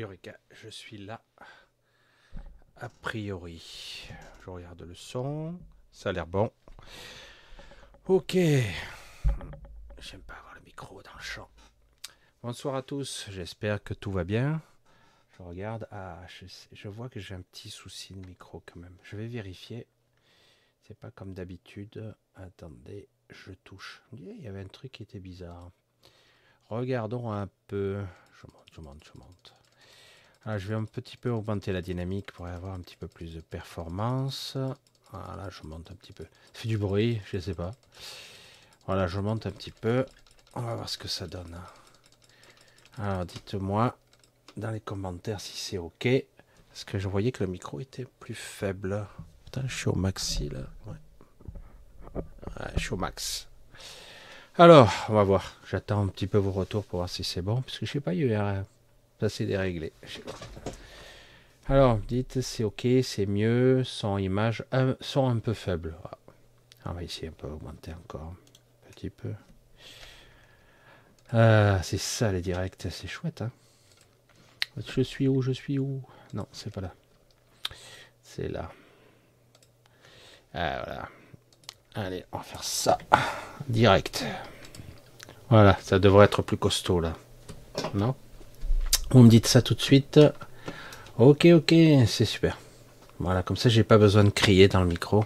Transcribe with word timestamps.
Eureka, 0.00 0.38
je 0.50 0.70
suis 0.70 0.96
là. 0.96 1.22
A 2.76 2.88
priori, 2.88 4.08
je 4.42 4.48
regarde 4.48 4.80
le 4.80 4.94
son. 4.94 5.58
Ça 5.92 6.08
a 6.08 6.12
l'air 6.12 6.26
bon. 6.26 6.50
Ok. 8.06 8.32
J'aime 8.32 10.22
pas 10.22 10.36
avoir 10.36 10.54
le 10.54 10.62
micro 10.62 11.02
dans 11.02 11.12
le 11.14 11.20
champ. 11.22 11.50
Bonsoir 12.42 12.76
à 12.76 12.82
tous. 12.82 13.26
J'espère 13.28 13.82
que 13.82 13.92
tout 13.92 14.10
va 14.10 14.24
bien. 14.24 14.62
Je 15.36 15.42
regarde. 15.42 15.86
Ah, 15.90 16.22
je, 16.72 16.88
vois 16.88 17.10
que 17.10 17.20
j'ai 17.20 17.34
un 17.34 17.42
petit 17.42 17.68
souci 17.68 18.14
de 18.14 18.26
micro 18.26 18.62
quand 18.64 18.80
même. 18.80 18.96
Je 19.02 19.16
vais 19.16 19.26
vérifier. 19.26 19.86
C'est 20.84 20.98
pas 20.98 21.10
comme 21.10 21.34
d'habitude. 21.34 22.16
Attendez, 22.36 23.06
je 23.28 23.52
touche. 23.52 24.02
Il 24.14 24.40
y 24.40 24.48
avait 24.48 24.60
un 24.60 24.68
truc 24.68 24.92
qui 24.92 25.02
était 25.02 25.20
bizarre. 25.20 25.70
Regardons 26.70 27.30
un 27.30 27.50
peu. 27.66 28.02
Je 28.32 28.46
monte, 28.46 28.68
je 28.72 28.80
monte, 28.80 29.04
je 29.04 29.18
monte. 29.18 29.59
Ah, 30.46 30.56
je 30.56 30.68
vais 30.68 30.74
un 30.74 30.84
petit 30.84 31.18
peu 31.18 31.28
augmenter 31.28 31.70
la 31.70 31.82
dynamique 31.82 32.32
pour 32.32 32.46
avoir 32.46 32.72
un 32.72 32.80
petit 32.80 32.96
peu 32.96 33.06
plus 33.06 33.34
de 33.34 33.40
performance. 33.40 34.56
Voilà, 35.12 35.50
je 35.50 35.66
monte 35.66 35.90
un 35.90 35.94
petit 35.94 36.12
peu. 36.12 36.24
Ça 36.24 36.60
fait 36.60 36.68
du 36.68 36.78
bruit, 36.78 37.20
je 37.30 37.36
ne 37.36 37.42
sais 37.42 37.54
pas. 37.54 37.72
Voilà, 38.86 39.06
je 39.06 39.20
monte 39.20 39.46
un 39.46 39.50
petit 39.50 39.70
peu. 39.70 40.06
On 40.54 40.62
va 40.62 40.74
voir 40.76 40.88
ce 40.88 40.96
que 40.96 41.08
ça 41.08 41.26
donne. 41.26 41.60
Alors, 42.96 43.26
dites-moi 43.26 43.96
dans 44.56 44.70
les 44.70 44.80
commentaires 44.80 45.40
si 45.40 45.58
c'est 45.58 45.78
OK. 45.78 46.08
Parce 46.70 46.84
que 46.84 46.98
je 46.98 47.06
voyais 47.06 47.32
que 47.32 47.44
le 47.44 47.50
micro 47.50 47.78
était 47.78 48.06
plus 48.18 48.34
faible. 48.34 49.06
Putain, 49.44 49.62
je 49.66 49.74
suis 49.74 49.88
au 49.88 49.94
maxi 49.94 50.48
là. 50.48 50.60
Ouais. 50.86 52.22
je 52.76 52.80
suis 52.80 52.94
au 52.94 52.96
max. 52.96 53.46
Alors, 54.56 54.90
on 55.10 55.14
va 55.14 55.22
voir. 55.22 55.56
J'attends 55.68 56.02
un 56.02 56.08
petit 56.08 56.26
peu 56.26 56.38
vos 56.38 56.52
retours 56.52 56.84
pour 56.84 57.00
voir 57.00 57.10
si 57.10 57.24
c'est 57.24 57.42
bon. 57.42 57.60
Parce 57.60 57.78
que 57.78 57.84
je 57.84 57.92
sais 57.92 58.00
pas, 58.00 58.14
il 58.14 58.26
y 58.26 58.34
c'est 59.28 59.46
déréglé. 59.46 59.92
Alors, 61.68 61.98
dites 61.98 62.40
c'est 62.40 62.64
ok, 62.64 62.86
c'est 63.02 63.26
mieux, 63.26 63.84
son 63.84 64.18
image, 64.18 64.64
un, 64.72 64.96
son 65.00 65.28
un 65.28 65.38
peu 65.38 65.54
faible. 65.54 65.96
Ah, 66.04 66.18
on 66.86 66.92
va 66.92 67.02
essayer 67.02 67.28
un 67.28 67.32
peu 67.32 67.46
augmenter 67.46 67.92
encore 67.92 68.34
un 68.88 68.90
petit 68.90 69.10
peu. 69.10 69.32
Ah, 71.32 71.80
c'est 71.82 71.98
ça 71.98 72.32
les 72.32 72.40
directs, 72.40 72.86
c'est 72.90 73.06
chouette. 73.06 73.42
Hein 73.42 73.52
je 74.76 75.02
suis 75.02 75.28
où 75.28 75.42
Je 75.42 75.52
suis 75.52 75.78
où? 75.78 76.02
Non, 76.34 76.46
c'est 76.52 76.72
pas 76.72 76.80
là. 76.80 76.94
C'est 78.22 78.48
là. 78.48 78.70
Ah, 80.54 80.82
voilà. 80.84 81.08
Allez, 81.94 82.24
on 82.32 82.38
va 82.38 82.42
faire 82.42 82.64
ça. 82.64 82.98
Direct. 83.68 84.24
Voilà, 85.48 85.76
ça 85.82 85.98
devrait 85.98 86.26
être 86.26 86.42
plus 86.42 86.56
costaud 86.56 87.00
là. 87.00 87.14
Non? 87.94 88.14
Vous 89.10 89.22
me 89.22 89.28
dites 89.28 89.46
ça 89.46 89.62
tout 89.62 89.74
de 89.74 89.80
suite. 89.80 90.20
Ok, 91.18 91.46
ok, 91.46 91.74
c'est 92.06 92.24
super. 92.24 92.58
Voilà, 93.18 93.42
comme 93.42 93.56
ça, 93.56 93.68
j'ai 93.68 93.84
pas 93.84 93.98
besoin 93.98 94.24
de 94.24 94.30
crier 94.30 94.68
dans 94.68 94.80
le 94.80 94.86
micro. 94.86 95.24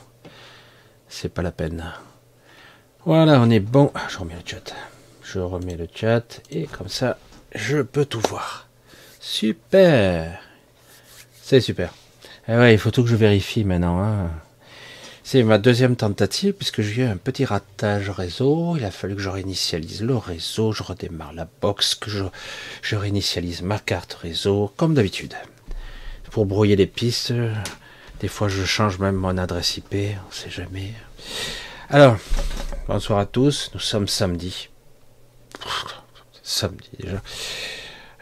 C'est 1.08 1.28
pas 1.28 1.42
la 1.42 1.52
peine. 1.52 1.92
Voilà, 3.04 3.40
on 3.40 3.50
est 3.50 3.60
bon. 3.60 3.92
Ah, 3.94 4.06
je 4.08 4.18
remets 4.18 4.34
le 4.34 4.40
chat. 4.44 4.74
Je 5.22 5.38
remets 5.38 5.76
le 5.76 5.86
chat 5.94 6.40
et 6.50 6.64
comme 6.64 6.88
ça, 6.88 7.18
je 7.54 7.82
peux 7.82 8.04
tout 8.04 8.22
voir. 8.28 8.68
Super. 9.20 10.40
C'est 11.40 11.60
super. 11.60 11.92
Eh 12.48 12.56
ouais, 12.56 12.74
il 12.74 12.78
faut 12.78 12.90
tout 12.90 13.04
que 13.04 13.08
je 13.08 13.16
vérifie 13.16 13.64
maintenant. 13.64 14.02
Hein. 14.02 14.30
C'est 15.26 15.42
ma 15.42 15.56
deuxième 15.56 15.96
tentative 15.96 16.52
puisque 16.52 16.82
j'ai 16.82 17.00
eu 17.00 17.06
un 17.06 17.16
petit 17.16 17.46
ratage 17.46 18.10
réseau. 18.10 18.76
Il 18.76 18.84
a 18.84 18.90
fallu 18.90 19.16
que 19.16 19.22
je 19.22 19.30
réinitialise 19.30 20.02
le 20.02 20.18
réseau, 20.18 20.72
je 20.72 20.82
redémarre 20.82 21.32
la 21.32 21.48
box, 21.62 21.94
que 21.94 22.10
je, 22.10 22.94
réinitialise 22.94 23.62
ma 23.62 23.78
carte 23.78 24.12
réseau, 24.12 24.70
comme 24.76 24.92
d'habitude. 24.92 25.32
Pour 26.30 26.44
brouiller 26.44 26.76
les 26.76 26.86
pistes, 26.86 27.32
des 28.20 28.28
fois 28.28 28.48
je 28.48 28.64
change 28.66 28.98
même 28.98 29.14
mon 29.14 29.38
adresse 29.38 29.78
IP, 29.78 29.94
on 30.28 30.30
sait 30.30 30.50
jamais. 30.50 30.92
Alors, 31.88 32.18
bonsoir 32.86 33.18
à 33.18 33.24
tous, 33.24 33.70
nous 33.72 33.80
sommes 33.80 34.08
samedi. 34.08 34.68
Samedi 36.42 36.90
déjà. 37.00 37.22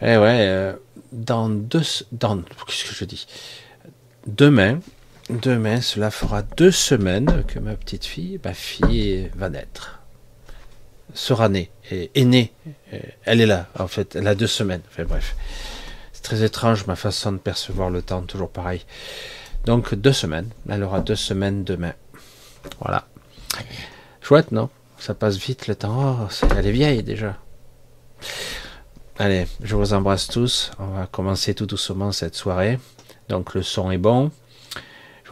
Eh 0.03 0.17
ouais, 0.19 0.47
euh, 0.47 0.75
dans 1.11 1.49
deux... 1.49 1.83
Dans... 2.13 2.43
Qu'est-ce 2.69 2.85
que 2.85 2.95
je 2.95 3.05
dis? 3.05 3.27
Demain, 4.29 4.79
Demain, 5.31 5.81
cela 5.81 6.11
fera 6.11 6.43
deux 6.43 6.71
semaines 6.73 7.45
que 7.47 7.59
ma 7.59 7.75
petite 7.75 8.05
fille, 8.05 8.41
ma 8.45 8.55
fille, 8.55 9.31
va 9.35 9.49
naître. 9.49 10.01
Sera 11.15 11.49
née, 11.49 11.71
est, 11.91 12.11
est 12.15 12.25
née. 12.25 12.53
Elle 13.25 13.41
est 13.41 13.47
là, 13.47 13.69
en 13.79 13.87
fait. 13.87 14.17
Elle 14.17 14.27
a 14.27 14.35
deux 14.35 14.47
semaines. 14.47 14.83
Enfin 14.91 15.05
bref. 15.05 15.37
C'est 16.13 16.23
très 16.23 16.43
étrange 16.43 16.87
ma 16.87 16.97
façon 16.97 17.33
de 17.33 17.39
percevoir 17.39 17.91
le 17.91 18.03
temps, 18.03 18.23
toujours 18.23 18.51
pareil. 18.51 18.85
Donc 19.65 19.95
deux 19.95 20.13
semaines. 20.13 20.51
Elle 20.69 20.83
aura 20.83 21.01
deux 21.01 21.17
semaines 21.17 21.65
demain. 21.65 21.95
Voilà. 22.81 23.07
Chouette, 24.21 24.53
non? 24.53 24.71
Ça 24.99 25.15
passe 25.15 25.37
vite 25.37 25.67
le 25.67 25.75
temps. 25.75 26.29
Oh, 26.31 26.47
elle 26.57 26.67
est 26.67 26.73
vieille 26.73 27.03
déjà. 27.03 27.37
Allez, 29.19 29.47
je 29.63 29.77
vous 29.77 29.93
embrasse 29.95 30.27
tous. 30.27 30.71
On 30.79 30.87
va 30.87 31.07
commencer 31.07 31.55
tout 31.55 31.67
doucement 31.67 32.13
cette 32.13 32.35
soirée. 32.35 32.79
Donc 33.29 33.55
le 33.55 33.63
son 33.63 33.91
est 33.91 33.99
bon. 33.99 34.31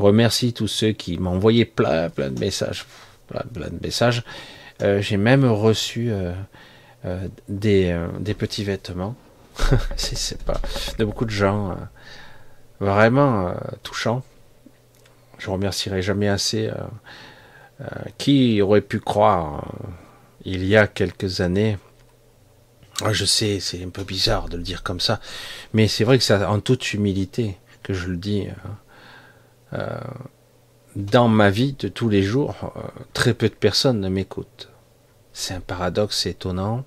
Je 0.00 0.05
remercie 0.06 0.55
tous 0.55 0.67
ceux 0.67 0.93
qui 0.93 1.19
m'ont 1.19 1.32
envoyé 1.32 1.67
plein, 1.67 2.08
plein 2.08 2.31
de 2.31 2.41
messages. 2.41 2.87
Plein, 3.29 3.43
plein 3.52 3.69
de 3.69 3.79
messages. 3.82 4.25
Euh, 4.81 5.02
j'ai 5.02 5.19
même 5.19 5.44
reçu 5.44 6.11
euh, 6.11 6.32
euh, 7.05 7.29
des, 7.50 7.94
des, 8.19 8.32
petits 8.32 8.64
vêtements. 8.64 9.14
c'est 9.97 10.43
pas 10.43 10.58
de 10.99 11.05
beaucoup 11.05 11.26
de 11.26 11.31
gens 11.31 11.76
vraiment 12.81 13.55
touchants. 13.82 14.23
Je 15.37 15.50
remercierai 15.50 16.00
jamais 16.00 16.29
assez. 16.29 16.70
qui 18.17 18.62
aurait 18.62 18.81
pu 18.81 19.00
croire 19.00 19.70
il 20.46 20.64
y 20.64 20.79
a 20.79 20.87
quelques 20.87 21.43
années 21.43 21.76
ah, 23.03 23.12
je 23.12 23.25
sais, 23.25 23.61
c'est 23.61 23.82
un 23.82 23.88
peu 23.88 24.05
bizarre 24.05 24.50
de 24.50 24.58
le 24.58 24.62
dire 24.62 24.82
comme 24.82 25.00
ça, 25.00 25.20
mais 25.73 25.88
c'est 25.88 26.05
vrai 26.05 26.19
que 26.19 26.25
c'est 26.25 26.44
en 26.44 26.61
toute 26.61 26.93
humilité 26.93 27.56
que 27.82 27.94
je 27.94 28.08
le 28.08 28.19
dis. 28.19 28.46
Dans 30.96 31.28
ma 31.28 31.50
vie 31.50 31.75
de 31.78 31.88
tous 31.88 32.08
les 32.08 32.22
jours, 32.22 32.72
euh, 32.76 32.81
très 33.12 33.34
peu 33.34 33.49
de 33.49 33.55
personnes 33.55 34.00
ne 34.00 34.08
m'écoutent. 34.08 34.69
C'est 35.32 35.55
un 35.55 35.61
paradoxe 35.61 36.26
étonnant 36.26 36.84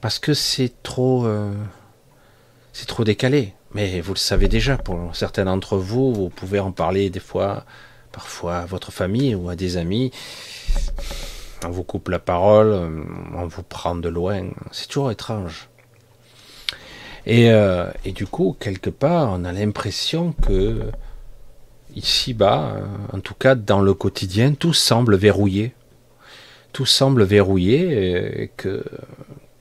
parce 0.00 0.18
que 0.18 0.34
c'est 0.34 0.82
trop, 0.82 1.26
euh, 1.26 1.52
trop 2.86 3.04
décalé. 3.04 3.54
Mais 3.74 4.00
vous 4.02 4.12
le 4.12 4.18
savez 4.18 4.48
déjà, 4.48 4.76
pour 4.76 5.16
certains 5.16 5.46
d'entre 5.46 5.78
vous, 5.78 6.12
vous 6.12 6.28
pouvez 6.28 6.60
en 6.60 6.72
parler 6.72 7.08
des 7.08 7.20
fois, 7.20 7.64
parfois 8.10 8.58
à 8.58 8.66
votre 8.66 8.92
famille 8.92 9.34
ou 9.34 9.48
à 9.48 9.56
des 9.56 9.78
amis. 9.78 10.12
On 11.64 11.70
vous 11.70 11.84
coupe 11.84 12.08
la 12.08 12.18
parole, 12.18 12.72
on 13.34 13.46
vous 13.46 13.62
prend 13.62 13.94
de 13.94 14.08
loin. 14.10 14.50
C'est 14.72 14.88
toujours 14.88 15.10
étrange. 15.10 15.70
Et 17.24 17.50
du 18.06 18.26
coup, 18.26 18.54
quelque 18.60 18.90
part, 18.90 19.30
on 19.32 19.44
a 19.44 19.52
l'impression 19.52 20.32
que 20.32 20.90
ici-bas, 21.96 22.74
euh, 22.76 23.16
en 23.16 23.20
tout 23.20 23.34
cas 23.34 23.54
dans 23.54 23.80
le 23.80 23.94
quotidien, 23.94 24.54
tout 24.54 24.72
semble 24.72 25.16
verrouillé. 25.16 25.74
Tout 26.72 26.86
semble 26.86 27.24
verrouillé 27.24 28.42
et 28.42 28.50
que, 28.56 28.84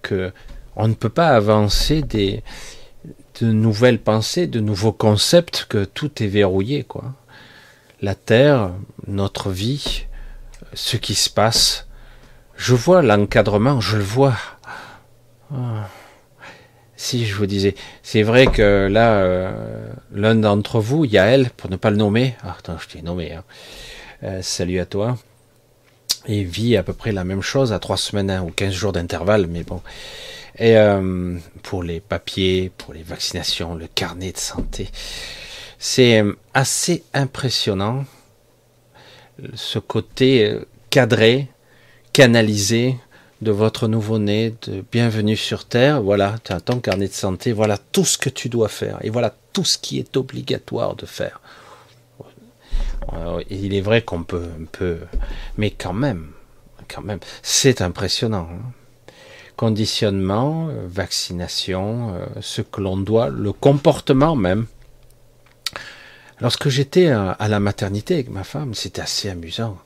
que 0.01 0.31
on 0.75 0.87
ne 0.87 0.93
peut 0.93 1.09
pas 1.09 1.29
avancer 1.29 2.01
des, 2.01 2.43
de 3.41 3.51
nouvelles 3.51 3.99
pensées, 3.99 4.47
de 4.47 4.59
nouveaux 4.59 4.91
concepts, 4.91 5.65
que 5.67 5.83
tout 5.83 6.23
est 6.23 6.27
verrouillé, 6.27 6.83
quoi. 6.83 7.13
La 8.01 8.15
Terre, 8.15 8.71
notre 9.07 9.49
vie, 9.49 10.05
ce 10.73 10.97
qui 10.97 11.15
se 11.15 11.29
passe. 11.29 11.87
Je 12.55 12.73
vois 12.73 13.01
l'encadrement, 13.01 13.79
je 13.81 13.97
le 13.97 14.03
vois. 14.03 14.35
Ah. 15.53 15.87
Si 17.03 17.25
je 17.25 17.33
vous 17.33 17.47
disais, 17.47 17.73
c'est 18.03 18.21
vrai 18.21 18.45
que 18.45 18.87
là, 18.87 19.15
euh, 19.15 19.91
l'un 20.13 20.35
d'entre 20.35 20.79
vous, 20.79 21.03
Yael, 21.03 21.49
pour 21.57 21.67
ne 21.71 21.75
pas 21.75 21.89
le 21.89 21.97
nommer, 21.97 22.35
ah, 22.43 22.55
attends, 22.59 22.77
je 22.77 22.87
t'ai 22.87 23.01
nommé, 23.01 23.33
hein. 23.33 23.43
euh, 24.21 24.43
salut 24.43 24.79
à 24.79 24.85
toi, 24.85 25.17
et 26.27 26.43
vit 26.43 26.77
à 26.77 26.83
peu 26.83 26.93
près 26.93 27.11
la 27.11 27.23
même 27.23 27.41
chose 27.41 27.73
à 27.73 27.79
trois 27.79 27.97
semaines 27.97 28.29
hein, 28.29 28.43
ou 28.43 28.51
quinze 28.51 28.73
jours 28.73 28.91
d'intervalle, 28.91 29.47
mais 29.47 29.63
bon. 29.63 29.81
Et 30.59 30.77
euh, 30.77 31.39
pour 31.63 31.81
les 31.81 32.01
papiers, 32.01 32.71
pour 32.77 32.93
les 32.93 33.01
vaccinations, 33.01 33.73
le 33.73 33.87
carnet 33.87 34.33
de 34.33 34.37
santé, 34.37 34.87
c'est 35.79 36.23
assez 36.53 37.03
impressionnant 37.15 38.05
ce 39.55 39.79
côté 39.79 40.55
cadré, 40.91 41.47
canalisé, 42.13 42.95
de 43.41 43.51
votre 43.51 43.87
nouveau-né, 43.87 44.53
de 44.67 44.83
bienvenue 44.91 45.35
sur 45.35 45.65
Terre, 45.65 46.01
voilà, 46.01 46.35
tu 46.43 46.53
as 46.53 46.61
ton 46.61 46.79
carnet 46.79 47.07
de 47.07 47.13
santé, 47.13 47.53
voilà 47.53 47.77
tout 47.77 48.05
ce 48.05 48.17
que 48.17 48.29
tu 48.29 48.49
dois 48.49 48.69
faire, 48.69 48.99
et 49.01 49.09
voilà 49.09 49.33
tout 49.53 49.65
ce 49.65 49.79
qui 49.79 49.97
est 49.97 50.15
obligatoire 50.15 50.95
de 50.95 51.05
faire. 51.05 51.41
Il 53.49 53.73
est 53.73 53.81
vrai 53.81 54.03
qu'on 54.03 54.23
peut 54.23 54.47
un 54.59 54.65
peu, 54.65 54.99
mais 55.57 55.71
quand 55.71 55.93
même, 55.93 56.31
quand 56.87 57.01
même, 57.01 57.19
c'est 57.41 57.81
impressionnant. 57.81 58.47
Hein. 58.51 58.71
conditionnement, 59.57 60.69
euh, 60.69 60.87
vaccination, 60.87 62.15
euh, 62.15 62.25
ce 62.41 62.61
que 62.61 62.81
l'on 62.81 62.97
doit, 62.97 63.29
le 63.29 63.51
comportement 63.51 64.35
même. 64.35 64.65
Lorsque 66.39 66.69
j'étais 66.69 67.09
à 67.09 67.47
la 67.47 67.59
maternité 67.59 68.15
avec 68.15 68.29
ma 68.31 68.43
femme, 68.43 68.73
c'était 68.73 69.01
assez 69.01 69.29
amusant. 69.29 69.77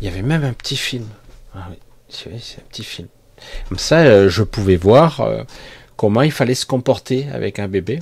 Il 0.00 0.04
y 0.04 0.08
avait 0.08 0.22
même 0.22 0.44
un 0.44 0.52
petit 0.52 0.76
film. 0.76 1.08
Ah 1.56 1.66
c'est 2.12 2.60
un 2.60 2.64
petit 2.68 2.84
film. 2.84 3.08
Comme 3.68 3.78
ça, 3.78 4.00
euh, 4.00 4.28
je 4.28 4.42
pouvais 4.42 4.76
voir 4.76 5.26
comment 5.96 6.22
il 6.22 6.32
fallait 6.32 6.54
se 6.54 6.66
comporter 6.66 7.26
avec 7.32 7.58
un 7.58 7.68
bébé. 7.68 8.00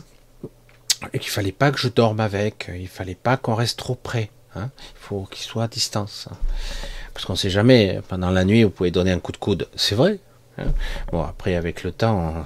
Et 1.15 1.19
qu'il 1.19 1.31
fallait 1.31 1.53
pas 1.53 1.71
que 1.71 1.79
je 1.79 1.89
dorme 1.89 2.21
avec, 2.21 2.71
il 2.79 2.89
fallait 2.89 3.15
pas 3.15 3.39
qu'on 3.39 3.55
reste 3.55 3.79
trop 3.79 3.95
près. 3.95 4.29
Hein. 4.55 4.69
Il 4.95 5.01
faut 5.01 5.27
qu'il 5.31 5.43
soit 5.43 5.65
à 5.65 5.69
distance. 5.69 6.29
Hein. 6.31 6.37
Parce 7.15 7.25
qu'on 7.25 7.33
ne 7.33 7.39
sait 7.39 7.49
jamais, 7.49 8.01
pendant 8.09 8.31
la 8.31 8.45
nuit, 8.45 8.65
vous 8.65 8.71
pouvez 8.71 8.91
donner 8.91 9.11
un 9.11 9.19
coup 9.19 9.33
de 9.33 9.39
coude. 9.39 9.67
C'est 9.77 9.95
vrai, 9.95 10.19
Hein. 10.61 10.73
Bon, 11.12 11.23
après, 11.23 11.55
avec 11.55 11.83
le 11.83 11.93
temps, 11.93 12.45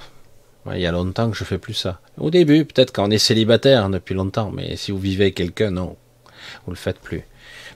il 0.73 0.81
y 0.81 0.87
a 0.87 0.93
longtemps 0.93 1.31
que 1.31 1.37
je 1.37 1.45
fais 1.45 1.59
plus 1.59 1.75
ça. 1.75 2.01
Au 2.19 2.31
début, 2.31 2.65
peut-être 2.65 2.93
quand 2.93 3.07
on 3.07 3.11
est 3.11 3.19
célibataire 3.19 3.89
depuis 3.91 4.15
longtemps, 4.15 4.51
mais 4.51 4.77
si 4.77 4.93
vous 4.93 4.99
vivez 4.99 5.25
avec 5.25 5.35
quelqu'un, 5.35 5.71
non, 5.71 5.97
vous 6.65 6.73
le 6.73 6.77
faites 6.77 6.99
plus. 6.99 7.23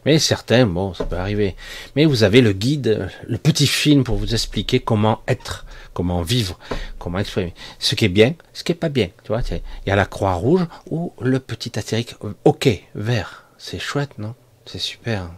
Mais 0.05 0.19
certains, 0.19 0.67
bon, 0.67 0.95
ça 0.95 1.05
peut 1.05 1.17
arriver. 1.17 1.57
Mais 1.97 2.05
vous 2.05 2.23
avez 2.23 2.41
le 2.41 2.53
guide, 2.53 3.11
le 3.27 3.39
petit 3.39 3.67
film 3.67 4.05
pour 4.05 4.17
vous 4.17 4.33
expliquer 4.35 4.81
comment 4.81 5.21
être, 5.29 5.67
comment 5.95 6.23
vivre, 6.23 6.59
comment 6.99 7.19
exprimer. 7.19 7.55
Ce 7.79 7.95
qui 7.95 8.05
est 8.05 8.11
bien, 8.11 8.35
ce 8.53 8.65
qui 8.65 8.73
est 8.73 8.77
pas 8.77 8.89
bien. 8.89 9.09
Tu 9.25 9.29
vois, 9.29 9.43
il 9.51 9.89
y 9.89 9.91
a 9.91 9.97
la 9.97 10.07
croix 10.07 10.35
rouge 10.35 10.67
ou 10.91 11.13
le 11.21 11.41
petit 11.41 11.79
astérique. 11.79 12.15
Ok, 12.45 12.69
vert. 12.95 13.45
C'est 13.59 13.79
chouette, 13.81 14.19
non? 14.19 14.35
C'est 14.67 14.79
super. 14.79 15.31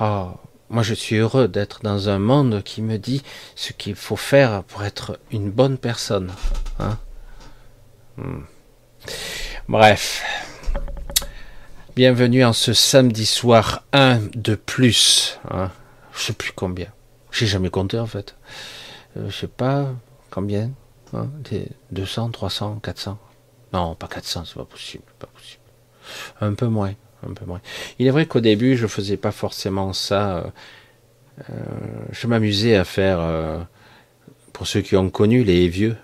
Oh, 0.00 0.30
moi, 0.70 0.82
je 0.82 0.94
suis 0.94 1.16
heureux 1.16 1.48
d'être 1.48 1.80
dans 1.82 2.08
un 2.08 2.18
monde 2.18 2.62
qui 2.62 2.82
me 2.82 2.98
dit 2.98 3.22
ce 3.56 3.72
qu'il 3.72 3.94
faut 3.94 4.16
faire 4.16 4.62
pour 4.64 4.84
être 4.84 5.18
une 5.32 5.50
bonne 5.50 5.78
personne. 5.78 6.30
Hein? 6.78 6.98
Hmm. 8.16 8.42
Bref. 9.66 10.22
Bienvenue 11.98 12.44
en 12.44 12.52
ce 12.52 12.74
samedi 12.74 13.26
soir 13.26 13.82
1 13.92 14.20
de 14.36 14.54
plus. 14.54 15.40
Hein 15.50 15.72
je 16.14 16.26
sais 16.26 16.32
plus 16.32 16.52
combien. 16.52 16.86
J'ai 17.32 17.46
jamais 17.46 17.70
compté 17.70 17.98
en 17.98 18.06
fait. 18.06 18.36
Euh, 19.16 19.28
je 19.28 19.36
sais 19.36 19.48
pas 19.48 19.88
combien. 20.30 20.70
Hein 21.12 21.28
200, 21.90 22.30
300, 22.30 22.78
400. 22.84 23.18
Non, 23.72 23.96
pas 23.96 24.06
400, 24.06 24.44
c'est 24.44 24.54
pas 24.54 24.64
possible, 24.64 25.02
pas 25.18 25.26
possible. 25.26 25.60
Un 26.40 26.54
peu 26.54 26.68
moins 26.68 26.94
un 27.28 27.34
peu 27.34 27.44
moins. 27.46 27.60
Il 27.98 28.06
est 28.06 28.10
vrai 28.10 28.26
qu'au 28.26 28.38
début, 28.38 28.76
je 28.76 28.86
faisais 28.86 29.16
pas 29.16 29.32
forcément 29.32 29.92
ça. 29.92 30.36
Euh, 30.36 30.42
euh, 31.50 31.54
je 32.12 32.28
m'amusais 32.28 32.76
à 32.76 32.84
faire, 32.84 33.18
euh, 33.18 33.58
pour 34.52 34.68
ceux 34.68 34.82
qui 34.82 34.94
ont 34.94 35.10
connu 35.10 35.42
les 35.42 35.68
vieux, 35.68 35.96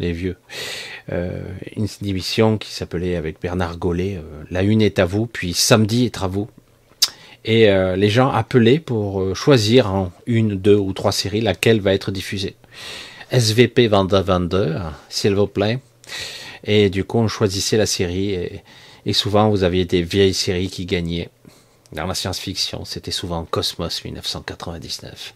les 0.00 0.12
vieux, 0.12 0.38
une 1.10 1.86
émission 2.04 2.58
qui 2.58 2.72
s'appelait 2.72 3.16
avec 3.16 3.40
Bernard 3.40 3.76
Gollet, 3.76 4.20
La 4.50 4.62
Une 4.62 4.82
est 4.82 4.98
à 4.98 5.04
vous, 5.04 5.26
puis 5.26 5.52
Samedi 5.52 6.06
est 6.06 6.22
à 6.22 6.26
vous. 6.26 6.48
Et 7.44 7.66
les 7.96 8.08
gens 8.08 8.30
appelaient 8.30 8.78
pour 8.78 9.36
choisir 9.36 9.92
en 9.92 10.12
une, 10.26 10.56
deux 10.56 10.76
ou 10.76 10.92
trois 10.94 11.12
séries 11.12 11.42
laquelle 11.42 11.80
va 11.80 11.92
être 11.92 12.10
diffusée. 12.10 12.56
SVP 13.30 13.86
Vanda 13.88 14.22
Vander, 14.22 14.78
s'il 15.10 15.34
vous 15.34 15.46
plaît. 15.46 15.78
Et 16.64 16.88
du 16.88 17.04
coup, 17.04 17.18
on 17.18 17.28
choisissait 17.28 17.76
la 17.76 17.86
série 17.86 18.30
et 18.32 18.62
et 19.06 19.12
souvent, 19.12 19.50
vous 19.50 19.64
aviez 19.64 19.84
des 19.84 20.02
vieilles 20.02 20.34
séries 20.34 20.70
qui 20.70 20.86
gagnaient. 20.86 21.28
Dans 21.92 22.06
la 22.06 22.14
science-fiction, 22.14 22.84
c'était 22.84 23.10
souvent 23.10 23.44
Cosmos 23.44 24.02
1999. 24.04 25.34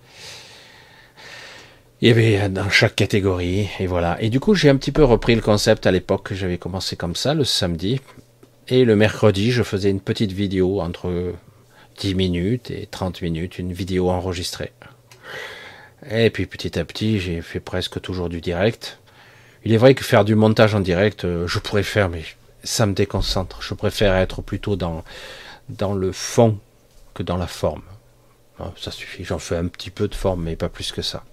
Il 2.00 2.06
y 2.06 2.10
avait 2.12 2.48
dans 2.48 2.70
chaque 2.70 2.94
catégorie, 2.94 3.68
et 3.80 3.88
voilà. 3.88 4.22
Et 4.22 4.30
du 4.30 4.38
coup, 4.38 4.54
j'ai 4.54 4.68
un 4.68 4.76
petit 4.76 4.92
peu 4.92 5.02
repris 5.02 5.34
le 5.34 5.40
concept 5.40 5.84
à 5.84 5.90
l'époque. 5.90 6.32
J'avais 6.32 6.56
commencé 6.56 6.94
comme 6.94 7.16
ça, 7.16 7.34
le 7.34 7.42
samedi. 7.42 8.00
Et 8.68 8.84
le 8.84 8.94
mercredi, 8.94 9.50
je 9.50 9.64
faisais 9.64 9.90
une 9.90 10.00
petite 10.00 10.30
vidéo 10.30 10.80
entre 10.80 11.32
10 11.98 12.14
minutes 12.14 12.70
et 12.70 12.86
30 12.86 13.22
minutes, 13.22 13.58
une 13.58 13.72
vidéo 13.72 14.10
enregistrée. 14.10 14.72
Et 16.08 16.30
puis 16.30 16.46
petit 16.46 16.78
à 16.78 16.84
petit, 16.84 17.18
j'ai 17.18 17.42
fait 17.42 17.58
presque 17.58 18.00
toujours 18.00 18.28
du 18.28 18.40
direct. 18.40 19.00
Il 19.64 19.72
est 19.72 19.76
vrai 19.76 19.94
que 19.94 20.04
faire 20.04 20.24
du 20.24 20.36
montage 20.36 20.76
en 20.76 20.80
direct, 20.80 21.24
euh, 21.24 21.48
je 21.48 21.58
pourrais 21.58 21.82
faire, 21.82 22.08
mais 22.08 22.22
ça 22.62 22.86
me 22.86 22.92
déconcentre. 22.92 23.60
Je 23.60 23.74
préfère 23.74 24.14
être 24.14 24.40
plutôt 24.40 24.76
dans, 24.76 25.02
dans 25.68 25.94
le 25.94 26.12
fond 26.12 26.58
que 27.14 27.24
dans 27.24 27.36
la 27.36 27.48
forme. 27.48 27.82
Ça 28.76 28.90
suffit, 28.90 29.24
j'en 29.24 29.38
fais 29.38 29.56
un 29.56 29.66
petit 29.66 29.90
peu 29.90 30.06
de 30.08 30.14
forme, 30.14 30.44
mais 30.44 30.56
pas 30.56 30.68
plus 30.68 30.92
que 30.92 31.02
ça. 31.02 31.24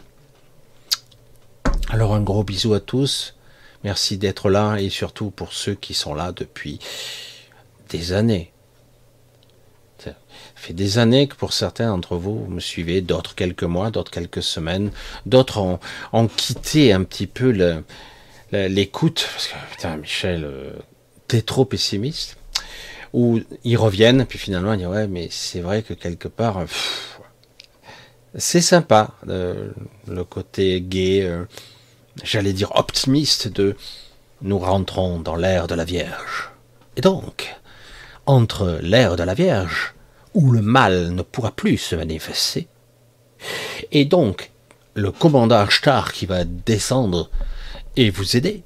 Alors 1.89 2.15
un 2.15 2.21
gros 2.21 2.43
bisou 2.43 2.73
à 2.73 2.79
tous. 2.79 3.35
Merci 3.83 4.17
d'être 4.17 4.49
là 4.49 4.77
et 4.77 4.89
surtout 4.89 5.29
pour 5.29 5.53
ceux 5.53 5.75
qui 5.75 5.93
sont 5.93 6.15
là 6.15 6.31
depuis 6.31 6.79
des 7.89 8.13
années. 8.13 8.51
Ça 9.99 10.15
fait 10.55 10.73
des 10.73 10.97
années 10.97 11.27
que 11.27 11.35
pour 11.35 11.53
certains 11.53 11.89
d'entre 11.89 12.15
vous, 12.15 12.45
vous 12.45 12.51
me 12.51 12.59
suivez, 12.59 13.01
d'autres 13.01 13.35
quelques 13.35 13.63
mois, 13.63 13.91
d'autres 13.91 14.11
quelques 14.11 14.41
semaines, 14.41 14.91
d'autres 15.27 15.59
ont, 16.11 16.27
quitté 16.27 16.91
un 16.91 17.03
petit 17.03 17.27
peu 17.27 17.83
l'écoute. 18.51 19.27
Parce 19.31 19.47
que, 19.47 19.53
putain, 19.71 19.97
Michel, 19.97 20.43
euh, 20.43 20.73
t'es 21.27 21.43
trop 21.43 21.65
pessimiste, 21.65 22.37
ou 23.13 23.41
ils 23.63 23.77
reviennent, 23.77 24.25
puis 24.25 24.39
finalement 24.39 24.73
ils 24.73 24.79
disent 24.79 24.87
ouais, 24.87 25.07
mais 25.07 25.27
c'est 25.29 25.61
vrai 25.61 25.83
que 25.83 25.93
quelque 25.93 26.27
part, 26.27 26.65
c'est 28.37 28.61
sympa 28.61 29.11
euh, 29.29 29.71
le 30.07 30.23
côté 30.23 30.81
gay, 30.81 31.21
euh, 31.23 31.45
j'allais 32.23 32.53
dire 32.53 32.75
optimiste 32.75 33.47
de 33.47 33.75
nous 34.41 34.59
rentrons 34.59 35.19
dans 35.19 35.35
l'ère 35.35 35.67
de 35.67 35.75
la 35.75 35.85
Vierge. 35.85 36.51
Et 36.97 37.01
donc, 37.01 37.55
entre 38.25 38.79
l'ère 38.81 39.15
de 39.15 39.23
la 39.23 39.33
Vierge, 39.33 39.93
où 40.33 40.51
le 40.51 40.61
mal 40.61 41.11
ne 41.11 41.21
pourra 41.21 41.51
plus 41.51 41.77
se 41.77 41.95
manifester, 41.95 42.67
et 43.91 44.05
donc 44.05 44.51
le 44.93 45.11
commandant 45.11 45.69
Star 45.69 46.13
qui 46.13 46.25
va 46.25 46.43
descendre 46.43 47.29
et 47.95 48.09
vous 48.09 48.37
aider. 48.37 48.63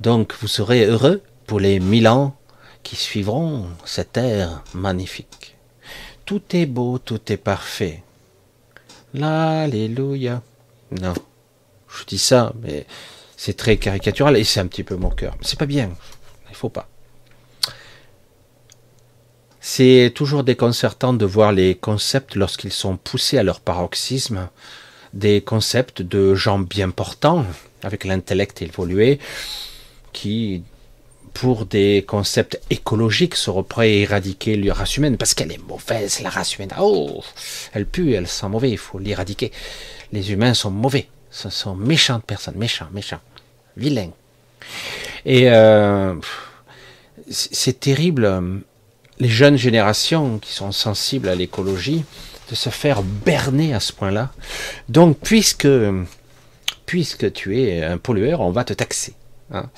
Donc 0.00 0.34
vous 0.40 0.48
serez 0.48 0.86
heureux 0.86 1.22
pour 1.46 1.60
les 1.60 1.80
mille 1.80 2.08
ans 2.08 2.34
qui 2.82 2.96
suivront 2.96 3.66
cette 3.84 4.16
ère 4.16 4.62
magnifique. 4.74 5.56
Tout 6.24 6.42
est 6.52 6.66
beau, 6.66 6.98
tout 6.98 7.20
est 7.32 7.38
parfait. 7.38 8.02
Alléluia. 9.20 10.42
Non, 10.90 11.14
je 11.88 12.04
dis 12.04 12.18
ça, 12.18 12.52
mais 12.62 12.86
c'est 13.36 13.56
très 13.56 13.76
caricatural 13.76 14.36
et 14.36 14.44
c'est 14.44 14.60
un 14.60 14.66
petit 14.66 14.84
peu 14.84 14.96
mon 14.96 15.10
cœur. 15.10 15.36
C'est 15.42 15.58
pas 15.58 15.66
bien. 15.66 15.90
Il 16.50 16.56
faut 16.56 16.68
pas. 16.68 16.88
C'est 19.60 20.12
toujours 20.14 20.44
déconcertant 20.44 21.12
de 21.12 21.26
voir 21.26 21.52
les 21.52 21.74
concepts 21.74 22.36
lorsqu'ils 22.36 22.72
sont 22.72 22.96
poussés 22.96 23.38
à 23.38 23.42
leur 23.42 23.60
paroxysme, 23.60 24.48
des 25.12 25.40
concepts 25.40 26.02
de 26.02 26.34
gens 26.34 26.58
bien 26.58 26.90
portants, 26.90 27.44
avec 27.82 28.04
l'intellect 28.04 28.62
évolué, 28.62 29.18
qui 30.12 30.62
pour 31.34 31.66
des 31.66 32.04
concepts 32.06 32.60
écologiques 32.70 33.36
seraient 33.36 33.62
prêts 33.62 33.86
à 33.86 33.86
éradiquer 33.86 34.56
la 34.56 34.74
race 34.74 34.96
humaine 34.96 35.16
parce 35.16 35.34
qu'elle 35.34 35.52
est 35.52 35.62
mauvaise, 35.68 36.20
la 36.20 36.30
race 36.30 36.56
humaine. 36.56 36.72
Oh, 36.80 37.22
elle 37.74 37.86
pue, 37.86 38.14
elle 38.14 38.26
sent 38.26 38.48
mauvais, 38.48 38.70
il 38.70 38.78
faut 38.78 38.98
l'éradiquer. 38.98 39.52
Les 40.12 40.32
humains 40.32 40.54
sont 40.54 40.70
mauvais, 40.70 41.08
ce 41.30 41.50
sont 41.50 41.74
méchantes 41.74 42.24
personnes, 42.24 42.56
méchants, 42.56 42.88
méchants, 42.92 43.20
vilains. 43.76 44.12
Et 45.24 45.50
euh, 45.50 46.14
c'est 47.30 47.80
terrible, 47.80 48.62
les 49.18 49.28
jeunes 49.28 49.56
générations 49.56 50.38
qui 50.38 50.52
sont 50.52 50.72
sensibles 50.72 51.28
à 51.28 51.34
l'écologie, 51.34 52.04
de 52.50 52.54
se 52.54 52.70
faire 52.70 53.02
berner 53.02 53.74
à 53.74 53.80
ce 53.80 53.92
point-là. 53.92 54.30
Donc, 54.88 55.18
puisque, 55.22 55.68
puisque 56.86 57.32
tu 57.32 57.60
es 57.60 57.84
un 57.84 57.98
pollueur, 57.98 58.40
on 58.40 58.50
va 58.50 58.64
te 58.64 58.72
taxer. 58.72 59.14
Hein 59.52 59.68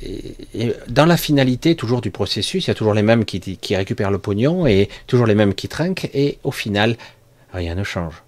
et, 0.00 0.74
dans 0.88 1.06
la 1.06 1.16
finalité 1.16 1.74
toujours 1.74 2.00
du 2.00 2.10
processus, 2.10 2.66
il 2.66 2.68
y 2.68 2.70
a 2.70 2.74
toujours 2.74 2.94
les 2.94 3.02
mêmes 3.02 3.24
qui, 3.24 3.58
récupèrent 3.74 4.10
le 4.10 4.18
pognon 4.18 4.66
et 4.66 4.88
toujours 5.06 5.26
les 5.26 5.34
mêmes 5.34 5.54
qui 5.54 5.68
trinquent, 5.68 6.10
et 6.14 6.38
au 6.44 6.52
final, 6.52 6.96
rien 7.52 7.74
ne 7.74 7.84
change. 7.84 8.22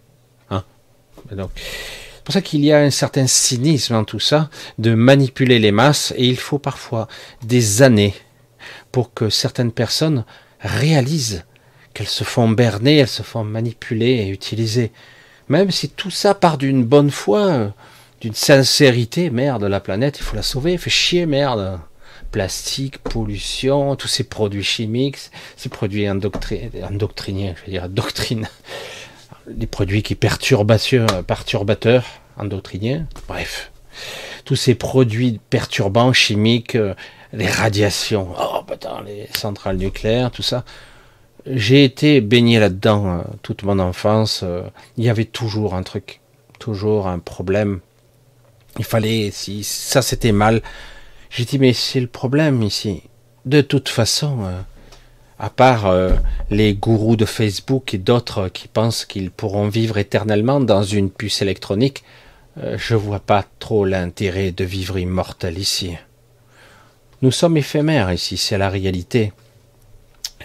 Hein 0.51 0.65
Donc, 1.31 1.51
pour 2.29 2.35
ça 2.35 2.43
qu'il 2.43 2.63
y 2.63 2.73
a 2.73 2.81
un 2.81 2.91
certain 2.91 3.27
cynisme 3.27 3.95
dans 3.95 4.05
tout 4.05 4.21
ça, 4.21 4.51
de 4.77 4.93
manipuler 4.93 5.59
les 5.59 5.73
masses, 5.73 6.13
et 6.15 6.27
il 6.27 6.37
faut 6.37 6.59
parfois 6.59 7.09
des 7.43 7.81
années 7.81 8.13
pour 8.93 9.15
que 9.15 9.31
certaines 9.31 9.73
personnes 9.73 10.27
réalisent 10.61 11.47
qu'elles 11.95 12.07
se 12.07 12.25
font 12.25 12.51
berner, 12.51 12.99
elles 12.99 13.09
se 13.09 13.23
font 13.23 13.45
manipuler 13.45 14.11
et 14.11 14.29
utiliser. 14.29 14.93
Même 15.49 15.71
si 15.71 15.89
tout 15.89 16.11
ça 16.11 16.35
part 16.35 16.59
d'une 16.59 16.85
bonne 16.85 17.11
foi, 17.11 17.73
d'une 18.21 18.35
sincérité, 18.35 19.31
merde, 19.31 19.65
la 19.65 19.81
planète, 19.81 20.19
il 20.19 20.23
faut 20.23 20.37
la 20.37 20.43
sauver, 20.43 20.77
fait 20.77 20.91
chier, 20.91 21.25
merde. 21.25 21.81
Plastique, 22.31 22.99
pollution, 22.99 23.97
tous 23.97 24.07
ces 24.07 24.25
produits 24.25 24.63
chimiques, 24.63 25.31
ces 25.57 25.71
produits 25.71 26.11
endoctrinés, 26.11 27.55
je 27.57 27.65
veux 27.65 27.73
dire, 27.73 27.89
doctrine, 27.89 28.47
les 29.57 29.67
produits 29.67 30.03
qui 30.03 30.15
perturbateurs, 30.15 31.25
perturbateurs 31.25 32.05
endoctrinien. 32.37 33.07
Bref, 33.27 33.71
tous 34.45 34.57
ces 34.57 34.75
produits 34.75 35.41
perturbants 35.51 36.13
chimiques, 36.13 36.75
euh, 36.75 36.95
les 37.33 37.49
radiations, 37.49 38.29
oh 38.39 38.63
putain, 38.67 39.03
les 39.05 39.29
centrales 39.37 39.77
nucléaires, 39.77 40.31
tout 40.31 40.43
ça. 40.43 40.65
J'ai 41.47 41.85
été 41.85 42.21
baigné 42.21 42.59
là-dedans 42.59 43.19
euh, 43.19 43.23
toute 43.43 43.63
mon 43.63 43.79
enfance. 43.79 44.41
Euh, 44.43 44.63
il 44.97 45.05
y 45.05 45.11
avait 45.11 45.25
toujours 45.25 45.75
un 45.75 45.83
truc, 45.83 46.21
toujours 46.59 47.07
un 47.07 47.19
problème. 47.19 47.81
Il 48.79 48.85
fallait, 48.85 49.31
si 49.33 49.65
ça 49.65 50.03
c'était 50.03 50.33
mal, 50.33 50.63
j'ai 51.31 51.45
dit 51.45 51.59
mais 51.59 51.73
c'est 51.73 52.01
le 52.01 52.07
problème 52.07 52.63
ici. 52.63 53.03
De 53.45 53.61
toute 53.61 53.89
façon, 53.89 54.47
à 55.39 55.51
part 55.51 55.95
les 56.51 56.75
gourous 56.75 57.17
de 57.17 57.25
Facebook 57.25 57.95
et 57.95 57.99
d'autres 57.99 58.49
qui 58.49 58.69
pensent 58.69 59.05
qu'ils 59.05 59.31
pourront 59.31 59.69
vivre 59.69 59.99
éternellement 59.99 60.61
dans 60.61 60.83
une 60.83 61.11
puce 61.11 61.43
électronique, 61.43 62.03
je 62.77 62.95
vois 62.95 63.21
pas 63.21 63.45
trop 63.59 63.85
l'intérêt 63.85 64.51
de 64.51 64.65
vivre 64.65 64.99
immortel 64.99 65.59
ici. 65.59 65.97
Nous 67.21 67.33
sommes 67.33 67.57
éphémères 67.57 68.13
ici, 68.13 68.37
c'est 68.37 68.59
la 68.59 68.71
réalité. 68.71 69.33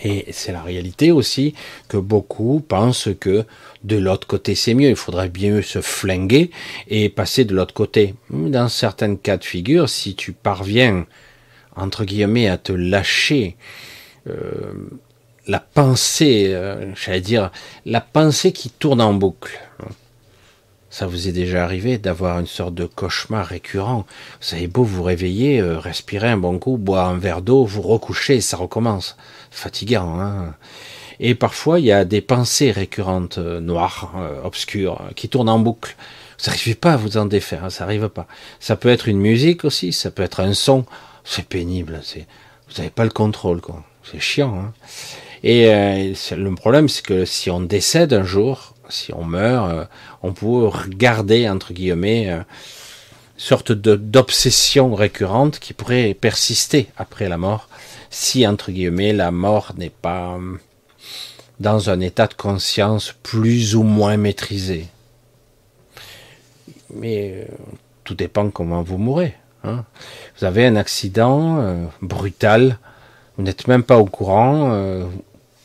Et 0.04 0.26
c'est 0.32 0.52
la 0.52 0.64
réalité 0.64 1.12
aussi 1.12 1.54
que 1.88 1.98
beaucoup 1.98 2.64
pensent 2.68 3.10
que 3.20 3.46
de 3.84 3.96
l'autre 3.96 4.26
côté 4.26 4.56
c'est 4.56 4.74
mieux. 4.74 4.90
Il 4.90 4.96
faudrait 4.96 5.30
bien 5.30 5.62
se 5.62 5.82
flinguer 5.82 6.50
et 6.88 7.10
passer 7.10 7.46
de 7.46 7.56
l'autre 7.56 7.76
côté. 7.76 8.16
Dans 8.32 8.70
certains 8.70 9.16
cas 9.16 9.38
de 9.38 9.44
figure, 9.44 9.88
si 9.90 10.16
tu 10.16 10.34
parviens, 10.34 11.06
entre 11.76 12.06
guillemets, 12.06 12.48
à 12.48 12.58
te 12.58 12.74
lâcher 12.74 13.56
euh, 13.56 13.93
la 14.26 15.60
pensée, 15.60 16.54
euh, 16.54 16.94
j'allais 16.96 17.22
dire, 17.22 17.52
la 17.86 18.02
pensée 18.02 18.52
qui 18.52 18.70
tourne 18.70 19.02
en 19.02 19.14
boucle. 19.14 19.60
Ça 20.94 21.08
vous 21.08 21.28
est 21.28 21.32
déjà 21.32 21.64
arrivé 21.64 21.98
d'avoir 21.98 22.40
une 22.40 22.46
sorte 22.46 22.76
de 22.76 22.86
cauchemar 22.86 23.48
récurrent. 23.48 24.06
Vous 24.40 24.48
savez 24.48 24.68
beau 24.68 24.84
vous 24.84 25.02
réveiller, 25.02 25.60
euh, 25.60 25.80
respirer 25.80 26.30
un 26.30 26.38
bon 26.38 26.60
coup, 26.60 26.78
boire 26.78 27.10
un 27.10 27.18
verre 27.18 27.42
d'eau, 27.42 27.66
vous 27.66 27.82
recoucher, 27.82 28.42
ça 28.42 28.58
recommence. 28.58 29.18
Fatigant, 29.50 30.20
hein 30.20 30.54
Et 31.20 31.34
parfois, 31.34 31.80
il 31.80 31.88
y 31.88 31.92
a 31.92 32.06
des 32.06 32.22
pensées 32.22 32.70
récurrentes, 32.70 33.40
euh, 33.40 33.60
noires, 33.60 34.14
euh, 34.18 34.44
obscures, 34.44 35.02
qui 35.16 35.30
tournent 35.30 35.50
en 35.50 35.58
boucle. 35.58 35.96
Vous 36.38 36.52
n'arrivez 36.52 36.76
pas 36.76 36.94
à 36.94 36.98
vous 36.98 37.18
en 37.18 37.26
défaire, 37.26 37.66
hein, 37.66 37.72
ça 37.72 37.86
n'arrive 37.86 38.10
pas. 38.10 38.28
Ça 38.60 38.76
peut 38.76 38.90
être 38.90 39.08
une 39.08 39.20
musique 39.20 39.66
aussi, 39.66 39.94
ça 39.94 40.12
peut 40.12 40.22
être 40.22 40.42
un 40.42 40.54
son. 40.54 40.86
C'est 41.24 41.48
pénible, 41.48 42.02
c'est, 42.04 42.28
vous 42.68 42.76
n'avez 42.78 42.92
pas 42.92 43.04
le 43.04 43.10
contrôle, 43.10 43.62
quoi. 43.62 43.84
C'est 44.04 44.20
chiant, 44.20 44.56
hein 44.56 44.74
Et 45.44 45.66
le 45.66 46.56
problème, 46.56 46.90
c'est 46.90 47.06
que 47.06 47.26
si 47.26 47.50
on 47.50 47.62
décède 47.62 48.14
un 48.14 48.24
jour, 48.24 48.74
si 48.90 49.14
on 49.14 49.24
meurt, 49.24 49.88
on 50.24 50.34
peut 50.34 50.68
regarder, 50.68 51.50
entre 51.50 51.74
guillemets, 51.74 52.32
euh, 52.32 52.42
sorte 53.38 53.72
d'obsession 53.72 54.96
récurrente 54.96 55.60
qui 55.60 55.74
pourrait 55.74 56.14
persister 56.14 56.88
après 56.98 57.28
la 57.28 57.38
mort, 57.38 57.68
si, 58.10 58.48
entre 58.48 58.72
guillemets, 58.72 59.12
la 59.12 59.32
mort 59.32 59.74
n'est 59.78 59.90
pas 59.90 60.36
euh, 60.36 60.58
dans 61.60 61.90
un 61.90 62.00
état 62.00 62.28
de 62.28 62.34
conscience 62.34 63.14
plus 63.24 63.76
ou 63.76 63.84
moins 63.84 64.18
maîtrisé. 64.18 64.88
Mais 66.94 67.46
euh, 67.50 67.54
tout 68.04 68.16
dépend 68.16 68.50
comment 68.50 68.82
vous 68.82 68.98
mourrez. 68.98 69.36
Hein. 69.66 69.84
Vous 70.38 70.46
avez 70.46 70.66
un 70.66 70.76
accident 70.76 71.90
brutal, 72.02 72.80
vous 73.38 73.44
n'êtes 73.44 73.68
même 73.68 73.84
pas 73.84 73.98
au 73.98 74.06
courant, 74.06 74.70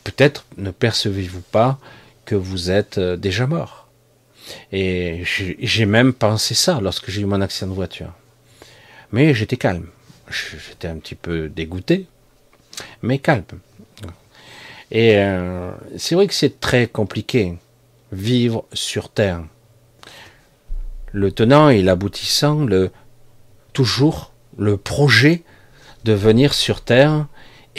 peut-être 0.03 0.45
ne 0.57 0.71
percevez-vous 0.71 1.41
pas 1.41 1.77
que 2.25 2.35
vous 2.35 2.71
êtes 2.71 2.99
déjà 2.99 3.47
mort. 3.47 3.87
Et 4.71 5.21
j'ai 5.23 5.85
même 5.85 6.13
pensé 6.13 6.55
ça 6.55 6.79
lorsque 6.81 7.09
j'ai 7.09 7.21
eu 7.21 7.25
mon 7.25 7.41
accident 7.41 7.67
de 7.67 7.75
voiture. 7.75 8.11
Mais 9.11 9.33
j'étais 9.33 9.57
calme. 9.57 9.87
J'étais 10.29 10.87
un 10.87 10.97
petit 10.97 11.15
peu 11.15 11.49
dégoûté, 11.49 12.05
mais 13.01 13.17
calme. 13.17 13.43
Et 14.91 15.17
euh, 15.17 15.71
c'est 15.97 16.15
vrai 16.15 16.27
que 16.27 16.33
c'est 16.33 16.59
très 16.59 16.87
compliqué, 16.87 17.57
vivre 18.11 18.65
sur 18.73 19.09
Terre. 19.09 19.43
Le 21.11 21.31
tenant 21.31 21.69
et 21.69 21.81
l'aboutissant, 21.81 22.65
le, 22.65 22.91
toujours 23.73 24.31
le 24.57 24.77
projet 24.77 25.43
de 26.05 26.13
venir 26.13 26.53
sur 26.53 26.81
Terre 26.81 27.25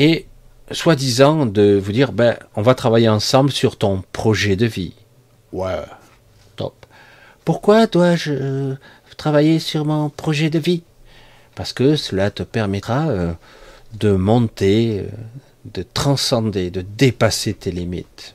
et 0.00 0.26
soi-disant 0.72 1.46
de 1.46 1.78
vous 1.78 1.92
dire, 1.92 2.10
ben, 2.12 2.36
on 2.56 2.62
va 2.62 2.74
travailler 2.74 3.08
ensemble 3.08 3.52
sur 3.52 3.76
ton 3.76 4.02
projet 4.12 4.56
de 4.56 4.66
vie. 4.66 4.94
Ouais. 5.52 5.84
Pourquoi 7.44 7.86
dois-je 7.86 8.32
euh, 8.32 8.74
travailler 9.16 9.58
sur 9.58 9.84
mon 9.84 10.08
projet 10.08 10.50
de 10.50 10.58
vie? 10.58 10.82
Parce 11.54 11.72
que 11.72 11.96
cela 11.96 12.30
te 12.30 12.42
permettra 12.42 13.08
euh, 13.08 13.32
de 13.98 14.12
monter, 14.12 15.00
euh, 15.00 15.08
de 15.64 15.82
transcender, 15.82 16.70
de 16.70 16.82
dépasser 16.82 17.54
tes 17.54 17.72
limites, 17.72 18.34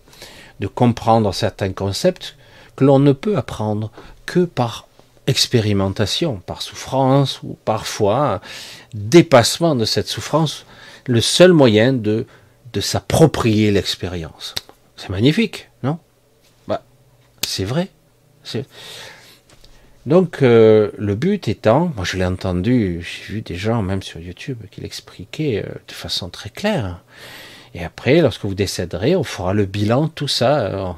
de 0.59 0.67
comprendre 0.67 1.33
certains 1.33 1.71
concepts 1.71 2.35
que 2.75 2.83
l'on 2.83 2.99
ne 2.99 3.13
peut 3.13 3.37
apprendre 3.37 3.91
que 4.25 4.41
par 4.41 4.87
expérimentation, 5.27 6.41
par 6.45 6.61
souffrance 6.61 7.41
ou 7.41 7.57
parfois 7.63 8.41
dépassement 8.93 9.75
de 9.75 9.85
cette 9.85 10.07
souffrance, 10.07 10.65
le 11.07 11.21
seul 11.21 11.53
moyen 11.53 11.93
de, 11.93 12.25
s'approprier 12.79 13.71
l'expérience. 13.71 14.53
C'est 14.97 15.07
magnifique, 15.09 15.69
non? 15.81 15.97
Bah, 16.67 16.83
C'est 17.41 17.63
vrai. 17.63 17.89
Donc 20.05 20.43
euh, 20.43 20.91
le 20.97 21.15
but 21.15 21.47
étant, 21.47 21.91
moi 21.95 22.05
je 22.05 22.17
l'ai 22.17 22.25
entendu, 22.25 23.01
j'ai 23.01 23.33
vu 23.33 23.41
des 23.41 23.55
gens 23.55 23.81
même 23.81 24.03
sur 24.03 24.19
YouTube 24.19 24.59
qui 24.69 24.81
l'expliquaient 24.81 25.63
euh, 25.65 25.73
de 25.87 25.93
façon 25.93 26.29
très 26.29 26.49
claire. 26.51 27.01
Et 27.73 27.83
après, 27.83 28.21
lorsque 28.21 28.45
vous 28.45 28.53
décéderez, 28.55 29.15
on 29.15 29.23
fera 29.23 29.53
le 29.53 29.65
bilan, 29.65 30.07
tout 30.07 30.27
ça, 30.27 30.59
euh, 30.67 30.91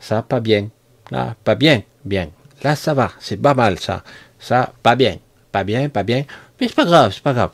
ça 0.00 0.22
pas 0.22 0.40
bien, 0.40 0.68
là 1.10 1.36
pas 1.44 1.54
bien, 1.54 1.82
bien, 2.04 2.30
là 2.62 2.74
ça 2.74 2.94
va, 2.94 3.12
c'est 3.20 3.40
pas 3.40 3.54
mal 3.54 3.78
ça, 3.78 4.02
ça 4.40 4.72
pas 4.82 4.96
bien, 4.96 5.18
pas 5.52 5.62
bien, 5.62 5.88
pas 5.88 6.02
bien, 6.02 6.24
mais 6.60 6.66
c'est 6.66 6.74
pas 6.74 6.84
grave, 6.84 7.12
c'est 7.14 7.22
pas 7.22 7.34
grave. 7.34 7.50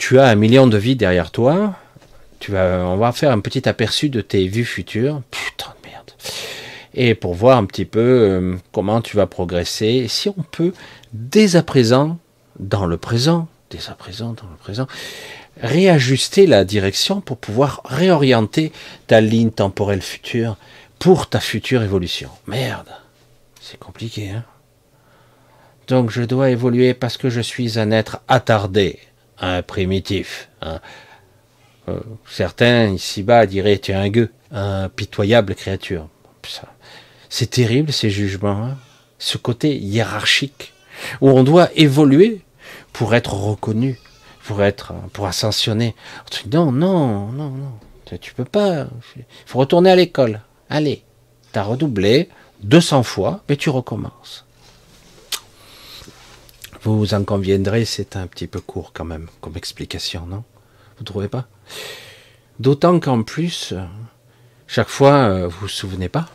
Tu 0.00 0.18
as 0.18 0.28
un 0.28 0.34
million 0.34 0.66
de 0.66 0.78
vies 0.78 0.96
derrière 0.96 1.30
toi, 1.30 1.74
tu 2.38 2.52
vas, 2.52 2.78
on 2.86 2.96
va 2.96 3.12
faire 3.12 3.32
un 3.32 3.40
petit 3.40 3.68
aperçu 3.68 4.08
de 4.08 4.22
tes 4.22 4.48
vues 4.48 4.64
futures. 4.64 5.20
Putain 5.30 5.74
de 5.82 5.90
merde 5.90 6.10
et 6.94 7.14
pour 7.14 7.34
voir 7.34 7.58
un 7.58 7.66
petit 7.66 7.84
peu 7.84 8.00
euh, 8.00 8.56
comment 8.72 9.02
tu 9.02 9.18
vas 9.18 9.26
progresser. 9.26 10.06
Si 10.08 10.30
on 10.30 10.42
peut, 10.50 10.72
dès 11.12 11.54
à 11.54 11.62
présent, 11.62 12.18
dans 12.58 12.86
le 12.86 12.96
présent, 12.96 13.46
dès 13.70 13.90
à 13.90 13.94
présent, 13.94 14.32
dans 14.32 14.48
le 14.50 14.56
présent, 14.56 14.86
réajuster 15.60 16.46
la 16.46 16.64
direction 16.64 17.20
pour 17.20 17.36
pouvoir 17.36 17.82
réorienter 17.84 18.72
ta 19.06 19.20
ligne 19.20 19.50
temporelle 19.50 20.02
future 20.02 20.56
pour 20.98 21.28
ta 21.28 21.40
future 21.40 21.82
évolution. 21.82 22.30
Merde, 22.46 22.88
c'est 23.60 23.78
compliqué, 23.78 24.30
hein 24.30 24.44
Donc 25.88 26.10
je 26.10 26.22
dois 26.22 26.48
évoluer 26.48 26.94
parce 26.94 27.18
que 27.18 27.28
je 27.28 27.42
suis 27.42 27.78
un 27.78 27.90
être 27.90 28.20
attardé, 28.28 28.98
un 29.40 29.62
primitif. 29.62 30.48
Hein 30.62 30.80
euh, 31.88 32.00
certains 32.28 32.88
ici-bas 32.88 33.46
diraient 33.46 33.78
tu 33.78 33.92
es 33.92 33.94
un 33.94 34.08
gueux, 34.08 34.30
un 34.50 34.88
pitoyable 34.88 35.54
créature. 35.54 36.08
C'est 37.28 37.50
terrible 37.50 37.92
ces 37.92 38.10
jugements, 38.10 38.64
hein. 38.64 38.78
ce 39.18 39.38
côté 39.38 39.76
hiérarchique 39.76 40.72
où 41.20 41.30
on 41.30 41.42
doit 41.42 41.70
évoluer 41.76 42.42
pour 42.92 43.14
être 43.14 43.34
reconnu, 43.34 43.98
pour 44.44 44.62
être, 44.62 44.92
pour 45.12 45.26
ascensionner. 45.26 45.94
Non, 46.52 46.72
non, 46.72 47.26
non, 47.28 47.50
non, 47.50 47.72
tu 48.20 48.34
peux 48.34 48.44
pas. 48.44 48.86
Il 49.16 49.24
faut 49.46 49.58
retourner 49.58 49.90
à 49.90 49.96
l'école. 49.96 50.40
Allez, 50.68 51.04
tu 51.52 51.58
as 51.58 51.62
redoublé 51.62 52.28
200 52.62 53.02
fois, 53.02 53.42
mais 53.48 53.56
tu 53.56 53.70
recommences. 53.70 54.44
Vous 56.82 57.12
en 57.12 57.24
conviendrez, 57.24 57.84
c'est 57.84 58.16
un 58.16 58.26
petit 58.26 58.46
peu 58.46 58.60
court 58.60 58.92
quand 58.94 59.04
même 59.04 59.28
comme 59.42 59.56
explication, 59.56 60.24
non? 60.26 60.44
Vous 60.96 61.04
trouvez 61.04 61.28
pas? 61.28 61.46
D'autant 62.58 63.00
qu'en 63.00 63.22
plus, 63.22 63.74
chaque 64.66 64.88
fois, 64.88 65.12
euh, 65.12 65.46
vous 65.46 65.60
vous 65.62 65.68
souvenez 65.68 66.08
pas 66.08 66.28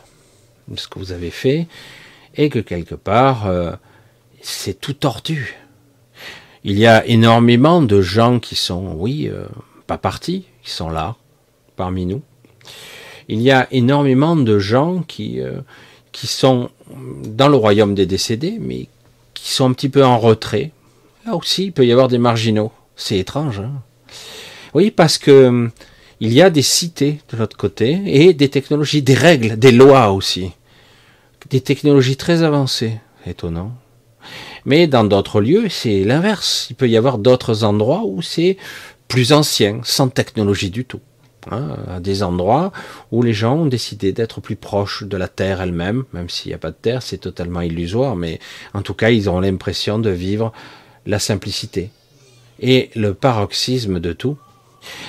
de 0.68 0.78
ce 0.78 0.86
que 0.86 1.00
vous 1.00 1.10
avez 1.10 1.30
fait, 1.30 1.66
et 2.36 2.48
que 2.48 2.60
quelque 2.60 2.94
part, 2.94 3.46
euh, 3.46 3.72
c'est 4.40 4.80
tout 4.80 4.92
tordu. 4.92 5.56
Il 6.62 6.78
y 6.78 6.86
a 6.86 7.04
énormément 7.06 7.82
de 7.82 8.00
gens 8.00 8.38
qui 8.38 8.54
sont, 8.54 8.94
oui, 8.94 9.28
euh, 9.28 9.46
pas 9.88 9.98
partis, 9.98 10.46
qui 10.62 10.70
sont 10.70 10.90
là, 10.90 11.16
parmi 11.74 12.06
nous. 12.06 12.22
Il 13.28 13.40
y 13.40 13.50
a 13.50 13.66
énormément 13.72 14.36
de 14.36 14.60
gens 14.60 15.02
qui, 15.02 15.40
qui 16.12 16.28
sont 16.28 16.70
dans 17.24 17.48
le 17.48 17.56
royaume 17.56 17.94
des 17.96 18.06
décédés, 18.06 18.58
mais 18.60 18.86
qui 19.46 19.52
sont 19.52 19.70
un 19.70 19.72
petit 19.74 19.88
peu 19.88 20.04
en 20.04 20.18
retrait. 20.18 20.72
Là 21.24 21.36
aussi, 21.36 21.66
il 21.66 21.72
peut 21.72 21.86
y 21.86 21.92
avoir 21.92 22.08
des 22.08 22.18
marginaux. 22.18 22.72
C'est 22.96 23.16
étrange. 23.16 23.60
Hein 23.60 23.80
oui, 24.74 24.90
parce 24.90 25.18
que 25.18 25.70
il 26.18 26.32
y 26.32 26.42
a 26.42 26.50
des 26.50 26.62
cités 26.62 27.20
de 27.30 27.36
l'autre 27.36 27.56
côté 27.56 28.02
et 28.06 28.34
des 28.34 28.48
technologies, 28.48 29.02
des 29.02 29.14
règles, 29.14 29.56
des 29.56 29.70
lois 29.70 30.10
aussi. 30.10 30.50
Des 31.48 31.60
technologies 31.60 32.16
très 32.16 32.42
avancées. 32.42 32.98
Étonnant. 33.24 33.72
Mais 34.64 34.88
dans 34.88 35.04
d'autres 35.04 35.40
lieux, 35.40 35.68
c'est 35.68 36.02
l'inverse. 36.02 36.66
Il 36.70 36.74
peut 36.74 36.88
y 36.88 36.96
avoir 36.96 37.18
d'autres 37.18 37.62
endroits 37.62 38.02
où 38.04 38.22
c'est 38.22 38.56
plus 39.06 39.32
ancien, 39.32 39.78
sans 39.84 40.08
technologie 40.08 40.70
du 40.70 40.84
tout. 40.84 41.00
Hein, 41.48 41.76
à 41.88 42.00
des 42.00 42.24
endroits 42.24 42.72
où 43.12 43.22
les 43.22 43.32
gens 43.32 43.58
ont 43.58 43.66
décidé 43.66 44.10
d'être 44.10 44.40
plus 44.40 44.56
proches 44.56 45.04
de 45.04 45.16
la 45.16 45.28
Terre 45.28 45.60
elle-même, 45.60 46.02
même 46.12 46.28
s'il 46.28 46.50
n'y 46.50 46.54
a 46.54 46.58
pas 46.58 46.72
de 46.72 46.76
Terre, 46.76 47.02
c'est 47.02 47.18
totalement 47.18 47.60
illusoire, 47.60 48.16
mais 48.16 48.40
en 48.74 48.82
tout 48.82 48.94
cas, 48.94 49.10
ils 49.10 49.30
ont 49.30 49.38
l'impression 49.38 50.00
de 50.00 50.10
vivre 50.10 50.52
la 51.06 51.20
simplicité. 51.20 51.90
Et 52.58 52.90
le 52.96 53.14
paroxysme 53.14 54.00
de 54.00 54.12
tout, 54.12 54.36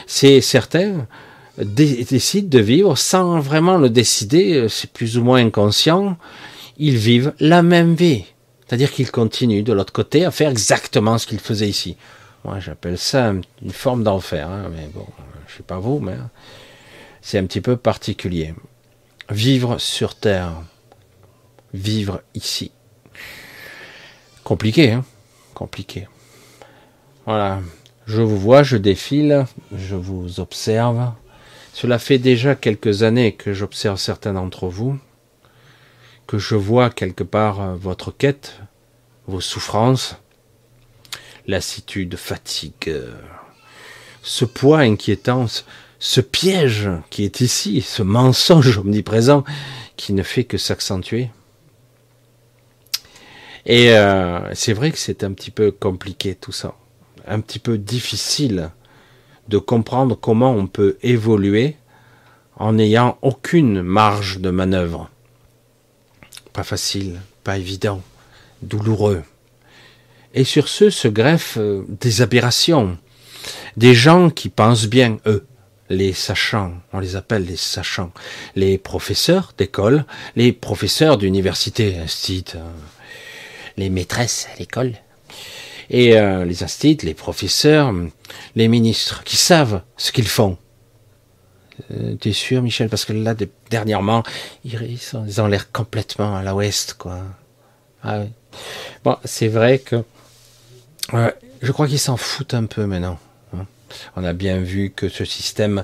c'est 0.05 0.41
certains 0.41 1.07
décident 1.57 2.49
de 2.49 2.59
vivre 2.59 2.95
sans 2.95 3.39
vraiment 3.39 3.79
le 3.79 3.89
décider, 3.89 4.67
c'est 4.69 4.91
plus 4.91 5.17
ou 5.17 5.23
moins 5.23 5.43
inconscient, 5.43 6.17
ils 6.77 6.97
vivent 6.97 7.33
la 7.39 7.63
même 7.63 7.95
vie. 7.95 8.25
C'est-à-dire 8.67 8.91
qu'ils 8.91 9.09
continuent 9.09 9.63
de 9.63 9.73
l'autre 9.73 9.93
côté 9.93 10.23
à 10.23 10.29
faire 10.29 10.51
exactement 10.51 11.17
ce 11.17 11.25
qu'ils 11.25 11.39
faisaient 11.39 11.69
ici. 11.69 11.97
Moi, 12.45 12.59
j'appelle 12.59 12.99
ça 12.99 13.33
une 13.63 13.71
forme 13.71 14.03
d'enfer, 14.03 14.47
hein, 14.47 14.69
mais 14.71 14.87
bon, 14.93 15.07
je 15.47 15.57
sais 15.57 15.63
pas 15.63 15.79
vous, 15.79 15.99
mais 15.99 16.15
c'est 17.21 17.37
un 17.37 17.45
petit 17.45 17.61
peu 17.61 17.77
particulier. 17.77 18.53
Vivre 19.29 19.77
sur 19.77 20.15
Terre, 20.15 20.53
vivre 21.73 22.21
ici. 22.33 22.71
Compliqué, 24.43 24.91
hein 24.91 25.03
Compliqué. 25.53 26.07
Voilà. 27.25 27.59
Je 28.05 28.21
vous 28.21 28.37
vois, 28.37 28.63
je 28.63 28.77
défile, 28.77 29.45
je 29.75 29.95
vous 29.95 30.39
observe. 30.39 31.11
Cela 31.73 31.99
fait 31.99 32.19
déjà 32.19 32.55
quelques 32.55 33.03
années 33.03 33.33
que 33.33 33.53
j'observe 33.53 33.97
certains 33.97 34.33
d'entre 34.33 34.67
vous, 34.67 34.97
que 36.25 36.37
je 36.37 36.55
vois 36.55 36.89
quelque 36.89 37.25
part 37.25 37.75
votre 37.75 38.11
quête, 38.11 38.61
vos 39.27 39.41
souffrances, 39.41 40.15
lassitude, 41.47 42.15
fatigue, 42.15 42.93
ce 44.21 44.45
poids 44.45 44.79
inquiétant, 44.79 45.45
ce 45.99 46.21
piège 46.21 46.89
qui 47.09 47.23
est 47.23 47.41
ici, 47.41 47.81
ce 47.81 48.03
mensonge 48.03 48.77
omniprésent 48.77 49.43
qui 49.95 50.13
ne 50.13 50.23
fait 50.23 50.43
que 50.43 50.57
s'accentuer. 50.57 51.29
Et 53.65 53.91
euh, 53.91 54.53
c'est 54.53 54.73
vrai 54.73 54.91
que 54.91 54.97
c'est 54.97 55.23
un 55.23 55.33
petit 55.33 55.51
peu 55.51 55.71
compliqué 55.71 56.35
tout 56.35 56.53
ça, 56.53 56.75
un 57.27 57.41
petit 57.41 57.59
peu 57.59 57.77
difficile 57.77 58.71
de 59.49 59.57
comprendre 59.57 60.17
comment 60.19 60.51
on 60.51 60.67
peut 60.67 60.97
évoluer 61.03 61.75
en 62.55 62.73
n'ayant 62.73 63.17
aucune 63.21 63.81
marge 63.81 64.39
de 64.39 64.49
manœuvre. 64.49 65.09
Pas 66.53 66.63
facile, 66.63 67.19
pas 67.43 67.57
évident, 67.57 68.01
douloureux. 68.61 69.23
Et 70.33 70.43
sur 70.43 70.67
ce 70.67 70.89
se 70.89 71.07
greffent 71.07 71.57
euh, 71.57 71.83
des 71.87 72.21
aberrations, 72.21 72.97
des 73.75 73.93
gens 73.93 74.29
qui 74.29 74.49
pensent 74.49 74.87
bien, 74.87 75.17
eux, 75.25 75.45
les 75.89 76.13
sachants, 76.13 76.73
on 76.93 76.99
les 76.99 77.15
appelle 77.15 77.45
les 77.45 77.55
sachants, 77.55 78.11
les 78.55 78.77
professeurs 78.77 79.53
d'école, 79.57 80.05
les 80.35 80.51
professeurs 80.51 81.17
d'université, 81.17 81.97
euh, 81.97 82.59
les 83.77 83.89
maîtresses 83.89 84.47
à 84.53 84.59
l'école, 84.59 84.93
et 85.89 86.17
euh, 86.17 86.43
les 86.43 86.63
instituts, 86.63 87.05
les 87.05 87.13
professeurs, 87.13 87.93
les 88.55 88.67
ministres, 88.67 89.23
qui 89.23 89.37
savent 89.37 89.81
ce 89.95 90.11
qu'ils 90.11 90.27
font. 90.27 90.57
Euh, 91.91 92.15
T'es 92.15 92.33
sûr, 92.33 92.61
Michel? 92.61 92.89
Parce 92.89 93.05
que 93.05 93.13
là, 93.13 93.35
dernièrement, 93.69 94.23
ils, 94.65 95.39
ont 95.39 95.47
l'air 95.47 95.71
complètement 95.71 96.35
à 96.35 96.43
l'ouest, 96.43 96.95
quoi. 96.95 97.19
Ah 98.03 98.23
bon, 99.03 99.17
c'est 99.23 99.47
vrai 99.47 99.79
que 99.79 100.03
je 101.61 101.71
crois 101.71 101.87
qu'ils 101.87 101.99
s'en 101.99 102.17
foutent 102.17 102.53
un 102.53 102.65
peu 102.65 102.85
maintenant. 102.85 103.17
On 104.15 104.23
a 104.23 104.33
bien 104.33 104.59
vu 104.59 104.91
que 104.91 105.09
ce 105.09 105.25
système 105.25 105.83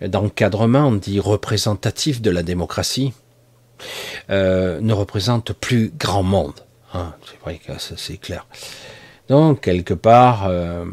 d'encadrement 0.00 0.92
dit 0.92 1.20
représentatif 1.20 2.20
de 2.20 2.30
la 2.30 2.42
démocratie 2.42 3.12
euh, 4.30 4.80
ne 4.80 4.92
représente 4.92 5.52
plus 5.52 5.92
grand 5.96 6.22
monde. 6.22 6.60
Hein. 6.94 7.14
c'est 7.26 7.40
vrai 7.40 7.58
que 7.58 7.72
c'est 7.78 8.18
clair. 8.18 8.46
Donc 9.28 9.62
quelque 9.62 9.94
part, 9.94 10.46
euh, 10.46 10.84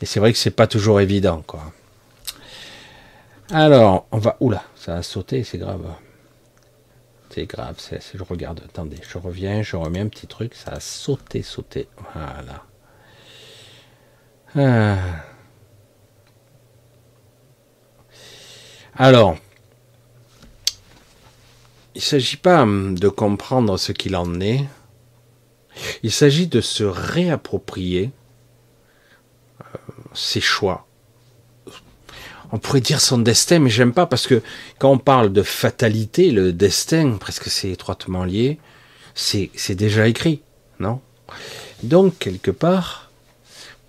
et 0.00 0.06
c'est 0.06 0.20
vrai 0.20 0.32
que 0.32 0.38
c'est 0.38 0.50
pas 0.50 0.66
toujours 0.66 1.00
évident, 1.00 1.42
quoi. 1.46 1.72
Alors, 3.50 4.06
on 4.12 4.18
va. 4.18 4.36
Oula, 4.40 4.62
ça 4.74 4.96
a 4.96 5.02
sauté, 5.02 5.44
c'est 5.44 5.58
grave. 5.58 5.86
C'est 7.30 7.46
grave, 7.46 7.76
je 7.90 8.22
regarde. 8.22 8.60
Attendez, 8.64 8.98
je 9.08 9.18
reviens, 9.18 9.62
je 9.62 9.76
remets 9.76 10.00
un 10.00 10.08
petit 10.08 10.26
truc, 10.26 10.54
ça 10.54 10.72
a 10.72 10.80
sauté, 10.80 11.42
sauté. 11.42 11.88
Voilà. 12.14 12.64
Ah. 14.54 14.98
Alors, 18.94 19.36
il 21.94 21.98
ne 21.98 22.02
s'agit 22.02 22.36
pas 22.36 22.62
hum, 22.62 22.98
de 22.98 23.08
comprendre 23.08 23.78
ce 23.78 23.92
qu'il 23.92 24.14
en 24.14 24.40
est, 24.40 24.64
il 26.02 26.12
s'agit 26.12 26.46
de 26.46 26.60
se 26.60 26.84
réapproprier 26.84 28.10
euh, 29.60 29.78
ses 30.12 30.42
choix. 30.42 30.86
On 32.54 32.58
pourrait 32.58 32.82
dire 32.82 33.00
son 33.00 33.18
destin, 33.18 33.60
mais 33.60 33.70
j'aime 33.70 33.94
pas 33.94 34.04
parce 34.04 34.26
que 34.26 34.42
quand 34.78 34.90
on 34.90 34.98
parle 34.98 35.32
de 35.32 35.42
fatalité, 35.42 36.30
le 36.30 36.52
destin, 36.52 37.16
presque 37.18 37.48
c'est 37.48 37.70
étroitement 37.70 38.24
lié, 38.24 38.58
c'est 39.14 39.74
déjà 39.74 40.06
écrit, 40.06 40.42
non? 40.78 41.00
Donc, 41.82 42.18
quelque 42.18 42.50
part, 42.50 43.10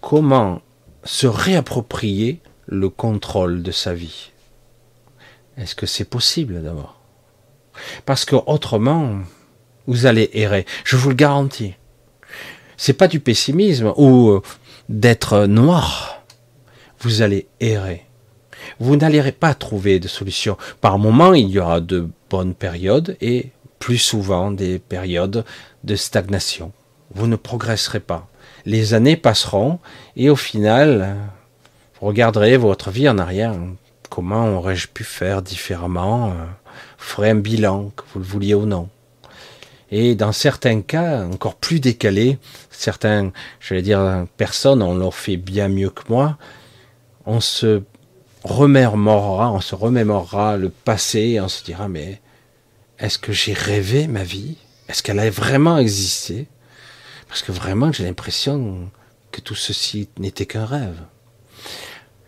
comment 0.04 0.62
se 1.06 1.28
réapproprier 1.28 2.42
le 2.68 2.89
contrôle 2.89 3.63
de 3.63 3.72
sa 3.72 3.94
vie 3.94 4.32
Est-ce 5.58 5.76
que 5.76 5.86
c'est 5.86 6.06
possible 6.06 6.62
d'abord? 6.62 7.00
Parce 8.06 8.26
que 8.26 8.36
autrement, 8.36 9.20
vous 9.88 10.06
allez 10.06 10.30
errer. 10.34 10.66
Je 10.84 10.98
vous 10.98 11.10
le 11.10 11.16
garantis. 11.16 11.74
C'est 12.76 12.94
pas 12.94 13.08
du 13.08 13.22
pessimisme 13.22 13.94
ou 13.96 14.30
euh, 14.30 14.42
d'être 14.89 15.46
noir. 15.46 16.22
Vous 17.00 17.22
allez 17.22 17.48
errer. 17.62 18.06
Vous 18.80 18.98
n'allez 18.98 19.32
pas 19.32 19.54
trouver 19.54 20.00
de 20.00 20.10
solution. 20.10 20.58
Par 20.82 21.00
moments, 21.00 21.34
il 21.34 21.50
y 21.50 21.60
aura 21.60 21.80
de 21.80 22.10
bonnes 22.30 22.56
périodes 22.56 23.16
et 23.22 23.52
plus 23.80 23.98
souvent 23.98 24.52
des 24.52 24.80
périodes 24.80 25.46
de 25.86 25.96
stagnation. 25.96 26.74
Vous 27.16 27.28
ne 27.28 27.38
progresserez 27.38 28.02
pas 28.02 28.28
les 28.65 28.93
années 28.93 29.17
passeront 29.17 29.80
et 30.15 30.30
au 30.30 30.36
final, 30.36 31.15
vous 31.99 32.08
regarderez 32.08 32.58
votre 32.58 32.91
vie 32.91 33.10
en 33.10 33.17
arrière. 33.17 33.54
Comment 34.10 34.58
aurais-je 34.58 34.88
pu 34.88 35.04
faire 35.04 35.41
différemment 35.41 36.30
Vous 36.30 36.34
ferez 36.97 37.32
un 37.32 37.36
bilan, 37.36 37.91
que 37.95 38.04
vous 38.13 38.19
le 38.19 38.26
vouliez 38.26 38.54
ou 38.54 38.65
non. 38.65 38.89
Et 39.91 40.15
dans 40.15 40.32
certains 40.32 40.82
cas, 40.82 41.23
encore 41.23 41.56
plus 41.56 41.80
décalés, 41.80 42.39
certains, 42.71 43.32
j'allais 43.60 43.84
dire, 43.84 44.26
personnes, 44.38 44.82
on 44.82 44.95
leur 44.95 45.13
fait 45.13 45.38
bien 45.38 45.67
mieux 45.67 45.91
que 45.91 46.02
moi, 46.10 46.38
on 47.26 47.39
se 47.39 47.84
remémorera, 48.43 49.52
on 49.52 49.62
se 49.62 49.76
remémorera 49.76 50.58
le 50.58 50.69
passé 50.69 51.19
et 51.19 51.41
on 51.41 51.47
se 51.47 51.63
dira, 51.63 51.88
mais 51.88 52.21
est-ce 52.99 53.17
que 53.17 53.32
j'ai 53.32 53.54
rêvé 53.54 54.08
ma 54.08 54.23
vie? 54.23 54.58
Est-ce 54.89 55.04
qu'elle 55.04 55.19
a 55.19 55.30
vraiment 55.30 55.78
existé? 55.78 56.47
Parce 57.34 57.41
que 57.41 57.52
vraiment, 57.52 57.91
j'ai 57.91 58.06
l'impression 58.06 58.91
que 59.32 59.41
tout 59.41 59.56
ceci 59.56 60.08
n'était 60.19 60.46
qu'un 60.46 60.67
rêve. 60.67 61.00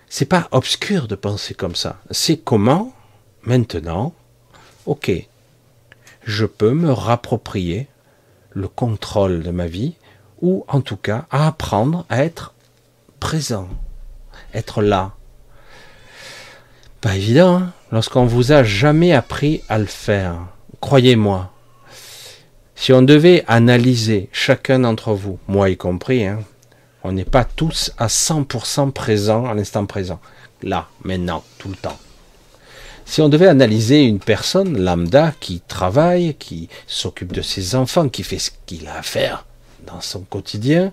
C'est 0.09 0.25
pas 0.25 0.47
obscur 0.49 1.07
de 1.07 1.13
penser 1.13 1.53
comme 1.53 1.75
ça. 1.75 1.99
C'est 2.09 2.37
comment, 2.37 2.91
maintenant, 3.43 4.15
ok, 4.87 5.11
je 6.23 6.45
peux 6.47 6.73
me 6.73 6.91
rapproprier 6.91 7.87
le 8.49 8.67
contrôle 8.67 9.43
de 9.43 9.51
ma 9.51 9.67
vie, 9.67 9.93
ou 10.41 10.65
en 10.67 10.81
tout 10.81 10.97
cas 10.97 11.27
apprendre 11.29 12.07
à 12.09 12.25
être 12.25 12.55
présent, 13.19 13.69
être 14.55 14.81
là. 14.81 15.11
Pas 16.99 17.15
évident, 17.15 17.57
hein 17.57 17.73
lorsqu'on 17.91 18.25
vous 18.25 18.53
a 18.53 18.63
jamais 18.63 19.13
appris 19.13 19.61
à 19.69 19.77
le 19.77 19.85
faire. 19.85 20.47
Croyez-moi, 20.81 21.51
si 22.75 22.91
on 22.93 23.01
devait 23.01 23.43
analyser 23.47 24.29
chacun 24.31 24.79
d'entre 24.79 25.13
vous, 25.13 25.39
moi 25.47 25.69
y 25.69 25.77
compris, 25.77 26.25
hein, 26.25 26.39
on 27.03 27.13
n'est 27.13 27.23
pas 27.23 27.45
tous 27.45 27.91
à 27.97 28.07
100% 28.07 28.91
présents 28.91 29.45
à 29.45 29.53
l'instant 29.53 29.85
présent, 29.85 30.19
là, 30.61 30.87
maintenant, 31.03 31.43
tout 31.57 31.69
le 31.69 31.75
temps. 31.75 31.97
Si 33.05 33.21
on 33.21 33.29
devait 33.29 33.47
analyser 33.47 34.03
une 34.03 34.19
personne 34.19 34.81
lambda 34.81 35.31
qui 35.39 35.61
travaille, 35.67 36.33
qui 36.35 36.69
s'occupe 36.87 37.31
de 37.31 37.41
ses 37.41 37.75
enfants, 37.75 38.09
qui 38.09 38.23
fait 38.23 38.39
ce 38.39 38.49
qu'il 38.65 38.87
a 38.87 38.97
à 38.97 39.03
faire 39.03 39.45
dans 39.85 40.01
son 40.01 40.21
quotidien, 40.21 40.91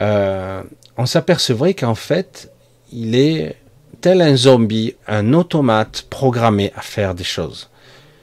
euh, 0.00 0.62
on 0.96 1.06
s'apercevrait 1.06 1.74
qu'en 1.74 1.94
fait, 1.94 2.50
il 2.92 3.14
est 3.14 3.56
tel 4.00 4.20
un 4.20 4.36
zombie, 4.36 4.96
un 5.06 5.32
automate 5.32 6.02
programmé 6.10 6.72
à 6.74 6.82
faire 6.82 7.14
des 7.14 7.24
choses. 7.24 7.70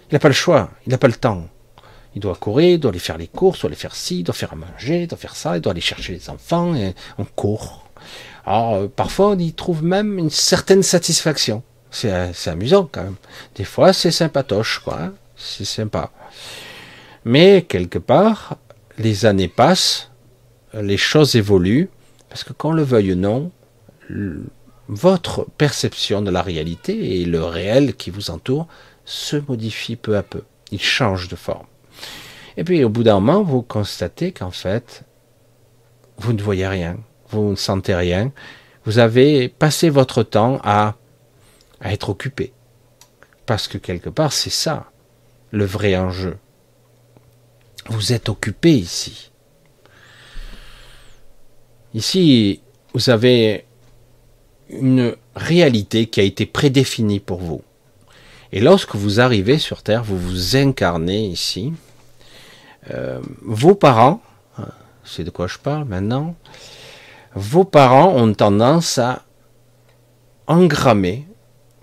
Il 0.10 0.16
n'a 0.16 0.20
pas 0.20 0.28
le 0.28 0.34
choix, 0.34 0.70
il 0.86 0.92
n'a 0.92 0.98
pas 0.98 1.08
le 1.08 1.14
temps 1.14 1.48
Il 2.16 2.22
doit 2.22 2.36
courir, 2.36 2.76
il 2.76 2.80
doit 2.80 2.90
aller 2.90 3.00
faire 3.00 3.18
les 3.18 3.28
courses, 3.28 3.60
il 3.60 3.62
doit 3.62 3.70
aller 3.70 3.76
faire 3.76 3.96
ci, 3.96 4.20
il 4.20 4.24
doit 4.24 4.36
faire 4.36 4.54
à 4.54 4.56
manger, 4.56 5.04
il 5.04 5.08
doit 5.08 5.18
faire 5.18 5.36
ça, 5.36 5.58
il 5.58 5.62
doit 5.62 5.72
aller 5.72 5.82
chercher 5.82 6.14
les 6.14 6.30
enfants, 6.30 6.76
et 6.76 6.94
on 7.18 7.26
court. 7.26 7.88
Alors, 8.46 8.74
euh, 8.76 8.88
parfois, 8.88 9.30
on 9.30 9.38
y 9.38 9.54
trouve 9.54 9.84
même 9.84 10.18
une 10.18 10.30
certaine 10.30 10.84
satisfaction. 10.84 11.64
C'est 11.92 12.12
amusant 12.48 12.88
quand 12.90 13.04
même. 13.04 13.16
Des 13.56 13.66
fois, 13.66 13.92
c'est 13.92 14.12
sympatoche, 14.12 14.80
quoi. 14.80 15.02
Hein. 15.02 15.14
c'est 15.36 15.66
sympa. 15.66 16.12
Mais 17.26 17.66
quelque 17.68 18.00
part, 18.00 18.58
les 18.98 19.26
années 19.26 19.50
passent, 19.50 20.10
les 20.74 20.98
choses 20.98 21.36
évoluent, 21.36 21.90
parce 22.30 22.44
que 22.46 22.54
qu'on 22.54 22.72
le 22.72 22.84
veuille 22.84 23.12
ou 23.12 23.16
non, 23.16 23.52
votre 24.88 25.46
perception 25.58 26.22
de 26.22 26.32
la 26.32 26.42
réalité 26.42 27.22
et 27.22 27.26
le 27.26 27.44
réel 27.44 27.96
qui 27.96 28.10
vous 28.10 28.32
entoure 28.32 28.68
se 29.06 29.36
modifie 29.36 29.96
peu 29.96 30.18
à 30.18 30.24
peu. 30.24 30.44
Il 30.72 30.82
change 30.82 31.28
de 31.28 31.36
forme. 31.36 31.66
Et 32.58 32.64
puis 32.64 32.84
au 32.84 32.90
bout 32.90 33.04
d'un 33.04 33.20
moment, 33.20 33.44
vous 33.44 33.62
constatez 33.62 34.32
qu'en 34.32 34.52
fait, 34.52 35.04
vous 36.18 36.34
ne 36.34 36.42
voyez 36.42 36.68
rien, 36.68 36.98
vous 37.30 37.52
ne 37.52 37.56
sentez 37.56 37.96
rien, 37.96 38.32
vous 38.86 39.00
avez 39.00 39.50
passé 39.50 39.90
votre 39.90 40.24
temps 40.24 40.60
à, 40.64 40.96
être 41.84 42.10
occupé. 42.10 42.54
Parce 43.46 43.68
que 43.68 43.78
quelque 43.78 44.10
part, 44.10 44.34
c'est 44.34 44.52
ça, 44.52 44.92
le 45.52 45.66
vrai 45.66 45.96
enjeu. 45.96 46.38
Vous 47.88 48.14
êtes 48.14 48.30
occupé 48.30 48.72
ici. 48.72 49.32
Ici, 51.94 52.62
vous 52.94 53.10
avez 53.10 53.66
une 54.70 55.16
réalité 55.36 56.08
qui 56.08 56.20
a 56.20 56.24
été 56.24 56.46
prédéfinie 56.46 57.20
pour 57.20 57.40
vous. 57.40 57.64
Et 58.52 58.60
lorsque 58.60 58.96
vous 58.96 59.20
arrivez 59.20 59.58
sur 59.58 59.82
Terre, 59.82 60.04
vous 60.04 60.18
vous 60.18 60.56
incarnez 60.56 61.26
ici. 61.26 61.74
Euh, 62.90 63.22
vos 63.42 63.76
parents, 63.76 64.22
c'est 65.04 65.24
de 65.24 65.30
quoi 65.30 65.48
je 65.48 65.58
parle 65.58 65.86
maintenant, 65.86 66.36
vos 67.36 67.64
parents 67.64 68.16
ont 68.16 68.34
tendance 68.34 68.98
à 68.98 69.24
engrammer, 70.48 71.28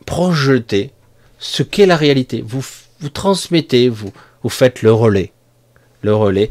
projeter 0.07 0.93
ce 1.39 1.63
qu'est 1.63 1.87
la 1.87 1.97
réalité. 1.97 2.43
Vous, 2.47 2.65
vous 3.01 3.09
transmettez, 3.09 3.89
vous, 3.89 4.13
vous 4.43 4.49
faites 4.49 4.83
le 4.83 4.93
relais. 4.93 5.33
Le 6.03 6.15
relais. 6.15 6.51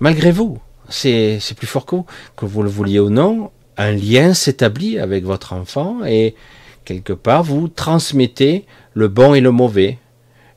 Malgré 0.00 0.32
vous, 0.32 0.58
c'est 0.88 1.40
plus 1.56 1.66
fort 1.66 1.86
que 1.86 1.96
vous, 1.96 2.06
que 2.36 2.46
vous 2.46 2.62
le 2.62 2.68
vouliez 2.68 3.00
ou 3.00 3.10
non, 3.10 3.50
un 3.76 3.92
lien 3.92 4.34
s'établit 4.34 4.98
avec 4.98 5.24
votre 5.24 5.52
enfant 5.52 6.04
et 6.04 6.34
quelque 6.84 7.12
part 7.12 7.42
vous 7.42 7.68
transmettez 7.68 8.66
le 8.94 9.08
bon 9.08 9.34
et 9.34 9.40
le 9.40 9.50
mauvais, 9.50 9.98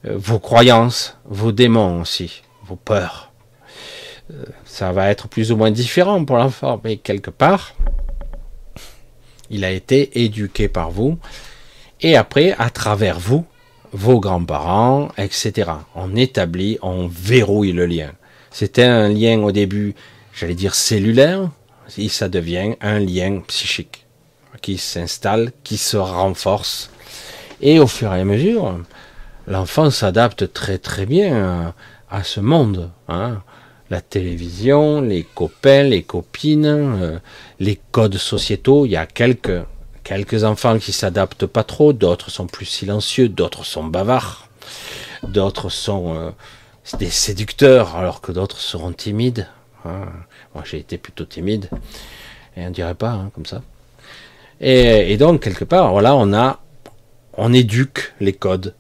euh, 0.06 0.16
vos 0.18 0.40
croyances, 0.40 1.18
vos 1.26 1.52
démons 1.52 2.02
aussi, 2.02 2.44
vos 2.68 2.76
peurs. 2.76 3.32
Euh, 4.32 4.44
ça 4.66 4.92
va 4.92 5.10
être 5.10 5.28
plus 5.28 5.52
ou 5.52 5.58
moins 5.58 5.72
différent 5.72 6.24
pour 6.26 6.38
l'enfant, 6.38 6.82
mais 6.84 6.98
quelque 6.98 7.30
part, 7.30 7.76
il 9.50 9.64
a 9.64 9.72
été 9.72 10.24
éduqué 10.24 10.68
par 10.68 10.90
vous, 10.92 11.18
et 12.02 12.16
après, 12.16 12.56
à 12.58 12.70
travers 12.70 13.20
vous, 13.20 13.46
vos 13.92 14.20
grands-parents, 14.20 15.10
etc. 15.18 15.72
On 15.96 16.16
établit, 16.16 16.78
on 16.82 17.08
verrouille 17.08 17.72
le 17.72 17.86
lien. 17.86 18.12
C'était 18.52 18.84
un 18.84 19.10
lien 19.10 19.42
au 19.42 19.52
début, 19.52 19.96
j'allais 20.34 20.56
dire 20.56 20.76
cellulaire, 20.76 21.50
et 21.98 22.10
ça 22.10 22.28
devient 22.28 22.76
un 22.82 23.00
lien 23.00 23.42
psychique 23.48 24.06
qui 24.62 24.78
s'installe, 24.78 25.52
qui 25.64 25.78
se 25.78 25.98
renforce. 25.98 26.90
Et 27.62 27.80
au 27.80 27.88
fur 27.88 28.14
et 28.14 28.22
à 28.22 28.26
mesure, 28.26 28.80
l'enfant 29.48 29.90
s'adapte 29.90 30.52
très 30.52 30.78
très 30.78 31.06
bien 31.06 31.74
à, 32.16 32.24
ce 32.24 32.40
monde. 32.40 32.92
Hein. 33.08 33.42
La 33.90 34.02
télévision, 34.02 35.02
les 35.02 35.24
copains, 35.24 35.84
les 35.84 36.04
copines, 36.04 36.66
euh, 36.66 37.20
les 37.60 37.80
codes 37.92 38.18
sociétaux. 38.18 38.86
Il 38.86 38.92
y 38.92 38.96
a 38.96 39.06
quelques, 39.06 39.62
quelques 40.04 40.44
enfants 40.44 40.80
qui 40.80 40.92
s'adaptent 40.92 41.46
pas 41.46 41.64
trop, 41.64 41.94
d'autres 41.94 42.32
sont 42.32 42.48
plus 42.48 42.66
silencieux, 42.66 43.30
d'autres 43.30 43.66
sont 43.66 43.84
bavards, 43.84 44.48
d'autres 45.24 45.70
sont 45.70 46.16
euh, 46.16 46.32
des 46.98 47.10
séducteurs 47.10 47.96
alors 47.96 48.22
que 48.22 48.32
d'autres 48.32 48.60
seront 48.60 48.92
timides. 48.92 49.48
Hein. 49.86 50.06
Moi, 50.56 50.64
j'ai 50.66 50.80
été 50.80 50.98
plutôt 50.98 51.26
timide, 51.26 51.70
et 52.58 52.66
on 52.66 52.72
dirait 52.72 52.96
pas 52.96 53.12
hein, 53.12 53.32
comme 53.36 53.46
ça. 53.46 53.62
Et, 54.62 55.18
donc 55.18 55.42
quelque 55.42 55.66
part, 55.66 55.92
voilà, 55.92 56.16
on 56.16 56.34
a, 56.34 56.62
on 57.34 57.52
éduque 57.52 58.14
les 58.22 58.32
codes. 58.34 58.74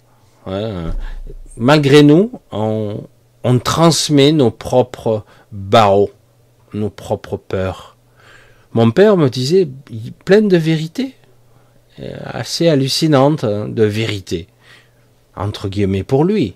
Malgré 1.58 2.04
nous, 2.04 2.32
on, 2.52 3.04
on 3.45 3.60
transmet 3.60 4.31
nos 4.31 4.49
propres 4.49 5.23
barreaux, 5.51 6.10
nos 6.73 6.89
propres 6.89 7.38
peurs. 7.38 7.95
Mon 8.73 8.89
père 8.89 9.17
me 9.17 9.29
disait, 9.29 9.69
plein 10.25 10.41
de 10.41 10.58
vérité, 10.58 11.13
assez 12.25 12.67
hallucinante 12.67 13.43
hein, 13.43 13.69
de 13.69 13.84
vérité, 13.84 14.47
entre 15.36 15.69
guillemets 15.69 16.03
pour 16.03 16.25
lui. 16.25 16.55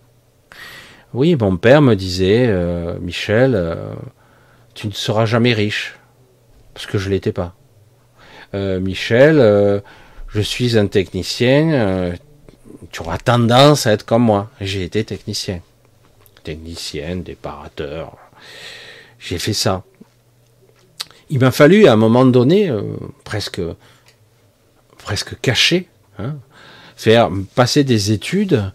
Oui, 1.13 1.35
mon 1.39 1.57
père 1.57 1.83
me 1.83 1.93
disait, 1.93 2.47
euh, 2.47 2.97
Michel, 2.99 3.53
euh, 3.53 3.93
tu 4.73 4.87
ne 4.87 4.91
seras 4.91 5.27
jamais 5.27 5.53
riche. 5.53 5.95
Parce 6.73 6.87
que 6.87 6.97
je 6.97 7.11
l'étais 7.11 7.31
pas. 7.31 7.53
Euh, 8.55 8.79
Michel, 8.79 9.37
euh, 9.37 9.79
je 10.27 10.41
suis 10.41 10.75
un 10.75 10.87
technicien, 10.87 11.71
euh, 11.71 12.13
tu 12.91 13.01
auras 13.01 13.19
tendance 13.19 13.85
à 13.85 13.91
être 13.91 14.07
comme 14.07 14.23
moi. 14.23 14.49
J'ai 14.59 14.83
été 14.83 15.03
technicien. 15.03 15.61
Technicien, 16.43 17.17
déparateur. 17.17 18.17
J'ai 19.19 19.39
fait 19.39 19.53
ça. 19.53 19.83
Il 21.29 21.39
m'a 21.39 21.51
fallu 21.51 21.87
à 21.87 21.93
un 21.93 21.97
moment 21.97 22.25
donné, 22.25 22.71
presque, 23.23 23.61
presque 24.97 25.39
caché, 25.41 25.87
hein, 26.17 26.37
faire 26.95 27.29
passer 27.53 27.83
des 27.83 28.11
études 28.11 28.71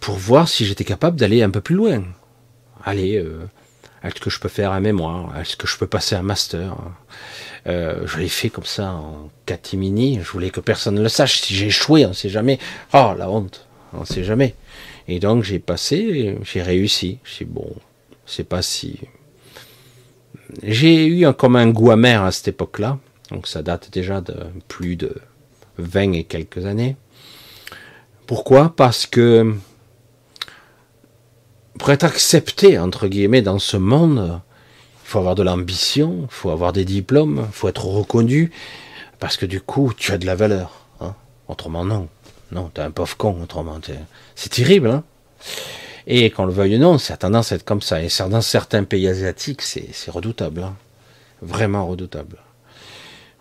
pour 0.00 0.16
voir 0.16 0.48
si 0.48 0.66
j'étais 0.66 0.84
capable 0.84 1.18
d'aller 1.18 1.42
un 1.42 1.50
peu 1.50 1.60
plus 1.60 1.76
loin. 1.76 2.02
Aller 2.84 3.24
est-ce 4.04 4.20
que 4.20 4.28
je 4.28 4.38
peux 4.38 4.50
faire 4.50 4.72
un 4.72 4.80
mémoire? 4.80 5.36
Est-ce 5.38 5.56
que 5.56 5.66
je 5.66 5.78
peux 5.78 5.86
passer 5.86 6.14
un 6.14 6.22
master? 6.22 6.76
Euh, 7.66 8.06
Je 8.06 8.18
l'ai 8.18 8.28
fait 8.28 8.50
comme 8.50 8.66
ça 8.66 8.92
en 8.92 9.30
catimini. 9.46 10.20
Je 10.22 10.30
voulais 10.30 10.50
que 10.50 10.60
personne 10.60 10.96
ne 10.96 11.02
le 11.02 11.08
sache. 11.08 11.40
Si 11.40 11.54
j'ai 11.54 11.68
échoué, 11.68 12.04
on 12.04 12.10
ne 12.10 12.14
sait 12.14 12.28
jamais. 12.28 12.58
Oh, 12.92 13.14
la 13.16 13.30
honte, 13.30 13.66
on 13.94 14.00
ne 14.00 14.04
sait 14.04 14.22
jamais. 14.22 14.54
Et 15.08 15.20
donc 15.20 15.42
j'ai 15.44 15.58
passé, 15.58 16.36
j'ai 16.42 16.62
réussi. 16.62 17.18
J'ai 17.24 17.44
bon, 17.44 17.70
c'est 18.26 18.48
pas 18.48 18.62
si. 18.62 19.00
J'ai 20.62 21.06
eu 21.06 21.26
un, 21.26 21.32
comme 21.32 21.56
un 21.56 21.68
goût 21.68 21.90
amer 21.90 22.22
à 22.22 22.32
cette 22.32 22.48
époque-là. 22.48 22.98
Donc 23.30 23.46
ça 23.46 23.62
date 23.62 23.90
déjà 23.90 24.20
de 24.20 24.34
plus 24.68 24.96
de 24.96 25.16
20 25.78 26.12
et 26.12 26.24
quelques 26.24 26.66
années. 26.66 26.96
Pourquoi? 28.26 28.74
Parce 28.74 29.06
que 29.06 29.54
pour 31.78 31.90
être 31.90 32.04
accepté, 32.04 32.78
entre 32.78 33.08
guillemets, 33.08 33.42
dans 33.42 33.58
ce 33.58 33.76
monde, 33.76 34.40
il 35.04 35.08
faut 35.08 35.18
avoir 35.18 35.34
de 35.34 35.42
l'ambition, 35.42 36.20
il 36.22 36.30
faut 36.30 36.50
avoir 36.50 36.72
des 36.72 36.84
diplômes, 36.84 37.44
il 37.46 37.52
faut 37.52 37.68
être 37.68 37.84
reconnu, 37.84 38.52
parce 39.18 39.36
que 39.36 39.46
du 39.46 39.60
coup, 39.60 39.92
tu 39.96 40.12
as 40.12 40.18
de 40.18 40.26
la 40.26 40.36
valeur. 40.36 40.86
Hein. 41.00 41.14
Autrement, 41.48 41.84
non. 41.84 42.08
Non, 42.54 42.70
t'es 42.72 42.82
un 42.82 42.90
pauvre 42.90 43.16
con, 43.16 43.40
autrement. 43.42 43.78
C'est 44.34 44.48
terrible, 44.48 44.88
hein 44.88 45.04
Et 46.06 46.30
qu'on 46.30 46.46
le 46.46 46.52
veuille 46.52 46.76
ou 46.76 46.78
non, 46.78 46.98
ça 46.98 47.14
a 47.14 47.16
tendance 47.16 47.52
à 47.52 47.56
être 47.56 47.64
comme 47.64 47.82
ça. 47.82 48.02
Et 48.02 48.08
dans 48.30 48.40
certains 48.40 48.84
pays 48.84 49.08
asiatiques, 49.08 49.62
c'est 49.62 50.10
redoutable. 50.10 50.62
Hein. 50.62 50.76
Vraiment 51.42 51.86
redoutable. 51.86 52.38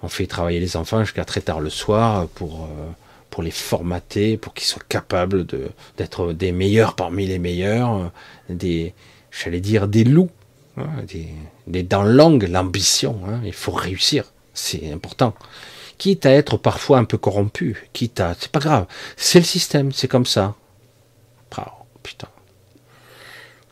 On 0.01 0.09
fait 0.09 0.27
travailler 0.27 0.59
les 0.59 0.75
enfants 0.75 1.03
jusqu'à 1.03 1.25
très 1.25 1.41
tard 1.41 1.59
le 1.59 1.69
soir 1.69 2.27
pour... 2.27 2.63
Euh, 2.63 2.89
les 3.41 3.51
formater, 3.51 4.37
pour 4.37 4.53
qu'ils 4.53 4.67
soient 4.67 4.83
capables 4.87 5.45
d'être 5.97 6.33
des 6.33 6.51
meilleurs 6.51 6.95
parmi 6.95 7.25
les 7.25 7.39
meilleurs, 7.39 8.11
des, 8.49 8.93
j'allais 9.31 9.61
dire, 9.61 9.87
des 9.87 10.03
loups, 10.03 10.29
hein, 10.77 10.89
des, 11.67 11.83
dans 11.83 12.03
langue, 12.03 12.47
l'ambition. 12.47 13.19
Hein, 13.27 13.41
il 13.45 13.53
faut 13.53 13.71
réussir, 13.71 14.25
c'est 14.53 14.91
important. 14.91 15.33
Quitte 15.97 16.25
à 16.25 16.31
être 16.31 16.57
parfois 16.57 16.97
un 16.97 17.05
peu 17.05 17.17
corrompu, 17.17 17.87
quitte 17.93 18.19
à, 18.19 18.35
c'est 18.37 18.51
pas 18.51 18.59
grave, 18.59 18.87
c'est 19.15 19.39
le 19.39 19.45
système, 19.45 19.91
c'est 19.91 20.07
comme 20.07 20.25
ça. 20.25 20.55
Oh, 21.57 21.61
putain. 22.01 22.27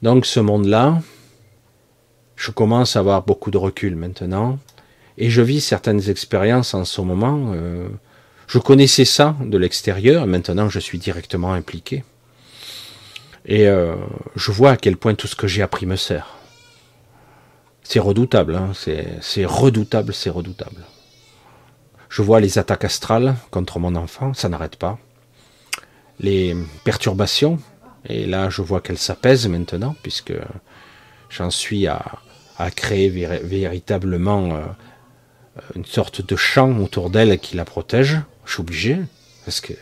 Donc 0.01 0.25
ce 0.25 0.39
monde-là, 0.39 1.01
je 2.35 2.51
commence 2.51 2.95
à 2.95 2.99
avoir 2.99 3.23
beaucoup 3.23 3.51
de 3.51 3.57
recul 3.57 3.95
maintenant, 3.95 4.59
et 5.17 5.29
je 5.29 5.41
vis 5.41 5.61
certaines 5.61 6.09
expériences 6.09 6.73
en 6.73 6.85
ce 6.85 7.01
moment. 7.01 7.53
Euh, 7.53 7.87
je 8.47 8.59
connaissais 8.59 9.05
ça 9.05 9.35
de 9.41 9.57
l'extérieur, 9.57 10.27
maintenant 10.27 10.69
je 10.69 10.79
suis 10.79 10.99
directement 10.99 11.53
impliqué. 11.53 12.03
Et 13.45 13.67
euh, 13.67 13.95
je 14.35 14.51
vois 14.51 14.71
à 14.71 14.77
quel 14.77 14.97
point 14.97 15.15
tout 15.15 15.27
ce 15.27 15.35
que 15.35 15.47
j'ai 15.47 15.61
appris 15.61 15.85
me 15.85 15.95
sert. 15.95 16.35
C'est 17.83 17.99
redoutable, 17.99 18.55
hein. 18.55 18.71
c'est 18.73 19.45
redoutable, 19.45 20.13
c'est 20.13 20.29
redoutable. 20.29 20.85
Je 22.11 22.21
vois 22.21 22.41
les 22.41 22.57
attaques 22.59 22.83
astrales 22.83 23.35
contre 23.51 23.79
mon 23.79 23.95
enfant, 23.95 24.33
ça 24.33 24.49
n'arrête 24.49 24.75
pas. 24.75 24.99
Les 26.19 26.53
perturbations, 26.83 27.57
Et 28.09 28.25
là, 28.25 28.49
je 28.49 28.61
vois 28.61 28.81
qu'elle 28.81 28.97
s'apaise 28.97 29.47
maintenant, 29.47 29.95
puisque 30.03 30.33
j'en 31.29 31.49
suis 31.51 31.87
à, 31.87 32.01
créer 32.75 33.09
véritablement 33.09 34.55
euh, 34.55 34.61
une 35.75 35.85
sorte 35.85 36.23
de 36.23 36.35
champ 36.35 36.77
autour 36.79 37.09
d'elle 37.09 37.39
qui 37.39 37.55
la 37.55 37.63
protège. 37.63 38.19
Je 38.45 38.53
suis 38.53 38.61
obligé, 38.61 38.97
parce 39.45 39.61
que 39.61 39.73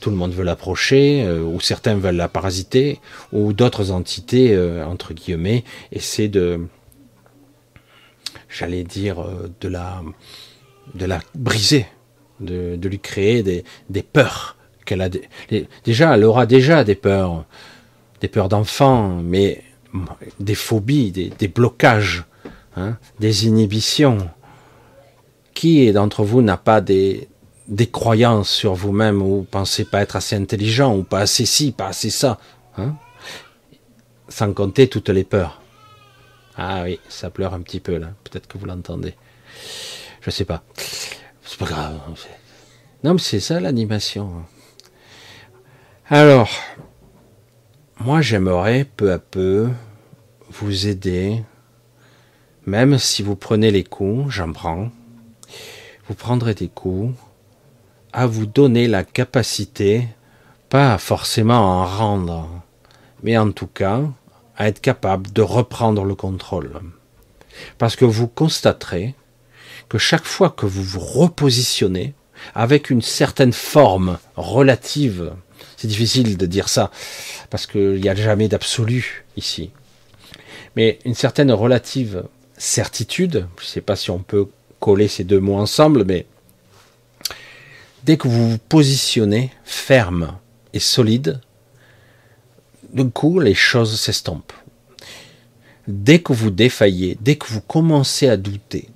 tout 0.00 0.10
le 0.10 0.16
monde 0.16 0.32
veut 0.32 0.44
l'approcher, 0.44 1.22
euh, 1.24 1.42
ou 1.42 1.60
certains 1.60 1.94
veulent 1.94 2.16
la 2.16 2.28
parasiter, 2.28 2.98
ou 3.32 3.52
d'autres 3.52 3.92
entités, 3.92 4.52
euh, 4.52 4.84
entre 4.84 5.14
guillemets, 5.14 5.62
essaient 5.92 6.28
de, 6.28 6.66
j'allais 8.48 8.82
dire, 8.82 9.24
de 9.60 9.68
la, 9.68 10.02
de 10.94 11.06
la 11.06 11.20
briser, 11.34 11.86
de, 12.40 12.78
lui 12.82 12.98
créer 12.98 13.42
des, 13.42 14.02
peurs 14.02 14.56
qu'elle 14.84 15.02
a. 15.02 15.08
déjà, 15.84 16.14
elle 16.14 16.24
aura 16.24 16.46
déjà 16.46 16.84
des 16.84 16.94
peurs, 16.94 17.44
des 18.20 18.28
peurs 18.28 18.48
d'enfant, 18.48 19.20
mais 19.22 19.62
des 20.40 20.54
phobies, 20.54 21.10
des, 21.10 21.48
blocages, 21.48 22.24
hein, 22.76 22.96
des 23.20 23.46
inhibitions. 23.46 24.18
Qui 25.54 25.92
d'entre 25.92 26.24
vous 26.24 26.40
n'a 26.40 26.56
pas 26.56 26.80
des, 26.80 27.28
des 27.68 27.86
croyances 27.86 28.50
sur 28.50 28.74
vous-même 28.74 29.22
ou 29.22 29.46
pensez 29.48 29.84
pas 29.84 30.00
être 30.00 30.16
assez 30.16 30.34
intelligent 30.34 30.96
ou 30.96 31.02
pas 31.02 31.20
assez 31.20 31.46
ci, 31.46 31.72
pas 31.72 31.88
assez 31.88 32.10
ça 32.10 32.38
hein? 32.78 32.94
Sans 34.28 34.52
compter 34.54 34.88
toutes 34.88 35.10
les 35.10 35.24
peurs. 35.24 35.60
Ah 36.56 36.82
oui, 36.84 37.00
ça 37.08 37.30
pleure 37.30 37.54
un 37.54 37.60
petit 37.60 37.80
peu 37.80 37.96
là. 37.98 38.08
Peut-être 38.24 38.46
que 38.46 38.58
vous 38.58 38.66
l'entendez. 38.66 39.14
Je 40.22 40.30
sais 40.30 40.44
pas. 40.44 40.62
C'est 41.44 41.58
pas 41.58 41.66
grave. 41.66 42.00
Non, 43.02 43.14
mais 43.14 43.20
c'est 43.20 43.40
ça 43.40 43.58
l'animation. 43.58 44.44
Alors, 46.08 46.50
moi 47.98 48.20
j'aimerais 48.20 48.84
peu 48.84 49.12
à 49.12 49.18
peu 49.18 49.68
vous 50.50 50.86
aider, 50.86 51.42
même 52.66 52.98
si 52.98 53.22
vous 53.22 53.34
prenez 53.34 53.70
les 53.72 53.82
coups, 53.82 54.30
j'en 54.30 54.52
prends, 54.52 54.90
vous 56.08 56.14
prendrez 56.14 56.54
des 56.54 56.68
coups, 56.68 57.14
à 58.12 58.26
vous 58.26 58.46
donner 58.46 58.86
la 58.86 59.02
capacité, 59.02 60.06
pas 60.68 60.98
forcément 60.98 61.54
à 61.54 61.84
en 61.84 61.86
rendre, 61.86 62.62
mais 63.22 63.36
en 63.38 63.50
tout 63.50 63.66
cas 63.66 64.02
à 64.56 64.68
être 64.68 64.80
capable 64.80 65.32
de 65.32 65.42
reprendre 65.42 66.04
le 66.04 66.14
contrôle. 66.14 66.80
Parce 67.78 67.96
que 67.96 68.04
vous 68.04 68.28
constaterez 68.28 69.14
que 69.92 69.98
chaque 69.98 70.24
fois 70.24 70.48
que 70.48 70.64
vous 70.64 70.82
vous 70.82 71.00
repositionnez 71.00 72.14
avec 72.54 72.88
une 72.88 73.02
certaine 73.02 73.52
forme 73.52 74.18
relative, 74.36 75.34
c'est 75.76 75.86
difficile 75.86 76.38
de 76.38 76.46
dire 76.46 76.70
ça, 76.70 76.90
parce 77.50 77.66
qu'il 77.66 78.00
n'y 78.00 78.08
a 78.08 78.14
jamais 78.14 78.48
d'absolu 78.48 79.26
ici, 79.36 79.70
mais 80.76 80.98
une 81.04 81.14
certaine 81.14 81.52
relative 81.52 82.24
certitude, 82.56 83.46
je 83.58 83.64
ne 83.64 83.68
sais 83.68 83.82
pas 83.82 83.94
si 83.94 84.10
on 84.10 84.20
peut 84.20 84.46
coller 84.80 85.08
ces 85.08 85.24
deux 85.24 85.40
mots 85.40 85.58
ensemble, 85.58 86.06
mais 86.06 86.24
dès 88.04 88.16
que 88.16 88.28
vous 88.28 88.52
vous 88.52 88.58
positionnez 88.70 89.52
ferme 89.62 90.38
et 90.72 90.80
solide, 90.80 91.38
d'un 92.94 93.10
coup, 93.10 93.40
les 93.40 93.54
choses 93.54 94.00
s'estompent. 94.00 94.54
Dès 95.86 96.20
que 96.20 96.32
vous 96.32 96.50
défaillez, 96.50 97.18
dès 97.20 97.36
que 97.36 97.48
vous 97.48 97.60
commencez 97.60 98.26
à 98.26 98.38
douter, 98.38 98.88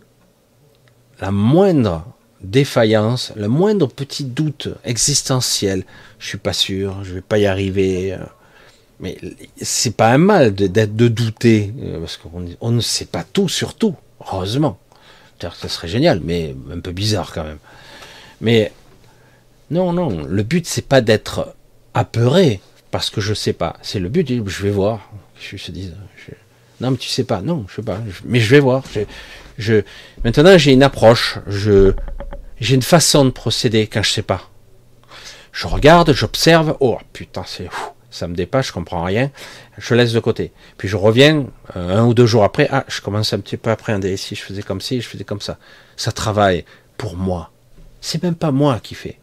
la 1.21 1.31
moindre 1.31 2.05
défaillance, 2.41 3.33
le 3.37 3.49
moindre 3.49 3.89
petit 3.89 4.25
doute 4.25 4.69
existentiel, 4.85 5.85
je 6.19 6.29
suis 6.29 6.39
pas 6.39 6.53
sûr, 6.53 7.03
je 7.05 7.15
vais 7.15 7.21
pas 7.21 7.39
y 7.39 7.47
arriver, 7.47 8.13
euh, 8.13 8.19
mais 9.01 9.19
c'est 9.61 9.97
pas 9.97 10.13
un 10.13 10.19
mal 10.19 10.55
d'être 10.55 10.97
de, 10.97 11.09
douter, 11.09 11.73
euh, 11.83 12.01
parce 12.01 12.17
qu'on 12.17 12.71
ne 12.71 12.81
sait 12.81 13.07
pas 13.07 13.25
tout 13.25 13.49
sur 13.49 13.75
tout, 13.75 13.95
heureusement. 14.21 14.79
Ça 15.41 15.69
serait 15.69 15.89
génial, 15.89 16.21
mais 16.25 16.55
un 16.73 16.81
peu 16.81 16.93
bizarre 16.93 17.33
quand 17.35 17.45
même. 17.45 17.59
Mais 18.41 18.73
non, 19.71 19.93
non, 19.93 20.25
le 20.25 20.43
but 20.43 20.67
c'est 20.67 20.87
pas 20.87 21.03
d'être 21.03 21.55
apeuré 21.93 22.61
parce 22.91 23.11
que 23.11 23.21
je 23.21 23.35
sais 23.35 23.53
pas. 23.53 23.77
C'est 23.83 23.99
le 23.99 24.09
but, 24.09 24.27
je 24.27 24.63
vais 24.63 24.71
voir. 24.71 25.11
Je 25.39 25.59
se 25.59 25.71
dis, 25.71 25.93
non 26.81 26.91
mais 26.91 26.97
tu 26.97 27.09
sais 27.09 27.25
pas, 27.25 27.43
non, 27.43 27.67
je 27.69 27.77
sais 27.77 27.83
pas, 27.83 28.01
mais 28.25 28.41
je 28.41 28.51
vais 28.51 28.61
voir. 28.61 28.83
Je, 28.95 29.01
maintenant 30.25 30.59
j'ai 30.59 30.73
une 30.73 30.83
approche, 30.83 31.39
je, 31.47 31.93
j'ai 32.61 32.75
une 32.75 32.83
façon 32.83 33.25
de 33.25 33.31
procéder 33.31 33.87
quand 33.87 34.03
je 34.03 34.13
sais 34.13 34.23
pas. 34.23 34.51
Je 35.53 35.67
regarde, 35.67 36.13
j'observe, 36.13 36.77
oh 36.81 36.99
putain 37.13 37.45
c'est 37.47 37.69
ça 38.11 38.29
me 38.29 38.35
dépasse, 38.35 38.69
je 38.69 38.73
comprends 38.73 39.05
rien, 39.05 39.31
je 39.77 39.95
laisse 39.95 40.13
de 40.13 40.21
côté. 40.21 40.53
Puis 40.79 40.89
je 40.89 40.97
reviens 40.97 41.47
euh, 41.77 41.99
un 41.99 42.05
ou 42.07 42.15
deux 42.15 42.25
jours 42.27 42.45
après, 42.45 42.67
ah 42.71 42.85
je 42.89 43.01
commence 43.01 43.33
un 43.33 43.41
petit 43.41 43.59
peu 43.59 43.69
à 43.69 43.75
appréhender. 43.75 44.17
Si 44.17 44.35
je 44.35 44.43
faisais 44.43 44.63
comme 44.63 44.81
ci, 44.81 45.01
je 45.03 45.09
faisais 45.09 45.25
comme 45.25 45.43
ça. 45.43 45.59
Ça 45.97 46.13
travaille 46.13 46.65
pour 46.97 47.17
moi. 47.17 47.51
C'est 48.01 48.23
même 48.23 48.37
pas 48.37 48.53
moi 48.53 48.81
qui 48.83 48.95
fais 48.95 49.19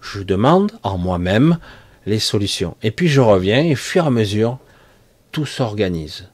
je 0.00 0.22
demande 0.22 0.72
en 0.82 0.98
moi-même 0.98 1.58
les 2.06 2.18
solutions. 2.18 2.76
Et 2.82 2.90
puis 2.90 3.08
je 3.08 3.20
reviens 3.20 3.62
et 3.62 3.72
au 3.72 3.76
fur 3.76 4.04
et 4.04 4.06
à 4.06 4.10
mesure, 4.10 4.58
tout 5.32 5.46
s'organise. 5.46 6.28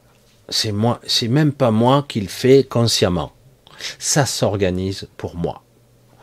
C'est 0.48 0.72
moi, 0.72 1.00
c'est 1.06 1.28
même 1.28 1.52
pas 1.52 1.70
moi 1.70 2.04
qui 2.08 2.20
le 2.20 2.28
fais 2.28 2.64
consciemment. 2.64 3.32
Ça 3.98 4.26
s'organise 4.26 5.08
pour 5.16 5.36
moi. 5.36 5.62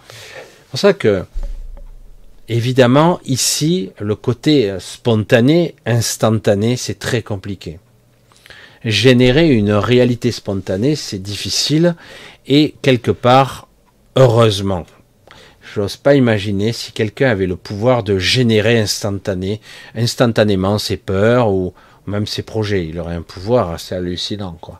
C'est 0.07 0.69
pour 0.69 0.79
ça 0.79 0.93
que, 0.93 1.25
évidemment, 2.47 3.19
ici, 3.25 3.91
le 3.99 4.15
côté 4.15 4.75
spontané, 4.79 5.75
instantané, 5.85 6.77
c'est 6.77 6.99
très 6.99 7.21
compliqué. 7.21 7.79
Générer 8.83 9.49
une 9.49 9.73
réalité 9.73 10.31
spontanée, 10.31 10.95
c'est 10.95 11.21
difficile 11.21 11.95
et 12.47 12.75
quelque 12.81 13.11
part, 13.11 13.67
heureusement, 14.15 14.85
J'ose 15.73 15.95
pas 15.95 16.15
imaginer 16.15 16.73
si 16.73 16.91
quelqu'un 16.91 17.29
avait 17.29 17.47
le 17.47 17.55
pouvoir 17.55 18.03
de 18.03 18.17
générer 18.17 18.77
instantané, 18.77 19.61
instantanément 19.95 20.77
ses 20.77 20.97
peurs 20.97 21.49
ou 21.49 21.73
même 22.05 22.25
ses 22.27 22.43
projets. 22.43 22.85
Il 22.85 22.99
aurait 22.99 23.15
un 23.15 23.21
pouvoir 23.21 23.71
assez 23.71 23.95
hallucinant, 23.95 24.57
quoi. 24.61 24.79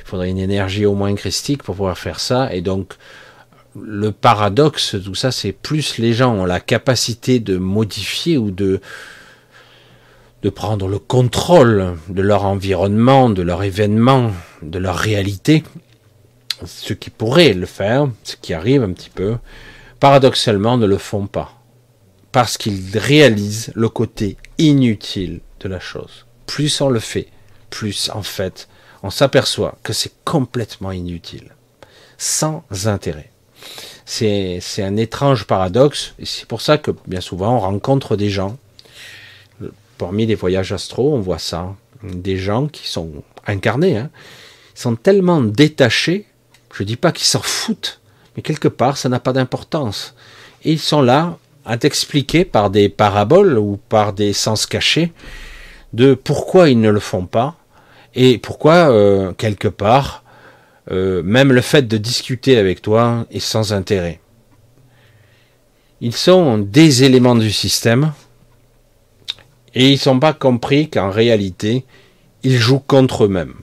Il 0.00 0.08
faudrait 0.08 0.30
une 0.30 0.38
énergie 0.38 0.86
au 0.86 0.94
moins 0.94 1.14
christique 1.14 1.62
pour 1.62 1.74
pouvoir 1.74 1.98
faire 1.98 2.20
ça. 2.20 2.52
Et 2.54 2.60
donc, 2.60 2.94
le 3.80 4.12
paradoxe, 4.12 4.96
tout 5.04 5.14
ça, 5.14 5.30
c'est 5.30 5.52
plus 5.52 5.98
les 5.98 6.12
gens 6.12 6.34
ont 6.34 6.44
la 6.44 6.60
capacité 6.60 7.40
de 7.40 7.56
modifier 7.56 8.38
ou 8.38 8.50
de, 8.50 8.80
de 10.42 10.50
prendre 10.50 10.88
le 10.88 10.98
contrôle 10.98 11.96
de 12.08 12.22
leur 12.22 12.44
environnement, 12.44 13.30
de 13.30 13.42
leur 13.42 13.62
événement, 13.62 14.32
de 14.62 14.78
leur 14.78 14.96
réalité, 14.96 15.62
ce 16.64 16.94
qui 16.94 17.10
pourrait 17.10 17.52
le 17.52 17.66
faire, 17.66 18.08
ce 18.22 18.36
qui 18.36 18.54
arrive 18.54 18.82
un 18.82 18.92
petit 18.92 19.10
peu, 19.10 19.36
paradoxalement, 20.00 20.78
ne 20.78 20.86
le 20.86 20.98
font 20.98 21.26
pas. 21.26 21.52
Parce 22.32 22.58
qu'ils 22.58 22.96
réalisent 22.98 23.72
le 23.74 23.88
côté 23.88 24.36
inutile 24.58 25.40
de 25.60 25.68
la 25.68 25.80
chose. 25.80 26.25
Plus 26.46 26.80
on 26.80 26.88
le 26.88 27.00
fait, 27.00 27.28
plus 27.70 28.10
en 28.14 28.22
fait, 28.22 28.68
on 29.02 29.10
s'aperçoit 29.10 29.76
que 29.82 29.92
c'est 29.92 30.12
complètement 30.24 30.92
inutile. 30.92 31.54
Sans 32.18 32.64
intérêt. 32.86 33.30
C'est 34.04 34.62
un 34.78 34.96
étrange 34.96 35.44
paradoxe, 35.44 36.14
et 36.18 36.26
c'est 36.26 36.46
pour 36.46 36.60
ça 36.60 36.78
que 36.78 36.92
bien 37.06 37.20
souvent 37.20 37.56
on 37.56 37.60
rencontre 37.60 38.16
des 38.16 38.30
gens, 38.30 38.56
parmi 39.98 40.26
les 40.26 40.36
voyages 40.36 40.72
astro, 40.72 41.14
on 41.14 41.20
voit 41.20 41.40
ça, 41.40 41.74
des 42.02 42.36
gens 42.36 42.68
qui 42.68 42.88
sont 42.88 43.10
incarnés, 43.46 43.96
hein, 43.98 44.10
sont 44.74 44.94
tellement 44.94 45.40
détachés, 45.40 46.26
je 46.72 46.82
ne 46.82 46.86
dis 46.86 46.96
pas 46.96 47.10
qu'ils 47.10 47.26
s'en 47.26 47.40
foutent, 47.40 48.00
mais 48.36 48.42
quelque 48.42 48.68
part, 48.68 48.96
ça 48.96 49.08
n'a 49.08 49.18
pas 49.18 49.32
d'importance. 49.32 50.14
Et 50.62 50.72
ils 50.72 50.78
sont 50.78 51.02
là 51.02 51.38
à 51.64 51.76
t'expliquer 51.78 52.44
par 52.44 52.70
des 52.70 52.88
paraboles 52.88 53.58
ou 53.58 53.78
par 53.88 54.12
des 54.12 54.32
sens 54.32 54.66
cachés 54.66 55.12
de 55.96 56.14
pourquoi 56.14 56.68
ils 56.68 56.80
ne 56.80 56.90
le 56.90 57.00
font 57.00 57.26
pas 57.26 57.56
et 58.14 58.38
pourquoi, 58.38 58.90
euh, 58.90 59.32
quelque 59.32 59.68
part, 59.68 60.22
euh, 60.90 61.22
même 61.22 61.52
le 61.52 61.60
fait 61.60 61.88
de 61.88 61.96
discuter 61.96 62.56
avec 62.56 62.80
toi 62.80 63.26
est 63.30 63.40
sans 63.40 63.72
intérêt. 63.72 64.20
Ils 66.00 66.14
sont 66.14 66.58
des 66.58 67.04
éléments 67.04 67.34
du 67.34 67.50
système 67.50 68.12
et 69.74 69.90
ils 69.90 69.98
sont 69.98 70.20
pas 70.20 70.32
compris 70.32 70.88
qu'en 70.88 71.10
réalité, 71.10 71.84
ils 72.42 72.58
jouent 72.58 72.78
contre 72.78 73.24
eux-mêmes. 73.24 73.56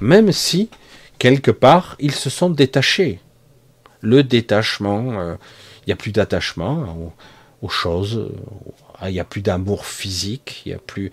Même 0.00 0.32
si, 0.32 0.70
quelque 1.18 1.50
part, 1.50 1.96
ils 2.00 2.14
se 2.14 2.30
sont 2.30 2.50
détachés 2.50 3.20
le 4.00 4.22
détachement. 4.22 5.20
Euh, 5.20 5.34
il 5.82 5.88
n'y 5.88 5.92
a 5.92 5.96
plus 5.96 6.12
d'attachement 6.12 7.12
aux, 7.62 7.68
choses. 7.68 8.30
Il 9.02 9.12
n'y 9.12 9.20
a 9.20 9.24
plus 9.24 9.42
d'amour 9.42 9.86
physique. 9.86 10.62
Il 10.66 10.72
y 10.72 10.74
a 10.74 10.78
plus. 10.78 11.10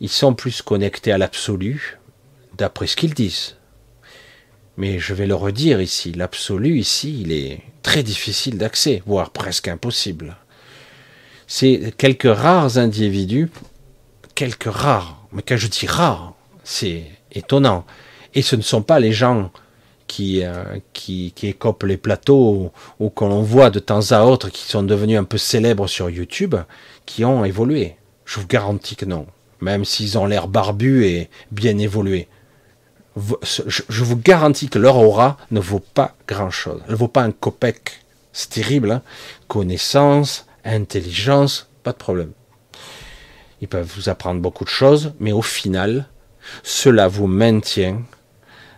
Ils 0.00 0.08
sont 0.08 0.34
plus 0.34 0.62
connectés 0.62 1.12
à 1.12 1.18
l'absolu, 1.18 1.98
d'après 2.56 2.86
ce 2.86 2.96
qu'ils 2.96 3.14
disent. 3.14 3.56
Mais 4.76 4.98
je 4.98 5.14
vais 5.14 5.26
le 5.26 5.34
redire 5.34 5.80
ici, 5.80 6.12
l'absolu 6.12 6.78
ici, 6.78 7.22
il 7.22 7.32
est 7.32 7.60
très 7.82 8.02
difficile 8.02 8.58
d'accès, 8.58 9.02
voire 9.06 9.30
presque 9.30 9.68
impossible. 9.68 10.36
C'est 11.46 11.94
quelques 11.96 12.24
rares 12.24 12.76
individus 12.76 13.48
quelques 14.36 14.70
rares, 14.70 15.26
mais 15.32 15.42
quand 15.42 15.56
je 15.56 15.66
dis 15.66 15.86
rares, 15.88 16.34
c'est 16.62 17.04
étonnant. 17.32 17.84
Et 18.34 18.42
ce 18.42 18.54
ne 18.54 18.62
sont 18.62 18.82
pas 18.82 19.00
les 19.00 19.10
gens 19.10 19.50
qui, 20.06 20.44
euh, 20.44 20.78
qui, 20.92 21.32
écopent 21.42 21.82
les 21.82 21.96
plateaux 21.96 22.70
ou, 23.00 23.10
qu'on 23.10 23.28
l'on 23.28 23.42
voit 23.42 23.70
de 23.70 23.80
temps 23.80 24.12
à 24.12 24.22
autre, 24.22 24.50
qui 24.50 24.62
sont 24.62 24.84
devenus 24.84 25.18
un 25.18 25.24
peu 25.24 25.38
célèbres 25.38 25.88
sur 25.88 26.08
YouTube, 26.10 26.54
qui 27.06 27.24
ont 27.24 27.44
évolué. 27.44 27.96
Je 28.24 28.38
vous 28.38 28.46
garantis 28.46 28.94
que 28.94 29.06
non. 29.06 29.26
Même 29.60 29.84
s'ils 29.84 30.18
ont 30.18 30.26
l'air 30.26 30.48
barbus 30.48 31.04
et 31.04 31.30
bien 31.50 31.78
évolués. 31.78 32.28
Je 33.16 34.04
vous 34.04 34.16
garantis 34.16 34.68
que 34.68 34.78
leur 34.78 34.96
aura 34.96 35.38
ne 35.50 35.60
vaut 35.60 35.80
pas 35.80 36.14
grand-chose. 36.28 36.82
Elle 36.86 36.92
ne 36.92 36.98
vaut 36.98 37.08
pas 37.08 37.22
un 37.22 37.32
copec. 37.32 38.02
C'est 38.32 38.50
terrible. 38.50 38.90
Hein 38.90 39.02
Connaissance, 39.48 40.46
intelligence, 40.64 41.68
pas 41.82 41.92
de 41.92 41.96
problème. 41.96 42.32
Ils 43.62 43.68
peuvent 43.68 43.90
vous 43.96 44.10
apprendre 44.10 44.42
beaucoup 44.42 44.64
de 44.64 44.68
choses, 44.68 45.14
mais 45.18 45.32
au 45.32 45.40
final, 45.40 46.06
cela 46.62 47.08
vous 47.08 47.26
maintient 47.26 48.02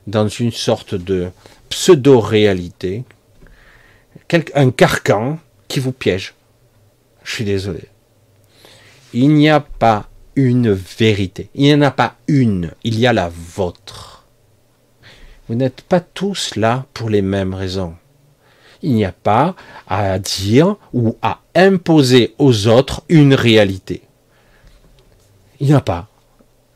dans 0.07 0.29
une 0.29 0.53
sorte 0.53 0.95
de 0.95 1.31
pseudo-réalité, 1.69 3.05
un 4.55 4.71
carcan 4.71 5.39
qui 5.69 5.81
vous 5.81 5.93
piège. 5.93 6.35
Je 7.25 7.35
suis 7.35 7.45
désolé. 7.45 7.85
Il 9.13 9.35
n'y 9.35 9.51
a 9.51 9.61
pas 9.61 10.08
une 10.39 10.71
vérité. 10.71 11.51
Il 11.57 11.65
n'y 11.65 11.75
en 11.75 11.83
a 11.83 11.91
pas 11.91 12.15
une. 12.29 12.71
Il 12.85 12.97
y 12.97 13.09
a 13.09 13.13
la 13.13 13.29
vôtre. 13.29 14.25
Vous 15.49 15.57
n'êtes 15.57 15.83
pas 15.83 15.99
tous 15.99 16.55
là 16.55 16.87
pour 16.95 17.11
les 17.11 17.23
mêmes 17.23 17.55
raisons. 17.55 17.95
Il 18.81 18.95
n'y 18.95 19.05
a 19.05 19.11
pas 19.11 19.57
à 19.89 20.21
dire 20.21 20.77
ou 20.93 21.17
à 21.23 21.41
imposer 21.57 22.37
aux 22.39 22.69
autres 22.69 23.03
une 23.09 23.35
réalité. 23.35 24.03
Il 25.59 25.67
n'y 25.67 25.75
a 25.75 25.81
pas. 25.81 26.07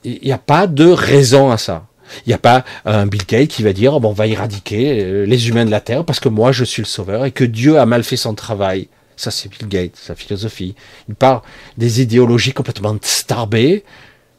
Il 0.02 0.18
n'y 0.24 0.32
a 0.32 0.38
pas 0.38 0.66
de 0.66 0.88
raison 0.88 1.52
à 1.52 1.56
ça. 1.56 1.86
Il 2.26 2.30
n'y 2.30 2.34
a 2.34 2.38
pas 2.38 2.64
un 2.84 3.06
Bill 3.06 3.24
Gates 3.24 3.46
qui 3.46 3.62
va 3.62 3.72
dire 3.72 4.00
bon, 4.00 4.08
on 4.08 4.12
va 4.12 4.26
éradiquer 4.26 5.04
euh, 5.04 5.24
les 5.24 5.48
humains 5.48 5.64
de 5.64 5.70
la 5.70 5.80
Terre 5.80 6.04
parce 6.04 6.18
que 6.18 6.28
moi 6.28 6.50
je 6.50 6.64
suis 6.64 6.82
le 6.82 6.86
sauveur 6.86 7.24
et 7.24 7.30
que 7.30 7.44
Dieu 7.44 7.78
a 7.78 7.86
mal 7.86 8.02
fait 8.02 8.16
son 8.16 8.34
travail. 8.34 8.88
Ça 9.16 9.30
c'est 9.30 9.48
Bill 9.48 9.68
Gates, 9.68 9.96
sa 9.96 10.14
philosophie. 10.14 10.74
Il 11.08 11.14
parle 11.14 11.42
des 11.76 12.00
idéologies 12.00 12.52
complètement 12.52 12.96
starbées. 13.02 13.84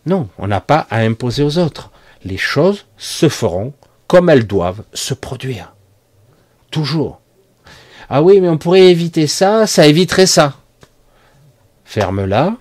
Non, 0.06 0.30
on 0.38 0.48
n'a 0.48 0.62
pas 0.62 0.88
à 0.90 1.00
imposer 1.00 1.44
aux 1.44 1.58
autres. 1.58 1.92
Les 2.26 2.38
choses 2.38 2.86
se 2.98 3.30
feront 3.30 3.74
comme 4.08 4.30
elles 4.30 4.48
doivent 4.48 4.84
se 4.94 5.14
produire. 5.14 5.74
Toujours. 6.72 7.22
Ah 8.10 8.22
oui, 8.22 8.42
mais 8.42 8.50
on 8.50 8.58
pourrait 8.58 8.92
éviter 8.92 9.28
ça, 9.28 9.66
ça 9.66 9.88
éviterait 9.88 10.26
ça. 10.26 10.58
Ferme-la, 11.86 12.58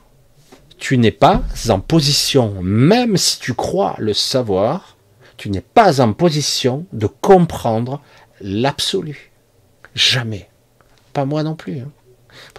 tu 0.78 0.98
n'es 0.98 1.10
pas 1.10 1.42
en 1.68 1.80
position, 1.80 2.56
même 2.62 3.16
si 3.16 3.38
tu 3.38 3.54
crois 3.54 3.94
le 3.98 4.14
savoir, 4.14 4.96
tu 5.36 5.50
n'es 5.50 5.60
pas 5.60 6.00
en 6.00 6.12
position 6.12 6.86
de 6.92 7.06
comprendre 7.06 8.00
l'absolu. 8.40 9.30
Jamais. 9.94 10.48
Pas 11.12 11.24
moi 11.24 11.42
non 11.42 11.54
plus. 11.54 11.80
Hein. 11.80 11.90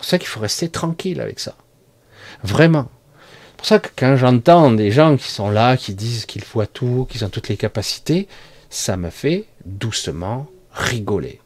C'est 0.03 0.07
pour 0.07 0.09
ça 0.09 0.19
qu'il 0.19 0.27
faut 0.27 0.39
rester 0.41 0.67
tranquille 0.67 1.21
avec 1.21 1.39
ça. 1.39 1.55
Vraiment. 2.43 2.89
C'est 3.51 3.57
pour 3.57 3.65
ça 3.65 3.79
que 3.79 3.87
quand 3.95 4.17
j'entends 4.17 4.69
des 4.71 4.91
gens 4.91 5.15
qui 5.15 5.31
sont 5.31 5.49
là, 5.49 5.77
qui 5.77 5.93
disent 5.93 6.25
qu'ils 6.25 6.43
voient 6.43 6.67
tout, 6.67 7.07
qu'ils 7.09 7.23
ont 7.23 7.29
toutes 7.29 7.47
les 7.47 7.55
capacités, 7.55 8.27
ça 8.69 8.97
me 8.97 9.09
fait 9.09 9.45
doucement 9.63 10.47
rigoler. 10.73 11.39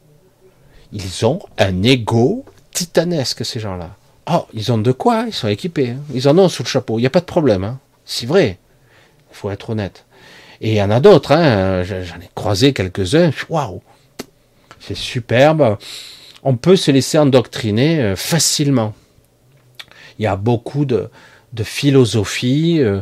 Ils 0.91 1.23
ont 1.23 1.39
un 1.59 1.83
ego 1.83 2.45
titanesque, 2.71 3.45
ces 3.45 3.59
gens-là. 3.59 3.95
Oh, 4.27 4.47
ils 4.53 4.71
ont 4.71 4.79
de 4.79 4.91
quoi, 4.91 5.25
ils 5.27 5.33
sont 5.33 5.49
équipés. 5.49 5.91
Hein. 5.91 5.99
Ils 6.11 6.27
en 6.27 6.35
ont 6.39 6.49
sous 6.49 6.63
le 6.63 6.67
chapeau, 6.67 6.97
il 6.97 7.01
n'y 7.01 7.07
a 7.07 7.11
pas 7.11 7.19
de 7.19 7.25
problème. 7.25 7.63
Hein. 7.63 7.77
C'est 8.05 8.25
vrai. 8.25 8.57
Il 9.29 9.35
faut 9.35 9.51
être 9.51 9.69
honnête. 9.69 10.05
Et 10.61 10.71
il 10.71 10.75
y 10.77 10.81
en 10.81 10.89
a 10.89 10.99
d'autres, 10.99 11.31
hein. 11.31 11.83
j'en 11.83 12.19
ai 12.19 12.29
croisé 12.33 12.73
quelques-uns. 12.73 13.29
Waouh 13.49 13.83
C'est 14.79 14.97
superbe. 14.97 15.77
On 16.43 16.55
peut 16.55 16.75
se 16.75 16.91
laisser 16.91 17.17
endoctriner 17.17 17.99
euh, 17.99 18.15
facilement. 18.15 18.93
Il 20.19 20.23
y 20.23 20.27
a 20.27 20.35
beaucoup 20.35 20.85
de, 20.85 21.09
de 21.53 21.63
philosophie. 21.63 22.77
Euh, 22.79 23.01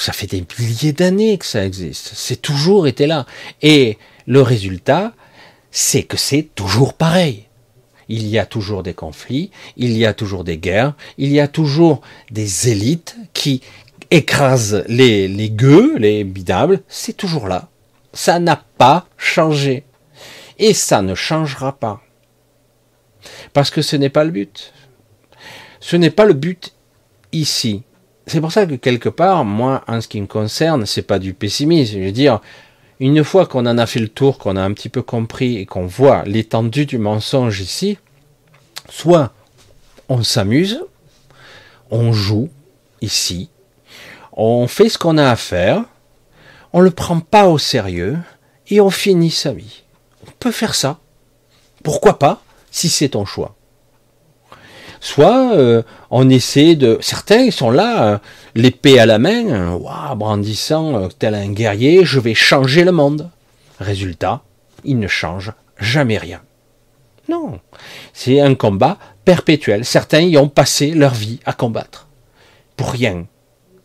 ça 0.00 0.12
fait 0.12 0.26
des 0.26 0.44
milliers 0.58 0.92
d'années 0.92 1.38
que 1.38 1.46
ça 1.46 1.64
existe. 1.64 2.12
C'est 2.14 2.40
toujours 2.40 2.86
été 2.86 3.06
là. 3.06 3.26
Et 3.62 3.98
le 4.26 4.42
résultat, 4.42 5.12
c'est 5.70 6.02
que 6.02 6.16
c'est 6.16 6.48
toujours 6.54 6.94
pareil 6.94 7.48
il 8.08 8.26
y 8.26 8.38
a 8.38 8.46
toujours 8.46 8.82
des 8.82 8.94
conflits, 8.94 9.50
il 9.76 9.96
y 9.96 10.06
a 10.06 10.14
toujours 10.14 10.44
des 10.44 10.56
guerres, 10.56 10.94
il 11.18 11.30
y 11.30 11.40
a 11.40 11.48
toujours 11.48 12.00
des 12.30 12.70
élites 12.70 13.16
qui 13.34 13.60
écrasent 14.10 14.84
les, 14.88 15.28
les 15.28 15.50
gueux, 15.50 15.96
les 15.98 16.24
bidables, 16.24 16.80
c'est 16.88 17.16
toujours 17.16 17.48
là. 17.48 17.68
Ça 18.14 18.38
n'a 18.38 18.62
pas 18.78 19.06
changé. 19.18 19.84
Et 20.58 20.74
ça 20.74 21.02
ne 21.02 21.14
changera 21.14 21.72
pas. 21.78 22.00
Parce 23.52 23.70
que 23.70 23.82
ce 23.82 23.96
n'est 23.96 24.08
pas 24.08 24.24
le 24.24 24.30
but. 24.30 24.72
Ce 25.80 25.96
n'est 25.96 26.10
pas 26.10 26.24
le 26.24 26.34
but 26.34 26.72
ici. 27.32 27.82
C'est 28.26 28.40
pour 28.40 28.52
ça 28.52 28.66
que 28.66 28.74
quelque 28.74 29.08
part, 29.08 29.44
moi, 29.44 29.84
en 29.88 30.00
ce 30.00 30.08
qui 30.08 30.20
me 30.20 30.26
concerne, 30.26 30.84
c'est 30.86 31.02
pas 31.02 31.18
du 31.18 31.32
pessimisme. 31.32 31.98
Je 31.98 32.04
veux 32.04 32.12
dire, 32.12 32.40
une 33.00 33.24
fois 33.24 33.46
qu'on 33.46 33.66
en 33.66 33.78
a 33.78 33.86
fait 33.86 34.00
le 34.00 34.08
tour, 34.08 34.38
qu'on 34.38 34.56
a 34.56 34.62
un 34.62 34.72
petit 34.72 34.88
peu 34.88 35.02
compris 35.02 35.56
et 35.56 35.66
qu'on 35.66 35.86
voit 35.86 36.24
l'étendue 36.24 36.84
du 36.84 36.98
mensonge 36.98 37.60
ici, 37.60 37.98
soit 38.88 39.32
on 40.08 40.22
s'amuse, 40.22 40.84
on 41.90 42.12
joue 42.12 42.48
ici, 43.00 43.50
on 44.32 44.66
fait 44.66 44.88
ce 44.88 44.98
qu'on 44.98 45.16
a 45.16 45.30
à 45.30 45.36
faire, 45.36 45.84
on 46.72 46.80
ne 46.80 46.84
le 46.84 46.90
prend 46.90 47.20
pas 47.20 47.48
au 47.48 47.58
sérieux 47.58 48.18
et 48.68 48.80
on 48.80 48.90
finit 48.90 49.30
sa 49.30 49.52
vie. 49.52 49.82
On 50.26 50.30
peut 50.38 50.52
faire 50.52 50.74
ça. 50.74 50.98
Pourquoi 51.82 52.18
pas? 52.18 52.42
Si 52.70 52.88
c'est 52.88 53.10
ton 53.10 53.24
choix 53.24 53.54
soit 55.00 55.52
euh, 55.54 55.82
on 56.10 56.28
essaie 56.28 56.74
de... 56.74 56.98
Certains 57.00 57.50
sont 57.50 57.70
là, 57.70 58.04
euh, 58.04 58.18
l'épée 58.54 58.98
à 58.98 59.06
la 59.06 59.18
main, 59.18 59.46
euh, 59.48 60.14
brandissant 60.14 61.08
tel 61.18 61.34
un 61.34 61.50
guerrier, 61.50 62.04
je 62.04 62.20
vais 62.20 62.34
changer 62.34 62.84
le 62.84 62.92
monde. 62.92 63.30
Résultat, 63.80 64.42
ils 64.84 64.98
ne 64.98 65.08
changent 65.08 65.52
jamais 65.78 66.18
rien. 66.18 66.40
Non, 67.28 67.60
c'est 68.12 68.40
un 68.40 68.54
combat 68.54 68.96
perpétuel. 69.24 69.84
Certains 69.84 70.20
y 70.20 70.36
ont 70.38 70.48
passé 70.48 70.92
leur 70.92 71.14
vie 71.14 71.40
à 71.44 71.52
combattre. 71.52 72.08
Pour 72.76 72.90
rien. 72.90 73.26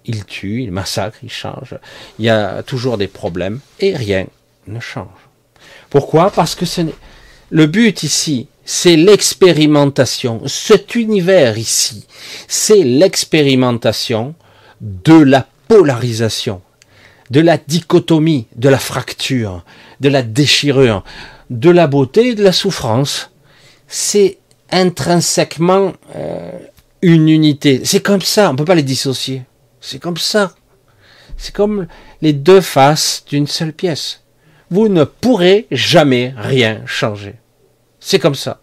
Ils 0.06 0.26
tuent, 0.26 0.64
ils 0.64 0.72
massacrent, 0.72 1.20
ils 1.24 1.32
changent. 1.32 1.78
Il 2.20 2.26
y 2.26 2.30
a 2.30 2.64
toujours 2.64 2.98
des 2.98 3.08
problèmes 3.08 3.60
et 3.80 3.96
rien 3.96 4.26
ne 4.68 4.80
change. 4.80 5.08
Pourquoi? 5.90 6.32
Parce 6.32 6.56
que 6.56 6.66
ce 6.66 6.82
le 7.50 7.68
but 7.68 8.04
ici, 8.04 8.48
c'est 8.66 8.96
l'expérimentation. 8.96 10.42
Cet 10.48 10.96
univers 10.96 11.58
ici, 11.58 12.06
c'est 12.48 12.84
l'expérimentation 12.84 14.36
de 14.82 15.16
la 15.16 15.48
polarisation, 15.68 16.62
de 17.30 17.40
la 17.40 17.58
dichotomie, 17.58 18.48
de 18.56 18.70
la 18.70 18.80
fracture, 18.80 19.64
de 20.00 20.10
la 20.10 20.22
déchirure, 20.22 21.04
de 21.50 21.70
la 21.70 21.88
beauté 21.88 22.30
et 22.30 22.36
de 22.36 22.44
la 22.44 22.54
souffrance. 22.54 23.32
C'est 23.88 24.38
intrinsèquement 24.72 25.94
euh, 26.16 26.52
une 27.02 27.30
unité. 27.30 27.82
C'est 27.84 28.02
comme 28.02 28.22
ça, 28.22 28.50
on 28.50 28.54
ne 28.54 28.58
peut 28.58 28.66
pas 28.66 28.76
les 28.76 28.84
dissocier. 28.84 29.44
C'est 29.82 30.00
comme 30.00 30.18
ça. 30.18 30.56
C'est 31.38 31.54
comme 31.54 31.88
les 32.22 32.34
deux 32.34 32.62
faces 32.62 33.26
d'une 33.28 33.48
seule 33.48 33.74
pièce. 33.74 34.22
Vous 34.70 34.88
ne 34.88 35.04
pourrez 35.04 35.68
jamais 35.72 36.34
rien 36.38 36.82
changer. 36.86 37.36
C'est 38.06 38.20
comme 38.20 38.36
ça. 38.36 38.60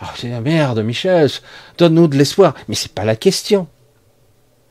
Ah, 0.00 0.12
c'est 0.16 0.28
la 0.28 0.40
merde, 0.40 0.80
Michel, 0.82 1.30
donne-nous 1.78 2.08
de 2.08 2.16
l'espoir. 2.16 2.54
Mais 2.68 2.74
c'est 2.74 2.92
pas 2.92 3.04
la 3.04 3.14
question. 3.14 3.68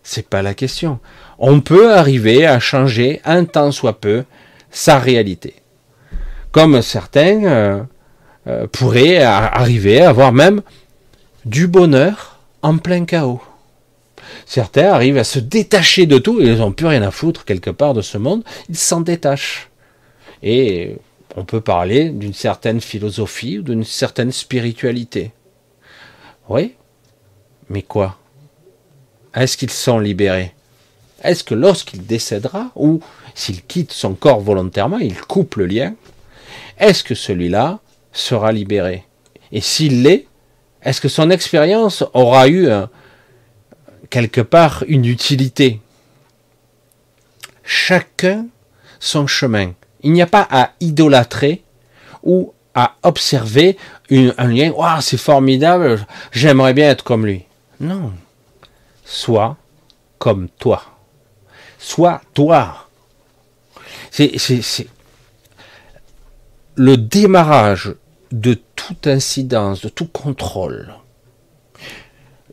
C'est 0.03 0.28
pas 0.28 0.41
la 0.41 0.53
question. 0.53 0.99
On 1.38 1.61
peut 1.61 1.95
arriver 1.95 2.45
à 2.45 2.59
changer 2.59 3.22
un 3.24 3.45
tant 3.45 3.72
soit 3.72 4.01
peu 4.01 4.26
sa 4.72 4.99
réalité. 4.99 5.55
Comme 6.51 6.82
certains 6.82 7.43
euh, 7.45 7.84
euh, 8.47 8.67
pourraient 8.67 9.22
arriver 9.22 10.01
à 10.01 10.09
avoir 10.09 10.34
même 10.34 10.61
du 11.45 11.67
bonheur 11.67 12.39
en 12.61 12.78
plein 12.78 13.05
chaos. 13.05 13.41
Certains 14.45 14.91
arrivent 14.91 15.17
à 15.17 15.24
se 15.24 15.39
détacher 15.39 16.07
de 16.07 16.17
tout, 16.17 16.41
ils 16.41 16.57
n'ont 16.57 16.74
plus 16.74 16.88
rien 16.88 17.03
à 17.03 17.11
foutre 17.11 17.45
quelque 17.45 17.70
part 17.70 17.93
de 17.93 18.01
ce 18.01 18.17
monde, 18.17 18.43
ils 18.67 18.78
s'en 18.78 18.99
détachent. 18.99 19.70
Et 20.43 20.97
on 21.36 21.46
peut 21.46 21.62
parler 21.62 22.10
d'une 22.10 22.34
certaine 22.34 22.82
philosophie 22.82 23.60
ou 23.60 23.62
d'une 23.62 23.84
certaine 23.84 24.32
spiritualité. 24.32 25.32
Oui, 26.48 26.76
mais 27.70 27.82
quoi? 27.82 28.18
Est-ce 29.36 29.58
qu'ils 29.58 29.70
sont 29.70 30.00
libérés 30.00 30.54
Est-ce 31.24 31.44
que 31.44 31.54
lorsqu'il 31.54 32.06
décédera, 32.06 32.72
ou 32.76 33.00
s'il 33.36 33.64
quitte 33.64 33.92
son 33.92 34.16
corps 34.16 34.40
volontairement, 34.40 34.98
il 34.98 35.22
coupe 35.22 35.56
le 35.56 35.68
lien, 35.68 35.96
est-ce 36.80 37.04
que 37.04 37.16
celui-là 37.16 37.80
sera 38.12 38.52
libéré? 38.52 39.06
Et 39.52 39.62
s'il 39.62 40.04
l'est, 40.04 40.26
est-ce 40.82 41.02
que 41.02 41.10
son 41.10 41.30
expérience 41.30 42.04
aura 42.14 42.48
eu 42.50 42.70
quelque 44.10 44.42
part 44.42 44.84
une 44.88 45.06
utilité? 45.06 45.82
Chacun 47.64 48.48
son 49.00 49.28
chemin. 49.28 49.74
Il 50.02 50.14
n'y 50.14 50.22
a 50.22 50.28
pas 50.28 50.47
à 50.50 50.72
idolâtrer 50.80 51.64
ou 52.24 52.54
à 52.74 52.95
observer 53.04 53.78
un 54.10 54.47
lien. 54.47 54.72
Waouh, 54.72 55.02
c'est 55.02 55.18
formidable, 55.18 56.06
j'aimerais 56.32 56.74
bien 56.74 56.89
être 56.89 57.04
comme 57.04 57.26
lui. 57.26 57.45
Non. 57.80 58.14
Sois 59.04 59.58
comme 60.18 60.50
toi. 60.50 60.84
Sois 61.78 62.22
toi. 62.34 62.88
C'est 64.12 64.88
le 66.76 66.97
démarrage 66.97 67.95
de 68.32 68.60
toute 68.76 69.08
incidence, 69.08 69.82
de 69.82 69.89
tout 69.89 70.08
contrôle, 70.08 70.93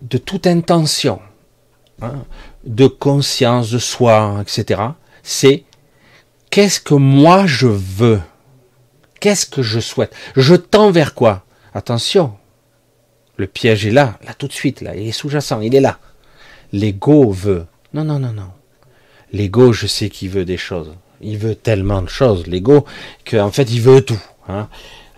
de 0.00 0.18
toute 0.18 0.46
intention, 0.46 1.20
hein, 2.02 2.24
de 2.64 2.86
conscience 2.86 3.70
de 3.70 3.78
soi, 3.78 4.42
etc. 4.42 4.82
C'est 5.22 5.64
qu'est-ce 6.50 6.80
que 6.80 6.94
moi 6.94 7.46
je 7.46 7.66
veux? 7.66 8.20
Qu'est-ce 9.20 9.46
que 9.46 9.62
je 9.62 9.80
souhaite? 9.80 10.14
Je 10.36 10.54
tends 10.54 10.90
vers 10.90 11.14
quoi? 11.14 11.44
Attention, 11.74 12.32
le 13.36 13.46
piège 13.46 13.86
est 13.86 13.90
là, 13.90 14.18
là 14.26 14.34
tout 14.34 14.48
de 14.48 14.52
suite, 14.52 14.80
là, 14.80 14.94
il 14.96 15.08
est 15.08 15.12
sous-jacent, 15.12 15.60
il 15.60 15.74
est 15.74 15.80
là. 15.80 15.98
L'ego 16.72 17.30
veut. 17.30 17.66
Non, 17.94 18.04
non, 18.04 18.18
non, 18.18 18.32
non. 18.32 18.50
L'ego, 19.32 19.72
je 19.72 19.86
sais 19.86 20.08
qu'il 20.08 20.30
veut 20.30 20.44
des 20.44 20.56
choses. 20.56 20.92
Il 21.20 21.38
veut 21.38 21.54
tellement 21.54 22.02
de 22.02 22.08
choses, 22.08 22.46
l'ego, 22.46 22.84
qu'en 23.28 23.50
fait, 23.50 23.70
il 23.70 23.80
veut 23.80 24.02
tout. 24.02 24.20
Hein. 24.48 24.68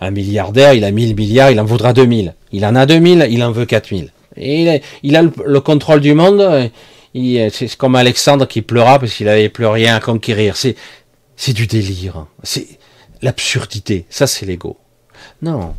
Un 0.01 0.11
milliardaire, 0.11 0.73
il 0.73 0.83
a 0.83 0.91
1000 0.91 1.15
milliards, 1.15 1.51
il 1.51 1.59
en 1.59 1.65
voudra 1.65 1.93
2000. 1.93 2.35
Il 2.51 2.65
en 2.65 2.75
a 2.75 2.85
2000, 2.85 3.27
il 3.29 3.43
en 3.43 3.51
veut 3.51 3.65
4000. 3.65 4.11
Et 4.37 4.81
il 5.03 5.15
a, 5.15 5.21
le, 5.21 5.59
contrôle 5.59 5.99
du 5.99 6.13
monde. 6.13 6.69
C'est 7.13 7.75
comme 7.75 7.95
Alexandre 7.95 8.47
qui 8.47 8.61
pleura 8.61 8.99
parce 8.99 9.13
qu'il 9.13 9.27
avait 9.27 9.49
plus 9.49 9.65
rien 9.65 9.95
à 9.95 9.99
conquérir. 9.99 10.55
C'est 11.39 11.53
du 11.53 11.67
délire. 11.67 12.25
C'est 12.43 12.67
l'absurdité. 13.21 14.05
Ça, 14.09 14.27
c'est 14.27 14.45
l'ego. 14.45 14.77
Non. 15.41 15.73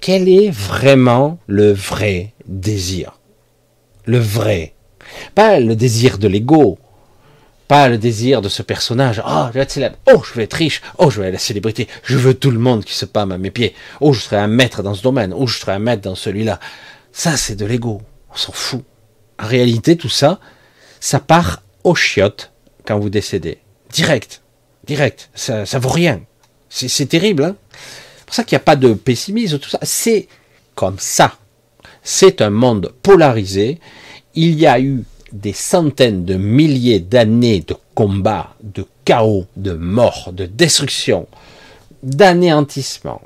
Quel 0.00 0.30
est 0.30 0.48
vraiment 0.48 1.38
le 1.46 1.72
vrai 1.72 2.32
désir? 2.46 3.20
Le 4.06 4.18
vrai. 4.18 4.72
Pas 5.34 5.60
le 5.60 5.76
désir 5.76 6.16
de 6.16 6.26
l'ego, 6.26 6.78
pas 7.68 7.86
le 7.90 7.98
désir 7.98 8.40
de 8.40 8.48
ce 8.48 8.62
personnage. 8.62 9.22
Oh, 9.26 9.44
je 9.48 9.52
vais 9.52 9.60
être 9.60 9.70
célèbre. 9.70 9.98
Oh, 10.10 10.22
je 10.24 10.32
vais 10.32 10.44
être 10.44 10.54
riche. 10.54 10.80
Oh, 10.96 11.10
je 11.10 11.20
vais 11.20 11.26
être 11.26 11.34
la 11.34 11.38
célébrité. 11.38 11.86
Je 12.02 12.16
veux 12.16 12.32
tout 12.32 12.50
le 12.50 12.58
monde 12.58 12.82
qui 12.82 12.94
se 12.94 13.04
pâme 13.04 13.30
à 13.30 13.36
mes 13.36 13.50
pieds. 13.50 13.74
Oh, 14.00 14.14
je 14.14 14.20
serai 14.20 14.38
un 14.38 14.46
maître 14.46 14.82
dans 14.82 14.94
ce 14.94 15.02
domaine. 15.02 15.34
Oh, 15.36 15.46
je 15.46 15.58
serai 15.58 15.72
un 15.72 15.78
maître 15.78 16.00
dans 16.02 16.14
celui-là. 16.14 16.60
Ça, 17.12 17.36
c'est 17.36 17.56
de 17.56 17.66
l'ego. 17.66 18.00
On 18.32 18.36
s'en 18.36 18.52
fout. 18.52 18.84
En 19.38 19.46
réalité, 19.46 19.98
tout 19.98 20.08
ça, 20.08 20.40
ça 20.98 21.20
part 21.20 21.62
au 21.84 21.94
chiottes 21.94 22.52
quand 22.86 22.98
vous 22.98 23.10
décédez. 23.10 23.58
Direct. 23.94 24.42
Direct. 24.86 25.30
Ça, 25.34 25.64
vaut 25.78 25.88
rien. 25.88 26.20
C'est 26.68 27.06
terrible, 27.06 27.44
hein 27.44 27.56
C'est 28.18 28.26
pour 28.26 28.34
ça 28.34 28.44
qu'il 28.44 28.56
n'y 28.56 28.62
a 28.62 28.64
pas 28.64 28.76
de 28.76 28.92
pessimisme, 28.92 29.58
tout 29.58 29.70
ça. 29.70 29.78
C'est 29.82 30.28
comme 30.74 30.98
ça. 30.98 31.36
C'est 32.02 32.42
un 32.42 32.50
monde 32.50 32.92
polarisé. 33.02 33.78
Il 34.34 34.58
y 34.58 34.66
a 34.66 34.80
eu 34.80 35.04
des 35.32 35.52
centaines 35.52 36.24
de 36.24 36.34
milliers 36.34 36.98
d'années 36.98 37.64
de 37.66 37.76
combats, 37.94 38.54
de 38.62 38.84
chaos, 39.04 39.46
de 39.56 39.72
mort, 39.72 40.32
de 40.32 40.46
destruction, 40.46 41.28
d'anéantissement. 42.02 43.22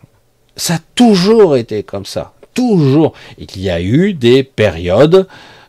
Ça 0.54 0.74
a 0.74 0.80
toujours 0.94 1.56
été 1.56 1.82
comme 1.82 2.04
ça. 2.04 2.34
Toujours. 2.52 3.14
Il 3.38 3.58
y 3.58 3.70
a 3.70 3.80
eu 3.80 4.12
des 4.12 4.42
périodes 4.42 5.26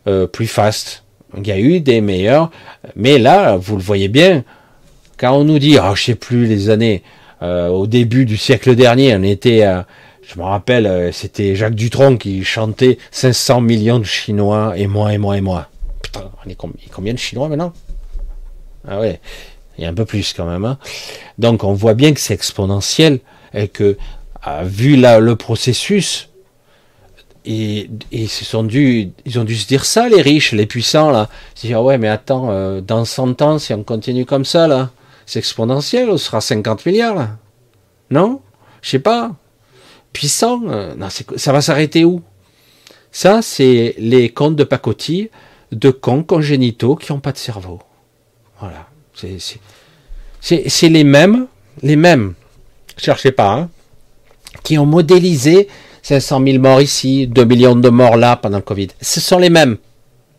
euh, 0.08 0.28
plus 0.28 0.48
fastes. 0.48 1.04
Il 1.38 1.48
y 1.48 1.52
a 1.52 1.60
eu 1.60 1.80
des 1.80 2.02
meilleures. 2.02 2.52
Mais 2.96 3.18
là, 3.18 3.56
vous 3.56 3.78
le 3.78 3.84
voyez 3.84 4.08
bien, 4.08 4.44
quand 5.20 5.34
on 5.34 5.44
nous 5.44 5.60
dit, 5.60 5.78
oh, 5.82 5.96
je 5.96 6.04
sais 6.04 6.16
plus 6.16 6.46
les 6.46 6.70
années, 6.70 7.04
euh, 7.42 7.68
au 7.68 7.88
début 7.88 8.26
du 8.26 8.38
siècle 8.38 8.76
dernier, 8.76 9.16
on 9.16 9.24
était, 9.24 9.64
je 10.22 10.40
me 10.40 10.44
rappelle, 10.44 10.86
euh, 10.86 11.12
c'était 11.12 11.56
Jacques 11.56 11.76
Dutronc 11.76 12.18
qui 12.18 12.44
chantait 12.44 12.98
500 13.12 13.62
millions 13.62 14.00
de 14.00 14.04
Chinois 14.04 14.74
et 14.78 14.88
moi 14.88 15.14
et 15.14 15.18
moi 15.18 15.38
et 15.38 15.42
moi 15.42 15.70
on 16.46 16.50
est 16.50 16.58
combien 16.92 17.14
de 17.14 17.20
Chinois 17.20 17.48
maintenant? 17.50 17.74
Ah 18.88 19.00
ouais, 19.00 19.20
il 19.78 19.84
y 19.84 19.88
a 19.88 19.90
un 19.90 19.94
peu 19.94 20.06
plus 20.06 20.34
quand 20.34 20.46
même. 20.46 20.66
Hein. 20.66 20.78
Donc 21.38 21.64
on 21.64 21.74
voit 21.74 21.94
bien 21.94 22.14
que 22.14 22.20
c'est 22.20 22.34
exponentiel 22.34 23.20
et 23.54 23.68
que, 23.68 23.98
vu 24.64 24.96
là, 24.96 25.20
le 25.20 25.36
processus, 25.36 26.30
et, 27.46 27.90
ils, 28.12 28.30
se 28.30 28.46
sont 28.46 28.64
dû, 28.64 29.12
ils 29.26 29.40
ont 29.40 29.44
dû 29.44 29.56
se 29.56 29.68
dire 29.68 29.86
ça, 29.86 30.10
les 30.10 30.22
riches, 30.22 30.52
les 30.52 30.66
puissants, 30.66 31.10
là. 31.10 31.30
Se 31.56 31.68
dire, 31.68 31.82
ouais, 31.82 31.98
mais 31.98 32.08
attends, 32.08 32.52
euh, 32.52 32.82
dans 32.82 33.06
100 33.06 33.42
ans, 33.42 33.60
si 33.60 33.74
on 33.74 33.84
continue 33.84 34.26
comme 34.26 34.46
ça, 34.46 34.68
là, 34.68 34.92
c'est 35.30 35.38
exponentiel, 35.38 36.10
on 36.10 36.18
sera 36.18 36.42
50 36.42 36.88
milliards. 36.88 37.38
Non? 38.10 38.42
Je 38.82 38.90
sais 38.90 39.00
pas. 39.00 39.36
Puissant, 40.12 40.64
euh, 40.66 40.96
non, 40.96 41.08
ça 41.12 41.54
va 41.54 41.62
s'arrêter 41.62 42.04
où? 42.04 42.24
Ça, 43.12 43.44
c'est 43.44 43.94
les 44.00 44.30
comptes 44.30 44.56
de 44.56 44.64
pacotille 44.64 45.30
de 45.72 45.92
cons 45.92 46.24
congénitaux 46.24 46.96
qui 46.96 47.12
n'ont 47.12 47.20
pas 47.20 47.32
de 47.32 47.38
cerveau. 47.38 47.80
Voilà. 48.60 48.88
C'est 50.42 50.90
les 50.90 51.04
mêmes, 51.04 51.46
les 51.84 51.96
mêmes, 51.96 52.34
cherchez 52.98 53.32
pas, 53.32 53.54
hein, 53.54 53.70
qui 54.64 54.80
ont 54.80 54.88
modélisé 54.88 55.68
500 56.02 56.44
000 56.44 56.58
morts 56.58 56.82
ici, 56.82 57.28
2 57.28 57.46
millions 57.46 57.76
de 57.76 57.90
morts 57.90 58.18
là 58.18 58.36
pendant 58.36 58.58
le 58.58 58.64
Covid. 58.64 58.88
Ce 59.00 59.22
sont 59.22 59.38
les 59.38 59.52
mêmes. 59.52 59.78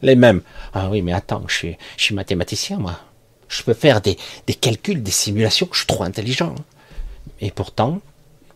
Les 0.03 0.16
mêmes. 0.16 0.41
Ah 0.74 0.88
oui, 0.91 1.01
mais 1.01 1.12
attends, 1.12 1.45
je 1.47 1.55
suis, 1.55 1.76
je 1.97 2.03
suis 2.03 2.14
mathématicien, 2.16 2.78
moi. 2.78 2.99
Je 3.51 3.62
peux 3.62 3.74
faire 3.74 4.01
des, 4.01 4.16
calculs, 4.59 5.03
des 5.03 5.11
simulations, 5.11 5.68
je 5.72 5.78
suis 5.78 5.86
trop 5.86 6.05
intelligent. 6.05 6.55
Et 7.42 7.51
pourtant, 7.51 8.01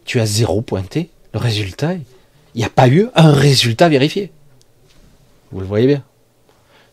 tu 0.07 0.21
as 0.21 0.27
zéro 0.27 0.63
pointé. 0.63 1.11
Le 1.35 1.41
résultat, 1.41 1.95
il 1.95 2.59
n'y 2.59 2.65
a 2.65 2.71
pas 2.71 2.89
eu 2.89 3.09
un 3.15 3.33
résultat 3.33 3.91
vérifié. 3.91 4.33
Vous 5.53 5.61
le 5.61 5.67
voyez 5.67 5.87
bien 5.87 6.03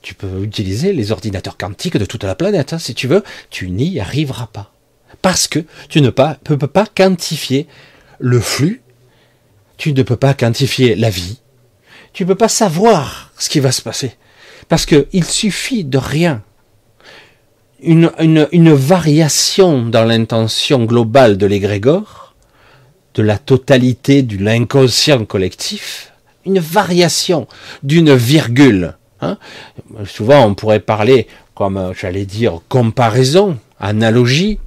tu 0.02 0.16
peux 0.16 0.44
utiliser 0.44 0.94
les 0.94 1.12
ordinateurs 1.12 1.58
quantiques 1.58 1.98
de 1.98 2.06
toute 2.06 2.24
la 2.24 2.36
planète, 2.36 2.74
hein, 2.74 2.80
si 2.80 2.94
tu 2.94 3.08
veux, 3.08 3.24
tu 3.50 3.70
n'y 3.70 4.00
arriveras 4.00 4.48
pas. 4.48 4.74
Parce 5.22 5.48
que 5.48 5.60
tu 5.90 6.02
ne 6.02 6.10
peux 6.10 6.58
pas 6.58 6.86
quantifier 6.88 7.68
le 8.20 8.40
flux, 8.40 8.82
tu 9.78 9.94
ne 9.94 10.04
peux 10.04 10.16
pas 10.16 10.34
quantifier 10.34 10.96
la 10.96 11.10
vie, 11.10 11.40
tu 12.14 12.24
ne 12.24 12.28
peux 12.28 12.36
pas 12.36 12.50
savoir 12.50 13.32
ce 13.38 13.50
qui 13.50 13.60
va 13.60 13.72
se 13.72 13.82
passer. 13.82 14.16
Parce 14.68 14.86
qu'il 14.86 15.24
suffit 15.24 15.84
de 15.84 15.98
rien. 15.98 16.44
Une, 17.84 18.12
une 18.20 18.74
variation 18.74 19.86
dans 19.86 20.06
l'intention 20.06 20.86
globale 20.86 21.38
de 21.38 21.48
l'égrégore, 21.48 22.36
de 23.16 23.24
la 23.24 23.38
totalité 23.38 24.22
de 24.22 24.44
l'inconscient 24.44 25.26
collectif, 25.26 26.14
une 26.46 26.60
variation 26.60 27.48
d'une 27.84 28.14
virgule, 28.14 28.96
Hein 29.22 29.38
Souvent, 30.06 30.46
on 30.46 30.56
pourrait 30.56 30.80
parler, 30.80 31.28
comme 31.54 31.94
j'allais 32.00 32.26
dire, 32.26 32.60
comparaison, 32.70 33.58
analogie. 33.80 34.60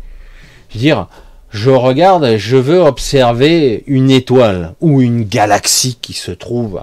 Je 0.68 0.74
veux 0.74 0.80
dire, 0.80 1.08
je 1.50 1.70
regarde 1.70 2.36
je 2.36 2.56
veux 2.56 2.80
observer 2.80 3.84
une 3.86 4.10
étoile 4.10 4.74
ou 4.80 5.02
une 5.02 5.24
galaxie 5.24 5.98
qui 6.00 6.12
se 6.12 6.30
trouve 6.30 6.80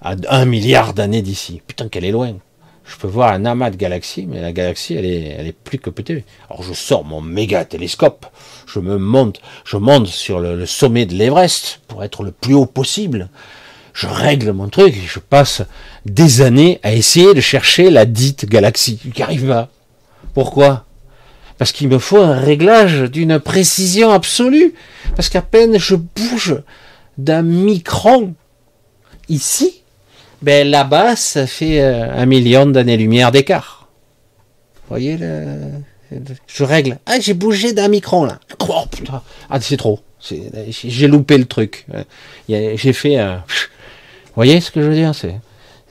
à, 0.00 0.14
un 0.28 0.44
milliard 0.44 0.94
d'années 0.94 1.22
d'ici. 1.22 1.60
Putain, 1.66 1.88
qu'elle 1.88 2.04
est 2.04 2.12
loin. 2.12 2.34
Je 2.92 2.98
peux 2.98 3.08
voir 3.08 3.32
un 3.32 3.44
amas 3.44 3.70
de 3.70 3.76
galaxies, 3.76 4.26
mais 4.28 4.40
la 4.40 4.52
galaxie, 4.52 4.94
elle 4.94 5.06
est, 5.06 5.36
elle 5.38 5.46
est 5.46 5.56
plus 5.56 5.78
que 5.78 5.90
petite. 5.90 6.24
Alors 6.50 6.62
je 6.62 6.74
sors 6.74 7.04
mon 7.04 7.20
méga 7.20 7.64
télescope, 7.64 8.26
je 8.66 8.78
me 8.80 8.98
monte, 8.98 9.40
je 9.64 9.76
monte 9.76 10.06
sur 10.06 10.40
le 10.40 10.66
sommet 10.66 11.06
de 11.06 11.14
l'Everest 11.14 11.80
pour 11.88 12.04
être 12.04 12.22
le 12.22 12.32
plus 12.32 12.54
haut 12.54 12.66
possible 12.66 13.28
je 13.92 14.06
règle 14.06 14.52
mon 14.52 14.68
truc, 14.68 14.94
je 15.06 15.18
passe 15.18 15.62
des 16.06 16.40
années 16.40 16.80
à 16.82 16.94
essayer 16.94 17.34
de 17.34 17.40
chercher 17.40 17.90
la 17.90 18.04
dite 18.04 18.48
galaxie. 18.48 18.98
Qui 19.14 19.22
arrive 19.22 19.46
pas. 19.46 19.68
Pourquoi? 20.34 20.86
Parce 21.58 21.72
qu'il 21.72 21.88
me 21.88 21.98
faut 21.98 22.18
un 22.18 22.38
réglage 22.38 23.02
d'une 23.02 23.38
précision 23.38 24.10
absolue. 24.10 24.74
Parce 25.14 25.28
qu'à 25.28 25.42
peine 25.42 25.78
je 25.78 25.94
bouge 25.94 26.56
d'un 27.18 27.42
micron 27.42 28.34
ici, 29.28 29.81
ben 30.42 30.68
là-bas, 30.68 31.16
ça 31.16 31.46
fait 31.46 31.80
euh, 31.80 32.12
un 32.12 32.26
million 32.26 32.66
d'années-lumière 32.66 33.32
d'écart. 33.32 33.88
Vous 34.74 34.88
voyez 34.88 35.16
le... 35.16 35.46
Je 36.46 36.64
règle. 36.64 36.98
Ah, 37.06 37.18
j'ai 37.20 37.32
bougé 37.32 37.72
d'un 37.72 37.88
micron 37.88 38.24
là. 38.24 38.38
Oh 38.60 38.84
putain. 38.90 39.22
Ah, 39.48 39.60
c'est 39.60 39.78
trop. 39.78 40.00
J'ai 40.20 41.08
loupé 41.08 41.38
le 41.38 41.46
truc. 41.46 41.86
J'ai 42.48 42.92
fait 42.92 43.16
un. 43.16 43.36
Vous 43.46 44.36
voyez 44.36 44.60
ce 44.60 44.70
que 44.70 44.82
je 44.82 44.88
veux 44.88 44.94
dire? 44.94 45.14
C'est 45.14 45.36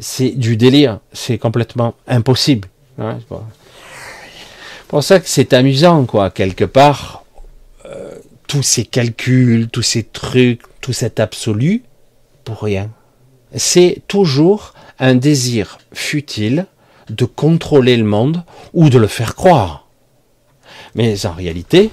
c'est 0.02 0.32
du 0.32 0.58
délire, 0.58 1.00
c'est 1.14 1.38
complètement 1.38 1.94
impossible. 2.08 2.68
Hein, 2.98 3.20
c'est 3.30 4.88
pour 4.88 5.04
ça 5.04 5.20
que 5.20 5.30
c'est 5.30 5.54
amusant, 5.54 6.06
quoi, 6.06 6.32
quelque 6.32 6.66
part, 6.66 7.24
euh, 7.86 8.16
tous 8.48 8.64
ces 8.64 8.84
calculs, 8.84 9.70
tous 9.70 9.84
ces 9.84 10.04
trucs, 10.04 10.62
tout 10.82 10.92
cet 10.92 11.20
absolu, 11.20 11.84
pour 12.44 12.62
rien. 12.62 12.90
C'est 13.56 14.02
toujours 14.08 14.74
un 15.00 15.16
désir 15.16 15.80
futile 15.94 16.68
de 17.10 17.26
contrôler 17.26 17.98
le 17.98 18.04
monde 18.04 18.44
ou 18.74 18.90
de 18.90 18.98
le 18.98 19.08
faire 19.08 19.36
croire. 19.36 19.88
Mais 20.96 21.26
en 21.26 21.34
réalité, 21.34 21.92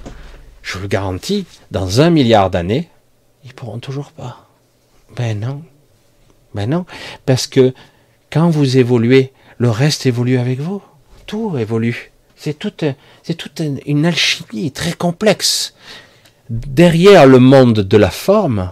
je 0.61 0.77
vous 0.77 0.83
le 0.83 0.87
garantis, 0.87 1.45
dans 1.71 2.01
un 2.01 2.09
milliard 2.09 2.49
d'années, 2.49 2.89
ils 3.43 3.53
pourront 3.53 3.79
toujours 3.79 4.11
pas. 4.11 4.47
Ben 5.15 5.39
non. 5.39 5.63
Ben 6.53 6.69
non. 6.69 6.85
Parce 7.25 7.47
que 7.47 7.73
quand 8.31 8.49
vous 8.49 8.77
évoluez, 8.77 9.33
le 9.57 9.69
reste 9.69 10.05
évolue 10.05 10.37
avec 10.37 10.59
vous. 10.59 10.81
Tout 11.25 11.57
évolue. 11.57 12.11
C'est 12.35 12.57
toute, 12.57 12.85
c'est 13.23 13.35
toute 13.35 13.61
une 13.85 14.05
alchimie 14.05 14.71
très 14.71 14.93
complexe. 14.93 15.73
Derrière 16.49 17.25
le 17.27 17.39
monde 17.39 17.79
de 17.81 17.97
la 17.97 18.09
forme, 18.09 18.71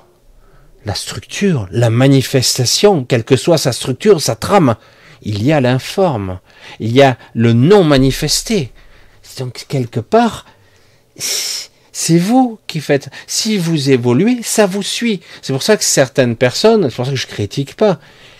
la 0.87 0.95
structure, 0.95 1.67
la 1.69 1.89
manifestation, 1.89 3.03
quelle 3.03 3.25
que 3.25 3.35
soit 3.35 3.57
sa 3.57 3.73
structure, 3.73 4.21
sa 4.21 4.35
trame, 4.35 4.75
il 5.21 5.43
y 5.43 5.51
a 5.51 5.59
l'informe, 5.59 6.39
il 6.79 6.93
y 6.93 7.01
a 7.01 7.17
le 7.35 7.51
non 7.51 7.83
manifesté. 7.83 8.71
Donc 9.37 9.65
quelque 9.67 9.99
part, 9.99 10.45
c'est 11.17 12.17
vous 12.17 12.57
qui 12.67 12.79
faites. 12.79 13.09
Si 13.27 13.57
vous 13.57 13.89
évoluez, 13.89 14.41
ça 14.43 14.65
vous 14.65 14.81
suit. 14.81 15.19
C'est 15.41 15.51
pour 15.51 15.61
ça 15.61 15.75
que 15.75 15.83
certaines 15.83 16.37
personnes, 16.37 16.89
c'est 16.89 16.95
pour 16.95 17.05
ça 17.05 17.11
que 17.11 17.17
je 17.17 17.27
critique 17.27 17.75
pas, 17.75 17.99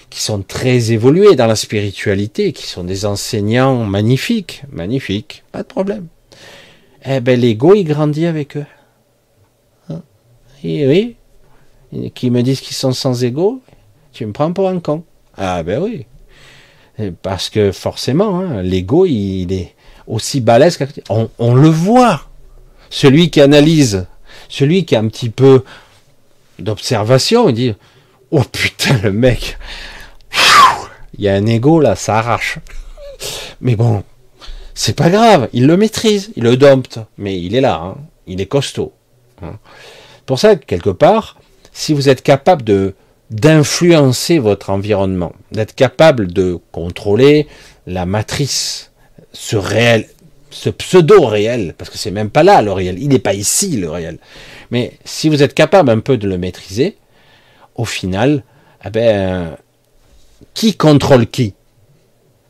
qui 0.09 0.21
sont 0.21 0.41
très 0.41 0.93
évolués 0.93 1.35
dans 1.35 1.47
la 1.47 1.57
spiritualité, 1.57 2.53
qui 2.53 2.65
sont 2.65 2.85
des 2.85 3.05
enseignants 3.05 3.83
magnifiques, 3.83 4.63
magnifiques, 4.71 5.43
pas 5.51 5.63
de 5.63 5.67
problème. 5.67 6.07
Eh 7.05 7.19
ben 7.19 7.37
l'ego 7.39 7.75
il 7.75 7.83
grandit 7.83 8.25
avec 8.25 8.55
eux. 8.55 8.65
Hein? 9.89 10.01
Et 10.63 10.87
oui, 10.87 11.16
qui 12.13 12.31
me 12.31 12.41
disent 12.41 12.61
qu'ils 12.61 12.75
sont 12.75 12.91
sans 12.91 13.23
ego, 13.23 13.61
tu 14.11 14.25
me 14.25 14.33
prends 14.33 14.53
pour 14.53 14.69
un 14.69 14.79
con. 14.79 15.03
Ah 15.37 15.63
ben 15.63 15.81
oui, 15.81 16.05
parce 17.21 17.49
que 17.49 17.71
forcément, 17.71 18.39
hein, 18.39 18.61
l'ego 18.61 19.05
il 19.05 19.51
est 19.53 19.75
aussi 20.07 20.41
balèze 20.41 20.79
on, 21.09 21.29
on 21.37 21.53
le 21.53 21.69
voit. 21.69 22.23
Celui 22.89 23.29
qui 23.29 23.41
analyse, 23.41 24.07
celui 24.49 24.85
qui 24.85 24.95
a 24.95 24.99
un 24.99 25.07
petit 25.07 25.29
peu 25.29 25.63
d'observation, 26.57 27.49
il 27.49 27.53
dit 27.53 27.73
Oh 28.31 28.43
putain, 28.51 28.97
le 29.03 29.11
mec, 29.11 29.57
il 31.17 31.25
y 31.25 31.29
a 31.29 31.35
un 31.35 31.45
ego 31.45 31.79
là, 31.79 31.95
ça 31.95 32.19
arrache. 32.19 32.59
Mais 33.61 33.75
bon, 33.75 34.03
c'est 34.73 34.95
pas 34.95 35.09
grave, 35.09 35.49
il 35.53 35.65
le 35.65 35.77
maîtrise, 35.77 36.31
il 36.35 36.43
le 36.43 36.55
dompte, 36.55 36.99
mais 37.17 37.39
il 37.39 37.55
est 37.55 37.61
là, 37.61 37.81
hein. 37.83 37.97
il 38.27 38.41
est 38.41 38.45
costaud. 38.45 38.93
Hein. 39.41 39.57
Pour 40.25 40.39
ça, 40.39 40.55
quelque 40.55 40.89
part, 40.89 41.37
si 41.77 41.93
vous 41.93 42.09
êtes 42.09 42.23
capable 42.23 42.63
de 42.63 42.95
d'influencer 43.29 44.39
votre 44.39 44.69
environnement, 44.71 45.33
d'être 45.51 45.75
capable 45.75 46.31
de 46.31 46.57
contrôler 46.71 47.45
la 47.85 48.05
matrice, 48.05 48.91
ce 49.33 49.57
réel, 49.57 50.07
ce 50.49 50.69
pseudo-réel, 50.69 51.75
parce 51.77 51.89
que 51.89 51.97
c'est 51.97 52.09
même 52.09 52.29
pas 52.29 52.43
là 52.43 52.61
le 52.61 52.71
réel, 52.71 52.97
il 52.99 53.09
n'est 53.09 53.19
pas 53.19 53.33
ici 53.33 53.75
le 53.75 53.89
réel. 53.89 54.17
Mais 54.71 54.93
si 55.03 55.29
vous 55.29 55.43
êtes 55.43 55.53
capable 55.53 55.89
un 55.89 55.99
peu 55.99 56.17
de 56.17 56.27
le 56.27 56.37
maîtriser, 56.37 56.97
au 57.75 57.85
final, 57.85 58.43
eh 58.83 58.89
ben, 58.89 59.57
qui 60.53 60.73
contrôle 60.73 61.27
qui? 61.27 61.53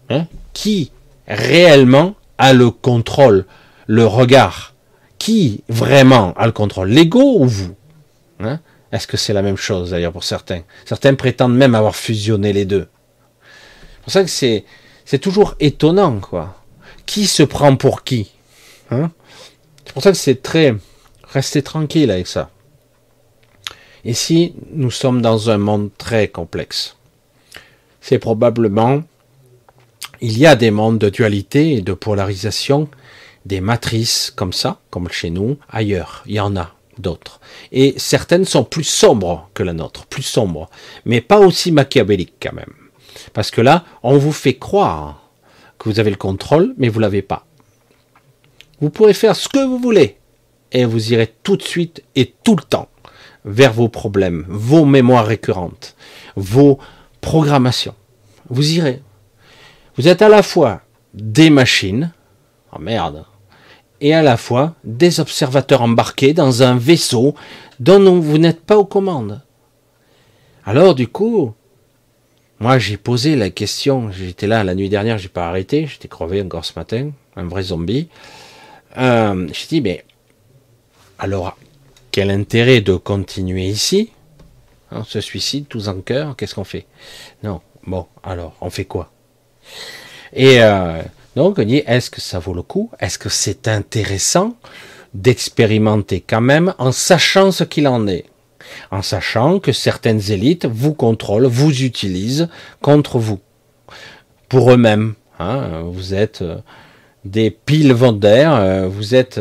Hein? 0.10 0.28
Qui 0.54 0.92
réellement 1.28 2.14
a 2.38 2.54
le 2.54 2.70
contrôle, 2.70 3.46
le 3.88 4.06
regard? 4.06 4.76
Qui 5.18 5.64
vraiment 5.68 6.34
a 6.36 6.46
le 6.46 6.54
contrôle? 6.54 6.90
L'ego 6.90 7.40
ou 7.40 7.46
vous? 7.46 7.76
Hein? 8.40 8.60
Est-ce 8.92 9.08
que 9.08 9.18
c'est 9.18 9.34
la 9.34 9.42
même 9.42 9.58
chose 9.58 9.92
d'ailleurs 9.92 10.14
pour 10.14 10.24
certains? 10.24 10.62
Certains 10.86 11.14
prétendent 11.16 11.56
même 11.56 11.76
avoir 11.76 11.96
fusionné 11.96 12.54
les 12.54 12.66
deux. 12.66 12.88
C'est 13.98 14.04
pour 14.04 14.14
ça 14.14 14.24
que 14.24 14.30
c'est, 14.30 14.66
c'est 15.06 15.20
toujours 15.20 15.56
étonnant, 15.60 16.20
quoi. 16.20 16.64
Qui 17.06 17.28
se 17.28 17.44
prend 17.44 17.76
pour 17.76 18.04
qui 18.04 18.32
hein? 18.92 19.12
C'est 19.86 19.94
pour 19.94 20.04
ça 20.04 20.12
que 20.12 20.18
c'est 20.18 20.42
très... 20.42 20.76
Restez 21.24 21.62
tranquille 21.62 22.12
avec 22.12 22.28
ça. 22.28 22.50
Ici, 24.06 24.54
nous 24.72 24.92
sommes 24.92 25.22
dans 25.22 25.50
un 25.50 25.58
monde 25.58 25.90
très 25.98 26.30
complexe 26.30 26.98
c'est 28.08 28.20
probablement 28.20 29.04
il 30.22 30.38
y 30.38 30.46
a 30.46 30.56
des 30.56 30.72
mondes 30.72 30.98
de 30.98 31.10
dualité 31.10 31.74
et 31.74 31.82
de 31.82 31.92
polarisation, 31.92 32.88
des 33.46 33.60
matrices 33.60 34.32
comme 34.34 34.54
ça, 34.54 34.80
comme 34.90 35.10
chez 35.10 35.30
nous, 35.30 35.58
ailleurs. 35.70 36.24
Il 36.26 36.36
y 36.36 36.40
en 36.40 36.56
a 36.56 36.74
d'autres. 37.00 37.40
Et 37.72 37.94
certaines 37.98 38.46
sont 38.46 38.64
plus 38.64 38.84
sombres 38.84 39.50
que 39.54 39.64
la 39.64 39.74
nôtre, 39.74 40.06
plus 40.06 40.24
sombres, 40.24 40.70
mais 41.06 41.22
pas 41.22 41.40
aussi 41.40 41.72
machiavéliques 41.72 42.36
quand 42.42 42.54
même. 42.54 42.74
Parce 43.34 43.52
que 43.52 43.62
là, 43.62 43.84
on 44.04 44.18
vous 44.18 44.32
fait 44.32 44.56
croire 44.56 45.30
que 45.78 45.90
vous 45.90 46.00
avez 46.00 46.10
le 46.10 46.18
contrôle, 46.18 46.74
mais 46.78 46.90
vous 46.90 47.00
l'avez 47.00 47.22
pas. 47.22 47.46
Vous 48.80 48.90
pourrez 48.90 49.14
faire 49.14 49.36
ce 49.36 49.50
que 49.50 49.66
vous 49.66 49.80
voulez, 49.80 50.18
et 50.72 50.86
vous 50.86 51.14
irez 51.14 51.34
tout 51.44 51.58
de 51.58 51.64
suite 51.64 52.04
et 52.16 52.34
tout 52.44 52.56
le 52.56 52.64
temps 52.64 52.90
vers 53.46 53.74
vos 53.74 53.90
problèmes, 53.90 54.46
vos 54.50 54.86
mémoires 54.86 55.26
récurrentes, 55.26 55.96
vos 56.36 56.80
programmation. 57.22 57.96
Vous 58.50 58.74
irez. 58.74 59.02
Vous 59.98 60.08
êtes 60.08 60.22
à 60.22 60.30
la 60.30 60.44
fois 60.44 60.82
des 61.14 61.50
machines, 61.50 62.14
oh 62.72 62.80
merde, 62.80 63.26
et 64.02 64.14
à 64.14 64.22
la 64.22 64.38
fois 64.38 64.76
des 64.84 65.20
observateurs 65.20 65.82
embarqués 65.82 66.34
dans 66.34 66.64
un 66.64 66.78
vaisseau 66.78 67.36
dont 67.80 68.20
vous 68.20 68.38
n'êtes 68.38 68.62
pas 68.62 68.78
aux 68.78 68.86
commandes. 68.86 69.42
Alors 70.66 70.96
du 70.96 71.08
coup, 71.08 71.54
moi 72.60 72.80
j'ai 72.80 72.98
posé 72.98 73.36
la 73.36 73.50
question, 73.50 74.12
j'étais 74.12 74.48
là 74.48 74.64
la 74.64 74.76
nuit 74.76 74.90
dernière, 74.90 75.18
j'ai 75.18 75.30
pas 75.30 75.48
arrêté, 75.48 75.88
j'étais 75.88 76.08
crevé 76.08 76.42
encore 76.42 76.66
ce 76.66 76.74
matin, 76.78 77.12
un 77.36 77.46
vrai 77.46 77.64
zombie. 77.64 78.10
Euh, 78.98 79.48
j'ai 79.54 79.68
dit 79.68 79.82
mais 79.82 80.06
alors 81.20 81.58
quel 82.12 82.32
intérêt 82.32 82.82
de 82.82 82.96
continuer 82.96 83.68
ici? 83.68 84.12
On 84.92 85.04
se 85.04 85.22
suicide 85.22 85.68
tous 85.68 85.88
en 85.88 86.02
cœur, 86.02 86.36
qu'est-ce 86.36 86.56
qu'on 86.56 86.64
fait? 86.64 86.86
Non, 87.44 87.62
bon, 87.86 88.08
alors, 88.24 88.56
on 88.62 88.70
fait 88.70 88.86
quoi? 88.86 89.12
Et 90.34 90.64
euh, 90.64 91.02
donc, 91.38 91.60
on 91.60 91.64
dit, 91.64 91.84
est-ce 91.88 92.10
que 92.10 92.20
ça 92.20 92.40
vaut 92.40 92.54
le 92.54 92.62
coup? 92.62 92.92
Est-ce 93.00 93.18
que 93.18 93.30
c'est 93.30 93.68
intéressant 93.68 94.56
d'expérimenter 95.14 96.22
quand 96.28 96.42
même 96.42 96.74
en 96.78 96.92
sachant 96.92 97.52
ce 97.52 97.64
qu'il 97.64 97.88
en 97.88 98.08
est? 98.08 98.26
En 98.92 99.02
sachant 99.02 99.60
que 99.60 99.72
certaines 99.72 100.32
élites 100.32 100.66
vous 100.66 100.94
contrôlent, 100.94 101.46
vous 101.46 101.84
utilisent 101.84 102.50
contre 102.82 103.18
vous, 103.18 103.40
pour 104.50 104.72
eux-mêmes. 104.72 105.14
Hein 105.40 105.84
vous 105.86 106.14
êtes 106.14 106.42
euh, 106.42 106.58
des 107.24 107.52
piles 107.52 107.94
vendeurs, 107.94 108.56
euh, 108.56 108.88
vous 108.88 109.16
êtes 109.16 109.40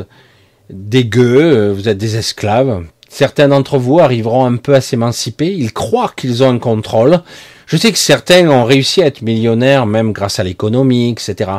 des 0.70 1.04
gueux, 1.04 1.70
vous 1.70 1.88
êtes 1.88 1.98
des 1.98 2.16
esclaves, 2.16 2.84
Certains 3.08 3.48
d'entre 3.48 3.78
vous 3.78 4.00
arriveront 4.00 4.44
un 4.44 4.56
peu 4.56 4.74
à 4.74 4.80
s'émanciper, 4.80 5.50
ils 5.50 5.72
croient 5.72 6.12
qu'ils 6.14 6.42
ont 6.42 6.50
un 6.50 6.58
contrôle. 6.58 7.20
Je 7.66 7.76
sais 7.76 7.90
que 7.90 7.98
certains 7.98 8.48
ont 8.50 8.64
réussi 8.64 9.02
à 9.02 9.06
être 9.06 9.22
millionnaires 9.22 9.86
même 9.86 10.12
grâce 10.12 10.38
à 10.38 10.44
l'économie, 10.44 11.10
etc. 11.10 11.50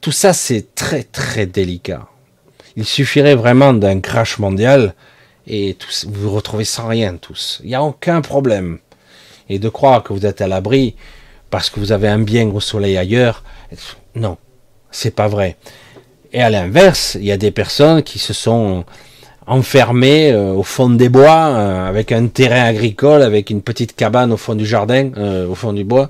Tout 0.00 0.12
ça, 0.12 0.32
c'est 0.32 0.74
très 0.74 1.02
très 1.02 1.46
délicat. 1.46 2.06
Il 2.76 2.86
suffirait 2.86 3.34
vraiment 3.34 3.74
d'un 3.74 4.00
crash 4.00 4.38
mondial 4.38 4.94
et 5.46 5.76
vous 6.06 6.22
vous 6.22 6.34
retrouvez 6.34 6.64
sans 6.64 6.88
rien 6.88 7.16
tous. 7.16 7.60
Il 7.62 7.68
n'y 7.68 7.74
a 7.74 7.82
aucun 7.82 8.20
problème. 8.20 8.78
Et 9.48 9.58
de 9.58 9.68
croire 9.68 10.02
que 10.02 10.12
vous 10.12 10.24
êtes 10.24 10.40
à 10.40 10.48
l'abri 10.48 10.94
parce 11.50 11.68
que 11.68 11.80
vous 11.80 11.92
avez 11.92 12.08
un 12.08 12.20
bien 12.20 12.48
au 12.48 12.60
soleil 12.60 12.96
ailleurs, 12.96 13.42
non, 14.14 14.38
c'est 14.90 15.14
pas 15.14 15.28
vrai. 15.28 15.56
Et 16.32 16.40
à 16.40 16.48
l'inverse, 16.48 17.16
il 17.18 17.26
y 17.26 17.32
a 17.32 17.36
des 17.36 17.50
personnes 17.50 18.02
qui 18.02 18.20
se 18.20 18.32
sont 18.32 18.84
enfermé 19.46 20.30
euh, 20.30 20.52
au 20.52 20.62
fond 20.62 20.88
des 20.88 21.08
bois, 21.08 21.48
euh, 21.48 21.88
avec 21.88 22.12
un 22.12 22.28
terrain 22.28 22.64
agricole, 22.64 23.22
avec 23.22 23.50
une 23.50 23.62
petite 23.62 23.96
cabane 23.96 24.32
au 24.32 24.36
fond 24.36 24.54
du 24.54 24.64
jardin, 24.64 25.10
euh, 25.16 25.48
au 25.48 25.56
fond 25.56 25.72
du 25.72 25.82
bois, 25.82 26.08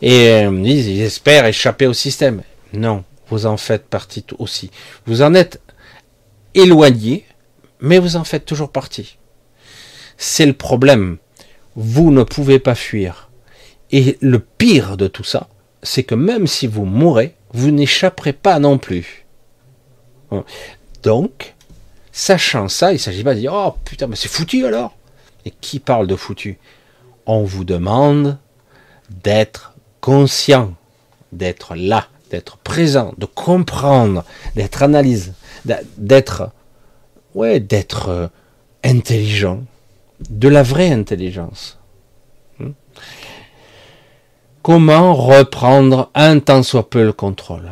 et 0.00 0.40
ils 0.42 1.02
espèrent 1.02 1.46
échapper 1.46 1.86
au 1.86 1.92
système. 1.92 2.42
Non, 2.72 3.04
vous 3.32 3.46
en 3.46 3.56
faites 3.56 3.86
partie 3.86 4.24
aussi. 4.38 4.70
Vous 5.06 5.22
en 5.22 5.34
êtes 5.34 5.60
éloigné, 6.54 7.26
mais 7.80 7.98
vous 7.98 8.16
en 8.16 8.24
faites 8.24 8.44
toujours 8.44 8.70
partie. 8.70 9.18
C'est 10.16 10.46
le 10.46 10.52
problème. 10.52 11.18
Vous 11.74 12.10
ne 12.10 12.22
pouvez 12.22 12.58
pas 12.58 12.74
fuir. 12.74 13.30
Et 13.90 14.18
le 14.20 14.38
pire 14.38 14.96
de 14.96 15.08
tout 15.08 15.24
ça, 15.24 15.48
c'est 15.82 16.04
que 16.04 16.14
même 16.14 16.46
si 16.46 16.66
vous 16.66 16.84
mourrez, 16.84 17.34
vous 17.52 17.70
n'échapperez 17.70 18.32
pas 18.32 18.58
non 18.58 18.78
plus. 18.78 19.26
Donc, 21.02 21.54
Sachant 22.12 22.68
ça, 22.68 22.90
il 22.92 22.96
ne 22.96 22.98
s'agit 22.98 23.24
pas 23.24 23.34
de 23.34 23.40
dire 23.40 23.54
Oh 23.54 23.74
putain, 23.86 24.06
mais 24.06 24.16
c'est 24.16 24.28
foutu 24.28 24.66
alors 24.66 24.94
Et 25.46 25.50
qui 25.50 25.80
parle 25.80 26.06
de 26.06 26.14
foutu? 26.14 26.58
On 27.24 27.42
vous 27.42 27.64
demande 27.64 28.36
d'être 29.08 29.72
conscient, 30.02 30.74
d'être 31.32 31.74
là, 31.74 32.08
d'être 32.32 32.56
présent, 32.56 33.12
de 33.18 33.26
comprendre, 33.26 34.24
d'être 34.56 34.82
analyse, 34.82 35.34
d'être 35.98 36.50
ouais, 37.34 37.60
d'être 37.60 38.08
euh, 38.08 38.26
intelligent, 38.82 39.62
de 40.30 40.48
la 40.48 40.62
vraie 40.62 40.90
intelligence. 40.90 41.78
Hmm? 42.58 42.70
Comment 44.62 45.14
reprendre 45.14 46.10
un 46.14 46.38
tant 46.38 46.62
soit 46.62 46.88
peu 46.88 47.04
le 47.04 47.12
contrôle? 47.12 47.70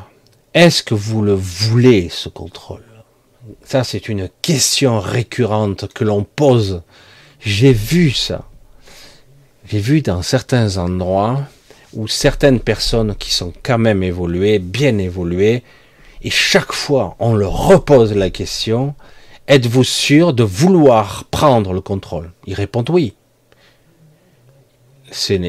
Est-ce 0.55 0.83
que 0.83 0.95
vous 0.95 1.23
le 1.23 1.35
voulez, 1.35 2.09
ce 2.11 2.29
contrôle? 2.29 2.83
Ça, 3.65 3.83
c'est 3.85 4.09
une 4.09 4.29
question 4.43 5.01
récurrente 5.01 5.93
que 5.95 6.05
l'on 6.05 6.25
pose. 6.25 6.83
J'ai 7.41 7.73
vu 7.73 8.11
ça. 8.11 8.45
J'ai 9.67 9.79
vu 9.79 10.03
dans 10.03 10.23
certains 10.23 10.77
endroits 10.77 11.41
où 11.93 12.09
certaines 12.09 12.61
personnes 12.61 13.15
qui 13.17 13.33
sont 13.33 13.53
quand 13.63 13.79
même 13.79 14.03
évoluées, 14.03 14.59
bien 14.59 14.99
évoluées, 14.99 15.63
et 16.23 16.31
chaque 16.31 16.73
fois 16.73 17.17
on 17.19 17.35
leur 17.35 17.69
repose 17.69 18.15
la 18.15 18.31
question, 18.31 18.95
êtes-vous 19.49 19.85
sûr 19.85 20.33
de 20.33 20.43
vouloir 20.43 21.25
prendre 21.25 21.73
le 21.73 21.81
contrôle? 21.81 22.31
Ils 22.47 22.55
répondent 22.55 22.91
oui. 22.91 23.15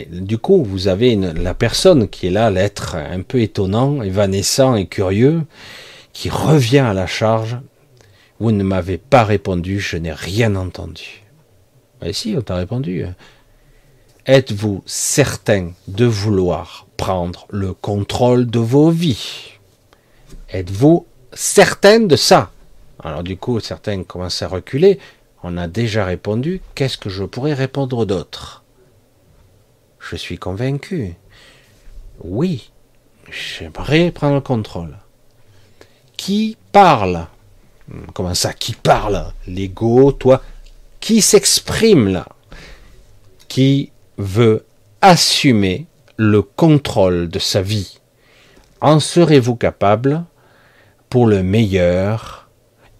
Du 0.09 0.39
coup, 0.39 0.63
vous 0.63 0.87
avez 0.87 1.15
la 1.15 1.53
personne 1.53 2.07
qui 2.09 2.27
est 2.27 2.31
là, 2.31 2.49
l'être 2.49 2.95
un 2.95 3.21
peu 3.21 3.41
étonnant, 3.41 4.01
évanescent 4.01 4.75
et 4.75 4.87
curieux, 4.87 5.43
qui 6.13 6.31
revient 6.31 6.79
à 6.79 6.93
la 6.93 7.05
charge. 7.05 7.57
Vous 8.39 8.51
ne 8.51 8.63
m'avez 8.63 8.97
pas 8.97 9.23
répondu, 9.23 9.79
je 9.79 9.97
n'ai 9.97 10.13
rien 10.13 10.55
entendu. 10.55 11.21
Mais 12.01 12.11
si, 12.11 12.33
on 12.35 12.41
t'a 12.41 12.55
répondu. 12.55 13.05
Êtes-vous 14.27 14.83
certain 14.85 15.71
de 15.87 16.05
vouloir 16.05 16.85
prendre 16.95 17.47
le 17.49 17.73
contrôle 17.73 18.45
de 18.45 18.59
vos 18.59 18.91
vies? 18.91 19.53
Êtes-vous 20.49 21.07
certain 21.33 22.01
de 22.01 22.15
ça? 22.15 22.51
Alors 23.03 23.23
du 23.23 23.35
coup, 23.35 23.59
certains 23.59 24.03
commencent 24.03 24.43
à 24.43 24.47
reculer. 24.47 24.99
On 25.41 25.57
a 25.57 25.67
déjà 25.67 26.05
répondu. 26.05 26.61
Qu'est-ce 26.75 26.99
que 26.99 27.09
je 27.09 27.23
pourrais 27.23 27.55
répondre 27.55 28.05
d'autre? 28.05 28.63
Je 29.99 30.15
suis 30.15 30.37
convaincu. 30.37 31.15
Oui, 32.23 32.69
j'aimerais 33.31 34.11
prendre 34.11 34.35
le 34.35 34.41
contrôle. 34.41 34.97
Qui 36.15 36.57
parle? 36.71 37.25
Comment 38.13 38.35
ça, 38.35 38.53
qui 38.53 38.73
parle? 38.73 39.33
L'ego, 39.47 40.11
toi? 40.11 40.43
Qui 40.99 41.21
s'exprime 41.21 42.07
là? 42.07 42.27
Qui 43.47 43.90
veut 44.21 44.65
assumer 45.01 45.87
le 46.17 46.41
contrôle 46.41 47.29
de 47.29 47.39
sa 47.39 47.61
vie. 47.61 47.99
En 48.79 48.99
serez-vous 48.99 49.55
capable 49.55 50.23
pour 51.09 51.27
le 51.27 51.43
meilleur 51.43 52.49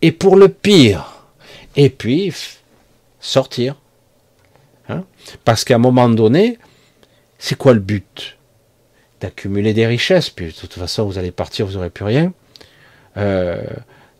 et 0.01 0.11
pour 0.11 0.35
le 0.35 0.49
pire? 0.49 1.25
Et 1.75 1.89
puis, 1.89 2.33
sortir. 3.19 3.75
Hein? 4.89 5.05
Parce 5.45 5.63
qu'à 5.63 5.75
un 5.75 5.79
moment 5.79 6.09
donné, 6.09 6.57
c'est 7.37 7.57
quoi 7.57 7.73
le 7.73 7.79
but? 7.79 8.37
D'accumuler 9.21 9.73
des 9.73 9.85
richesses, 9.87 10.29
puis 10.29 10.47
de 10.47 10.51
toute 10.51 10.73
façon, 10.73 11.05
vous 11.05 11.17
allez 11.17 11.31
partir, 11.31 11.65
vous 11.67 11.73
n'aurez 11.73 11.91
plus 11.91 12.05
rien. 12.05 12.33
Euh, 13.17 13.61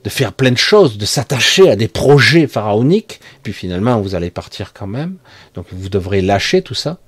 de 0.04 0.10
faire 0.10 0.34
plein 0.34 0.52
de 0.52 0.58
choses, 0.58 0.98
de 0.98 1.06
s'attacher 1.06 1.70
à 1.70 1.76
des 1.76 1.88
projets 1.88 2.48
pharaoniques, 2.48 3.20
puis 3.44 3.54
finalement 3.54 4.00
vous 4.00 4.16
allez 4.16 4.32
partir 4.32 4.74
quand 4.74 4.88
même, 4.88 5.18
donc 5.54 5.68
vous 5.72 5.90
devrez 5.90 6.22
lâcher 6.22 6.62
tout 6.62 6.74
ça. 6.74 7.00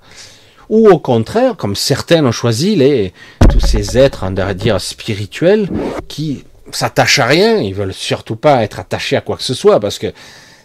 Ou 0.70 0.88
au 0.88 0.98
contraire, 0.98 1.56
comme 1.56 1.76
certains 1.76 2.24
ont 2.24 2.32
choisi, 2.32 2.76
les, 2.76 3.12
tous 3.50 3.60
ces 3.60 3.98
êtres, 3.98 4.24
on 4.26 4.30
dire, 4.30 4.80
spirituels, 4.80 5.68
qui 6.08 6.44
s'attachent 6.72 7.18
à 7.18 7.26
rien, 7.26 7.58
ils 7.58 7.74
veulent 7.74 7.92
surtout 7.92 8.36
pas 8.36 8.62
être 8.62 8.80
attachés 8.80 9.16
à 9.16 9.20
quoi 9.20 9.36
que 9.36 9.42
ce 9.42 9.54
soit, 9.54 9.78
parce 9.78 9.98
que 9.98 10.12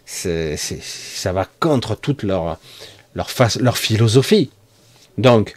c'est, 0.05 0.55
ça 0.57 1.34
va 1.34 1.45
contre 1.59 1.95
toute 1.95 2.23
leur, 2.23 2.57
leur, 3.13 3.30
leur 3.59 3.77
philosophie. 3.77 4.49
Donc, 5.17 5.55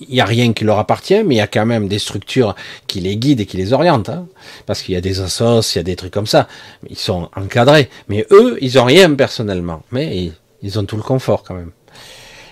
il 0.00 0.14
n'y 0.14 0.20
a 0.20 0.24
rien 0.24 0.52
qui 0.52 0.64
leur 0.64 0.78
appartient, 0.78 1.22
mais 1.24 1.36
il 1.36 1.38
y 1.38 1.42
a 1.42 1.46
quand 1.46 1.66
même 1.66 1.88
des 1.88 1.98
structures 1.98 2.54
qui 2.86 3.00
les 3.00 3.16
guident 3.16 3.40
et 3.40 3.46
qui 3.46 3.56
les 3.56 3.72
orientent. 3.72 4.08
Hein. 4.08 4.26
parce 4.66 4.82
qu'il 4.82 4.94
y 4.94 4.98
a 4.98 5.00
des 5.00 5.20
assos, 5.20 5.60
il 5.74 5.76
y 5.76 5.80
a 5.80 5.82
des 5.82 5.96
trucs 5.96 6.12
comme 6.12 6.26
ça. 6.26 6.48
Ils 6.88 6.98
sont 6.98 7.28
encadrés. 7.36 7.88
Mais 8.08 8.26
eux, 8.30 8.58
ils 8.60 8.78
ont 8.78 8.84
rien 8.84 9.14
personnellement. 9.14 9.82
Mais 9.90 10.32
ils 10.62 10.78
ont 10.78 10.84
tout 10.84 10.96
le 10.96 11.02
confort 11.02 11.42
quand 11.42 11.54
même. 11.54 11.72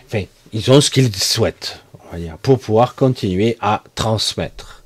Enfin, 0.07 0.25
ils 0.53 0.71
ont 0.71 0.81
ce 0.81 0.91
qu'ils 0.91 1.15
souhaitent, 1.15 1.81
on 2.07 2.13
va 2.13 2.19
dire, 2.19 2.37
pour 2.39 2.59
pouvoir 2.59 2.95
continuer 2.95 3.57
à 3.61 3.83
transmettre. 3.95 4.85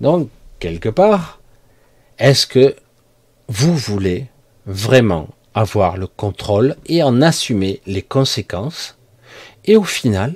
Donc, 0.00 0.28
quelque 0.58 0.88
part, 0.88 1.40
est-ce 2.18 2.46
que 2.46 2.74
vous 3.48 3.76
voulez 3.76 4.26
vraiment 4.66 5.28
avoir 5.54 5.96
le 5.96 6.06
contrôle 6.06 6.76
et 6.86 7.02
en 7.02 7.22
assumer 7.22 7.80
les 7.86 8.02
conséquences 8.02 8.96
Et 9.64 9.76
au 9.76 9.84
final, 9.84 10.34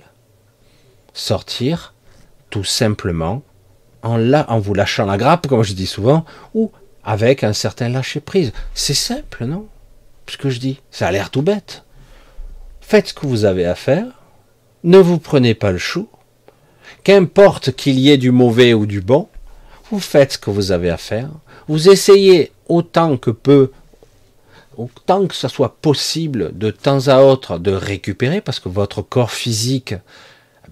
sortir 1.12 1.94
tout 2.50 2.64
simplement 2.64 3.42
en, 4.02 4.32
en 4.32 4.58
vous 4.58 4.74
lâchant 4.74 5.06
la 5.06 5.16
grappe, 5.16 5.46
comme 5.46 5.62
je 5.62 5.74
dis 5.74 5.86
souvent, 5.86 6.24
ou 6.54 6.70
avec 7.04 7.44
un 7.44 7.52
certain 7.52 7.88
lâcher-prise. 7.88 8.52
C'est 8.74 8.94
simple, 8.94 9.44
non? 9.44 9.66
Ce 10.28 10.36
que 10.36 10.50
je 10.50 10.60
dis, 10.60 10.80
ça 10.90 11.08
a 11.08 11.12
l'air 11.12 11.30
tout 11.30 11.42
bête. 11.42 11.84
Faites 12.80 13.08
ce 13.08 13.14
que 13.14 13.26
vous 13.26 13.44
avez 13.44 13.66
à 13.66 13.74
faire, 13.74 14.06
ne 14.84 14.98
vous 14.98 15.18
prenez 15.18 15.54
pas 15.54 15.72
le 15.72 15.78
chou, 15.78 16.08
qu'importe 17.04 17.72
qu'il 17.72 17.98
y 17.98 18.10
ait 18.10 18.18
du 18.18 18.30
mauvais 18.30 18.74
ou 18.74 18.86
du 18.86 19.00
bon, 19.00 19.28
vous 19.90 20.00
faites 20.00 20.34
ce 20.34 20.38
que 20.38 20.50
vous 20.50 20.72
avez 20.72 20.90
à 20.90 20.96
faire, 20.96 21.28
vous 21.68 21.88
essayez 21.88 22.52
autant 22.68 23.16
que 23.16 23.30
peu, 23.30 23.72
autant 24.76 25.26
que 25.26 25.34
ce 25.34 25.48
soit 25.48 25.76
possible 25.76 26.56
de 26.56 26.70
temps 26.70 27.08
à 27.08 27.20
autre 27.22 27.58
de 27.58 27.72
récupérer, 27.72 28.40
parce 28.40 28.60
que 28.60 28.68
votre 28.68 29.02
corps 29.02 29.32
physique 29.32 29.94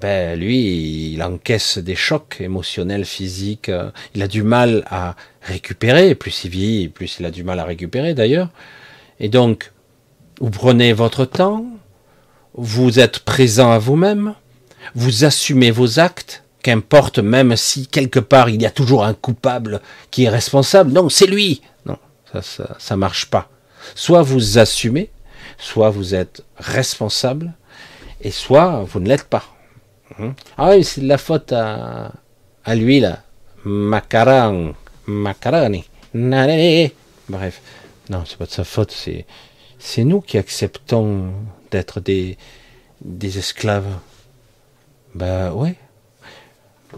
ben 0.00 0.38
lui, 0.38 1.12
il 1.12 1.22
encaisse 1.22 1.78
des 1.78 1.96
chocs 1.96 2.36
émotionnels, 2.40 3.04
physiques. 3.04 3.68
Euh, 3.68 3.90
il 4.14 4.22
a 4.22 4.28
du 4.28 4.42
mal 4.42 4.84
à 4.90 5.16
récupérer. 5.42 6.14
Plus 6.14 6.44
il 6.44 6.50
vit, 6.50 6.88
plus 6.88 7.16
il 7.18 7.26
a 7.26 7.30
du 7.30 7.42
mal 7.42 7.58
à 7.58 7.64
récupérer 7.64 8.14
d'ailleurs. 8.14 8.50
Et 9.18 9.28
donc, 9.28 9.72
vous 10.40 10.50
prenez 10.50 10.92
votre 10.92 11.24
temps, 11.24 11.66
vous 12.54 13.00
êtes 13.00 13.20
présent 13.20 13.72
à 13.72 13.78
vous-même, 13.78 14.34
vous 14.94 15.24
assumez 15.24 15.72
vos 15.72 15.98
actes, 15.98 16.44
qu'importe 16.62 17.18
même 17.18 17.56
si 17.56 17.86
quelque 17.86 18.20
part 18.20 18.48
il 18.48 18.62
y 18.62 18.66
a 18.66 18.70
toujours 18.70 19.04
un 19.04 19.14
coupable 19.14 19.80
qui 20.10 20.24
est 20.24 20.28
responsable. 20.28 20.92
Non, 20.92 21.08
c'est 21.08 21.26
lui. 21.26 21.62
Non, 21.86 21.98
ça, 22.32 22.42
ça, 22.42 22.76
ça 22.78 22.96
marche 22.96 23.26
pas. 23.26 23.50
Soit 23.96 24.22
vous 24.22 24.58
assumez, 24.58 25.10
soit 25.56 25.90
vous 25.90 26.14
êtes 26.14 26.44
responsable, 26.56 27.52
et 28.20 28.30
soit 28.30 28.84
vous 28.84 29.00
ne 29.00 29.08
l'êtes 29.08 29.24
pas. 29.28 29.44
Ah 30.56 30.70
oui, 30.70 30.84
c'est 30.84 31.00
de 31.00 31.08
la 31.08 31.18
faute 31.18 31.52
à, 31.52 32.12
à 32.64 32.74
lui, 32.74 33.00
là. 33.00 33.20
Macaran. 33.64 34.72
Macarani. 35.06 35.84
Bref. 37.28 37.60
Non, 38.10 38.24
c'est 38.26 38.38
pas 38.38 38.46
de 38.46 38.50
sa 38.50 38.64
faute, 38.64 38.90
c'est, 38.90 39.26
c'est 39.78 40.04
nous 40.04 40.20
qui 40.20 40.38
acceptons 40.38 41.30
d'être 41.70 42.00
des, 42.00 42.38
des 43.02 43.38
esclaves. 43.38 43.98
Ben 45.14 45.52
ouais. 45.52 45.74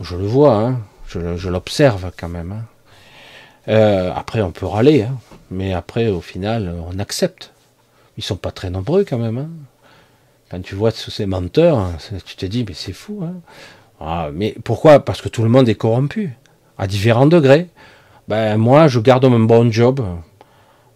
Je 0.00 0.16
le 0.16 0.26
vois, 0.26 0.54
hein. 0.54 0.80
je, 1.08 1.36
je 1.36 1.48
l'observe 1.48 2.12
quand 2.16 2.28
même. 2.28 2.52
Hein. 2.52 2.64
Euh, 3.68 4.12
après, 4.14 4.40
on 4.40 4.52
peut 4.52 4.66
râler, 4.66 5.02
hein. 5.02 5.18
mais 5.50 5.72
après, 5.72 6.08
au 6.08 6.20
final, 6.20 6.74
on 6.86 6.98
accepte. 6.98 7.52
Ils 8.16 8.24
sont 8.24 8.36
pas 8.36 8.52
très 8.52 8.70
nombreux 8.70 9.04
quand 9.04 9.18
même. 9.18 9.38
Hein. 9.38 9.48
Quand 10.51 10.61
tu 10.62 10.74
vois 10.74 10.90
tous 10.90 11.11
ces 11.11 11.26
menteurs, 11.26 11.78
hein, 11.78 11.92
tu 12.24 12.34
te 12.34 12.44
dis, 12.44 12.64
mais 12.66 12.74
c'est 12.74 12.92
fou. 12.92 13.22
Hein. 13.22 13.34
Ah, 14.01 14.30
mais 14.34 14.57
pourquoi? 14.64 15.05
Parce 15.05 15.22
que 15.22 15.28
tout 15.28 15.42
le 15.42 15.48
monde 15.48 15.68
est 15.68 15.76
corrompu, 15.76 16.32
à 16.76 16.88
différents 16.88 17.26
degrés. 17.26 17.68
Ben, 18.26 18.57
moi, 18.57 18.88
je 18.88 18.98
garde 18.98 19.24
mon 19.26 19.40
bon 19.40 19.70
job. 19.70 20.05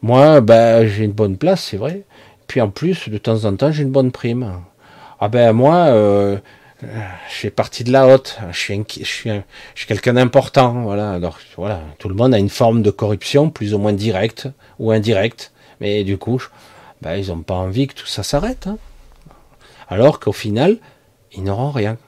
Moi, 0.03 0.41
ben, 0.41 0.87
j'ai 0.89 1.05
une 1.05 1.13
bonne 1.13 1.37
place, 1.37 1.63
c'est 1.63 1.77
vrai. 1.77 2.03
Puis 2.49 2.61
en 2.61 2.69
plus, 2.69 3.09
de 3.09 3.19
temps 3.19 3.45
en 3.45 3.55
temps, 3.55 3.71
j'ai 3.71 3.85
une 3.85 3.93
bonne 3.93 4.11
prime. 4.11 4.61
Ah 5.21 5.29
ben 5.29 5.53
moi, 5.53 5.75
euh, 5.87 6.37
je 6.83 7.35
fais 7.35 7.51
partie 7.51 7.85
de 7.85 7.93
la 7.93 8.09
haute. 8.09 8.39
Je 8.51 8.59
suis, 8.59 9.31
quelqu'un 9.87 10.15
d'important. 10.15 10.83
Voilà. 10.83 11.19
Voilà, 11.57 11.81
tout 11.99 12.09
le 12.09 12.15
monde 12.15 12.35
a 12.35 12.39
une 12.39 12.51
forme 12.51 12.83
de 12.83 12.91
corruption, 12.91 13.51
plus 13.51 13.73
ou 13.73 13.79
moins 13.79 13.93
directe 13.93 14.49
ou 14.79 14.91
indirecte. 14.91 15.53
Mais 15.81 16.05
du 16.05 16.19
coup, 16.19 16.43
ben, 17.03 17.17
ils 17.17 17.29
n'ont 17.29 17.43
pas 17.43 17.55
envie 17.55 17.87
que 17.87 17.95
tout 17.95 18.07
ça 18.07 18.23
s'arrête. 18.23 18.67
Hein 18.67 18.79
alors 19.89 20.21
qu'au 20.21 20.33
final, 20.33 20.79
ils 21.33 21.43
n'auront 21.43 21.71
rien. 21.71 21.99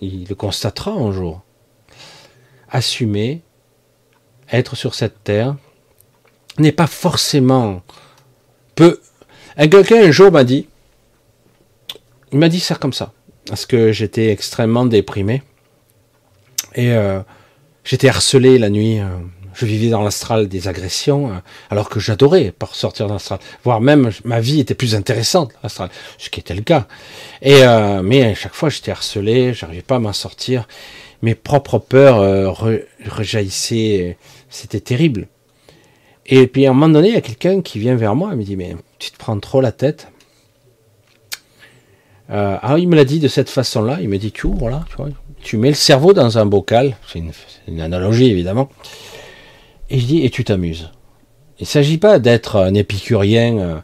Il 0.00 0.26
le 0.28 0.34
constatera 0.34 0.90
un 0.90 1.12
jour. 1.12 1.42
Assumer, 2.68 3.42
être 4.50 4.76
sur 4.76 4.94
cette 4.94 5.24
terre, 5.24 5.56
n'est 6.58 6.72
pas 6.72 6.86
forcément 6.86 7.82
peu. 8.74 9.00
Quelqu'un 9.56 10.04
un 10.04 10.10
jour 10.10 10.30
m'a 10.30 10.44
dit, 10.44 10.68
il 12.32 12.38
m'a 12.38 12.48
dit 12.48 12.60
ça 12.60 12.74
comme 12.74 12.92
ça, 12.92 13.12
parce 13.46 13.66
que 13.66 13.92
j'étais 13.92 14.30
extrêmement 14.30 14.84
déprimé 14.84 15.42
et 16.74 16.92
euh, 16.92 17.20
j'étais 17.84 18.08
harcelé 18.08 18.58
la 18.58 18.68
nuit. 18.68 19.00
Je 19.56 19.66
vivais 19.66 19.88
dans 19.88 20.02
l'astral 20.02 20.48
des 20.48 20.68
agressions, 20.68 21.30
euh, 21.30 21.34
alors 21.70 21.88
que 21.88 21.98
j'adorais 21.98 22.52
par 22.56 22.74
sortir 22.74 23.08
l'astral. 23.08 23.40
Voire 23.64 23.80
même, 23.80 24.10
ma 24.24 24.38
vie 24.38 24.60
était 24.60 24.74
plus 24.74 24.94
intéressante, 24.94 25.52
l'astral, 25.62 25.88
ce 26.18 26.30
qui 26.30 26.40
était 26.40 26.54
le 26.54 26.62
cas. 26.62 26.86
Et, 27.42 27.62
euh, 27.62 28.02
mais 28.02 28.22
à 28.22 28.34
chaque 28.34 28.54
fois, 28.54 28.68
j'étais 28.68 28.90
harcelé, 28.92 29.54
j'arrivais 29.54 29.82
pas 29.82 29.96
à 29.96 29.98
m'en 29.98 30.12
sortir. 30.12 30.68
Mes 31.22 31.34
propres 31.34 31.78
peurs 31.78 32.20
euh, 32.20 32.50
rejaillissaient, 33.08 34.18
c'était 34.50 34.80
terrible. 34.80 35.26
Et 36.26 36.46
puis 36.46 36.66
à 36.66 36.70
un 36.70 36.72
moment 36.72 36.88
donné, 36.88 37.08
il 37.08 37.14
y 37.14 37.18
a 37.18 37.22
quelqu'un 37.22 37.62
qui 37.62 37.78
vient 37.78 37.94
vers 37.94 38.14
moi 38.14 38.32
et 38.32 38.36
me 38.36 38.42
dit 38.42 38.56
Mais 38.56 38.76
tu 38.98 39.10
te 39.10 39.16
prends 39.16 39.38
trop 39.38 39.60
la 39.60 39.72
tête. 39.72 40.08
Euh, 42.30 42.58
alors 42.60 42.78
il 42.78 42.88
me 42.88 42.96
l'a 42.96 43.04
dit 43.04 43.20
de 43.20 43.28
cette 43.28 43.48
façon-là. 43.48 43.98
Il 44.00 44.08
me 44.08 44.18
dit 44.18 44.32
Tu 44.32 44.46
ouvres 44.46 44.68
là, 44.68 44.84
tu, 44.90 44.96
vois, 44.96 45.08
tu 45.42 45.56
mets 45.56 45.68
le 45.68 45.74
cerveau 45.74 46.12
dans 46.12 46.38
un 46.38 46.46
bocal. 46.46 46.96
C'est 47.06 47.22
une, 47.68 47.80
analogie 47.80 48.30
évidemment. 48.30 48.68
Et 49.90 49.98
je 49.98 50.06
dis 50.06 50.24
Et 50.24 50.30
tu 50.30 50.44
t'amuses. 50.44 50.90
Il 51.58 51.62
ne 51.62 51.66
s'agit 51.66 51.98
pas 51.98 52.18
d'être 52.18 52.56
un 52.56 52.74
épicurien 52.74 53.58
euh, 53.58 53.76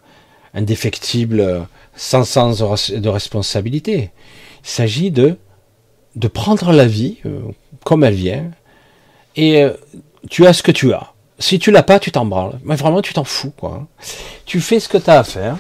indéfectible, 0.55 1.41
euh, 1.41 1.61
sans 1.97 2.25
sens 2.25 2.63
de 2.91 3.09
responsabilité. 3.09 4.11
Il 4.65 4.69
s'agit 4.69 5.11
de, 5.11 5.37
de 6.17 6.29
prendre 6.29 6.73
la 6.73 6.87
vie 6.87 7.19
comme 7.85 8.05
elle 8.05 8.15
vient. 8.15 8.51
Et 9.37 9.67
tu 10.31 10.47
as 10.47 10.53
ce 10.53 10.63
que 10.63 10.71
tu 10.71 10.93
as. 10.93 11.13
Si 11.39 11.59
tu 11.59 11.71
l'as 11.71 11.83
pas, 11.83 11.99
tu 11.99 12.13
t'en 12.13 12.25
branles. 12.25 12.61
Mais 12.65 12.77
vraiment, 12.77 13.03
tu 13.03 13.13
t'en 13.15 13.25
fous, 13.25 13.53
quoi. 13.57 13.89
Tu 14.47 14.61
fais 14.61 14.79
ce 14.79 14.89
que 14.89 14.99
tu 14.99 15.11
as 15.11 15.19
à 15.19 15.25
faire. 15.25 15.57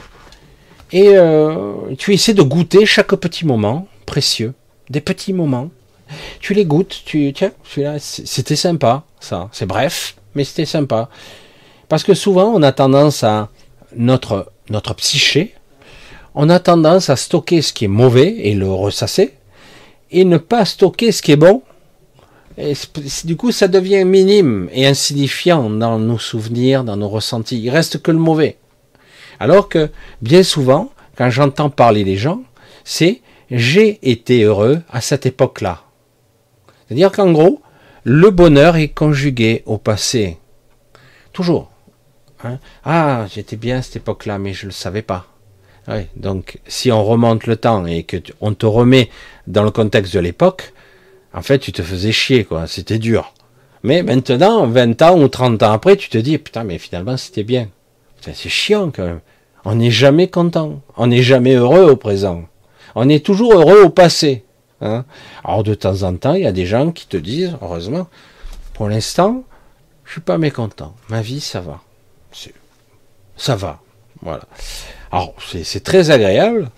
Et 0.92 1.08
euh, 1.08 1.94
tu 1.98 2.12
essaies 2.12 2.34
de 2.34 2.42
goûter 2.42 2.86
chaque 2.86 3.14
petit 3.16 3.46
moment 3.46 3.88
précieux. 4.06 4.54
Des 4.90 5.00
petits 5.00 5.32
moments. 5.32 5.70
Tu 6.40 6.54
les 6.54 6.64
goûtes. 6.64 7.02
Tu, 7.04 7.32
tiens, 7.32 7.52
c'était 7.98 8.56
sympa, 8.56 9.04
ça. 9.20 9.48
C'est 9.52 9.66
bref, 9.66 10.16
mais 10.34 10.44
c'était 10.44 10.66
sympa. 10.66 11.08
Parce 11.88 12.04
que 12.04 12.14
souvent, 12.14 12.52
on 12.54 12.62
a 12.62 12.72
tendance 12.72 13.22
à, 13.24 13.48
notre, 13.96 14.52
notre 14.70 14.94
psyché, 14.94 15.54
on 16.34 16.48
a 16.48 16.58
tendance 16.58 17.10
à 17.10 17.16
stocker 17.16 17.62
ce 17.62 17.72
qui 17.72 17.84
est 17.84 17.88
mauvais 17.88 18.34
et 18.38 18.54
le 18.54 18.70
ressasser, 18.70 19.34
et 20.10 20.24
ne 20.24 20.38
pas 20.38 20.64
stocker 20.64 21.12
ce 21.12 21.22
qui 21.22 21.32
est 21.32 21.36
bon 21.36 21.62
et 22.58 22.74
du 23.24 23.36
coup, 23.36 23.50
ça 23.50 23.68
devient 23.68 24.04
minime 24.04 24.68
et 24.72 24.86
insignifiant 24.86 25.70
dans 25.70 25.98
nos 25.98 26.18
souvenirs, 26.18 26.84
dans 26.84 26.96
nos 26.96 27.08
ressentis. 27.08 27.60
Il 27.60 27.70
reste 27.70 28.02
que 28.02 28.10
le 28.10 28.18
mauvais. 28.18 28.58
Alors 29.40 29.68
que, 29.68 29.90
bien 30.20 30.42
souvent, 30.42 30.92
quand 31.16 31.30
j'entends 31.30 31.70
parler 31.70 32.04
des 32.04 32.16
gens, 32.16 32.42
c'est 32.84 33.20
j'ai 33.50 33.98
été 34.02 34.42
heureux 34.42 34.82
à 34.90 35.00
cette 35.00 35.26
époque-là. 35.26 35.82
C'est-à-dire 36.92 37.12
qu'en 37.12 37.32
gros, 37.32 37.62
le 38.04 38.28
bonheur 38.28 38.76
est 38.76 38.88
conjugué 38.88 39.62
au 39.64 39.78
passé. 39.78 40.36
Toujours. 41.32 41.70
Hein. 42.44 42.58
ah, 42.84 43.24
j'étais 43.32 43.56
bien 43.56 43.78
à 43.78 43.82
cette 43.82 43.96
époque-là, 43.96 44.38
mais 44.38 44.52
je 44.52 44.66
ne 44.66 44.68
le 44.68 44.74
savais 44.74 45.00
pas. 45.00 45.24
donc, 46.16 46.58
si 46.66 46.92
on 46.92 47.02
remonte 47.02 47.46
le 47.46 47.56
temps 47.56 47.86
et 47.86 48.02
que 48.02 48.18
on 48.42 48.52
te 48.52 48.66
remet 48.66 49.08
dans 49.46 49.62
le 49.62 49.70
contexte 49.70 50.12
de 50.12 50.20
l'époque, 50.20 50.74
en 51.32 51.40
fait, 51.40 51.60
tu 51.60 51.72
te 51.72 51.80
faisais 51.80 52.12
chier, 52.12 52.44
quoi. 52.44 52.66
C'était 52.66 52.98
dur. 52.98 53.32
Mais 53.82 54.02
maintenant, 54.02 54.66
20 54.66 55.00
ans 55.00 55.18
ou 55.18 55.28
30 55.28 55.62
ans 55.62 55.72
après, 55.72 55.96
tu 55.96 56.10
te 56.10 56.18
dis, 56.18 56.36
putain, 56.36 56.64
mais 56.64 56.76
finalement, 56.76 57.16
c'était 57.16 57.42
bien. 57.42 57.70
C'est 58.20 58.50
chiant, 58.50 58.90
quand 58.94 59.04
même. 59.04 59.20
On 59.64 59.76
n'est 59.76 59.90
jamais 59.90 60.28
content. 60.28 60.82
On 60.98 61.06
n'est 61.06 61.22
jamais 61.22 61.54
heureux 61.54 61.90
au 61.90 61.96
présent. 61.96 62.42
On 62.94 63.08
est 63.08 63.24
toujours 63.24 63.54
heureux 63.54 63.82
au 63.82 63.88
passé. 63.88 64.44
Hein. 64.82 65.04
Alors, 65.44 65.62
de 65.62 65.74
temps 65.74 66.02
en 66.02 66.16
temps, 66.16 66.34
il 66.34 66.42
y 66.42 66.46
a 66.46 66.52
des 66.52 66.66
gens 66.66 66.92
qui 66.92 67.06
te 67.06 67.16
disent, 67.16 67.56
heureusement, 67.62 68.08
pour 68.74 68.88
l'instant, 68.88 69.44
je 70.04 70.12
suis 70.12 70.20
pas 70.20 70.38
mécontent. 70.38 70.94
Ma 71.08 71.22
vie, 71.22 71.40
ça 71.40 71.60
va. 71.60 71.80
Ça 73.36 73.56
va. 73.56 73.80
Voilà. 74.20 74.44
Alors, 75.10 75.34
c'est 75.40 75.82
très 75.82 76.10
agréable. 76.10 76.70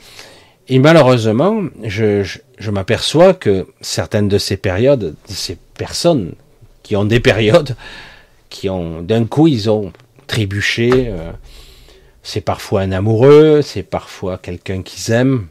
Et 0.69 0.79
malheureusement, 0.79 1.63
je, 1.83 2.39
m'aperçois 2.71 3.35
que 3.35 3.67
certaines 3.81 4.29
de 4.29 4.39
ces 4.39 4.57
périodes, 4.57 5.15
de 5.29 5.35
ces 5.35 5.57
personnes 5.75 6.35
qui 6.83 6.97
ont 6.97 7.05
des 7.05 7.21
périodes, 7.21 7.77
qui 8.49 8.69
ont 8.71 9.03
d'un 9.03 9.27
coup 9.27 9.47
ils 9.47 9.69
ont 9.69 9.93
trébuché. 10.27 11.09
Euh, 11.09 11.33
c'est 12.23 12.41
parfois 12.41 12.81
un 12.81 12.93
amoureux, 12.93 13.61
c'est 13.61 13.83
parfois 13.83 14.39
quelqu'un 14.39 14.83
qu'ils 14.83 15.13
aiment, 15.13 15.49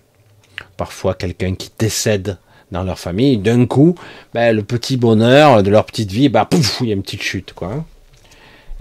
parfois 0.78 1.14
quelqu'un 1.14 1.54
qui 1.54 1.72
décède 1.78 2.38
dans 2.74 2.84
leur 2.84 2.99
famille. 2.99 3.38
D'un 3.38 3.65
coup, 3.65 3.95
ben, 4.34 4.53
le 4.53 4.63
petit 4.63 4.97
bonheur 4.97 5.63
de 5.63 5.69
leur 5.69 5.86
petite 5.86 6.11
vie, 6.11 6.28
ben, 6.28 6.43
pouf, 6.43 6.80
il 6.82 6.88
y 6.88 6.91
a 6.91 6.95
une 6.95 7.03
petite 7.03 7.24
chute, 7.24 7.53
quoi. 7.53 7.86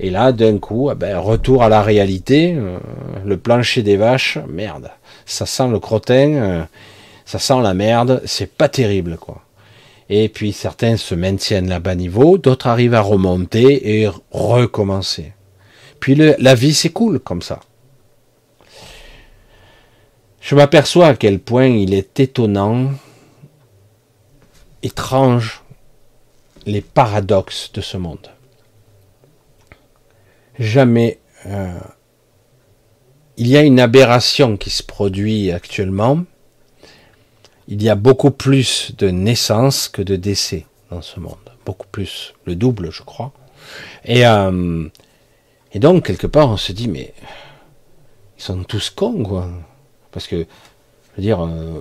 Et 0.01 0.11
là, 0.11 0.33
d'un 0.33 0.59
coup, 0.59 0.91
eh 0.91 0.97
ben, 0.97 1.17
retour 1.19 1.63
à 1.63 1.69
la 1.69 1.83
réalité, 1.83 2.55
euh, 2.57 2.79
le 3.25 3.37
plancher 3.37 3.83
des 3.83 3.97
vaches, 3.97 4.39
merde 4.49 4.91
ça 5.27 5.47
sent 5.47 5.69
le 5.69 5.79
crottin, 5.79 6.35
euh, 6.35 6.65
ça 7.25 7.39
sent 7.39 7.61
la 7.63 7.75
merde, 7.75 8.23
c'est 8.25 8.53
pas 8.53 8.69
terrible, 8.69 9.17
quoi. 9.17 9.43
Et 10.09 10.29
puis 10.29 10.53
certains 10.53 10.97
se 10.97 11.15
maintiennent 11.15 11.69
là 11.69 11.81
bas 11.81 11.95
niveau, 11.95 12.37
d'autres 12.37 12.67
arrivent 12.67 12.95
à 12.95 13.01
remonter 13.01 14.01
et 14.01 14.11
recommencer. 14.31 15.33
Puis 16.01 16.15
la 16.17 16.55
vie 16.55 16.75
s'écoule 16.75 17.21
comme 17.21 17.41
ça. 17.41 17.61
Je 20.41 20.55
m'aperçois 20.55 21.07
à 21.07 21.15
quel 21.15 21.39
point 21.39 21.67
il 21.67 21.95
est 21.95 22.19
étonnant, 22.19 22.91
étrange, 24.83 25.63
les 26.67 26.81
paradoxes 26.81 27.73
de 27.73 27.81
ce 27.81 27.97
monde. 27.97 28.31
Jamais 30.59 31.19
euh, 31.47 31.79
il 33.37 33.49
y 33.49 33.57
a 33.57 33.63
une 33.63 33.81
aberration 33.81 34.57
qui 34.57 34.71
se 34.71 34.83
produit 34.83 35.51
actuellement. 35.51 36.25
Il 37.69 37.83
y 37.83 37.89
a 37.89 37.95
beaucoup 37.95 38.31
plus 38.31 38.93
de 38.99 39.09
naissances 39.09 39.89
que 39.89 40.03
de 40.03 40.17
décès 40.17 40.67
dans 40.91 41.03
ce 41.03 41.19
monde. 41.19 41.37
Beaucoup 41.65 41.87
plus. 41.91 42.35
Le 42.45 42.55
double, 42.55 42.91
je 42.91 43.03
crois. 43.03 43.33
Et, 44.05 44.27
euh, 44.27 44.89
et 45.73 45.79
donc, 45.79 46.07
quelque 46.07 46.27
part, 46.27 46.49
on 46.49 46.57
se 46.57 46.73
dit, 46.73 46.89
mais 46.89 47.15
ils 48.37 48.43
sont 48.43 48.63
tous 48.65 48.91
cons, 48.91 49.23
quoi. 49.23 49.49
Parce 50.11 50.27
que, 50.27 50.37
je 50.37 51.17
veux 51.17 51.23
dire, 51.23 51.43
euh, 51.43 51.81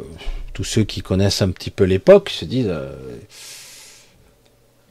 tous 0.53 0.63
ceux 0.63 0.83
qui 0.83 1.01
connaissent 1.01 1.41
un 1.41 1.49
petit 1.49 1.69
peu 1.69 1.83
l'époque 1.83 2.29
se 2.29 2.45
disent, 2.45 2.69
euh, 2.69 2.95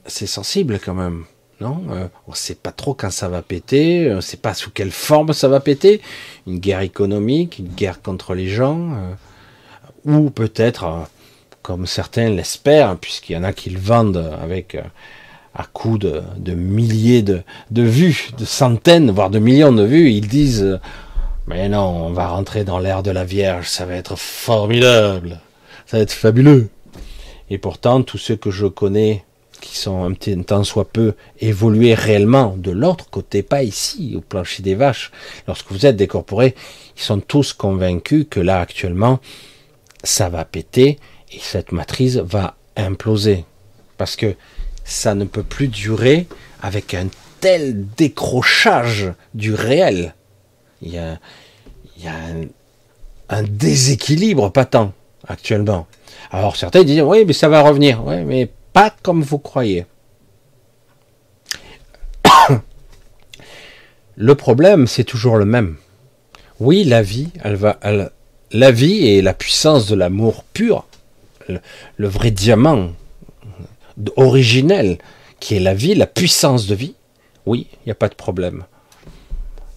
c'est 0.07 0.27
sensible 0.27 0.79
quand 0.83 0.95
même. 0.95 1.25
Non, 1.61 1.83
euh, 1.91 2.09
on 2.27 2.31
ne 2.31 2.37
sait 2.37 2.55
pas 2.55 2.73
trop 2.73 2.95
quand 2.95 3.11
ça 3.11 3.29
va 3.29 3.43
péter, 3.43 4.11
on 4.11 4.17
ne 4.17 4.21
sait 4.23 4.39
pas 4.39 4.55
sous 4.55 4.71
quelle 4.71 4.91
forme 4.91 5.35
ça 5.35 5.49
va 5.49 5.61
péter. 5.61 6.01
Une 6.47 6.59
guerre 6.59 6.81
économique, 6.81 7.59
une 7.59 7.69
guerre 7.69 8.01
contre 8.01 8.35
les 8.35 8.49
gens, 8.49 8.93
euh, 8.93 9.13
ou 10.07 10.31
peut-être, 10.31 11.07
comme 11.61 11.87
certains 11.87 12.31
l'espèrent, 12.31 12.97
puisqu'il 12.97 13.35
y 13.35 13.37
en 13.37 13.45
a 13.45 13.53
qui 13.53 13.69
le 13.69 13.79
vendent 13.79 14.35
avec 14.43 14.79
à 15.55 15.65
coups 15.65 15.99
de, 15.99 16.55
milliers 16.55 17.23
de, 17.23 17.43
vues, 17.71 18.31
de 18.39 18.47
centaines, 18.47 19.11
voire 19.11 19.29
de 19.29 19.39
millions 19.39 19.73
de 19.73 19.85
vues, 19.85 20.11
ils 20.11 20.29
disent 20.29 20.79
mais 21.51 21.69
non, 21.69 22.07
on 22.07 22.13
va 22.13 22.29
rentrer 22.29 22.63
dans 22.63 22.79
l'ère 22.79 23.03
de 23.03 23.11
la 23.11 23.25
Vierge, 23.25 23.69
ça 23.69 23.85
va 23.85 23.95
être 23.95 24.17
formidable, 24.17 25.41
ça 25.91 25.97
va 25.97 26.05
être 26.05 26.13
fabuleux. 26.13 26.69
Et 27.51 27.59
pourtant, 27.59 28.05
tous 28.05 28.17
ceux 28.17 28.37
que 28.37 28.53
je 28.53 28.67
connais 28.67 29.25
qui 29.61 29.77
sont 29.77 30.05
un 30.05 30.13
petit 30.13 30.39
temps 30.45 30.63
soit 30.63 30.89
peu 30.89 31.15
évolués 31.41 31.95
réellement 31.95 32.55
de 32.57 32.71
l'autre 32.71 33.11
côté, 33.11 33.43
pas 33.43 33.65
ici, 33.65 34.15
au 34.17 34.21
plancher 34.21 34.63
des 34.63 34.77
vaches. 34.77 35.11
Lorsque 35.49 35.73
vous 35.73 35.87
êtes 35.87 35.97
décorporé, 35.97 36.55
ils 36.97 37.03
sont 37.03 37.19
tous 37.19 37.53
convaincus 37.53 38.27
que 38.31 38.39
là, 38.39 38.61
actuellement, 38.61 39.19
ça 40.05 40.29
va 40.29 40.45
péter 40.45 41.01
et 41.33 41.41
cette 41.41 41.73
matrice 41.73 42.19
va 42.19 42.57
imploser. 42.77 43.45
Parce 43.99 44.15
que 44.15 44.37
ça 44.85 45.17
ne 45.17 45.25
peut 45.25 45.43
plus 45.43 45.67
durer 45.67 46.29
avec 46.63 46.95
un 46.95 47.09
tel 47.41 47.85
décrochage 47.97 49.13
du 49.35 49.55
réel. 49.55 50.15
Il 50.83 50.93
y 50.93 50.99
a, 50.99 51.19
un 53.29 53.43
déséquilibre 53.43 54.53
patent 54.53 54.95
actuellement. 55.31 55.87
Alors 56.31 56.57
certains 56.57 56.83
disent 56.85 57.03
oui 57.03 57.25
mais 57.27 57.33
ça 57.33 57.49
va 57.49 57.63
revenir. 57.63 58.03
Oui 58.05 58.25
mais 58.25 58.51
pas 58.73 58.95
comme 59.03 59.23
vous 59.23 59.39
croyez. 59.39 59.87
le 64.17 64.35
problème, 64.35 64.87
c'est 64.87 65.05
toujours 65.05 65.37
le 65.37 65.45
même. 65.45 65.77
Oui, 66.59 66.85
la 66.85 67.03
vie, 67.03 67.31
elle 67.43 67.57
va, 67.57 67.79
la 68.53 68.71
vie 68.71 69.07
et 69.07 69.23
la 69.23 69.33
puissance 69.33 69.87
de 69.87 69.95
l'amour 69.95 70.45
pur, 70.45 70.87
le, 71.49 72.09
vrai 72.09 72.31
diamant 72.31 72.91
originel, 74.17 74.99
qui 75.41 75.57
est 75.57 75.61
la 75.61 75.75
vie, 75.75 75.95
la 75.95 76.07
puissance 76.07 76.67
de 76.67 76.75
vie. 76.75 76.95
Oui, 77.47 77.69
il 77.73 77.87
n'y 77.87 77.93
a 77.93 77.97
pas 77.97 78.09
de 78.09 78.15
problème. 78.15 78.65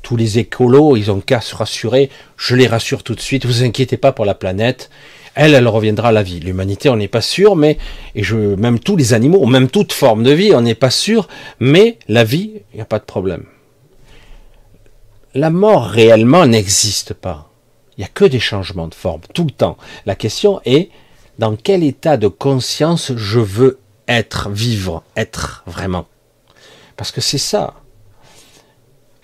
Tous 0.02 0.18
les 0.18 0.40
écolos, 0.40 0.98
ils 0.98 1.10
ont 1.10 1.22
qu'à 1.22 1.40
se 1.40 1.56
rassurer. 1.56 2.10
Je 2.36 2.56
les 2.56 2.68
rassure 2.68 3.04
tout 3.04 3.16
de 3.16 3.22
suite. 3.22 3.46
Vous 3.46 3.64
inquiétez 3.64 3.96
pas 3.96 4.12
pour 4.12 4.26
la 4.26 4.36
planète 4.36 4.90
elle, 5.36 5.54
elle 5.54 5.68
reviendra 5.68 6.10
à 6.10 6.12
la 6.12 6.24
vie. 6.24 6.40
L'humanité, 6.40 6.90
on 6.90 6.96
n'est 6.96 7.08
pas 7.08 7.22
sûr, 7.22 7.56
mais 7.56 7.78
et 8.16 8.24
je, 8.24 8.36
même 8.36 8.80
tous 8.80 8.96
les 8.96 9.14
animaux, 9.14 9.46
même 9.46 9.70
toute 9.70 9.94
forme 9.94 10.24
de 10.24 10.32
vie, 10.32 10.54
on 10.54 10.62
n'est 10.62 10.76
pas 10.76 10.92
sûr, 10.92 11.28
mais 11.60 11.98
la 12.08 12.24
vie, 12.24 12.62
il 12.74 12.76
n'y 12.76 12.82
a 12.82 12.86
pas 12.86 13.00
de 13.00 13.06
problème. 13.06 13.46
La 15.34 15.50
mort 15.50 15.86
réellement 15.86 16.46
n'existe 16.46 17.14
pas. 17.14 17.50
Il 17.98 18.02
n'y 18.02 18.06
a 18.06 18.10
que 18.14 18.26
des 18.26 18.40
changements 18.40 18.88
de 18.88 18.96
forme, 18.96 19.22
tout 19.34 19.46
le 19.46 19.52
temps. 19.52 19.78
La 20.06 20.16
question 20.16 20.62
est, 20.66 20.90
dans 21.40 21.56
quel 21.56 21.84
état 21.84 22.18
de 22.18 22.28
conscience 22.28 23.12
je 23.16 23.40
veux 23.40 23.80
être, 24.08 24.50
vivre, 24.50 25.04
être 25.16 25.64
vraiment? 25.66 26.06
Parce 26.96 27.12
que 27.12 27.22
c'est 27.22 27.40
ça. 27.40 27.74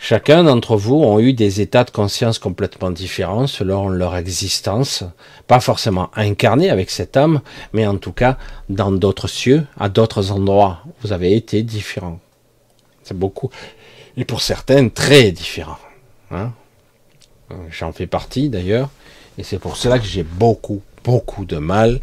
Chacun 0.01 0.45
d'entre 0.45 0.77
vous 0.77 0.95
ont 0.95 1.19
eu 1.19 1.33
des 1.33 1.59
états 1.59 1.83
de 1.83 1.91
conscience 1.91 2.39
complètement 2.39 2.89
différents 2.89 3.47
selon 3.47 3.89
leur 3.89 4.15
existence, 4.15 5.03
pas 5.45 5.59
forcément 5.59 6.09
incarnés 6.15 6.69
avec 6.69 6.89
cette 6.89 7.17
âme, 7.17 7.41
mais 7.73 7.85
en 7.85 7.97
tout 7.97 8.13
cas 8.13 8.37
dans 8.69 8.93
d'autres 8.93 9.27
cieux, 9.27 9.67
à 9.77 9.89
d'autres 9.89 10.31
endroits. 10.31 10.79
Vous 11.01 11.11
avez 11.11 11.35
été 11.35 11.63
différents. 11.63 12.19
C'est 13.03 13.17
beaucoup. 13.17 13.49
Et 14.15 14.23
pour 14.23 14.41
certains, 14.41 14.87
très 14.87 15.31
différents. 15.31 15.79
Hein 16.31 16.53
J'en 17.69 17.91
fais 17.91 18.07
partie 18.07 18.47
d'ailleurs. 18.47 18.89
Et 19.37 19.43
c'est 19.43 19.59
pour 19.59 19.75
cela 19.75 19.99
que 19.99 20.05
j'ai 20.05 20.23
beaucoup, 20.23 20.81
beaucoup 21.03 21.43
de 21.43 21.57
mal 21.57 21.99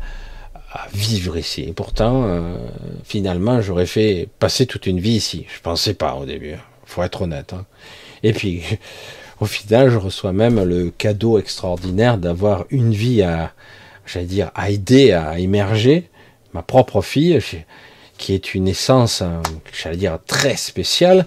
à 0.70 0.86
vivre 0.92 1.38
ici. 1.38 1.62
Et 1.62 1.72
pourtant, 1.72 2.24
euh, 2.24 2.58
finalement, 3.04 3.62
j'aurais 3.62 3.86
fait 3.86 4.28
passer 4.38 4.66
toute 4.66 4.86
une 4.86 5.00
vie 5.00 5.14
ici. 5.14 5.46
Je 5.48 5.60
pensais 5.62 5.94
pas 5.94 6.14
au 6.14 6.26
début. 6.26 6.56
Faut 6.86 7.02
être 7.02 7.22
honnête. 7.22 7.52
Hein. 7.52 7.66
Et 8.22 8.32
puis, 8.32 8.62
au 9.40 9.46
final, 9.46 9.90
je 9.90 9.96
reçois 9.96 10.32
même 10.32 10.62
le 10.62 10.90
cadeau 10.90 11.38
extraordinaire 11.38 12.18
d'avoir 12.18 12.64
une 12.70 12.92
vie 12.92 13.22
à, 13.22 13.52
j'allais 14.06 14.26
dire, 14.26 14.50
à 14.54 14.70
aider, 14.70 15.12
à 15.12 15.38
émerger. 15.38 16.08
Ma 16.54 16.62
propre 16.62 17.02
fille, 17.02 17.38
qui 18.16 18.32
est 18.32 18.54
une 18.54 18.68
essence, 18.68 19.20
hein, 19.20 19.42
j'allais 19.72 19.98
dire, 19.98 20.18
très 20.26 20.56
spéciale. 20.56 21.26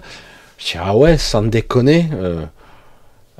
Je 0.58 0.72
dis, 0.72 0.78
ah 0.78 0.96
ouais, 0.96 1.18
sans 1.18 1.42
déconner, 1.42 2.08
euh, 2.14 2.44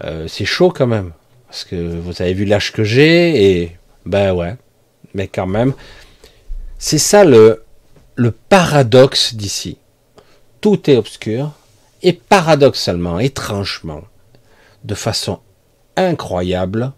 euh, 0.05 0.29
c'est 0.29 0.45
chaud 0.45 0.71
quand 0.71 0.87
même. 0.87 1.13
Parce 1.49 1.65
que 1.65 1.99
vous 1.99 2.23
avez 2.23 2.33
vu 2.33 2.45
l'âge 2.45 2.73
que 2.73 2.85
j'ai, 2.85 3.61
et 3.61 3.77
ben 4.07 4.33
ouais, 4.33 4.55
mais 5.15 5.27
quand 5.27 5.49
même, 5.49 5.75
c'est 6.79 6.99
ça 6.99 7.25
le, 7.25 7.65
le 8.15 8.31
paradoxe 8.31 9.35
d'ici. 9.35 9.79
Tout 10.61 10.89
est 10.89 10.97
obscur, 10.97 11.53
et 12.03 12.13
paradoxalement, 12.13 13.19
étrangement, 13.19 14.03
de 14.85 14.95
façon 14.95 15.41
incroyable, 15.97 16.93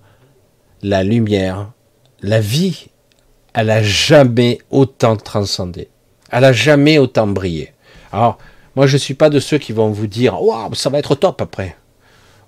la 0.83 1.03
lumière, 1.03 1.73
la 2.21 2.41
vie, 2.41 2.89
elle 3.55 3.71
a 3.71 3.83
jamais 3.83 4.59
autant 4.71 5.17
transcendé. 5.17 5.89
Elle 6.31 6.45
a 6.45 6.53
jamais 6.53 6.99
autant 6.99 7.27
brillé. 7.27 7.73
Alors, 8.13 8.39
moi, 8.75 8.87
je 8.87 8.97
suis 8.97 9.15
pas 9.15 9.29
de 9.29 9.41
ceux 9.41 9.59
qui 9.59 9.73
vont 9.73 9.91
vous 9.91 10.07
dire, 10.07 10.43
waouh, 10.43 10.75
ça 10.75 10.89
va 10.89 10.99
être 10.99 11.15
top 11.15 11.43
après. 11.43 11.77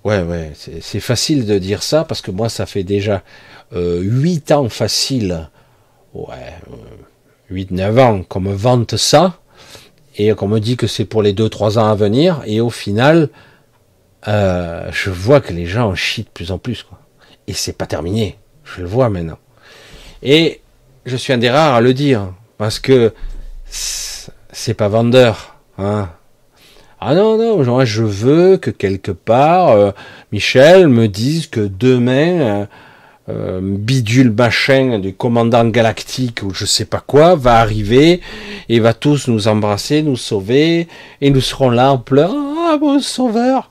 Ouais, 0.04 0.22
ouais, 0.22 0.52
c'est 0.54 1.00
facile 1.00 1.46
de 1.46 1.58
dire 1.58 1.82
ça 1.82 2.04
parce 2.04 2.20
que 2.20 2.30
moi, 2.30 2.48
ça 2.48 2.66
fait 2.66 2.84
déjà 2.84 3.22
euh, 3.72 4.00
huit 4.02 4.52
ans 4.52 4.68
facile, 4.68 5.48
ouais, 6.12 6.54
euh, 6.70 7.54
8-9 7.54 8.00
ans 8.00 8.22
qu'on 8.22 8.40
me 8.40 8.52
vante 8.52 8.96
ça 8.96 9.38
et 10.16 10.32
qu'on 10.34 10.48
me 10.48 10.60
dit 10.60 10.76
que 10.76 10.86
c'est 10.86 11.04
pour 11.04 11.22
les 11.22 11.32
deux 11.32 11.48
trois 11.48 11.78
ans 11.78 11.88
à 11.88 11.94
venir, 11.94 12.42
et 12.46 12.60
au 12.60 12.70
final, 12.70 13.28
euh, 14.28 14.88
je 14.92 15.10
vois 15.10 15.40
que 15.40 15.52
les 15.52 15.66
gens 15.66 15.90
en 15.90 15.94
chient 15.94 16.24
de 16.24 16.28
plus 16.28 16.52
en 16.52 16.58
plus, 16.58 16.82
quoi. 16.82 16.98
Et 17.46 17.52
c'est 17.52 17.76
pas 17.76 17.86
terminé, 17.86 18.38
je 18.64 18.80
le 18.80 18.86
vois 18.86 19.10
maintenant. 19.10 19.38
Et 20.22 20.60
je 21.04 21.16
suis 21.16 21.32
un 21.32 21.38
des 21.38 21.50
rares 21.50 21.74
à 21.74 21.80
le 21.80 21.92
dire, 21.94 22.32
parce 22.58 22.78
que 22.78 23.12
c'est 23.66 24.74
pas 24.74 24.88
vendeur, 24.88 25.56
hein. 25.78 26.10
Ah 27.06 27.14
non, 27.14 27.36
non, 27.36 27.84
je 27.84 28.02
veux 28.02 28.56
que 28.56 28.70
quelque 28.70 29.10
part, 29.10 29.72
euh, 29.72 29.90
Michel 30.32 30.88
me 30.88 31.06
dise 31.06 31.48
que 31.48 31.60
demain, 31.60 32.66
euh, 33.30 33.60
bidule 33.62 34.30
machin 34.30 34.98
du 34.98 35.14
commandant 35.14 35.64
galactique 35.64 36.42
ou 36.42 36.52
je 36.52 36.66
sais 36.66 36.84
pas 36.84 37.00
quoi 37.00 37.36
va 37.36 37.56
arriver 37.56 38.20
et 38.68 38.80
va 38.80 38.92
tous 38.92 39.28
nous 39.28 39.48
embrasser, 39.48 40.02
nous 40.02 40.16
sauver 40.16 40.88
et 41.22 41.30
nous 41.30 41.40
serons 41.40 41.70
là 41.70 41.92
en 41.92 41.98
pleurant, 41.98 42.54
ah 42.68 42.78
mon 42.78 43.00
sauveur. 43.00 43.70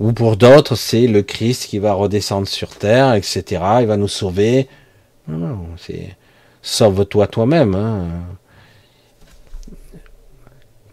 Ou 0.00 0.12
pour 0.12 0.36
d'autres, 0.36 0.74
c'est 0.74 1.06
le 1.06 1.22
Christ 1.22 1.66
qui 1.66 1.78
va 1.78 1.92
redescendre 1.92 2.48
sur 2.48 2.70
terre, 2.76 3.14
etc. 3.14 3.62
Il 3.80 3.86
va 3.86 3.96
nous 3.96 4.08
sauver. 4.08 4.68
Non, 5.28 5.66
c'est 5.76 6.16
sauve-toi 6.62 7.26
toi-même. 7.26 7.74
Hein. 7.74 8.08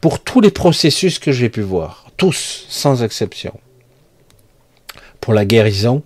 Pour 0.02 0.20
tous 0.20 0.42
les 0.42 0.52
processus 0.52 1.18
que 1.18 1.32
j'ai 1.32 1.50
pu 1.50 1.62
voir, 1.62 2.08
tous, 2.18 2.66
sans 2.68 3.04
exception. 3.04 3.60
Pour 5.20 5.34
la 5.34 5.46
guérison, 5.46 6.04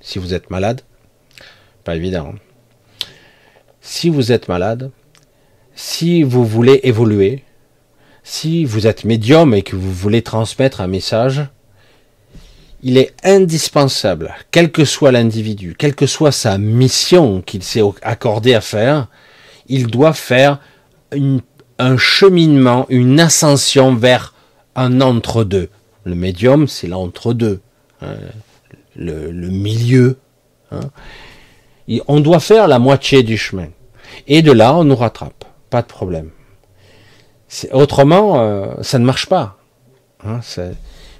si 0.00 0.18
vous 0.18 0.34
êtes 0.34 0.50
malade, 0.50 0.82
pas 1.84 1.96
évident. 1.96 2.34
Si 3.80 4.08
vous 4.08 4.32
êtes 4.32 4.48
malade, 4.48 4.90
si 5.74 6.22
vous 6.22 6.44
voulez 6.44 6.80
évoluer, 6.84 7.44
si 8.22 8.64
vous 8.64 8.86
êtes 8.86 9.04
médium 9.04 9.54
et 9.54 9.62
que 9.62 9.76
vous 9.76 9.92
voulez 9.92 10.22
transmettre 10.22 10.80
un 10.80 10.86
message, 10.86 11.46
il 12.82 12.98
est 12.98 13.14
indispensable, 13.24 14.34
quel 14.50 14.70
que 14.72 14.84
soit 14.84 15.12
l'individu, 15.12 15.74
quelle 15.78 15.94
que 15.94 16.06
soit 16.06 16.32
sa 16.32 16.58
mission 16.58 17.42
qu'il 17.42 17.62
s'est 17.62 17.82
accordé 18.02 18.54
à 18.54 18.60
faire, 18.60 19.08
il 19.68 19.86
doit 19.86 20.12
faire 20.12 20.60
un 21.78 21.96
cheminement, 21.96 22.86
une 22.88 23.20
ascension 23.20 23.94
vers 23.94 24.34
un 24.74 25.00
entre-deux. 25.00 25.70
Le 26.04 26.14
médium, 26.14 26.68
c'est 26.68 26.86
l'entre-deux, 26.86 27.60
hein, 28.02 28.16
le, 28.96 29.30
milieu. 29.30 30.18
Hein 30.70 30.90
on 32.08 32.20
doit 32.20 32.40
faire 32.40 32.68
la 32.68 32.78
moitié 32.78 33.22
du 33.22 33.36
chemin. 33.36 33.68
Et 34.26 34.42
de 34.42 34.52
là, 34.52 34.74
on 34.74 34.84
nous 34.84 34.96
rattrape. 34.96 35.44
Pas 35.70 35.82
de 35.82 35.86
problème. 35.86 36.30
Autrement, 37.72 38.40
euh, 38.40 38.66
ça 38.82 38.98
ne 38.98 39.04
marche 39.04 39.26
pas. 39.26 39.58
Hein, 40.24 40.40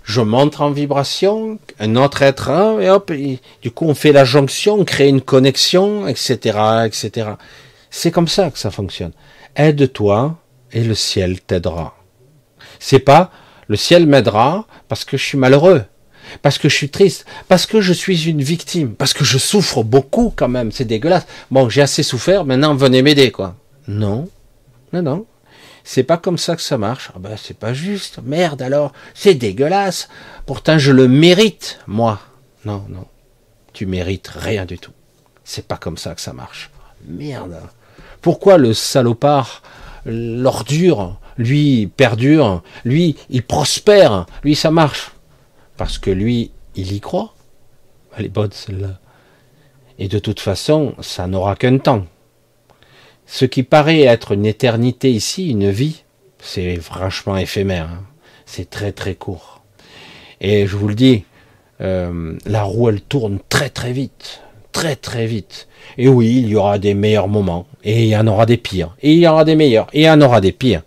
je 0.02 0.20
montre 0.20 0.62
en 0.62 0.70
vibration, 0.70 1.58
un 1.78 1.96
autre 1.96 2.22
être, 2.22 2.50
et 2.80 2.90
hop, 2.90 3.12
du 3.12 3.70
coup 3.70 3.86
on 3.86 3.94
fait 3.94 4.12
la 4.12 4.24
jonction, 4.24 4.74
on 4.74 4.84
crée 4.84 5.08
une 5.08 5.20
connexion, 5.20 6.06
etc., 6.06 6.58
etc. 6.86 7.30
C'est 7.90 8.10
comme 8.10 8.28
ça 8.28 8.50
que 8.50 8.58
ça 8.58 8.70
fonctionne. 8.70 9.12
Aide-toi 9.56 10.36
et 10.72 10.84
le 10.84 10.94
ciel 10.94 11.40
t'aidera. 11.40 11.96
C'est 12.78 12.98
pas 12.98 13.30
le 13.66 13.76
ciel 13.76 14.06
m'aidera 14.06 14.66
parce 14.88 15.04
que 15.04 15.16
je 15.16 15.24
suis 15.24 15.38
malheureux 15.38 15.84
parce 16.42 16.58
que 16.58 16.68
je 16.68 16.74
suis 16.74 16.90
triste, 16.90 17.26
parce 17.48 17.66
que 17.66 17.80
je 17.80 17.92
suis 17.92 18.28
une 18.28 18.42
victime, 18.42 18.94
parce 18.94 19.12
que 19.12 19.24
je 19.24 19.38
souffre 19.38 19.82
beaucoup 19.82 20.32
quand 20.34 20.48
même, 20.48 20.72
c'est 20.72 20.84
dégueulasse. 20.84 21.26
Bon, 21.50 21.68
j'ai 21.68 21.82
assez 21.82 22.02
souffert, 22.02 22.44
maintenant 22.44 22.74
venez 22.74 23.02
m'aider, 23.02 23.30
quoi. 23.30 23.56
Non, 23.88 24.28
non, 24.92 25.02
non. 25.02 25.26
C'est 25.84 26.02
pas 26.02 26.16
comme 26.16 26.38
ça 26.38 26.56
que 26.56 26.62
ça 26.62 26.78
marche. 26.78 27.10
Ah 27.14 27.18
ben, 27.18 27.36
c'est 27.36 27.58
pas 27.58 27.74
juste. 27.74 28.20
Merde 28.24 28.62
alors, 28.62 28.92
c'est 29.12 29.34
dégueulasse. 29.34 30.08
Pourtant, 30.46 30.78
je 30.78 30.90
le 30.90 31.08
mérite, 31.08 31.78
moi. 31.86 32.20
Non, 32.64 32.86
non. 32.88 33.04
Tu 33.74 33.84
mérites 33.84 34.28
rien 34.28 34.64
du 34.64 34.78
tout. 34.78 34.92
C'est 35.44 35.68
pas 35.68 35.76
comme 35.76 35.98
ça 35.98 36.14
que 36.14 36.22
ça 36.22 36.32
marche. 36.32 36.70
Merde. 37.06 37.60
Pourquoi 38.22 38.56
le 38.56 38.72
salopard, 38.72 39.62
l'ordure, 40.06 41.18
lui 41.36 41.86
perdure, 41.86 42.62
lui 42.84 43.16
il 43.28 43.42
prospère, 43.42 44.26
lui 44.42 44.54
ça 44.54 44.70
marche? 44.70 45.10
Parce 45.76 45.98
que 45.98 46.10
lui, 46.10 46.50
il 46.76 46.92
y 46.92 47.00
croit. 47.00 47.34
Elle 48.16 48.26
est 48.26 48.28
bonne 48.28 48.52
celle-là. 48.52 49.00
Et 49.98 50.08
de 50.08 50.18
toute 50.18 50.40
façon, 50.40 50.94
ça 51.00 51.26
n'aura 51.26 51.56
qu'un 51.56 51.78
temps. 51.78 52.06
Ce 53.26 53.44
qui 53.44 53.62
paraît 53.62 54.02
être 54.02 54.32
une 54.32 54.46
éternité 54.46 55.10
ici, 55.10 55.50
une 55.50 55.70
vie, 55.70 56.04
c'est 56.38 56.76
franchement 56.76 57.36
éphémère. 57.36 57.88
Hein. 57.90 58.04
C'est 58.46 58.68
très 58.68 58.92
très 58.92 59.14
court. 59.14 59.62
Et 60.40 60.66
je 60.66 60.76
vous 60.76 60.88
le 60.88 60.94
dis, 60.94 61.24
euh, 61.80 62.36
la 62.44 62.62
roue 62.62 62.88
elle 62.88 63.00
tourne 63.00 63.38
très 63.48 63.70
très 63.70 63.92
vite, 63.92 64.42
très 64.72 64.96
très 64.96 65.26
vite. 65.26 65.68
Et 65.96 66.08
oui, 66.08 66.38
il 66.38 66.48
y 66.48 66.56
aura 66.56 66.78
des 66.78 66.94
meilleurs 66.94 67.28
moments, 67.28 67.66
et 67.82 68.04
il 68.04 68.08
y 68.08 68.16
en 68.16 68.26
aura 68.26 68.46
des 68.46 68.56
pires, 68.56 68.96
et 69.02 69.12
il 69.12 69.18
y 69.20 69.26
aura 69.26 69.44
des 69.44 69.56
meilleurs, 69.56 69.88
et 69.92 70.02
il 70.02 70.04
y 70.04 70.10
en 70.10 70.20
aura 70.20 70.40
des 70.40 70.52
pires. 70.52 70.82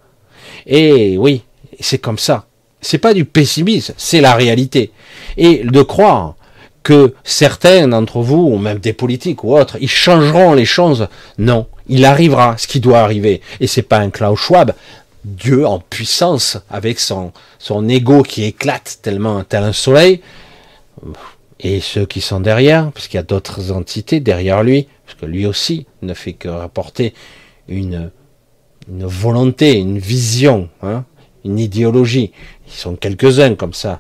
Et 0.65 1.17
oui, 1.17 1.43
c'est 1.79 1.99
comme 1.99 2.17
ça. 2.17 2.46
C'est 2.81 2.97
pas 2.97 3.13
du 3.13 3.25
pessimisme, 3.25 3.93
c'est 3.97 4.21
la 4.21 4.33
réalité. 4.33 4.91
Et 5.35 5.63
de 5.63 5.81
croire 5.81 6.35
que 6.83 7.13
certains 7.23 7.87
d'entre 7.87 8.21
vous, 8.21 8.49
ou 8.49 8.57
même 8.57 8.79
des 8.79 8.93
politiques 8.93 9.43
ou 9.43 9.57
autres, 9.57 9.77
ils 9.81 9.89
changeront 9.89 10.53
les 10.53 10.65
choses. 10.65 11.09
Non, 11.37 11.67
il 11.89 12.05
arrivera 12.05 12.57
ce 12.57 12.67
qui 12.67 12.79
doit 12.79 12.99
arriver. 12.99 13.41
Et 13.59 13.67
c'est 13.67 13.81
pas 13.81 13.97
un 13.97 14.09
Klaus 14.09 14.39
Schwab, 14.39 14.73
Dieu 15.25 15.67
en 15.67 15.79
puissance, 15.79 16.57
avec 16.69 16.99
son, 16.99 17.33
son 17.59 17.89
ego 17.89 18.23
qui 18.23 18.45
éclate 18.45 18.99
tellement, 19.01 19.43
tel 19.43 19.63
un 19.63 19.73
soleil, 19.73 20.21
et 21.59 21.81
ceux 21.81 22.05
qui 22.05 22.21
sont 22.21 22.39
derrière, 22.39 22.91
parce 22.91 23.07
qu'il 23.07 23.17
y 23.17 23.19
a 23.19 23.23
d'autres 23.23 23.71
entités 23.71 24.19
derrière 24.19 24.63
lui, 24.63 24.87
parce 25.05 25.19
que 25.19 25.25
lui 25.25 25.45
aussi 25.45 25.87
ne 26.01 26.13
fait 26.13 26.33
que 26.33 26.47
rapporter 26.47 27.13
une, 27.67 28.11
une 28.89 29.05
volonté, 29.05 29.73
une 29.73 29.99
vision, 29.99 30.69
hein, 30.83 31.03
une 31.45 31.59
idéologie. 31.59 32.31
Ils 32.67 32.73
sont 32.73 32.95
quelques-uns 32.95 33.55
comme 33.55 33.73
ça. 33.73 33.99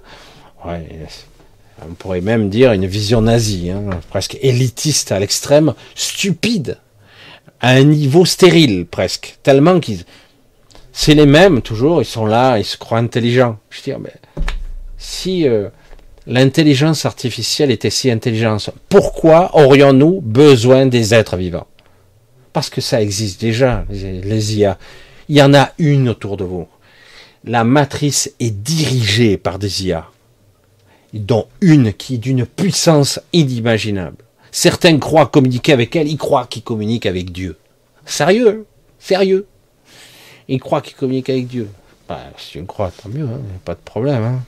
on 0.65 1.93
pourrait 1.97 2.21
même 2.21 2.49
dire 2.49 2.71
une 2.71 2.85
vision 2.85 3.21
nazie, 3.21 3.71
hein, 3.71 3.89
presque 4.09 4.37
élitiste 4.41 5.11
à 5.11 5.19
l'extrême, 5.19 5.73
stupide, 5.95 6.77
à 7.59 7.69
un 7.71 7.83
niveau 7.83 8.25
stérile 8.25 8.85
presque, 8.85 9.37
tellement 9.43 9.79
qu'ils... 9.79 10.03
C'est 10.91 11.13
les 11.13 11.27
mêmes 11.27 11.61
toujours, 11.61 12.01
ils 12.01 12.05
sont 12.05 12.25
là, 12.25 12.57
ils 12.57 12.65
se 12.65 12.75
croient 12.75 12.97
intelligents. 12.97 13.59
Je 13.69 13.91
mais 13.91 14.13
si 14.97 15.47
euh, 15.47 15.69
l'intelligence 16.25 17.05
artificielle 17.05 17.69
était 17.69 17.91
si 17.91 18.09
intelligente, 18.09 18.71
pourquoi 18.89 19.55
aurions-nous 19.55 20.21
besoin 20.21 20.87
des 20.87 21.13
êtres 21.13 21.37
vivants? 21.37 21.67
Parce 22.51 22.71
que 22.71 22.81
ça 22.81 23.01
existe 23.01 23.39
déjà, 23.39 23.85
les 23.89 24.57
IA. 24.57 24.79
Il 25.29 25.37
y 25.37 25.41
en 25.41 25.53
a 25.53 25.71
une 25.77 26.09
autour 26.09 26.37
de 26.37 26.43
vous. 26.43 26.67
La 27.47 27.63
matrice 27.63 28.33
est 28.41 28.51
dirigée 28.51 29.37
par 29.37 29.57
des 29.57 29.87
IA, 29.87 30.09
dont 31.13 31.47
une 31.61 31.93
qui 31.93 32.15
est 32.15 32.17
d'une 32.17 32.45
puissance 32.45 33.21
inimaginable. 33.31 34.17
Certains 34.51 34.99
croient 34.99 35.27
communiquer 35.27 35.71
avec 35.71 35.95
elle, 35.95 36.09
ils 36.09 36.17
croient 36.17 36.45
qu'ils 36.45 36.63
communiquent 36.63 37.05
avec 37.05 37.31
Dieu. 37.31 37.57
Sérieux, 38.05 38.65
sérieux. 38.99 39.47
Ils 40.49 40.59
croient 40.59 40.81
qu'ils 40.81 40.97
communiquent 40.97 41.29
avec 41.29 41.47
Dieu. 41.47 41.69
Bah, 42.09 42.19
si 42.37 42.51
tu 42.51 42.65
crois, 42.65 42.91
tant 42.91 43.07
mieux, 43.07 43.25
hein, 43.25 43.39
pas 43.63 43.75
de 43.75 43.79
problème. 43.79 44.23
Hein. 44.23 44.41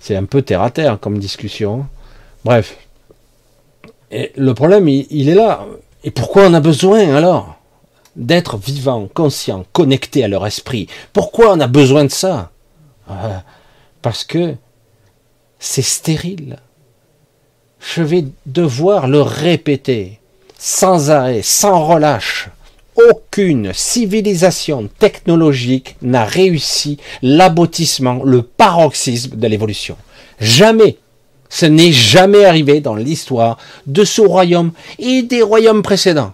C'est 0.00 0.16
un 0.16 0.24
peu 0.24 0.42
terre 0.42 0.62
à 0.62 0.70
terre 0.70 0.98
comme 0.98 1.18
discussion. 1.18 1.86
Bref. 2.44 2.76
Et 4.10 4.32
le 4.36 4.52
problème, 4.52 4.88
il, 4.88 5.28
est 5.28 5.34
là. 5.34 5.64
Et 6.02 6.10
pourquoi 6.10 6.46
on 6.46 6.54
a 6.54 6.60
besoin 6.60 7.14
alors? 7.14 7.51
D'être 8.16 8.56
vivant, 8.56 9.08
conscient, 9.12 9.64
connecté 9.72 10.24
à 10.24 10.28
leur 10.28 10.46
esprit 10.46 10.88
Pourquoi 11.12 11.52
on 11.52 11.60
a 11.60 11.66
besoin 11.66 12.04
de 12.04 12.10
ça? 12.10 12.50
Euh, 13.10 13.38
Parce 14.02 14.24
que 14.24 14.54
c'est 15.58 15.82
stérile. 15.82 16.58
Je 17.80 18.02
vais 18.02 18.24
devoir 18.46 19.08
le 19.08 19.22
répéter 19.22 20.20
sans 20.58 21.10
arrêt, 21.10 21.42
sans 21.42 21.84
relâche. 21.84 22.48
Aucune 23.10 23.72
civilisation 23.72 24.88
technologique 24.98 25.96
n'a 26.02 26.24
réussi 26.24 26.98
l'aboutissement, 27.22 28.22
le 28.22 28.42
paroxysme 28.42 29.36
de 29.36 29.46
l'évolution. 29.48 29.96
Jamais. 30.40 30.98
Ce 31.48 31.66
n'est 31.66 31.92
jamais 31.92 32.44
arrivé 32.44 32.80
dans 32.80 32.94
l'histoire 32.94 33.58
de 33.86 34.04
ce 34.04 34.22
royaume 34.22 34.72
et 34.98 35.22
des 35.22 35.42
royaumes 35.42 35.82
précédents. 35.82 36.32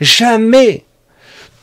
Jamais. 0.00 0.84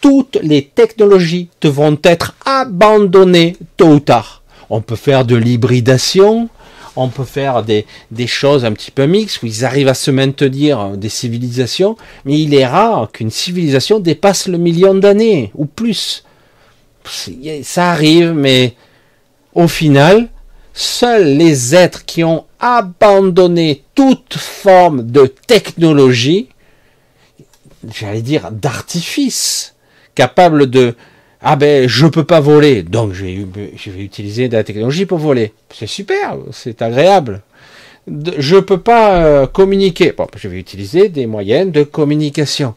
Toutes 0.02 0.38
les 0.42 0.66
technologies 0.66 1.50
devront 1.62 1.98
être 2.04 2.36
abandonnées 2.46 3.58
tôt 3.78 3.94
ou 3.94 4.00
tard. 4.00 4.44
On 4.70 4.82
peut 4.82 4.96
faire 4.96 5.26
de 5.26 5.36
l'hybridation, 5.36 6.50
on 6.96 7.08
peut 7.08 7.24
faire 7.24 7.64
des, 7.64 7.86
choses 8.28 8.66
un 8.66 8.74
petit 8.74 8.92
peu 8.92 9.06
mixtes 9.06 9.42
où 9.42 9.46
ils 9.46 9.66
arrivent 9.66 9.88
à 9.88 9.94
se 9.94 10.12
maintenir 10.12 10.80
euh, 10.80 10.96
des 10.96 11.10
civilisations, 11.10 11.96
mais 12.26 12.40
il 12.40 12.54
est 12.54 12.66
rare 12.66 13.10
qu'une 13.12 13.32
civilisation 13.32 14.00
dépasse 14.00 14.48
le 14.48 14.58
million 14.58 14.94
d'années 14.96 15.52
ou 15.56 15.66
plus. 15.66 16.24
Ça 17.64 17.92
arrive, 17.92 18.34
mais 18.34 18.76
au 19.54 19.68
final, 19.68 20.30
seuls 20.74 21.38
les 21.38 21.74
êtres 21.74 22.06
qui 22.06 22.24
ont 22.24 22.46
abandonné 22.60 23.84
toute 23.96 24.36
forme 24.36 25.10
de 25.10 25.26
technologie, 25.26 26.50
j'allais 27.92 28.22
dire 28.22 28.52
d'artifice, 28.52 29.76
capable 30.20 30.70
de 30.70 30.96
ah 31.42 31.56
ben 31.56 31.88
je 31.88 32.06
peux 32.06 32.26
pas 32.26 32.42
voler, 32.42 32.84
donc 32.84 33.14
je 33.14 33.24
vais, 33.24 34.04
utiliser 34.04 34.50
de 34.50 34.58
la 34.58 34.66
technologie 34.66 35.06
pour 35.06 35.18
voler. 35.18 35.54
C'est 35.74 35.88
super, 35.88 36.36
c'est 36.52 36.82
agréable. 36.82 37.42
Je 38.38 38.58
peux 38.58 38.80
pas 38.80 39.24
euh, 39.24 39.48
communiquer, 39.48 40.12
bon, 40.12 40.28
je 40.36 40.50
vais 40.50 40.60
utiliser 40.60 41.08
des 41.08 41.26
moyens 41.26 41.72
de 41.72 41.84
communication. 41.84 42.76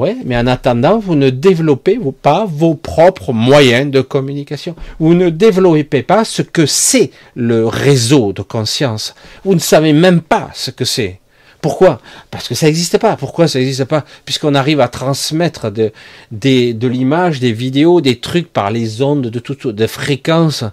Ouais, 0.00 0.16
mais 0.24 0.36
en 0.36 0.48
attendant, 0.48 0.98
vous 0.98 1.14
ne 1.14 1.30
développez 1.30 2.00
pas 2.20 2.44
vos 2.44 2.74
propres 2.74 3.32
moyens 3.32 3.88
de 3.92 4.00
communication. 4.00 4.74
Vous 4.98 5.14
ne 5.14 5.30
développez 5.30 6.02
pas 6.02 6.24
ce 6.24 6.42
que 6.42 6.66
c'est 6.66 7.12
le 7.36 7.68
réseau 7.68 8.32
de 8.32 8.42
conscience. 8.42 9.14
Vous 9.44 9.54
ne 9.54 9.60
savez 9.60 9.92
même 9.92 10.20
pas 10.20 10.50
ce 10.54 10.72
que 10.72 10.84
c'est. 10.84 11.20
Pourquoi? 11.64 11.98
Parce 12.30 12.46
que 12.46 12.54
ça 12.54 12.66
n'existe 12.66 12.98
pas. 12.98 13.16
Pourquoi 13.16 13.48
ça 13.48 13.58
n'existe 13.58 13.86
pas? 13.86 14.04
Puisqu'on 14.26 14.54
arrive 14.54 14.80
à 14.80 14.88
transmettre 14.88 15.70
de, 15.70 15.92
l'image, 16.30 17.40
des 17.40 17.52
vidéos, 17.52 18.02
des 18.02 18.20
trucs 18.20 18.52
par 18.52 18.70
les 18.70 19.00
ondes 19.00 19.28
de 19.28 19.38
toutes 19.38 19.68
de 19.68 19.86
fréquences. 19.86 20.64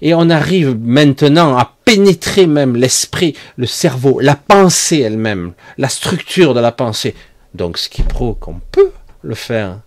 Et 0.00 0.14
on 0.14 0.28
arrive 0.30 0.76
maintenant 0.76 1.56
à 1.56 1.76
pénétrer 1.84 2.48
même 2.48 2.74
l'esprit, 2.74 3.36
le 3.56 3.66
cerveau, 3.66 4.18
la 4.18 4.34
pensée 4.34 4.98
elle-même, 4.98 5.52
la 5.78 5.88
structure 5.88 6.54
de 6.54 6.60
la 6.60 6.72
pensée. 6.72 7.14
Donc 7.54 7.78
ce 7.78 7.88
qui 7.88 8.02
prouve 8.02 8.34
qu'on 8.40 8.60
peut 8.72 8.90
le 9.22 9.36
faire. 9.36 9.78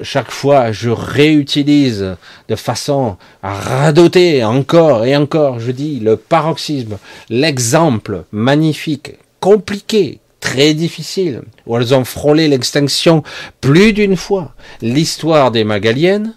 Chaque 0.00 0.30
fois 0.30 0.72
je 0.72 0.88
réutilise 0.88 2.16
de 2.48 2.56
façon 2.56 3.18
à 3.42 3.52
radoter 3.52 4.42
encore 4.44 5.04
et 5.04 5.14
encore, 5.14 5.60
je 5.60 5.72
dis 5.72 6.00
le 6.00 6.16
paroxysme, 6.16 6.96
l'exemple 7.28 8.24
magnifique 8.32 9.18
compliquées, 9.40 10.20
très 10.40 10.74
difficiles, 10.74 11.42
où 11.66 11.76
elles 11.76 11.94
ont 11.94 12.04
frôlé 12.04 12.48
l'extinction 12.48 13.22
plus 13.60 13.92
d'une 13.92 14.16
fois. 14.16 14.54
L'histoire 14.82 15.50
des 15.50 15.64
Magaliennes, 15.64 16.34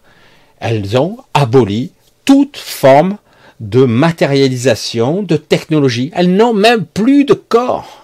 elles 0.60 0.98
ont 0.98 1.18
aboli 1.34 1.92
toute 2.26 2.58
forme 2.58 3.18
de 3.60 3.84
matérialisation, 3.84 5.24
de 5.24 5.36
technologie. 5.36 6.12
Elles 6.16 6.34
n'ont 6.34 6.54
même 6.54 6.86
plus 6.86 7.26
de 7.26 7.34
corps. 7.34 8.04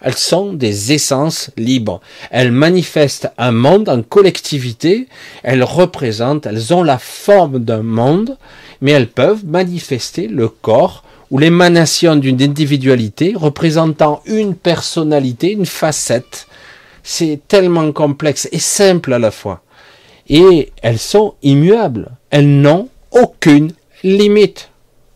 Elles 0.00 0.16
sont 0.16 0.52
des 0.52 0.92
essences 0.92 1.50
libres. 1.56 2.00
Elles 2.30 2.50
manifestent 2.50 3.30
un 3.38 3.52
monde 3.52 3.88
en 3.88 4.02
collectivité. 4.02 5.08
Elles 5.44 5.62
représentent, 5.62 6.46
elles 6.46 6.74
ont 6.74 6.82
la 6.82 6.98
forme 6.98 7.60
d'un 7.60 7.82
monde, 7.82 8.36
mais 8.80 8.90
elles 8.90 9.08
peuvent 9.08 9.44
manifester 9.46 10.26
le 10.26 10.48
corps 10.48 11.04
ou 11.32 11.38
l'émanation 11.38 12.14
d'une 12.14 12.42
individualité 12.42 13.32
représentant 13.34 14.22
une 14.26 14.54
personnalité, 14.54 15.52
une 15.52 15.64
facette. 15.64 16.46
C'est 17.02 17.40
tellement 17.48 17.90
complexe 17.90 18.50
et 18.52 18.58
simple 18.58 19.14
à 19.14 19.18
la 19.18 19.30
fois. 19.30 19.62
Et 20.28 20.72
elles 20.82 20.98
sont 20.98 21.34
immuables. 21.42 22.10
Elles 22.28 22.60
n'ont 22.60 22.90
aucune 23.10 23.72
limite. 24.04 24.68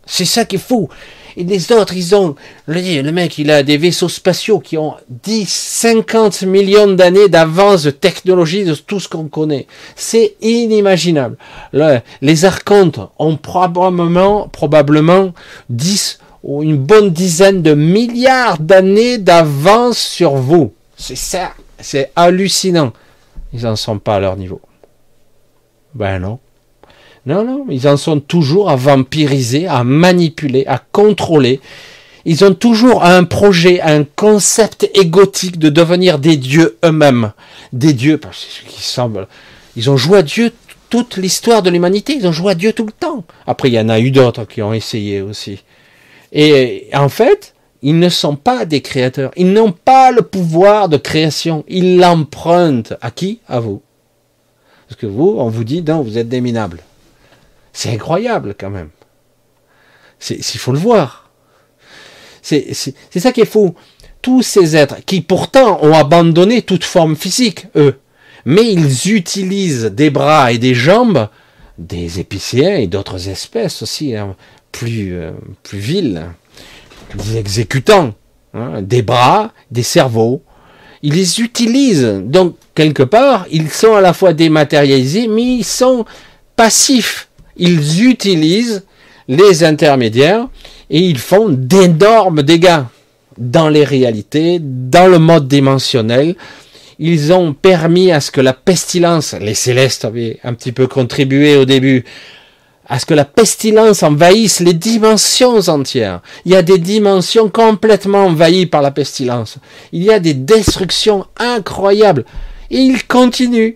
C'est 0.06 0.24
ça 0.24 0.46
qui 0.46 0.56
est 0.56 0.58
fou. 0.58 0.88
Et 1.36 1.44
les 1.44 1.70
autres, 1.72 1.94
ils 1.94 2.14
ont, 2.14 2.34
le 2.66 3.10
mec, 3.10 3.38
il 3.38 3.50
a 3.50 3.62
des 3.62 3.76
vaisseaux 3.76 4.08
spatiaux 4.08 4.58
qui 4.58 4.78
ont 4.78 4.94
10, 5.10 5.46
50 5.46 6.42
millions 6.42 6.92
d'années 6.92 7.28
d'avance 7.28 7.82
de 7.82 7.90
technologie 7.90 8.64
de 8.64 8.74
tout 8.74 9.00
ce 9.00 9.08
qu'on 9.08 9.28
connaît. 9.28 9.66
C'est 9.96 10.36
inimaginable. 10.40 11.36
les 12.22 12.44
archontes 12.44 13.00
ont 13.18 13.36
probablement, 13.36 14.48
probablement 14.48 15.34
10 15.68 16.20
ou 16.42 16.62
une 16.62 16.76
bonne 16.78 17.10
dizaine 17.10 17.60
de 17.60 17.74
milliards 17.74 18.58
d'années 18.58 19.18
d'avance 19.18 19.98
sur 19.98 20.36
vous. 20.36 20.72
C'est 20.96 21.16
ça. 21.16 21.52
C'est 21.78 22.12
hallucinant. 22.16 22.92
Ils 23.52 23.62
n'en 23.62 23.76
sont 23.76 23.98
pas 23.98 24.16
à 24.16 24.20
leur 24.20 24.36
niveau. 24.36 24.60
Ben 25.94 26.18
non. 26.18 26.38
Non, 27.26 27.44
non, 27.44 27.66
ils 27.68 27.88
en 27.88 27.96
sont 27.96 28.20
toujours 28.20 28.70
à 28.70 28.76
vampiriser, 28.76 29.66
à 29.66 29.82
manipuler, 29.82 30.64
à 30.66 30.78
contrôler. 30.78 31.60
Ils 32.24 32.44
ont 32.44 32.54
toujours 32.54 33.04
un 33.04 33.24
projet, 33.24 33.80
un 33.80 34.04
concept 34.04 34.88
égotique 34.94 35.58
de 35.58 35.68
devenir 35.68 36.18
des 36.20 36.36
dieux 36.36 36.78
eux-mêmes. 36.84 37.32
Des 37.72 37.92
dieux, 37.92 38.18
parce 38.18 38.46
qu'ils 38.68 38.82
semblent. 38.82 39.26
Ils 39.76 39.90
ont 39.90 39.96
joué 39.96 40.18
à 40.18 40.22
Dieu 40.22 40.52
toute 40.88 41.16
l'histoire 41.16 41.62
de 41.62 41.70
l'humanité. 41.70 42.14
Ils 42.14 42.26
ont 42.28 42.32
joué 42.32 42.52
à 42.52 42.54
Dieu 42.54 42.72
tout 42.72 42.86
le 42.86 42.92
temps. 42.92 43.24
Après, 43.46 43.68
il 43.68 43.74
y 43.74 43.80
en 43.80 43.88
a 43.88 43.98
eu 43.98 44.12
d'autres 44.12 44.44
qui 44.44 44.62
ont 44.62 44.72
essayé 44.72 45.20
aussi. 45.20 45.62
Et 46.32 46.88
en 46.94 47.08
fait, 47.08 47.54
ils 47.82 47.98
ne 47.98 48.08
sont 48.08 48.36
pas 48.36 48.64
des 48.64 48.82
créateurs. 48.82 49.32
Ils 49.36 49.52
n'ont 49.52 49.72
pas 49.72 50.12
le 50.12 50.22
pouvoir 50.22 50.88
de 50.88 50.96
création. 50.96 51.64
Ils 51.68 51.98
l'empruntent. 51.98 52.94
À 53.00 53.10
qui? 53.10 53.40
À 53.48 53.60
vous. 53.60 53.82
Parce 54.88 55.00
que 55.00 55.06
vous, 55.06 55.36
on 55.38 55.48
vous 55.48 55.64
dit, 55.64 55.82
non, 55.82 56.02
vous 56.02 56.18
êtes 56.18 56.28
des 56.28 56.40
minables. 56.40 56.80
C'est 57.76 57.90
incroyable 57.90 58.54
quand 58.58 58.70
même. 58.70 58.88
Il 60.30 60.42
faut 60.42 60.72
le 60.72 60.78
voir. 60.78 61.28
C'est 62.40 62.72
ça 62.72 63.32
qui 63.32 63.42
est 63.42 63.44
fou. 63.44 63.74
Tous 64.22 64.40
ces 64.40 64.76
êtres 64.76 64.96
qui 65.04 65.20
pourtant 65.20 65.84
ont 65.84 65.92
abandonné 65.92 66.62
toute 66.62 66.84
forme 66.84 67.16
physique, 67.16 67.66
eux, 67.76 67.98
mais 68.46 68.72
ils 68.72 69.12
utilisent 69.12 69.84
des 69.84 70.08
bras 70.08 70.52
et 70.52 70.58
des 70.58 70.74
jambes, 70.74 71.28
des 71.76 72.18
épicéens 72.18 72.76
et 72.76 72.86
d'autres 72.86 73.28
espèces 73.28 73.82
aussi, 73.82 74.16
hein, 74.16 74.36
plus, 74.72 75.12
euh, 75.12 75.32
plus 75.62 75.78
vils, 75.78 76.30
des 77.14 77.36
exécutants, 77.36 78.14
hein, 78.54 78.80
des 78.80 79.02
bras, 79.02 79.52
des 79.70 79.82
cerveaux. 79.82 80.42
Ils 81.02 81.12
les 81.12 81.42
utilisent. 81.42 82.22
Donc, 82.24 82.56
quelque 82.74 83.02
part, 83.02 83.44
ils 83.50 83.68
sont 83.70 83.94
à 83.94 84.00
la 84.00 84.14
fois 84.14 84.32
dématérialisés, 84.32 85.28
mais 85.28 85.58
ils 85.58 85.64
sont 85.64 86.06
passifs 86.56 87.25
ils 87.56 88.04
utilisent 88.04 88.84
les 89.28 89.64
intermédiaires 89.64 90.48
et 90.90 91.00
ils 91.00 91.18
font 91.18 91.48
d'énormes 91.48 92.42
dégâts 92.42 92.82
dans 93.38 93.68
les 93.68 93.84
réalités, 93.84 94.58
dans 94.60 95.08
le 95.08 95.18
mode 95.18 95.48
dimensionnel. 95.48 96.36
Ils 96.98 97.32
ont 97.32 97.52
permis 97.52 98.12
à 98.12 98.20
ce 98.20 98.30
que 98.30 98.40
la 98.40 98.54
pestilence, 98.54 99.34
les 99.34 99.54
célestes 99.54 100.04
avaient 100.04 100.38
un 100.44 100.54
petit 100.54 100.72
peu 100.72 100.86
contribué 100.86 101.56
au 101.56 101.66
début, 101.66 102.04
à 102.88 102.98
ce 102.98 103.06
que 103.06 103.14
la 103.14 103.24
pestilence 103.24 104.02
envahisse 104.02 104.60
les 104.60 104.72
dimensions 104.72 105.68
entières. 105.68 106.22
Il 106.44 106.52
y 106.52 106.56
a 106.56 106.62
des 106.62 106.78
dimensions 106.78 107.50
complètement 107.50 108.26
envahies 108.26 108.66
par 108.66 108.80
la 108.80 108.92
pestilence. 108.92 109.58
Il 109.92 110.04
y 110.04 110.12
a 110.12 110.20
des 110.20 110.34
destructions 110.34 111.26
incroyables. 111.36 112.24
Et 112.70 112.78
ils 112.78 113.04
continuent. 113.06 113.74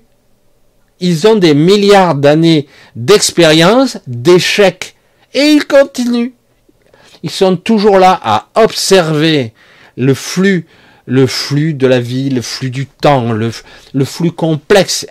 Ils 1.01 1.27
ont 1.27 1.37
des 1.37 1.55
milliards 1.55 2.15
d'années 2.15 2.67
d'expérience, 2.95 3.99
d'échecs. 4.07 4.95
Et 5.35 5.53
ils 5.53 5.67
continuent. 5.67 6.33
Ils 7.23 7.31
sont 7.31 7.57
toujours 7.57 7.99
là 7.99 8.19
à 8.23 8.49
observer 8.55 9.53
le 9.97 10.15
flux, 10.15 10.67
le 11.07 11.27
flux 11.27 11.75
de 11.75 11.87
la 11.87 12.01
vie, 12.01 12.31
le 12.31 12.43
flux 12.43 12.71
du 12.71 12.87
temps, 12.87 13.33
le, 13.33 13.51
flux 14.05 14.33
complexe. 14.33 15.07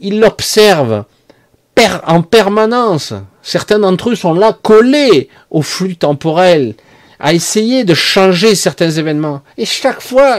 Ils 0.00 0.18
l'observent 0.18 1.04
en 2.06 2.22
permanence. 2.22 3.14
Certains 3.42 3.78
d'entre 3.78 4.10
eux 4.10 4.14
sont 4.14 4.34
là 4.34 4.56
collés 4.62 5.28
au 5.50 5.62
flux 5.62 5.96
temporel, 5.96 6.74
à 7.18 7.32
essayer 7.32 7.84
de 7.84 7.94
changer 7.94 8.54
certains 8.54 8.90
événements. 8.90 9.42
Et 9.56 9.64
chaque 9.64 10.02
fois, 10.02 10.38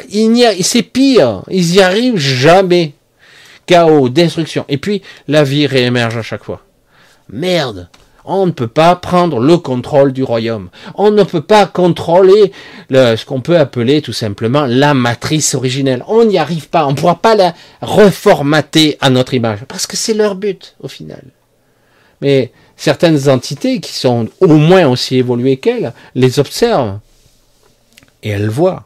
c'est 0.61 0.83
pire. 0.83 1.43
Ils 1.49 1.75
y 1.75 1.81
arrivent 1.81 2.17
jamais. 2.17 2.93
Chaos, 3.71 4.09
destruction. 4.09 4.65
Et 4.67 4.77
puis, 4.77 5.01
la 5.29 5.45
vie 5.45 5.65
réémerge 5.65 6.17
à 6.17 6.21
chaque 6.21 6.43
fois. 6.43 6.61
Merde. 7.29 7.87
On 8.25 8.45
ne 8.45 8.51
peut 8.51 8.67
pas 8.67 8.97
prendre 8.97 9.39
le 9.39 9.57
contrôle 9.57 10.11
du 10.11 10.23
royaume. 10.23 10.69
On 10.95 11.09
ne 11.09 11.23
peut 11.23 11.41
pas 11.41 11.67
contrôler 11.67 12.51
ce 12.89 13.23
qu'on 13.23 13.39
peut 13.39 13.57
appeler 13.57 14.01
tout 14.01 14.11
simplement 14.11 14.65
la 14.65 14.93
matrice 14.93 15.55
originelle. 15.55 16.03
On 16.09 16.25
n'y 16.25 16.37
arrive 16.37 16.67
pas. 16.67 16.85
On 16.85 16.91
ne 16.91 16.97
pourra 16.97 17.21
pas 17.21 17.35
la 17.35 17.53
reformater 17.81 18.97
à 18.99 19.09
notre 19.09 19.35
image. 19.35 19.59
Parce 19.69 19.87
que 19.87 19.95
c'est 19.95 20.15
leur 20.15 20.35
but, 20.35 20.75
au 20.81 20.89
final. 20.89 21.23
Mais 22.19 22.51
certaines 22.75 23.29
entités 23.29 23.79
qui 23.79 23.93
sont 23.93 24.27
au 24.41 24.57
moins 24.57 24.85
aussi 24.85 25.15
évoluées 25.15 25.57
qu'elles, 25.57 25.93
les 26.13 26.39
observent. 26.39 26.99
Et 28.21 28.31
elles 28.31 28.49
voient. 28.49 28.83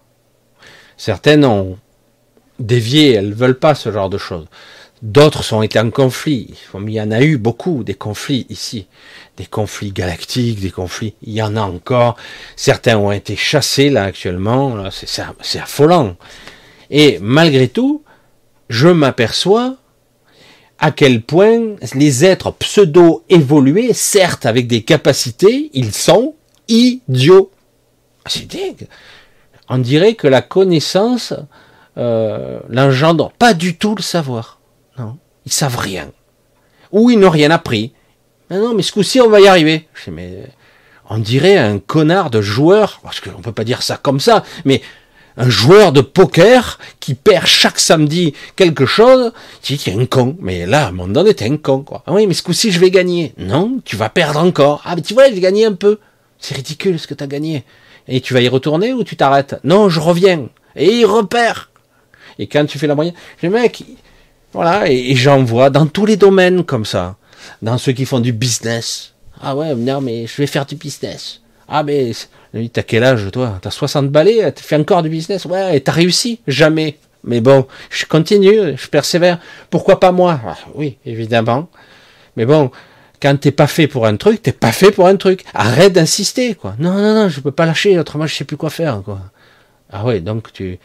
Certaines 0.96 1.44
ont 1.44 1.80
dévié, 2.60 3.14
elles 3.14 3.30
ne 3.30 3.36
veulent 3.36 3.60
pas 3.60 3.76
ce 3.76 3.92
genre 3.92 4.10
de 4.10 4.18
choses. 4.18 4.46
D'autres 5.06 5.44
sont 5.44 5.62
été 5.62 5.80
en 5.80 5.92
conflit. 5.92 6.56
Il 6.74 6.90
y 6.90 7.00
en 7.00 7.12
a 7.12 7.22
eu 7.22 7.38
beaucoup 7.38 7.84
des 7.84 7.94
conflits 7.94 8.48
ici 8.50 8.88
des 9.38 9.46
conflits 9.46 9.92
galactiques, 9.92 10.62
des 10.62 10.72
conflits, 10.72 11.14
il 11.22 11.34
y 11.34 11.42
en 11.42 11.56
a 11.56 11.62
encore. 11.62 12.16
Certains 12.56 12.98
ont 12.98 13.12
été 13.12 13.36
chassés 13.36 13.90
là 13.90 14.04
actuellement, 14.06 14.90
c'est 14.92 15.60
affolant. 15.60 16.16
Et 16.90 17.20
malgré 17.22 17.68
tout, 17.68 18.04
je 18.70 18.88
m'aperçois 18.88 19.76
à 20.80 20.92
quel 20.92 21.22
point 21.22 21.76
les 21.94 22.26
êtres 22.26 22.52
pseudo-évolués, 22.52 23.94
certes 23.94 24.46
avec 24.46 24.68
des 24.68 24.84
capacités, 24.84 25.70
ils 25.74 25.94
sont 25.94 26.36
idiots. 26.68 27.52
C'est 28.28 28.48
dingue. 28.48 28.88
On 29.70 29.78
dirait 29.78 30.16
que 30.16 30.28
la 30.28 30.42
connaissance 30.42 31.34
euh, 31.98 32.60
l'engendre 32.70 33.32
pas 33.38 33.54
du 33.54 33.78
tout 33.78 33.96
le 33.96 34.02
savoir. 34.02 34.60
Non, 34.98 35.18
ils 35.46 35.52
savent 35.52 35.78
rien. 35.78 36.12
Ou 36.92 37.10
ils 37.10 37.20
n'ont 37.20 37.30
rien 37.30 37.52
appris. 37.52 37.94
Non, 38.50 38.60
non, 38.60 38.74
mais 38.74 38.84
ce 38.84 38.92
coup-ci, 38.92 39.20
on 39.22 39.30
va 39.30 39.42
y 39.42 39.48
arriver. 39.48 39.88
Je 39.94 40.12
mais 40.12 40.44
on 41.10 41.18
dirait 41.18 41.58
un 41.58 41.80
connard 41.80 42.30
de 42.30 42.42
joueur, 42.42 43.00
parce 43.04 43.20
qu'on 43.20 43.42
peut 43.42 43.52
pas 43.52 43.64
dire 43.64 43.84
ça 43.84 43.98
comme 43.98 44.20
ça, 44.20 44.44
mais 44.64 44.82
un 45.38 45.50
joueur 45.50 45.92
de 45.92 46.02
poker 46.02 46.80
qui 47.00 47.14
perd 47.14 47.46
chaque 47.46 47.80
samedi 47.80 48.34
quelque 48.56 48.86
chose, 48.86 49.34
tu 49.62 49.76
dis, 49.76 49.90
es 49.90 49.94
un 49.94 50.06
con. 50.06 50.38
Mais 50.40 50.66
là, 50.66 50.86
à 50.86 50.88
un 50.90 50.92
moment 50.92 51.12
donné, 51.12 51.34
t'es 51.34 51.46
un 51.46 51.58
con, 51.58 51.82
quoi. 51.82 52.04
Ah 52.08 52.14
oui, 52.14 52.26
mais 52.26 52.34
ce 52.34 52.42
coup-ci, 52.42 52.72
je 52.72 52.80
vais 52.80 52.90
gagner. 52.90 53.34
Non, 53.38 53.80
tu 53.84 53.96
vas 53.96 54.10
perdre 54.10 54.40
encore. 54.40 54.82
Ah, 54.86 54.96
mais 54.96 55.02
tu 55.02 55.14
vois, 55.14 55.30
j'ai 55.30 55.40
gagné 55.40 55.66
un 55.66 55.74
peu. 55.74 56.00
C'est 56.40 56.56
ridicule 56.56 57.00
ce 57.00 57.08
que 57.08 57.14
t'as 57.14 57.28
gagné. 57.28 57.66
Et 58.08 58.22
tu 58.22 58.34
vas 58.34 58.42
y 58.42 58.48
retourner 58.48 58.94
ou 58.94 59.04
tu 59.04 59.16
t'arrêtes? 59.18 59.56
Non, 59.64 59.90
je 59.90 60.00
reviens. 60.00 60.48
Et 60.76 61.00
il 61.00 61.06
repère. 61.06 61.70
Et 62.40 62.48
quand 62.48 62.66
tu 62.66 62.80
fais 62.80 62.88
la 62.88 62.96
moyenne, 62.96 63.16
le 63.42 63.50
mec, 63.50 63.84
voilà, 64.56 64.90
et, 64.90 65.14
j'en 65.16 65.44
vois 65.44 65.70
dans 65.70 65.86
tous 65.86 66.06
les 66.06 66.16
domaines 66.16 66.64
comme 66.64 66.86
ça 66.86 67.18
dans 67.62 67.78
ceux 67.78 67.92
qui 67.92 68.06
font 68.06 68.22
du 68.22 68.32
business. 68.32 69.14
Ah 69.42 69.54
ouais, 69.54 69.76
non, 69.76 70.00
mais 70.00 70.28
je 70.28 70.38
vais 70.38 70.48
faire 70.48 70.66
du 70.66 70.76
business. 70.76 71.42
Ah, 71.68 71.84
mais 71.84 72.14
t'as 72.72 72.84
quel 72.84 73.04
âge, 73.04 73.28
toi? 73.34 73.60
T'as 73.62 73.70
60 73.70 74.10
balais, 74.10 74.54
tu 74.54 74.64
fais 74.64 74.78
encore 74.78 75.04
du 75.04 75.10
business? 75.10 75.44
Ouais, 75.44 75.76
et 75.76 75.82
t'as 75.82 75.92
réussi? 75.92 76.40
Jamais. 76.48 76.98
Mais 77.26 77.42
bon, 77.42 77.68
je 77.90 78.06
continue, 78.06 78.78
je 78.78 78.88
persévère. 78.88 79.40
Pourquoi 79.70 80.00
pas 80.00 80.14
moi? 80.14 80.40
Ah, 80.46 80.56
Oui, 80.74 81.00
évidemment. 81.06 81.68
Mais 82.38 82.46
bon, 82.46 82.72
quand 83.22 83.38
t'es 83.38 83.52
pas 83.52 83.68
fait 83.68 83.88
pour 83.88 84.06
un 84.06 84.16
truc, 84.16 84.42
t'es 84.42 84.54
pas 84.54 84.72
fait 84.72 84.92
pour 84.92 85.08
un 85.08 85.18
truc. 85.18 85.44
Arrête 85.54 85.92
d'insister, 85.92 86.56
quoi. 86.56 86.76
Non, 86.80 86.94
non, 86.94 87.14
non, 87.14 87.28
je 87.28 87.42
peux 87.42 87.52
pas 87.52 87.66
lâcher, 87.66 88.00
autrement 88.00 88.26
je 88.26 88.36
sais 88.36 88.46
plus 88.46 88.56
quoi 88.56 88.70
faire, 88.70 89.02
quoi. 89.04 89.20
Ah 89.92 90.06
ouais, 90.06 90.22
donc 90.22 90.54
tu 90.54 90.80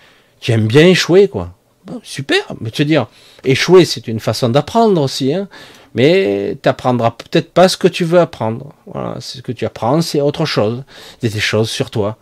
aimes 0.49 0.67
bien 0.67 0.87
échouer, 0.89 1.29
quoi. 1.29 1.55
Super, 2.03 2.41
mais 2.61 2.71
veux 2.77 2.85
dire, 2.85 3.07
échouer, 3.45 3.85
c'est 3.85 4.07
une 4.09 4.21
façon 4.21 4.49
d'apprendre 4.49 5.01
aussi, 5.01 5.35
hein 5.35 5.49
mais 5.95 6.57
tu 6.63 6.69
apprendras 6.69 7.13
peut-être 7.13 7.53
pas 7.53 7.69
ce 7.69 7.77
que 7.77 7.89
tu 7.89 8.05
veux 8.05 8.21
apprendre. 8.21 8.73
Voilà, 8.87 9.17
ce 9.21 9.41
que 9.41 9.53
tu 9.53 9.65
apprends, 9.67 10.01
c'est 10.03 10.21
autre 10.21 10.45
chose, 10.45 10.85
des 11.21 11.31
choses 11.41 11.71
sur 11.71 11.91
toi. 11.91 12.17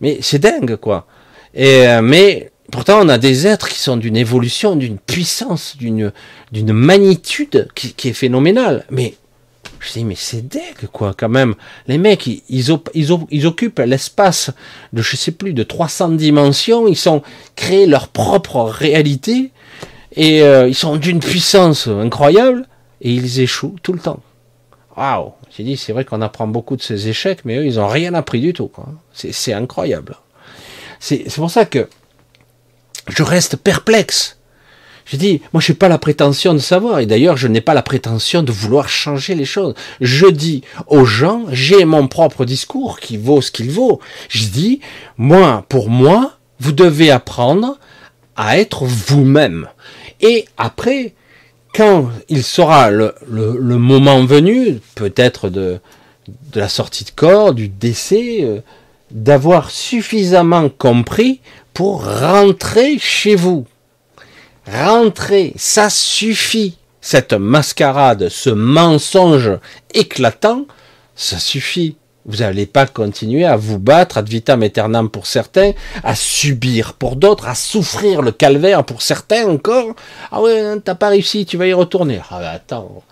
Mais 0.00 0.18
c'est 0.20 0.38
dingue, 0.38 0.76
quoi. 0.76 1.06
Et 1.54 1.88
euh, 1.88 2.02
mais 2.02 2.52
pourtant, 2.70 3.00
on 3.02 3.08
a 3.08 3.18
des 3.18 3.46
êtres 3.46 3.68
qui 3.68 3.78
sont 3.78 3.96
d'une 3.96 4.16
évolution, 4.16 4.76
d'une 4.76 4.98
puissance, 4.98 5.76
d'une 5.76 6.12
d'une 6.52 6.72
magnitude 6.72 7.68
qui, 7.74 7.94
qui, 7.94 8.08
est 8.08 8.12
phénoménale. 8.12 8.84
Mais 8.90 9.14
je 9.80 9.92
dis, 9.92 10.04
mais 10.04 10.14
c'est 10.16 10.46
dingue, 10.46 10.88
quoi, 10.92 11.14
quand 11.16 11.28
même. 11.28 11.54
Les 11.86 11.98
mecs, 11.98 12.26
ils, 12.26 12.42
ils, 12.48 12.70
ils, 12.94 13.08
ils 13.30 13.46
occupent 13.46 13.80
l'espace 13.80 14.50
de, 14.92 15.02
je 15.02 15.16
sais 15.16 15.32
plus, 15.32 15.52
de 15.52 15.62
300 15.62 16.10
dimensions. 16.10 16.86
Ils 16.88 16.96
sont 16.96 17.22
créés 17.56 17.86
leur 17.86 18.08
propre 18.08 18.62
réalité 18.62 19.52
et 20.12 20.42
euh, 20.42 20.68
ils 20.68 20.74
sont 20.74 20.96
d'une 20.96 21.20
puissance 21.20 21.86
incroyable 21.86 22.66
et 23.00 23.12
ils 23.12 23.40
échouent 23.40 23.76
tout 23.82 23.92
le 23.92 24.00
temps. 24.00 24.20
Waouh 24.96 25.32
J'ai 25.56 25.62
dit, 25.62 25.76
c'est 25.76 25.92
vrai 25.92 26.04
qu'on 26.04 26.22
apprend 26.22 26.48
beaucoup 26.48 26.76
de 26.76 26.82
ces 26.82 27.08
échecs, 27.08 27.40
mais 27.44 27.58
eux, 27.58 27.66
ils 27.66 27.76
n'ont 27.76 27.88
rien 27.88 28.14
appris 28.14 28.40
du 28.40 28.52
tout. 28.52 28.70
C'est 29.12 29.52
incroyable. 29.52 30.16
C'est 30.98 31.32
pour 31.36 31.50
ça 31.50 31.64
que 31.64 31.88
je 33.06 33.22
reste 33.22 33.56
perplexe. 33.56 34.37
Je 35.10 35.16
dis, 35.16 35.40
moi, 35.54 35.62
je 35.62 35.72
n'ai 35.72 35.78
pas 35.78 35.88
la 35.88 35.96
prétention 35.96 36.52
de 36.52 36.58
savoir, 36.58 37.00
et 37.00 37.06
d'ailleurs, 37.06 37.38
je 37.38 37.48
n'ai 37.48 37.62
pas 37.62 37.72
la 37.72 37.82
prétention 37.82 38.42
de 38.42 38.52
vouloir 38.52 38.90
changer 38.90 39.34
les 39.34 39.46
choses. 39.46 39.74
Je 40.02 40.26
dis 40.26 40.62
aux 40.86 41.06
gens, 41.06 41.46
j'ai 41.50 41.86
mon 41.86 42.08
propre 42.08 42.44
discours 42.44 43.00
qui 43.00 43.16
vaut 43.16 43.40
ce 43.40 43.50
qu'il 43.50 43.70
vaut. 43.70 44.00
Je 44.28 44.44
dis, 44.48 44.80
moi, 45.16 45.64
pour 45.70 45.88
moi, 45.88 46.34
vous 46.60 46.72
devez 46.72 47.10
apprendre 47.10 47.78
à 48.36 48.58
être 48.58 48.84
vous-même. 48.84 49.68
Et 50.20 50.44
après, 50.58 51.14
quand 51.74 52.10
il 52.28 52.44
sera 52.44 52.90
le, 52.90 53.14
moment 53.30 54.26
venu, 54.26 54.78
peut-être 54.94 55.48
de, 55.48 55.80
la 56.54 56.68
sortie 56.68 57.04
de 57.04 57.10
corps, 57.10 57.54
du 57.54 57.68
décès, 57.68 58.40
euh, 58.42 58.60
d'avoir 59.10 59.70
suffisamment 59.70 60.68
compris 60.68 61.40
pour 61.72 62.04
rentrer 62.04 62.98
chez 62.98 63.36
vous. 63.36 63.64
Rentrer, 64.72 65.52
ça 65.56 65.88
suffit. 65.90 66.76
Cette 67.00 67.32
mascarade, 67.32 68.28
ce 68.28 68.50
mensonge 68.50 69.50
éclatant, 69.94 70.66
ça 71.14 71.38
suffit. 71.38 71.96
Vous 72.26 72.38
n'allez 72.38 72.66
pas 72.66 72.86
continuer 72.86 73.46
à 73.46 73.56
vous 73.56 73.78
battre 73.78 74.18
ad 74.18 74.28
vitam 74.28 74.62
aeternam 74.62 75.08
pour 75.08 75.26
certains, 75.26 75.72
à 76.04 76.14
subir 76.14 76.94
pour 76.94 77.16
d'autres, 77.16 77.48
à 77.48 77.54
souffrir 77.54 78.20
le 78.20 78.32
calvaire 78.32 78.84
pour 78.84 79.00
certains 79.00 79.48
encore. 79.48 79.94
Ah 80.30 80.42
ouais, 80.42 80.78
t'as 80.84 80.94
pas 80.94 81.08
réussi, 81.08 81.46
tu 81.46 81.56
vas 81.56 81.66
y 81.66 81.72
retourner. 81.72 82.20
Ah 82.30 82.40
bah 82.40 82.50
attends. 82.50 83.02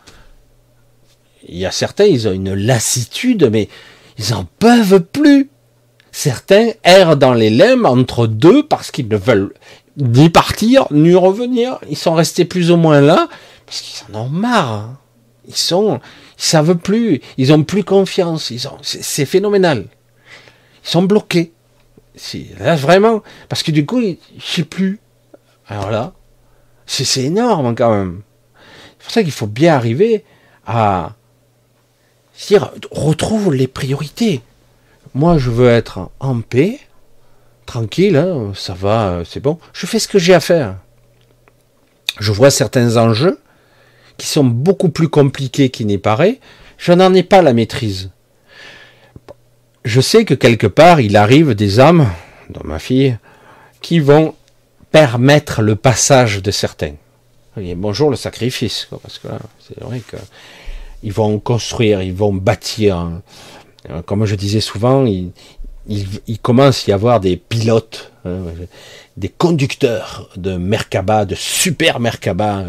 Il 1.48 1.56
y 1.56 1.64
a 1.64 1.70
certains, 1.70 2.04
ils 2.04 2.28
ont 2.28 2.32
une 2.32 2.54
lassitude, 2.54 3.48
mais 3.50 3.68
ils 4.18 4.34
en 4.34 4.44
peuvent 4.58 5.00
plus. 5.00 5.48
Certains 6.12 6.70
errent 6.82 7.16
dans 7.16 7.34
les 7.34 7.50
lemmes 7.50 7.86
entre 7.86 8.26
deux 8.26 8.66
parce 8.66 8.90
qu'ils 8.90 9.08
ne 9.08 9.16
veulent 9.16 9.54
ni 9.96 10.30
partir, 10.30 10.86
ni 10.90 11.14
revenir. 11.14 11.78
Ils 11.88 11.96
sont 11.96 12.14
restés 12.14 12.44
plus 12.44 12.70
ou 12.70 12.76
moins 12.76 13.00
là 13.00 13.28
parce 13.64 13.80
qu'ils 13.80 14.14
en 14.14 14.20
ont 14.20 14.28
marre. 14.28 14.72
Hein. 14.72 14.98
Ils 15.48 15.56
sont, 15.56 16.00
ils 16.38 16.42
savent 16.42 16.76
plus, 16.76 17.20
ils 17.38 17.52
ont 17.52 17.62
plus 17.62 17.84
confiance, 17.84 18.50
ils 18.50 18.66
ont, 18.68 18.78
c'est 18.82 19.26
phénoménal. 19.26 19.86
Ils 20.84 20.90
sont 20.90 21.02
bloqués. 21.02 21.52
Là, 22.58 22.76
vraiment, 22.76 23.22
parce 23.48 23.62
que 23.62 23.70
du 23.70 23.84
coup, 23.84 24.00
je 24.00 24.16
sais 24.44 24.64
plus. 24.64 24.98
Alors 25.68 25.90
là, 25.90 26.14
c'est 26.86 27.22
énorme 27.22 27.74
quand 27.74 27.90
même. 27.90 28.22
C'est 28.98 29.04
pour 29.04 29.12
ça 29.12 29.22
qu'il 29.22 29.32
faut 29.32 29.46
bien 29.46 29.74
arriver 29.74 30.24
à 30.66 31.12
dire, 32.48 32.72
retrouve 32.90 33.54
les 33.54 33.66
priorités. 33.66 34.40
Moi, 35.14 35.38
je 35.38 35.50
veux 35.50 35.68
être 35.68 36.10
en 36.20 36.40
paix, 36.40 36.80
tranquille, 37.66 38.16
hein, 38.16 38.52
ça 38.54 38.74
va, 38.74 39.22
c'est 39.24 39.40
bon. 39.40 39.58
Je 39.72 39.86
fais 39.86 39.98
ce 39.98 40.08
que 40.08 40.18
j'ai 40.18 40.34
à 40.34 40.40
faire. 40.40 40.76
Je 42.18 42.32
vois 42.32 42.50
certains 42.50 42.96
enjeux, 42.96 43.38
qui 44.16 44.26
sont 44.26 44.44
beaucoup 44.44 44.88
plus 44.88 45.08
compliqués 45.08 45.70
qu'il 45.70 45.86
n'y 45.86 45.98
paraît, 45.98 46.40
Je 46.78 46.92
n'en 46.92 47.14
ai 47.14 47.22
pas 47.22 47.40
la 47.40 47.54
maîtrise. 47.54 48.10
Je 49.84 50.00
sais 50.00 50.24
que 50.24 50.34
quelque 50.34 50.66
part, 50.66 51.00
il 51.00 51.16
arrive 51.16 51.54
des 51.54 51.80
âmes, 51.80 52.06
dans 52.50 52.64
ma 52.64 52.78
fille, 52.78 53.16
qui 53.80 53.98
vont 53.98 54.34
permettre 54.90 55.62
le 55.62 55.76
passage 55.76 56.42
de 56.42 56.50
certains. 56.50 56.94
bonjour 57.56 58.10
le 58.10 58.16
sacrifice, 58.16 58.88
parce 59.02 59.18
que 59.18 59.28
c'est 59.66 59.80
vrai 59.80 60.00
qu'ils 60.00 61.12
vont 61.12 61.38
construire, 61.38 62.02
ils 62.02 62.14
vont 62.14 62.34
bâtir. 62.34 63.10
Comme 64.04 64.26
je 64.26 64.34
disais 64.34 64.60
souvent, 64.60 65.06
il, 65.88 66.38
commence 66.40 66.88
à 66.88 66.90
y 66.90 66.94
avoir 66.94 67.20
des 67.20 67.36
pilotes, 67.36 68.12
hein, 68.24 68.38
des 69.16 69.28
conducteurs 69.28 70.28
de 70.36 70.56
Merkaba, 70.56 71.24
de 71.24 71.34
super 71.34 72.00
Merkaba, 72.00 72.64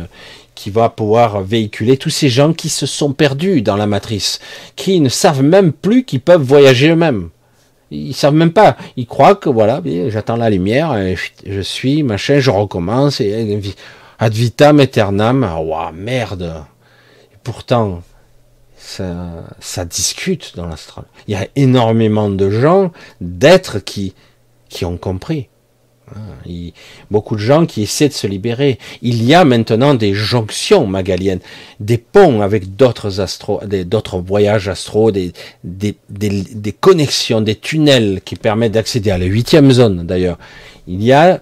qui 0.55 0.69
va 0.69 0.89
pouvoir 0.89 1.41
véhiculer 1.41 1.97
tous 1.97 2.09
ces 2.09 2.29
gens 2.29 2.53
qui 2.53 2.69
se 2.69 2.85
sont 2.85 3.13
perdus 3.13 3.61
dans 3.61 3.75
la 3.75 3.87
matrice, 3.87 4.39
qui 4.75 4.99
ne 4.99 5.09
savent 5.09 5.43
même 5.43 5.71
plus 5.71 6.03
qu'ils 6.03 6.21
peuvent 6.21 6.41
voyager 6.41 6.89
eux-mêmes. 6.89 7.29
Ils 7.89 8.13
savent 8.13 8.33
même 8.33 8.51
pas. 8.51 8.75
Ils 8.97 9.05
croient 9.05 9.35
que 9.35 9.49
voilà, 9.49 9.81
j'attends 10.09 10.35
la 10.35 10.49
lumière, 10.49 10.95
je 11.45 11.61
suis 11.61 12.03
machin, 12.03 12.39
je 12.39 12.49
recommence 12.49 13.21
et 13.21 13.59
ad 14.19 14.33
vitam 14.33 14.79
aeternam. 14.79 15.43
Ah, 15.43 15.91
merde. 15.93 16.63
Pourtant, 17.43 18.01
ça, 18.87 19.27
ça 19.59 19.83
discute 19.83 20.53
dans 20.55 20.65
l'astral. 20.65 21.05
Il 21.27 21.33
y 21.33 21.35
a 21.35 21.45
énormément 21.55 22.29
de 22.29 22.49
gens, 22.49 22.91
d'êtres 23.19 23.79
qui 23.79 24.13
qui 24.69 24.85
ont 24.85 24.97
compris. 24.97 25.47
Ah, 26.15 26.19
beaucoup 27.11 27.35
de 27.35 27.41
gens 27.41 27.65
qui 27.65 27.83
essaient 27.83 28.07
de 28.07 28.13
se 28.13 28.27
libérer. 28.27 28.79
Il 29.01 29.23
y 29.23 29.33
a 29.33 29.43
maintenant 29.43 29.93
des 29.93 30.13
jonctions 30.13 30.87
magaliennes, 30.87 31.41
des 31.81 31.97
ponts 31.97 32.39
avec 32.41 32.77
d'autres 32.77 33.19
astros, 33.19 33.61
d'autres 33.65 34.19
voyages 34.19 34.69
astro, 34.69 35.11
des, 35.11 35.33
des, 35.65 35.97
des, 36.09 36.71
connexions, 36.71 37.41
des 37.41 37.55
tunnels 37.55 38.21
qui 38.23 38.37
permettent 38.37 38.71
d'accéder 38.71 39.11
à 39.11 39.17
la 39.17 39.25
huitième 39.25 39.69
zone 39.71 40.07
d'ailleurs. 40.07 40.37
Il 40.87 41.03
y 41.03 41.11
a 41.11 41.41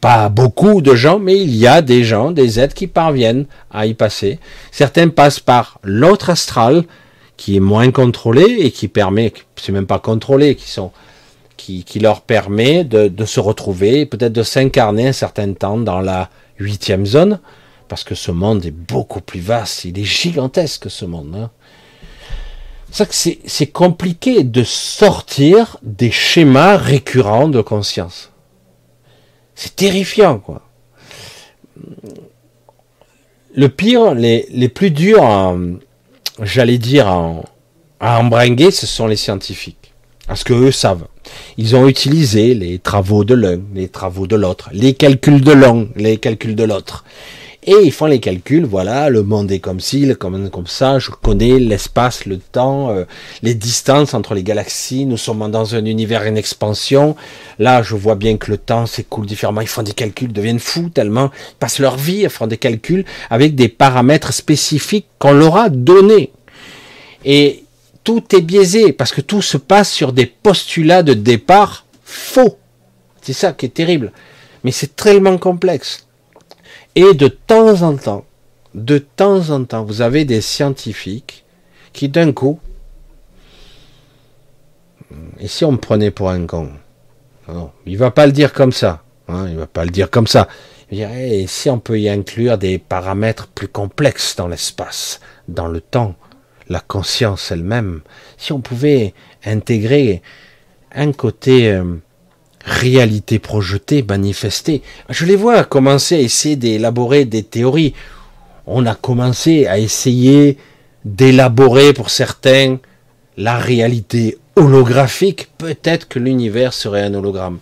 pas 0.00 0.28
beaucoup 0.28 0.80
de 0.80 0.94
gens, 0.94 1.18
mais 1.18 1.38
il 1.40 1.54
y 1.54 1.66
a 1.66 1.82
des 1.82 2.04
gens, 2.04 2.30
des 2.30 2.60
êtres 2.60 2.74
qui 2.74 2.86
parviennent 2.86 3.46
à 3.70 3.86
y 3.86 3.94
passer. 3.94 4.38
Certains 4.70 5.08
passent 5.08 5.40
par 5.40 5.78
l'autre 5.82 6.30
astral, 6.30 6.84
qui 7.36 7.56
est 7.56 7.60
moins 7.60 7.90
contrôlé 7.90 8.44
et 8.60 8.70
qui 8.70 8.88
permet, 8.88 9.32
c'est 9.56 9.72
même 9.72 9.86
pas 9.86 9.98
contrôlé, 9.98 10.56
qui 11.56 11.98
leur 12.00 12.20
permet 12.22 12.84
de, 12.84 13.24
se 13.24 13.40
retrouver, 13.40 14.06
peut-être 14.06 14.32
de 14.32 14.42
s'incarner 14.42 15.08
un 15.08 15.12
certain 15.12 15.52
temps 15.52 15.78
dans 15.78 16.00
la 16.00 16.30
huitième 16.58 17.06
zone, 17.06 17.40
parce 17.88 18.04
que 18.04 18.14
ce 18.14 18.30
monde 18.30 18.66
est 18.66 18.72
beaucoup 18.72 19.20
plus 19.20 19.40
vaste, 19.40 19.84
il 19.84 19.98
est 19.98 20.04
gigantesque 20.04 20.90
ce 20.90 21.04
monde. 21.04 21.34
Hein. 21.34 21.50
C'est 22.90 23.66
compliqué 23.66 24.44
de 24.44 24.64
sortir 24.64 25.76
des 25.82 26.10
schémas 26.10 26.76
récurrents 26.76 27.48
de 27.48 27.60
conscience. 27.60 28.30
C'est 29.60 29.74
terrifiant, 29.74 30.38
quoi. 30.38 30.62
Le 33.56 33.68
pire, 33.68 34.14
les, 34.14 34.68
plus 34.68 34.92
durs, 34.92 35.58
j'allais 36.40 36.78
dire, 36.78 37.08
à 37.08 38.20
embringuer, 38.20 38.70
ce 38.70 38.86
sont 38.86 39.08
les 39.08 39.16
scientifiques. 39.16 39.92
Parce 40.28 40.44
que 40.44 40.52
eux 40.52 40.70
savent. 40.70 41.08
Ils 41.56 41.74
ont 41.74 41.88
utilisé 41.88 42.54
les 42.54 42.78
travaux 42.78 43.24
de 43.24 43.34
l'un, 43.34 43.58
les 43.74 43.88
travaux 43.88 44.28
de 44.28 44.36
l'autre, 44.36 44.70
les 44.72 44.94
calculs 44.94 45.40
de 45.40 45.52
l'un, 45.52 45.88
les 45.96 46.18
calculs 46.18 46.54
de 46.54 46.62
l'autre. 46.62 47.04
Et 47.70 47.84
ils 47.84 47.92
font 47.92 48.06
les 48.06 48.18
calculs, 48.18 48.64
voilà, 48.64 49.10
le 49.10 49.22
monde 49.22 49.52
est 49.52 49.58
comme 49.58 49.78
ci, 49.78 50.10
comme, 50.18 50.48
comme 50.48 50.66
ça, 50.66 50.98
je 50.98 51.10
connais 51.10 51.58
l'espace, 51.58 52.24
le 52.24 52.38
temps, 52.38 52.88
euh, 52.88 53.04
les 53.42 53.54
distances 53.54 54.14
entre 54.14 54.32
les 54.32 54.42
galaxies, 54.42 55.04
nous 55.04 55.18
sommes 55.18 55.50
dans 55.50 55.74
un 55.74 55.84
univers 55.84 56.22
en 56.22 56.34
expansion. 56.34 57.14
Là, 57.58 57.82
je 57.82 57.94
vois 57.94 58.14
bien 58.14 58.38
que 58.38 58.50
le 58.50 58.56
temps 58.56 58.86
s'écoule 58.86 59.26
différemment, 59.26 59.60
ils 59.60 59.68
font 59.68 59.82
des 59.82 59.92
calculs, 59.92 60.32
deviennent 60.32 60.60
fous 60.60 60.88
tellement, 60.88 61.30
ils 61.50 61.56
passent 61.56 61.78
leur 61.78 61.98
vie 61.98 62.24
à 62.24 62.30
faire 62.30 62.48
des 62.48 62.56
calculs 62.56 63.04
avec 63.28 63.54
des 63.54 63.68
paramètres 63.68 64.32
spécifiques 64.32 65.08
qu'on 65.18 65.32
leur 65.32 65.58
a 65.58 65.68
donnés. 65.68 66.32
Et 67.26 67.64
tout 68.02 68.34
est 68.34 68.40
biaisé 68.40 68.94
parce 68.94 69.12
que 69.12 69.20
tout 69.20 69.42
se 69.42 69.58
passe 69.58 69.92
sur 69.92 70.14
des 70.14 70.24
postulats 70.24 71.02
de 71.02 71.12
départ 71.12 71.84
faux. 72.02 72.56
C'est 73.20 73.34
ça 73.34 73.52
qui 73.52 73.66
est 73.66 73.74
terrible. 73.74 74.10
Mais 74.64 74.72
c'est 74.72 74.96
tellement 74.96 75.36
complexe. 75.36 76.07
Et 77.00 77.14
de 77.14 77.28
temps 77.28 77.82
en 77.82 77.96
temps, 77.96 78.24
de 78.74 78.98
temps 78.98 79.50
en 79.50 79.62
temps, 79.62 79.84
vous 79.84 80.02
avez 80.02 80.24
des 80.24 80.40
scientifiques 80.40 81.44
qui 81.92 82.08
d'un 82.08 82.32
coup, 82.32 82.58
et 85.38 85.46
si 85.46 85.64
on 85.64 85.70
me 85.70 85.76
prenait 85.76 86.10
pour 86.10 86.28
un 86.28 86.44
con 86.44 86.70
Non, 87.46 87.70
il 87.86 87.96
va 87.98 88.10
pas 88.10 88.26
le 88.26 88.32
dire 88.32 88.52
comme 88.52 88.72
ça. 88.72 89.04
Hein, 89.28 89.46
il 89.48 89.56
va 89.56 89.68
pas 89.68 89.84
le 89.84 89.92
dire 89.92 90.10
comme 90.10 90.26
ça. 90.26 90.48
Dirait, 90.90 91.38
et 91.38 91.46
si 91.46 91.70
on 91.70 91.78
peut 91.78 92.00
y 92.00 92.08
inclure 92.08 92.58
des 92.58 92.78
paramètres 92.78 93.46
plus 93.46 93.68
complexes 93.68 94.34
dans 94.34 94.48
l'espace, 94.48 95.20
dans 95.46 95.68
le 95.68 95.80
temps, 95.80 96.16
la 96.68 96.80
conscience 96.80 97.52
elle-même, 97.52 98.00
si 98.38 98.52
on 98.52 98.60
pouvait 98.60 99.14
intégrer 99.44 100.20
un 100.90 101.12
côté 101.12 101.70
euh, 101.70 101.84
réalité 102.68 103.38
projetée, 103.38 104.04
manifestée, 104.08 104.82
je 105.08 105.24
les 105.24 105.36
vois 105.36 105.64
commencer 105.64 106.16
à 106.16 106.20
essayer 106.20 106.56
d'élaborer 106.56 107.24
des 107.24 107.42
théories. 107.42 107.94
On 108.66 108.86
a 108.86 108.94
commencé 108.94 109.66
à 109.66 109.78
essayer 109.78 110.58
d'élaborer 111.04 111.92
pour 111.92 112.10
certains 112.10 112.78
la 113.36 113.56
réalité 113.56 114.36
holographique. 114.56 115.48
Peut-être 115.58 116.08
que 116.08 116.18
l'univers 116.18 116.72
serait 116.72 117.02
un 117.02 117.14
hologramme. 117.14 117.58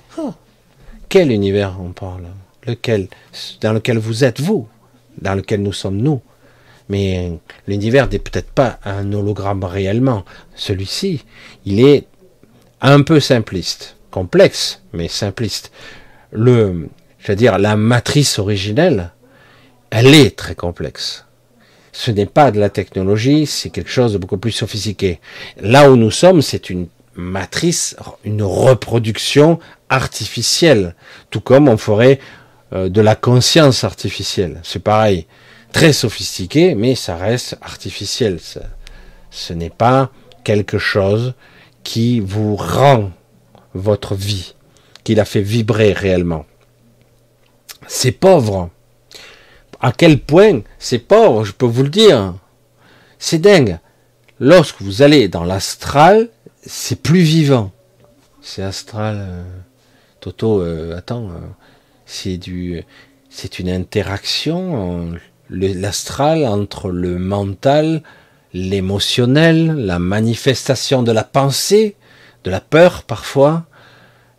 Quel 1.08 1.30
univers 1.30 1.76
on 1.80 1.92
parle? 1.92 2.24
Lequel? 2.66 3.08
Dans 3.60 3.72
lequel 3.72 3.98
vous 3.98 4.24
êtes 4.24 4.40
vous? 4.40 4.66
Dans 5.20 5.34
lequel 5.34 5.62
nous 5.62 5.72
sommes 5.72 5.98
nous? 5.98 6.20
Mais 6.88 7.32
l'univers 7.66 8.08
n'est 8.08 8.18
peut-être 8.18 8.50
pas 8.50 8.78
un 8.84 9.12
hologramme 9.12 9.64
réellement. 9.64 10.24
Celui-ci, 10.54 11.24
il 11.64 11.80
est 11.80 12.06
un 12.80 13.02
peu 13.02 13.20
simpliste, 13.20 13.95
complexe, 14.16 14.80
mais 14.94 15.08
simpliste. 15.08 15.70
Le, 16.32 16.88
je 17.18 17.32
veux 17.32 17.36
dire, 17.36 17.58
la 17.58 17.76
matrice 17.76 18.38
originelle, 18.38 19.10
elle 19.90 20.14
est 20.14 20.34
très 20.34 20.54
complexe. 20.54 21.26
Ce 21.92 22.10
n'est 22.10 22.24
pas 22.24 22.50
de 22.50 22.58
la 22.58 22.70
technologie, 22.70 23.44
c'est 23.44 23.68
quelque 23.68 23.90
chose 23.90 24.14
de 24.14 24.18
beaucoup 24.18 24.38
plus 24.38 24.52
sophistiqué. 24.52 25.20
Là 25.60 25.90
où 25.90 25.96
nous 25.96 26.10
sommes, 26.10 26.40
c'est 26.40 26.70
une 26.70 26.86
matrice, 27.14 27.94
une 28.24 28.42
reproduction 28.42 29.58
artificielle, 29.90 30.94
tout 31.28 31.42
comme 31.42 31.68
on 31.68 31.76
ferait 31.76 32.18
euh, 32.72 32.88
de 32.88 33.02
la 33.02 33.16
conscience 33.16 33.84
artificielle. 33.84 34.60
C'est 34.62 34.82
pareil 34.82 35.26
très 35.72 35.92
sophistiqué, 35.92 36.74
mais 36.74 36.94
ça 36.94 37.16
reste 37.18 37.58
artificiel. 37.60 38.38
ce 39.30 39.52
n'est 39.52 39.76
pas 39.86 40.10
quelque 40.42 40.78
chose 40.78 41.34
qui 41.84 42.20
vous 42.20 42.56
rend 42.56 43.10
votre 43.76 44.14
vie, 44.14 44.54
qui 45.04 45.14
la 45.14 45.24
fait 45.24 45.42
vibrer 45.42 45.92
réellement. 45.92 46.46
C'est 47.86 48.12
pauvre. 48.12 48.70
À 49.80 49.92
quel 49.92 50.18
point 50.20 50.62
c'est 50.78 50.98
pauvre, 50.98 51.44
je 51.44 51.52
peux 51.52 51.66
vous 51.66 51.82
le 51.82 51.88
dire. 51.88 52.34
C'est 53.18 53.38
dingue. 53.38 53.78
Lorsque 54.40 54.82
vous 54.82 55.02
allez 55.02 55.28
dans 55.28 55.44
l'astral, 55.44 56.28
c'est 56.62 57.00
plus 57.02 57.20
vivant. 57.20 57.72
C'est 58.42 58.62
astral. 58.62 59.16
Euh, 59.18 59.44
Toto, 60.20 60.60
euh, 60.60 60.96
attends, 60.96 61.28
euh, 61.30 61.38
c'est 62.04 62.36
du, 62.36 62.82
c'est 63.30 63.58
une 63.58 63.68
interaction 63.68 65.14
l'astral 65.50 66.44
entre 66.44 66.88
le 66.90 67.18
mental, 67.18 68.02
l'émotionnel, 68.52 69.72
la 69.72 69.98
manifestation 69.98 71.02
de 71.02 71.12
la 71.12 71.24
pensée, 71.24 71.96
de 72.46 72.50
la 72.50 72.60
peur 72.60 73.02
parfois. 73.02 73.66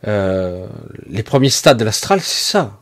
Euh, 0.08 0.66
les 1.10 1.24
premiers 1.24 1.50
stades 1.50 1.78
de 1.78 1.84
l'astral, 1.84 2.22
c'est 2.22 2.52
ça. 2.52 2.80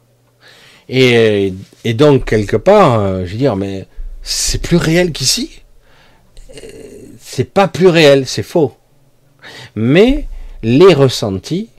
Et, 0.88 1.52
donc, 1.96 2.26
quelque 2.26 2.58
part, 2.58 3.00
euh, 3.00 3.26
je 3.26 3.32
veux 3.32 3.38
dire, 3.38 3.56
mais 3.56 3.88
c'est 4.22 4.62
plus 4.62 4.78
réel 4.78 5.12
qu'ici. 5.12 5.64
C'est 7.20 7.52
pas 7.52 7.68
plus 7.68 7.88
réel, 7.88 8.28
c'est 8.28 8.44
faux. 8.44 8.78
Mais 9.76 10.28
les 10.62 10.94
ressentis, 10.94 11.70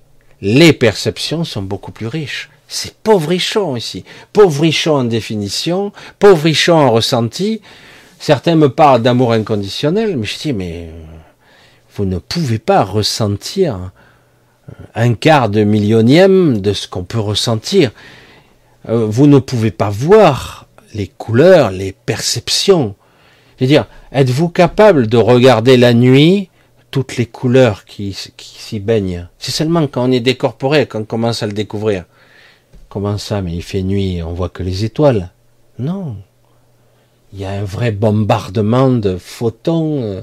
les 0.40 0.72
perceptions 0.72 1.44
sont 1.44 1.62
beaucoup 1.62 1.92
plus 1.92 2.08
riches. 2.08 2.50
C'est 2.68 2.94
pauvrichon 2.96 3.76
ici. 3.76 4.04
Pauvrichon 4.32 4.96
en 4.96 5.04
définition, 5.04 5.92
pauvrichon 6.18 6.74
en 6.74 6.90
ressenti. 6.90 7.62
Certains 8.18 8.56
me 8.56 8.68
parlent 8.68 9.02
d'amour 9.02 9.32
inconditionnel, 9.32 10.16
mais 10.16 10.26
je 10.26 10.38
dis, 10.38 10.52
mais 10.52 10.88
euh, 10.90 11.16
vous 11.96 12.04
ne 12.04 12.18
pouvez 12.18 12.58
pas 12.58 12.84
ressentir 12.84 13.90
un 14.94 15.14
quart 15.14 15.48
de 15.48 15.64
millionième 15.64 16.60
de 16.60 16.74
ce 16.74 16.88
qu'on 16.88 17.04
peut 17.04 17.18
ressentir. 17.18 17.90
Euh, 18.88 19.06
vous 19.06 19.26
ne 19.26 19.38
pouvez 19.38 19.70
pas 19.70 19.88
voir 19.88 20.66
les 20.92 21.06
couleurs, 21.08 21.70
les 21.70 21.92
perceptions. 21.92 22.94
Je 23.58 23.64
veux 23.64 23.68
dire, 23.68 23.86
êtes-vous 24.12 24.50
capable 24.50 25.06
de 25.06 25.16
regarder 25.16 25.78
la 25.78 25.94
nuit 25.94 26.50
toutes 26.90 27.16
les 27.16 27.26
couleurs 27.26 27.86
qui, 27.86 28.16
qui 28.36 28.62
s'y 28.62 28.78
baignent? 28.78 29.28
C'est 29.38 29.52
seulement 29.52 29.86
quand 29.86 30.08
on 30.08 30.12
est 30.12 30.20
décorporé 30.20 30.86
qu'on 30.86 31.04
commence 31.04 31.42
à 31.42 31.46
le 31.46 31.52
découvrir. 31.52 32.04
Comment 32.90 33.16
ça 33.16 33.40
Mais 33.40 33.54
il 33.54 33.62
fait 33.62 33.82
nuit, 33.82 34.22
on 34.22 34.34
voit 34.34 34.50
que 34.50 34.62
les 34.62 34.84
étoiles? 34.84 35.30
Non. 35.78 36.16
Il 37.32 37.40
y 37.40 37.44
a 37.44 37.50
un 37.50 37.64
vrai 37.64 37.90
bombardement 37.90 38.90
de 38.90 39.16
photons, 39.16 40.02
euh, 40.02 40.22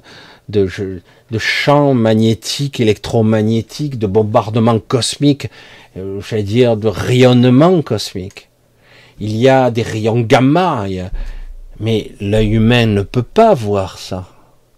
de, 0.50 0.68
de 1.34 1.40
champs 1.40 1.96
magnétiques, 1.96 2.80
électromagnétiques, 2.80 3.98
de 3.98 4.06
bombardements 4.06 4.80
cosmiques, 4.80 5.50
euh, 5.98 6.22
j'allais 6.22 6.44
dire 6.44 6.78
de 6.78 6.88
rayonnement 6.88 7.82
cosmique. 7.82 8.50
Il 9.20 9.36
y 9.36 9.50
a 9.50 9.72
des 9.72 9.82
rayons 9.82 10.22
gamma, 10.22 10.86
mais 11.80 12.12
l'œil 12.22 12.52
humain 12.52 12.86
ne 12.86 13.02
peut 13.02 13.24
pas 13.24 13.56
voir 13.56 13.98
ça, 13.98 14.28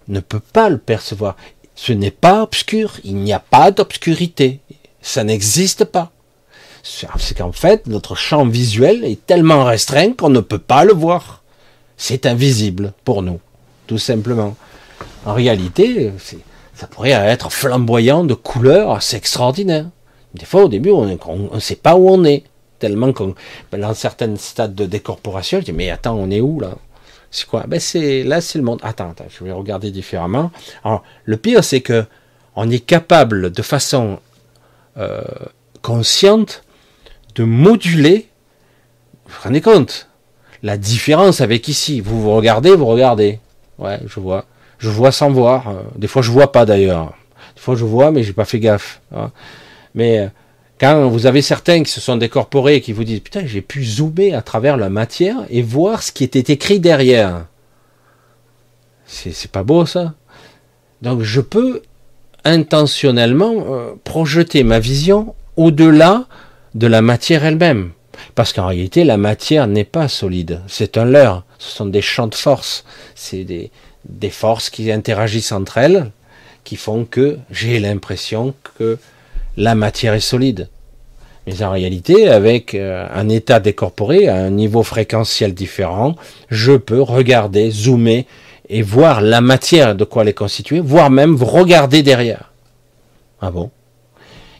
ne 0.07 0.21
peut 0.21 0.39
pas 0.53 0.69
le 0.69 0.77
percevoir. 0.77 1.35
Ce 1.75 1.91
n'est 1.91 2.09
pas 2.25 2.41
obscur, 2.41 3.01
il 3.03 3.17
n'y 3.17 3.33
a 3.33 3.39
pas 3.39 3.71
d'obscurité, 3.71 4.61
ça 5.01 5.25
n'existe 5.25 5.83
pas. 5.83 6.11
C'est 6.83 7.37
qu'en 7.37 7.51
fait, 7.51 7.85
notre 7.87 8.15
champ 8.15 8.45
visuel 8.45 9.03
est 9.03 9.25
tellement 9.25 9.65
restreint 9.65 10.13
qu'on 10.13 10.29
ne 10.29 10.39
peut 10.39 10.59
pas 10.59 10.85
le 10.85 10.93
voir. 10.93 11.43
C'est 11.97 12.25
invisible 12.25 12.93
pour 13.03 13.23
nous, 13.23 13.41
tout 13.87 13.97
simplement. 13.97 14.55
En 15.25 15.33
réalité, 15.33 16.11
ça 16.73 16.87
pourrait 16.87 17.11
être 17.11 17.51
flamboyant 17.51 18.23
de 18.23 18.33
couleurs, 18.33 19.01
c'est 19.01 19.17
extraordinaire. 19.17 19.87
Des 20.33 20.45
fois, 20.45 20.65
au 20.65 20.69
début, 20.69 20.91
on 20.91 21.05
ne 21.05 21.59
sait 21.59 21.75
pas 21.75 21.95
où 21.95 22.09
on 22.09 22.23
est. 22.23 22.43
Tellement 22.77 23.13
qu'on, 23.13 23.35
ben, 23.71 23.79
dans 23.79 23.93
certains 23.93 24.35
stades 24.35 24.75
de 24.75 24.85
décorporation, 24.85 25.61
je 25.61 25.65
dis, 25.65 25.71
mais 25.71 25.89
attends, 25.89 26.15
on 26.15 26.29
est 26.29 26.41
où 26.41 26.59
là? 26.59 26.75
C'est 27.31 27.47
quoi? 27.47 27.63
Ben 27.67 27.79
c'est 27.79 28.23
là, 28.23 28.41
c'est 28.41 28.57
le 28.57 28.65
monde. 28.65 28.79
Attends, 28.83 29.11
attends, 29.11 29.25
je 29.29 29.43
vais 29.43 29.51
regarder 29.51 29.91
différemment. 29.91 30.51
Alors, 30.83 31.01
le 31.23 31.37
pire, 31.37 31.63
c'est 31.63 31.81
que 31.81 32.05
on 32.55 32.69
est 32.69 32.85
capable 32.85 33.51
de 33.51 33.61
façon 33.61 34.19
euh, 34.97 35.21
consciente 35.81 36.63
de 37.35 37.43
moduler. 37.43 38.29
Vous 39.25 39.33
vous 39.33 39.41
rendez 39.43 39.61
compte? 39.61 40.09
La 40.63 40.77
différence 40.77 41.41
avec 41.41 41.67
ici. 41.67 42.01
Vous 42.01 42.21
vous 42.21 42.33
regardez, 42.35 42.75
vous 42.75 42.85
regardez. 42.85 43.39
Ouais, 43.79 43.99
je 44.05 44.19
vois. 44.19 44.45
Je 44.77 44.89
vois 44.89 45.11
sans 45.11 45.31
voir. 45.31 45.69
Euh, 45.69 45.81
des 45.95 46.07
fois, 46.07 46.21
je 46.21 46.31
vois 46.31 46.51
pas 46.51 46.65
d'ailleurs. 46.65 47.13
Des 47.55 47.61
fois, 47.61 47.75
je 47.75 47.85
vois, 47.85 48.11
mais 48.11 48.23
j'ai 48.23 48.33
pas 48.33 48.45
fait 48.45 48.59
gaffe. 48.59 49.01
Hein. 49.15 49.31
Mais 49.93 50.19
euh, 50.19 50.27
quand 50.79 51.07
vous 51.07 51.25
avez 51.25 51.41
certains 51.41 51.83
qui 51.83 51.91
se 51.91 52.01
sont 52.01 52.17
décorporés 52.17 52.75
et 52.75 52.81
qui 52.81 52.91
vous 52.91 53.03
disent 53.03 53.21
putain, 53.21 53.45
j'ai 53.45 53.61
pu 53.61 53.83
zoomer 53.83 54.33
à 54.33 54.41
travers 54.41 54.77
la 54.77 54.89
matière 54.89 55.37
et 55.49 55.61
voir 55.61 56.03
ce 56.03 56.11
qui 56.11 56.23
était 56.23 56.53
écrit 56.53 56.79
derrière. 56.79 57.45
C'est 59.07 59.51
pas 59.51 59.63
beau 59.63 59.85
ça. 59.85 60.13
Donc, 61.01 61.21
je 61.21 61.41
peux 61.41 61.81
intentionnellement 62.43 63.53
euh, 63.69 63.93
projeter 64.03 64.63
ma 64.63 64.79
vision 64.79 65.35
au-delà 65.57 66.25
de 66.73 66.87
la 66.87 67.01
matière 67.01 67.45
elle-même. 67.45 67.91
Parce 68.33 68.53
qu'en 68.53 68.67
réalité, 68.67 69.03
la 69.03 69.17
matière 69.17 69.67
n'est 69.67 69.83
pas 69.85 70.07
solide. 70.07 70.61
C'est 70.67 70.97
un 70.97 71.05
leurre. 71.05 71.45
Ce 71.59 71.75
sont 71.75 71.85
des 71.85 72.01
champs 72.01 72.27
de 72.27 72.35
force. 72.35 72.85
C'est 73.13 73.43
des, 73.43 73.71
des 74.07 74.29
forces 74.29 74.69
qui 74.69 74.91
interagissent 74.91 75.51
entre 75.51 75.77
elles, 75.77 76.11
qui 76.63 76.75
font 76.75 77.05
que 77.05 77.37
j'ai 77.51 77.79
l'impression 77.79 78.53
que 78.77 78.97
la 79.57 79.75
matière 79.75 80.13
est 80.13 80.19
solide. 80.19 80.69
Mais 81.47 81.61
en 81.61 81.71
réalité, 81.71 82.27
avec 82.27 82.73
euh, 82.73 83.07
un 83.13 83.29
état 83.29 83.59
décorporé, 83.59 84.27
à 84.27 84.35
un 84.35 84.49
niveau 84.49 84.81
fréquentiel 84.81 85.53
différent, 85.53 86.15
je 86.49 86.73
peux 86.73 87.01
regarder, 87.01 87.69
zoomer 87.69 88.25
et 88.67 88.81
voir 88.81 89.21
la 89.21 89.41
matière 89.41 89.95
de 89.95 90.03
quoi 90.03 90.23
elle 90.23 90.29
est 90.29 90.33
constituée, 90.33 90.79
voire 90.79 91.11
même 91.11 91.35
regarder 91.41 92.01
derrière. 92.01 92.51
Ah 93.41 93.51
bon? 93.51 93.69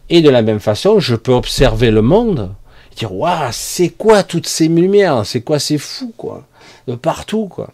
Et 0.10 0.22
de 0.22 0.30
la 0.30 0.44
même 0.44 0.60
façon, 0.60 1.00
je 1.00 1.16
peux 1.16 1.34
observer 1.34 1.90
le 1.90 2.04
monde, 2.04 2.52
et 2.92 2.96
dire 2.96 3.14
waouh, 3.14 3.50
c'est 3.52 3.90
quoi 3.90 4.22
toutes 4.22 4.48
ces 4.48 4.68
lumières? 4.68 5.26
C'est 5.26 5.42
quoi 5.42 5.58
c'est 5.58 5.80
fou 5.80 6.14
quoi? 6.16 6.46
De 6.88 6.96
partout 6.96 7.48
quoi. 7.48 7.72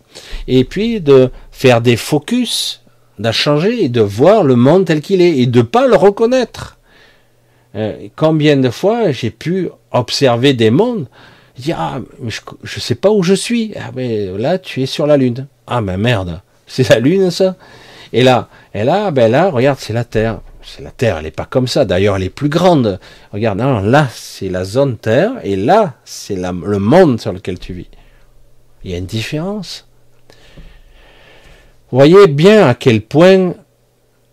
Et 0.48 0.64
puis 0.64 1.02
de 1.02 1.32
faire 1.52 1.82
des 1.82 1.98
focus, 1.98 2.82
changer 3.32 3.84
et 3.84 3.90
de 3.90 4.02
voir 4.02 4.44
le 4.44 4.56
monde 4.56 4.86
tel 4.86 5.02
qu'il 5.02 5.22
est 5.22 5.38
et 5.38 5.46
de 5.46 5.62
pas 5.62 5.86
le 5.86 5.96
reconnaître. 5.96 6.80
Euh, 7.76 8.08
combien 8.16 8.58
de 8.58 8.70
fois 8.72 9.12
j'ai 9.12 9.30
pu 9.30 9.70
observer 9.92 10.54
des 10.54 10.72
mondes, 10.72 11.08
dire 11.58 11.78
ah 11.80 12.00
je, 12.26 12.40
je 12.64 12.80
sais 12.80 12.96
pas 12.96 13.12
où 13.12 13.22
je 13.22 13.36
suis. 13.36 13.74
Ah 13.76 13.92
mais 13.96 14.26
là 14.38 14.58
tu 14.58 14.82
es 14.82 14.88
sur 14.88 15.06
la 15.06 15.18
lune. 15.18 15.48
Ah 15.68 15.82
mais 15.82 15.98
merde, 15.98 16.42
c'est 16.66 16.90
la 16.90 17.00
lune 17.00 17.30
ça. 17.30 17.56
Et 18.14 18.24
là, 18.24 18.50
et 18.74 18.84
là, 18.84 19.10
ben 19.12 19.32
là, 19.32 19.50
regarde, 19.50 19.78
c'est 19.80 19.94
la 19.94 20.04
Terre. 20.04 20.42
C'est 20.64 20.84
la 20.84 20.92
Terre, 20.92 21.18
elle 21.18 21.26
est 21.26 21.32
pas 21.32 21.46
comme 21.46 21.68
ça. 21.68 21.86
D'ailleurs, 21.86 22.18
elle 22.18 22.24
est 22.24 22.30
plus 22.30 22.50
grande. 22.50 23.00
Regarde, 23.32 23.60
là, 23.60 24.08
c'est 24.14 24.50
la 24.50 24.66
zone 24.66 24.98
Terre, 24.98 25.32
et 25.44 25.56
là, 25.56 25.94
c'est 26.04 26.36
le 26.36 26.78
monde 26.78 27.22
sur 27.22 27.32
lequel 27.32 27.58
tu 27.58 27.74
vis. 27.74 27.88
Il 28.84 28.91
y 28.91 28.95
a 28.95 28.98
une 28.98 29.06
différence. 29.06 29.88
Voyez 31.91 32.28
bien 32.28 32.68
à 32.68 32.74
quel 32.74 33.02
point 33.02 33.53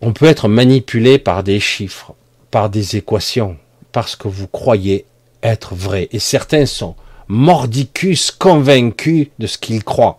on 0.01 0.13
peut 0.13 0.27
être 0.27 0.49
manipulé 0.49 1.19
par 1.19 1.43
des 1.43 1.61
chiffres, 1.61 2.15
par 2.51 2.71
des 2.71 2.97
équations, 2.97 3.57
parce 3.93 4.17
que 4.17 4.29
vous 4.29 4.47
croyez 4.47 5.07
être 5.43 5.75
vrai. 5.75 6.09
Et 6.13 6.19
certains 6.19 6.67
sont 6.67 6.95
mordicus 7.27 8.31
convaincus 8.31 9.29
de 9.39 9.47
ce 9.47 9.59
qu'ils 9.59 9.85
croient. 9.85 10.19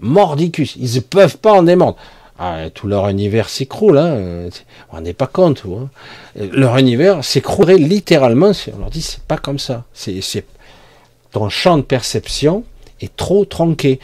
Mordicus, 0.00 0.76
ils 0.76 0.94
ne 0.94 1.00
peuvent 1.00 1.38
pas 1.38 1.52
en 1.52 1.62
démordre. 1.62 1.98
Ah, 2.42 2.70
tout 2.72 2.86
leur 2.86 3.08
univers 3.08 3.50
s'écroule, 3.50 3.98
hein. 3.98 4.48
on 4.92 5.02
n'est 5.02 5.12
pas 5.12 5.26
compte. 5.26 5.62
Hein. 5.66 5.90
Leur 6.34 6.78
univers 6.78 7.22
s'écroulerait 7.22 7.76
littéralement 7.76 8.54
si 8.54 8.70
on 8.74 8.78
leur 8.78 8.88
dit 8.88 9.02
c'est 9.02 9.22
pas 9.24 9.36
comme 9.36 9.58
ça. 9.58 9.84
C'est, 9.92 10.46
ton 11.32 11.50
champ 11.50 11.76
de 11.76 11.82
perception 11.82 12.64
est 13.00 13.14
trop 13.16 13.44
tronqué. 13.44 14.00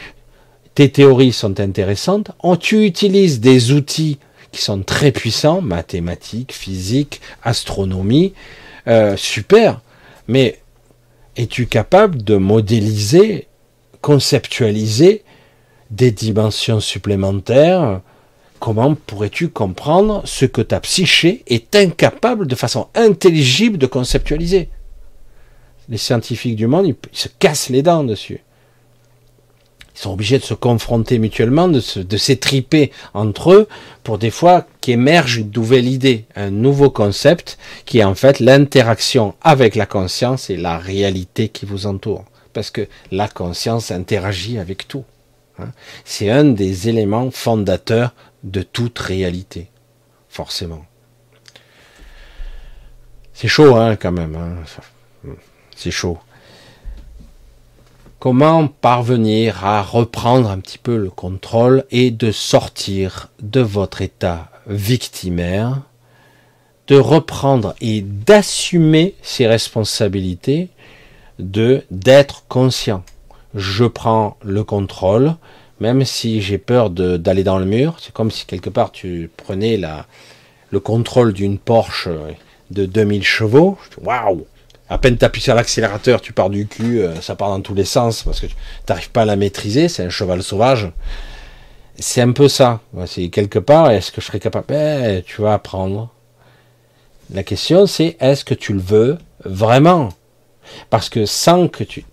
Tes 0.75 0.89
théories 0.89 1.33
sont 1.33 1.59
intéressantes, 1.59 2.31
tu 2.59 2.85
utilises 2.85 3.39
des 3.39 3.71
outils 3.71 4.19
qui 4.51 4.61
sont 4.61 4.81
très 4.81 5.11
puissants, 5.11 5.61
mathématiques, 5.61 6.53
physique, 6.53 7.21
astronomie, 7.43 8.33
euh, 8.87 9.17
super, 9.17 9.81
mais 10.27 10.59
es-tu 11.35 11.67
capable 11.67 12.23
de 12.23 12.37
modéliser, 12.37 13.47
conceptualiser 14.01 15.23
des 15.91 16.11
dimensions 16.11 16.79
supplémentaires? 16.79 18.01
Comment 18.59 18.95
pourrais-tu 18.95 19.49
comprendre 19.49 20.21
ce 20.25 20.45
que 20.45 20.61
ta 20.61 20.79
psyché 20.79 21.43
est 21.47 21.75
incapable 21.75 22.47
de 22.47 22.55
façon 22.55 22.87
intelligible 22.95 23.77
de 23.77 23.85
conceptualiser? 23.85 24.69
Les 25.89 25.97
scientifiques 25.97 26.55
du 26.55 26.67
monde, 26.67 26.95
se 27.11 27.29
cassent 27.39 27.69
les 27.69 27.81
dents 27.81 28.03
dessus 28.03 28.41
ils 29.97 30.01
sont 30.01 30.13
obligés 30.13 30.37
de 30.37 30.43
se 30.43 30.53
confronter 30.53 31.17
mutuellement, 31.17 31.67
de, 31.67 31.79
s'étriper 31.79 32.91
entre 33.15 33.51
eux 33.51 33.67
pour 34.03 34.19
des 34.19 34.29
fois 34.29 34.67
qu'émerge 34.79 35.37
une 35.37 35.49
nouvelle 35.49 35.87
idée, 35.87 36.25
un 36.35 36.51
nouveau 36.51 36.91
concept 36.91 37.57
qui 37.85 37.97
est 37.97 38.03
en 38.03 38.13
fait 38.13 38.39
l'interaction 38.39 39.33
avec 39.41 39.73
la 39.73 39.87
conscience 39.87 40.51
et 40.51 40.55
la 40.55 40.77
réalité 40.77 41.49
qui 41.49 41.65
vous 41.65 41.87
entoure. 41.87 42.25
Parce 42.53 42.69
que 42.69 42.87
la 43.11 43.27
conscience 43.27 43.89
interagit 43.89 44.59
avec 44.59 44.87
tout. 44.87 45.03
Hein. 45.57 45.71
C'est 46.05 46.29
un 46.29 46.43
des 46.43 46.89
éléments 46.89 47.31
fondateurs 47.31 48.13
de 48.43 48.61
toute 48.61 48.99
réalité, 48.99 49.67
forcément. 50.29 50.85
C'est 53.33 53.47
chaud, 53.47 53.75
hein, 53.75 53.95
quand 53.95 54.11
même. 54.11 54.35
Hein. 54.35 55.33
C'est 55.75 55.91
chaud. 55.91 56.19
Comment 58.29 58.67
parvenir 58.67 59.63
à 59.63 59.81
reprendre 59.81 60.49
un 60.49 60.59
petit 60.59 60.77
peu 60.77 60.97
le 60.97 61.09
contrôle 61.09 61.85
et 61.91 62.11
de 62.11 62.33
sortir 62.33 63.29
de 63.41 63.61
votre 63.61 64.01
état 64.01 64.51
victimaire, 64.67 65.83
de 66.87 66.97
reprendre 66.97 67.73
et 67.79 68.01
d'assumer 68.01 69.15
ses 69.21 69.47
responsabilités, 69.47 70.67
de 71.39 71.85
d'être 71.89 72.43
conscient. 72.49 73.05
Je 73.55 73.85
prends 73.85 74.35
le 74.43 74.65
contrôle, 74.65 75.35
même 75.79 76.03
si 76.03 76.41
j'ai 76.41 76.57
peur 76.57 76.89
d'aller 76.89 77.45
dans 77.45 77.59
le 77.59 77.65
mur. 77.65 77.95
C'est 78.01 78.11
comme 78.11 78.29
si 78.29 78.45
quelque 78.45 78.69
part 78.69 78.91
tu 78.91 79.31
prenais 79.37 79.77
la, 79.77 80.05
le 80.71 80.81
contrôle 80.81 81.31
d'une 81.31 81.57
Porsche 81.57 82.09
de 82.71 82.85
2000 82.85 83.23
chevaux. 83.23 83.77
Waouh 84.03 84.45
à 84.89 84.97
peine 84.97 85.17
t'appuies 85.17 85.41
sur 85.41 85.55
l'accélérateur, 85.55 86.21
tu 86.21 86.33
pars 86.33 86.49
du 86.49 86.65
cul, 86.67 87.01
euh, 87.01 87.19
ça 87.21 87.35
part 87.35 87.49
dans 87.49 87.61
tous 87.61 87.73
les 87.75 87.85
sens 87.85 88.23
parce 88.23 88.39
que 88.39 88.45
tu 88.45 88.55
n'arrives 88.87 89.11
pas 89.11 89.23
à 89.23 89.25
la 89.25 89.35
maîtriser, 89.35 89.89
c'est 89.89 90.03
un 90.03 90.09
cheval 90.09 90.41
sauvage. 90.41 90.89
C'est 91.99 92.21
un 92.21 92.31
peu 92.31 92.47
ça. 92.47 92.79
C'est 93.07 93.29
quelque 93.29 93.57
part, 93.57 93.89
est-ce 93.89 94.11
que 94.11 94.21
je 94.21 94.27
serais 94.27 94.39
capable? 94.39 94.65
Ben, 94.67 95.23
Tu 95.23 95.41
vas 95.41 95.53
apprendre. 95.53 96.09
La 97.33 97.43
question 97.43 97.87
c'est 97.87 98.15
est-ce 98.19 98.45
que 98.45 98.53
tu 98.53 98.73
le 98.73 98.79
veux 98.79 99.17
vraiment? 99.43 100.09
Parce 100.89 101.09
que 101.09 101.25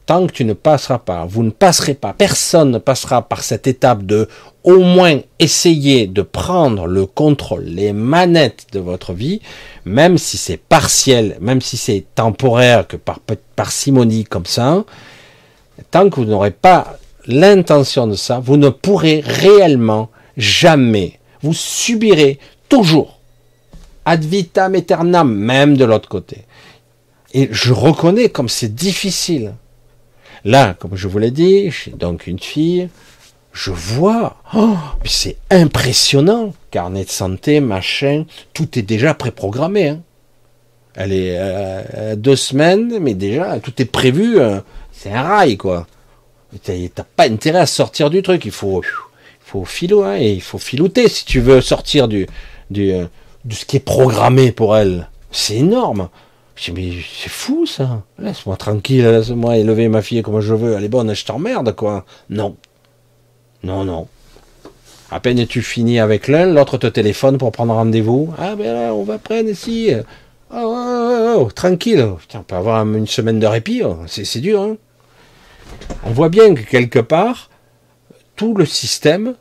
tant 0.06 0.26
que 0.26 0.32
tu 0.32 0.44
ne 0.44 0.52
passeras 0.52 0.98
pas, 0.98 1.24
vous 1.26 1.42
ne 1.42 1.50
passerez 1.50 1.94
pas, 1.94 2.12
personne 2.12 2.70
ne 2.70 2.78
passera 2.78 3.22
par 3.22 3.42
cette 3.42 3.66
étape 3.66 4.04
de 4.04 4.28
au 4.64 4.78
moins 4.78 5.20
essayer 5.38 6.06
de 6.06 6.22
prendre 6.22 6.86
le 6.86 7.04
contrôle, 7.04 7.64
les 7.64 7.92
manettes 7.92 8.66
de 8.72 8.80
votre 8.80 9.12
vie, 9.12 9.40
même 9.84 10.16
si 10.16 10.38
c'est 10.38 10.56
partiel, 10.56 11.36
même 11.40 11.60
si 11.60 11.76
c'est 11.76 12.04
temporaire, 12.14 12.86
que 12.86 12.96
par 12.96 13.20
parcimonie 13.56 14.24
comme 14.24 14.46
ça, 14.46 14.84
tant 15.90 16.08
que 16.08 16.16
vous 16.16 16.24
n'aurez 16.24 16.50
pas 16.50 16.96
l'intention 17.26 18.06
de 18.06 18.16
ça, 18.16 18.38
vous 18.38 18.56
ne 18.56 18.70
pourrez 18.70 19.20
réellement 19.24 20.10
jamais, 20.36 21.20
vous 21.42 21.54
subirez 21.54 22.38
toujours, 22.68 23.20
ad 24.06 24.24
vitam 24.24 24.74
aeternam, 24.74 25.32
même 25.34 25.76
de 25.76 25.84
l'autre 25.84 26.08
côté. 26.08 26.44
Et 27.34 27.48
je 27.50 27.72
reconnais 27.72 28.28
comme 28.28 28.48
c'est 28.48 28.74
difficile. 28.74 29.54
Là, 30.44 30.74
comme 30.74 30.94
je 30.94 31.08
vous 31.08 31.18
l'ai 31.18 31.30
dit, 31.30 31.70
j'ai 31.70 31.90
donc 31.90 32.26
une 32.26 32.38
fille, 32.38 32.88
je 33.52 33.70
vois, 33.70 34.36
oh, 34.54 34.76
c'est 35.04 35.36
impressionnant, 35.50 36.54
carnet 36.70 37.04
de 37.04 37.10
santé, 37.10 37.60
machin, 37.60 38.24
tout 38.52 38.78
est 38.78 38.82
déjà 38.82 39.14
préprogrammé. 39.14 39.88
Hein. 39.88 40.00
Elle 40.94 41.12
est 41.12 41.36
euh, 41.36 42.14
deux 42.14 42.36
semaines, 42.36 42.98
mais 43.00 43.14
déjà 43.14 43.58
tout 43.58 43.72
est 43.82 43.86
prévu. 43.86 44.38
Euh, 44.38 44.60
c'est 44.92 45.12
un 45.12 45.22
rail, 45.22 45.56
quoi. 45.56 45.86
T'as 46.62 47.04
pas 47.16 47.28
intérêt 47.28 47.60
à 47.60 47.66
sortir 47.66 48.10
du 48.10 48.22
truc. 48.22 48.44
Il 48.44 48.52
faut, 48.52 48.82
il 48.82 49.44
faut 49.44 49.64
philo, 49.64 50.04
hein, 50.04 50.16
et 50.18 50.32
il 50.32 50.42
faut 50.42 50.58
filouter 50.58 51.08
si 51.08 51.24
tu 51.24 51.40
veux 51.40 51.60
sortir 51.60 52.06
du, 52.06 52.28
du, 52.70 52.92
euh, 52.92 53.06
de 53.44 53.54
ce 53.54 53.64
qui 53.64 53.76
est 53.76 53.80
programmé 53.80 54.52
pour 54.52 54.76
elle. 54.76 55.08
C'est 55.32 55.56
énorme. 55.56 56.08
Je 56.56 56.70
dis, 56.70 56.72
mais 56.72 57.02
c'est 57.18 57.30
fou 57.30 57.66
ça. 57.66 58.02
Laisse-moi 58.18 58.56
tranquille, 58.56 59.04
laisse-moi 59.04 59.56
élever 59.56 59.88
ma 59.88 60.02
fille 60.02 60.22
comme 60.22 60.40
je 60.40 60.54
veux. 60.54 60.74
Elle 60.74 60.84
est 60.84 60.88
bonne, 60.88 61.14
je 61.14 61.24
t'emmerde, 61.24 61.74
quoi. 61.74 62.04
Non. 62.30 62.56
Non, 63.62 63.84
non. 63.84 64.06
À 65.10 65.20
peine 65.20 65.46
tu 65.46 65.62
finis 65.62 66.00
avec 66.00 66.28
l'un, 66.28 66.46
l'autre 66.46 66.78
te 66.78 66.86
téléphone 66.86 67.38
pour 67.38 67.52
prendre 67.52 67.74
rendez-vous. 67.74 68.32
Ah 68.38 68.56
ben 68.56 68.72
là, 68.72 68.94
on 68.94 69.04
va 69.04 69.18
prendre 69.18 69.48
ici. 69.48 69.90
Oh, 70.52 70.56
oh, 70.56 71.36
oh, 71.38 71.50
tranquille. 71.54 72.06
on 72.34 72.42
peut 72.42 72.56
avoir 72.56 72.82
une 72.86 73.06
semaine 73.06 73.40
de 73.40 73.46
répit. 73.46 73.82
C'est 74.06 74.40
dur. 74.40 74.62
Hein 74.62 74.76
on 76.04 76.10
voit 76.10 76.28
bien 76.28 76.54
que 76.54 76.62
quelque 76.62 76.98
part, 76.98 77.50
tout 78.36 78.54
le 78.54 78.66
système 78.66 79.34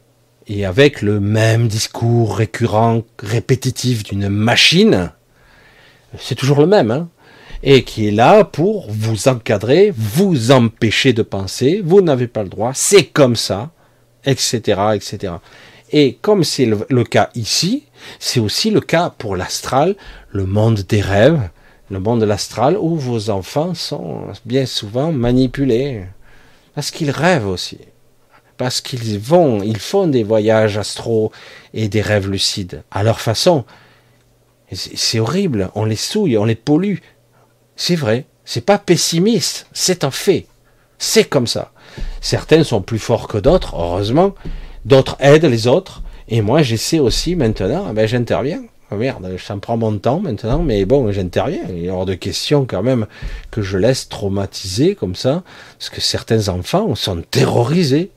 est 0.48 0.65
avec 0.65 1.02
le 1.02 1.19
même 1.19 1.68
discours 1.68 2.38
récurrent, 2.38 3.02
répétitif 3.19 4.03
d'une 4.03 4.30
machine. 4.30 5.11
C'est 6.18 6.35
toujours 6.35 6.60
le 6.60 6.68
même. 6.68 6.91
Hein 6.91 7.10
et 7.65 7.84
qui 7.85 8.10
est 8.10 8.11
là 8.11 8.44
pour 8.44 8.91
vous 8.91 9.30
encadrer, 9.30 9.94
vous 9.95 10.52
empêcher 10.52 11.14
de 11.14 11.22
penser, 11.22 11.81
vous 11.81 12.02
n'avez 12.02 12.27
pas 12.27 12.44
le 12.44 12.49
droit, 12.49 12.72
c'est 12.73 13.06
comme 13.06 13.38
ça 13.38 13.72
etc., 14.26 14.81
etc. 14.95 15.34
Et 15.91 16.18
comme 16.22 16.44
c'est 16.44 16.65
le, 16.65 17.03
cas 17.03 17.30
ici, 17.35 17.84
c'est 18.19 18.40
aussi 18.40 18.72
le 18.72 18.81
cas 18.81 19.14
pour 19.15 19.35
l'astral, 19.35 19.95
le 20.30 20.45
monde 20.45 20.81
des 20.81 21.02
rêves, 21.02 21.49
le 21.91 21.99
monde 21.99 22.22
de 22.22 22.26
l'astral, 22.26 22.77
où 22.77 22.95
vos 22.95 23.30
enfants 23.30 23.73
sont 23.73 24.23
bien 24.45 24.65
souvent 24.65 25.11
manipulés. 25.11 26.06
Parce 26.73 26.90
qu'ils 26.90 27.11
rêvent 27.11 27.48
aussi. 27.48 27.77
Parce 28.57 28.81
qu'ils 28.81 29.19
vont, 29.19 29.61
ils 29.61 29.77
font 29.77 30.07
des 30.07 30.23
voyages 30.23 30.77
astraux 30.77 31.31
et 31.73 31.88
des 31.90 32.02
rêves 32.02 32.30
lucides, 32.30 32.84
à 32.90 33.03
leur 33.03 33.19
façon. 33.19 33.65
C'est 34.76 35.20
horrible, 35.20 35.70
on 35.76 35.86
les 35.86 35.95
souille, 35.95 36.38
on 36.38 36.45
les 36.45 36.56
pollue. 36.56 36.98
C'est 37.76 37.95
vrai, 37.95 38.26
c'est 38.45 38.66
pas 38.66 38.78
pessimiste, 38.78 39.68
c'est 39.74 40.04
un 40.04 40.12
fait. 40.12 40.48
C'est 40.98 41.26
comme 41.26 41.48
ça. 41.48 41.72
Certains 42.22 42.64
sont 42.64 42.82
plus 42.82 43.00
forts 43.00 43.28
que 43.28 43.38
d'autres, 43.38 43.76
heureusement. 43.76 44.36
D'autres 44.86 45.18
aident 45.20 45.45
les 45.45 45.68
autres. 45.68 46.02
Et 46.28 46.41
moi, 46.41 46.62
j'essaie 46.62 47.00
aussi 47.00 47.36
maintenant, 47.36 47.86
ah 47.90 47.94
ben, 47.94 48.08
j'interviens. 48.08 48.64
Oh 48.91 48.95
merde, 48.95 49.38
ça 49.38 49.56
me 49.56 49.60
prend 49.60 49.76
mon 49.76 49.98
temps 49.98 50.20
maintenant, 50.20 50.62
mais 50.62 50.86
bon, 50.86 51.12
j'interviens. 51.12 51.64
Il 51.70 51.86
est 51.86 51.90
hors 51.90 52.06
de 52.06 52.14
question 52.14 52.66
quand 52.66 52.84
même 52.84 53.08
que 53.50 53.62
je 53.62 53.78
laisse 53.78 54.08
traumatiser 54.08 54.95
comme 54.95 55.16
ça, 55.16 55.44
parce 55.80 55.90
que 55.90 56.00
certains 56.00 56.50
enfants 56.50 56.94
sont 56.95 57.22
terrorisés. 57.22 58.12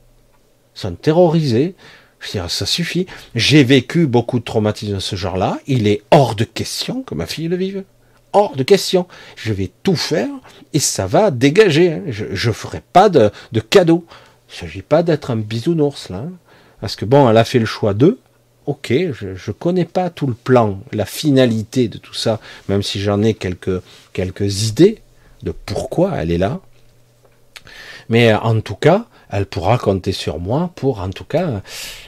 Sont 0.73 0.93
terrorisés. 0.93 1.75
Je 2.19 2.27
veux 2.27 2.31
dire, 2.41 2.49
ça 2.49 2.65
suffit. 2.65 3.05
J'ai 3.35 3.63
vécu 3.63 4.07
beaucoup 4.07 4.39
de 4.39 4.43
traumatismes 4.43 4.95
de 4.95 4.99
ce 4.99 5.15
genre-là. 5.15 5.59
Il 5.67 5.87
est 5.87 6.01
hors 6.11 6.35
de 6.35 6.43
question 6.43 7.03
que 7.03 7.15
ma 7.15 7.25
fille 7.25 7.47
le 7.47 7.55
vive 7.55 7.83
hors 8.33 8.55
de 8.55 8.63
question. 8.63 9.07
Je 9.35 9.53
vais 9.53 9.71
tout 9.83 9.95
faire 9.95 10.29
et 10.73 10.79
ça 10.79 11.07
va 11.07 11.31
dégager. 11.31 11.93
Hein. 11.93 12.01
Je 12.07 12.49
ne 12.49 12.53
ferai 12.53 12.81
pas 12.93 13.09
de, 13.09 13.31
de 13.51 13.59
cadeau. 13.59 14.05
Il 14.49 14.53
ne 14.53 14.59
s'agit 14.59 14.81
pas 14.81 15.03
d'être 15.03 15.31
un 15.31 15.37
bisounours 15.37 16.09
là. 16.09 16.17
Hein. 16.17 16.31
Parce 16.81 16.95
que 16.95 17.05
bon, 17.05 17.29
elle 17.29 17.37
a 17.37 17.43
fait 17.43 17.59
le 17.59 17.65
choix 17.65 17.93
d'eux. 17.93 18.19
Ok, 18.65 18.91
je 18.91 19.27
ne 19.29 19.53
connais 19.53 19.85
pas 19.85 20.09
tout 20.09 20.27
le 20.27 20.33
plan, 20.33 20.81
la 20.91 21.05
finalité 21.05 21.87
de 21.87 21.97
tout 21.97 22.13
ça, 22.13 22.41
même 22.67 22.83
si 22.83 22.99
j'en 22.99 23.23
ai 23.23 23.33
quelques, 23.33 23.81
quelques 24.11 24.67
idées 24.67 24.99
de 25.41 25.53
pourquoi 25.65 26.17
elle 26.17 26.31
est 26.31 26.37
là. 26.37 26.59
Mais 28.09 28.33
en 28.33 28.59
tout 28.59 28.75
cas, 28.75 29.05
elle 29.29 29.45
pourra 29.45 29.77
compter 29.77 30.11
sur 30.11 30.39
moi 30.39 30.71
pour, 30.75 31.01
en 31.01 31.09
tout 31.09 31.25
cas, 31.25 31.61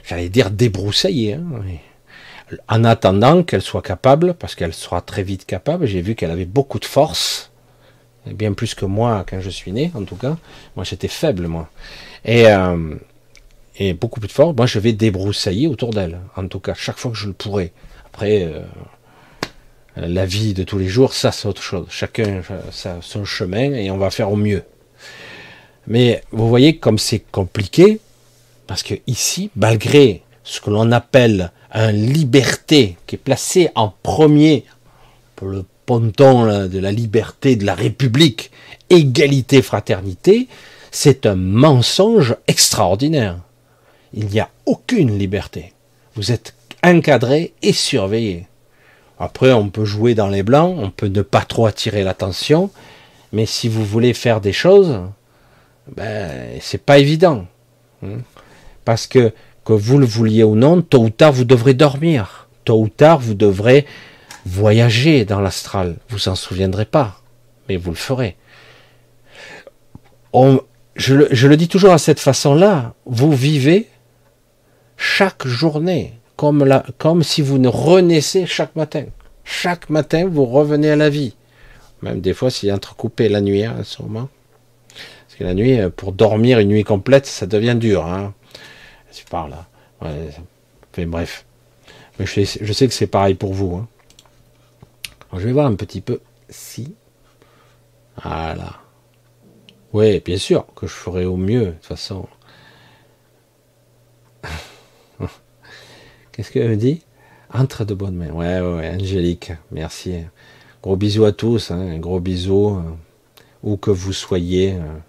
j'allais 0.03 0.29
dire 0.29 0.51
débroussailler. 0.51 1.33
Hein 1.33 1.61
en 2.67 2.83
attendant 2.83 3.43
qu'elle 3.43 3.61
soit 3.61 3.81
capable, 3.81 4.33
parce 4.33 4.55
qu'elle 4.55 4.73
sera 4.73 5.01
très 5.01 5.23
vite 5.23 5.45
capable, 5.45 5.85
j'ai 5.85 6.01
vu 6.01 6.15
qu'elle 6.15 6.31
avait 6.31 6.45
beaucoup 6.45 6.79
de 6.79 6.85
force, 6.85 7.51
bien 8.25 8.53
plus 8.53 8.75
que 8.75 8.85
moi 8.85 9.25
quand 9.29 9.39
je 9.41 9.49
suis 9.49 9.71
né, 9.71 9.91
en 9.95 10.03
tout 10.03 10.15
cas. 10.15 10.37
Moi, 10.75 10.83
j'étais 10.83 11.07
faible, 11.07 11.47
moi. 11.47 11.69
Et, 12.25 12.47
euh, 12.47 12.95
beaucoup 13.99 14.19
plus 14.19 14.27
de 14.27 14.33
force. 14.33 14.55
Moi, 14.55 14.65
je 14.65 14.79
vais 14.79 14.93
débroussailler 14.93 15.67
autour 15.67 15.91
d'elle, 15.91 16.19
en 16.35 16.47
tout 16.47 16.59
cas, 16.59 16.73
chaque 16.73 16.97
fois 16.97 17.11
que 17.11 17.17
je 17.17 17.27
le 17.27 17.33
pourrai. 17.33 17.71
Après, 18.05 18.43
euh, 18.43 18.61
la 19.95 20.25
vie 20.25 20.53
de 20.53 20.63
tous 20.63 20.77
les 20.77 20.87
jours, 20.87 21.13
ça, 21.13 21.31
c'est 21.31 21.47
autre 21.47 21.61
chose. 21.61 21.87
Chacun 21.89 22.41
a 22.41 23.01
son 23.01 23.25
chemin 23.25 23.73
et 23.73 23.89
on 23.91 23.97
va 23.97 24.09
faire 24.09 24.31
au 24.31 24.35
mieux. 24.35 24.63
Mais 25.89 26.23
vous 26.31 26.47
voyez 26.47 26.77
comme 26.77 26.99
c'est 26.99 27.23
compliqué, 27.31 27.99
parce 28.67 28.83
que 28.83 28.93
ici, 29.07 29.49
malgré 29.55 30.21
ce 30.43 30.61
que 30.61 30.69
l'on 30.69 30.91
appelle 30.91 31.51
un 31.71 31.91
liberté 31.91 32.97
qui 33.05 33.15
est 33.15 33.19
placé 33.19 33.69
en 33.75 33.93
premier 34.03 34.65
pour 35.35 35.47
le 35.47 35.65
ponton 35.85 36.67
de 36.67 36.79
la 36.79 36.91
liberté 36.91 37.55
de 37.55 37.65
la 37.65 37.73
République, 37.73 38.51
égalité, 38.91 39.61
fraternité, 39.63 40.47
c'est 40.91 41.25
un 41.25 41.35
mensonge 41.35 42.35
extraordinaire. 42.47 43.37
Il 44.13 44.27
n'y 44.27 44.39
a 44.39 44.49
aucune 44.65 45.17
liberté. 45.17 45.73
Vous 46.15 46.31
êtes 46.31 46.53
encadré 46.83 47.53
et 47.61 47.73
surveillé. 47.73 48.47
Après, 49.19 49.51
on 49.51 49.69
peut 49.69 49.85
jouer 49.85 50.15
dans 50.15 50.29
les 50.29 50.43
blancs, 50.43 50.75
on 50.79 50.91
peut 50.91 51.07
ne 51.07 51.21
pas 51.21 51.41
trop 51.41 51.65
attirer 51.65 52.03
l'attention, 52.03 52.69
mais 53.33 53.45
si 53.45 53.67
vous 53.67 53.85
voulez 53.85 54.13
faire 54.13 54.41
des 54.41 54.53
choses, 54.53 55.01
ben, 55.95 56.59
c'est 56.61 56.83
pas 56.83 56.99
évident. 56.99 57.45
Hein. 58.03 58.19
Parce 58.85 59.07
que 59.07 59.33
que 59.69 59.73
vous 59.73 59.99
le 59.99 60.05
vouliez 60.07 60.43
ou 60.43 60.55
non, 60.55 60.81
tôt 60.81 61.03
ou 61.03 61.09
tard, 61.11 61.31
vous 61.31 61.45
devrez 61.45 61.75
dormir. 61.75 62.49
Tôt 62.65 62.81
ou 62.81 62.89
tard, 62.89 63.19
vous 63.19 63.35
devrez 63.35 63.85
voyager 64.45 65.25
dans 65.25 65.41
l'astral. 65.41 65.97
Vous 66.09 66.27
en 66.27 66.33
souviendrez 66.33 66.85
pas, 66.85 67.21
mais 67.67 67.77
vous 67.77 67.91
le 67.91 67.95
ferez. 67.95 68.35
je, 70.95 71.13
le, 71.13 71.55
dis 71.55 71.67
toujours 71.67 71.91
à 71.91 71.99
cette 71.99 72.19
façon-là. 72.19 72.95
Vous 73.05 73.31
vivez 73.31 73.87
chaque 74.97 75.45
journée 75.45 76.13
comme, 76.35 77.21
si 77.21 77.43
vous 77.43 77.59
ne 77.59 77.67
renaissez 77.67 78.47
chaque 78.47 78.75
matin. 78.75 79.05
Chaque 79.43 79.91
matin, 79.91 80.27
vous 80.27 80.45
revenez 80.45 80.89
à 80.89 80.95
la 80.95 81.11
vie. 81.11 81.35
Même 82.01 82.21
des 82.21 82.33
fois, 82.33 82.49
s'il 82.49 82.69
est 82.69 82.73
entrecoupé 82.73 83.29
la 83.29 83.41
nuit, 83.41 83.65
hein, 83.65 83.83
sûrement. 83.83 84.29
La 85.39 85.53
nuit, 85.53 85.79
pour 85.95 86.11
dormir 86.11 86.59
une 86.59 86.69
nuit 86.69 86.83
complète, 86.83 87.25
ça 87.25 87.47
devient 87.47 87.75
dur. 87.79 88.05
Tu 89.11 89.25
parles. 89.25 89.55
Ouais, 90.01 91.05
bref. 91.05 91.45
Mais 92.17 92.25
je, 92.25 92.43
sais, 92.43 92.59
je 92.61 92.73
sais 92.73 92.87
que 92.87 92.93
c'est 92.93 93.07
pareil 93.07 93.35
pour 93.35 93.53
vous. 93.53 93.75
Hein. 93.75 93.87
je 95.33 95.39
vais 95.39 95.53
voir 95.53 95.67
un 95.67 95.75
petit 95.75 96.01
peu 96.01 96.19
si. 96.49 96.93
Voilà. 98.23 98.81
Oui, 99.93 100.19
bien 100.19 100.37
sûr 100.37 100.65
que 100.75 100.85
je 100.87 100.93
ferai 100.93 101.25
au 101.25 101.37
mieux, 101.37 101.67
de 101.67 101.71
toute 101.71 101.85
façon. 101.85 102.27
Qu'est-ce 106.31 106.51
qu'elle 106.51 106.69
me 106.69 106.75
dit? 106.75 107.01
Entre 107.53 107.85
de 107.85 107.93
bonnes 107.93 108.15
mains. 108.15 108.31
Ouais, 108.31 108.59
ouais, 108.59 108.89
Angélique, 108.89 109.51
merci. 109.71 110.15
Gros 110.83 110.95
bisous 110.95 111.25
à 111.25 111.31
tous, 111.31 111.71
hein, 111.71 111.97
gros 111.97 112.19
bisous, 112.19 112.77
euh, 112.77 112.83
où 113.63 113.77
que 113.77 113.89
vous 113.89 114.13
soyez, 114.13 114.73
euh, 114.73 114.99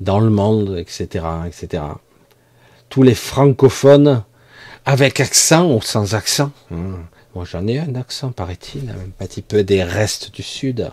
dans 0.00 0.20
le 0.20 0.30
monde, 0.30 0.76
etc., 0.78 1.24
etc 1.46 1.82
tous 2.94 3.02
les 3.02 3.16
francophones 3.16 4.22
avec 4.84 5.18
accent 5.18 5.68
ou 5.68 5.82
sans 5.82 6.14
accent. 6.14 6.52
Hmm. 6.70 6.94
Moi 7.34 7.44
j'en 7.44 7.66
ai 7.66 7.80
un 7.80 7.96
accent, 7.96 8.30
paraît-il, 8.30 8.88
un 8.88 9.10
petit 9.18 9.42
peu 9.42 9.64
des 9.64 9.82
restes 9.82 10.32
du 10.32 10.44
sud. 10.44 10.92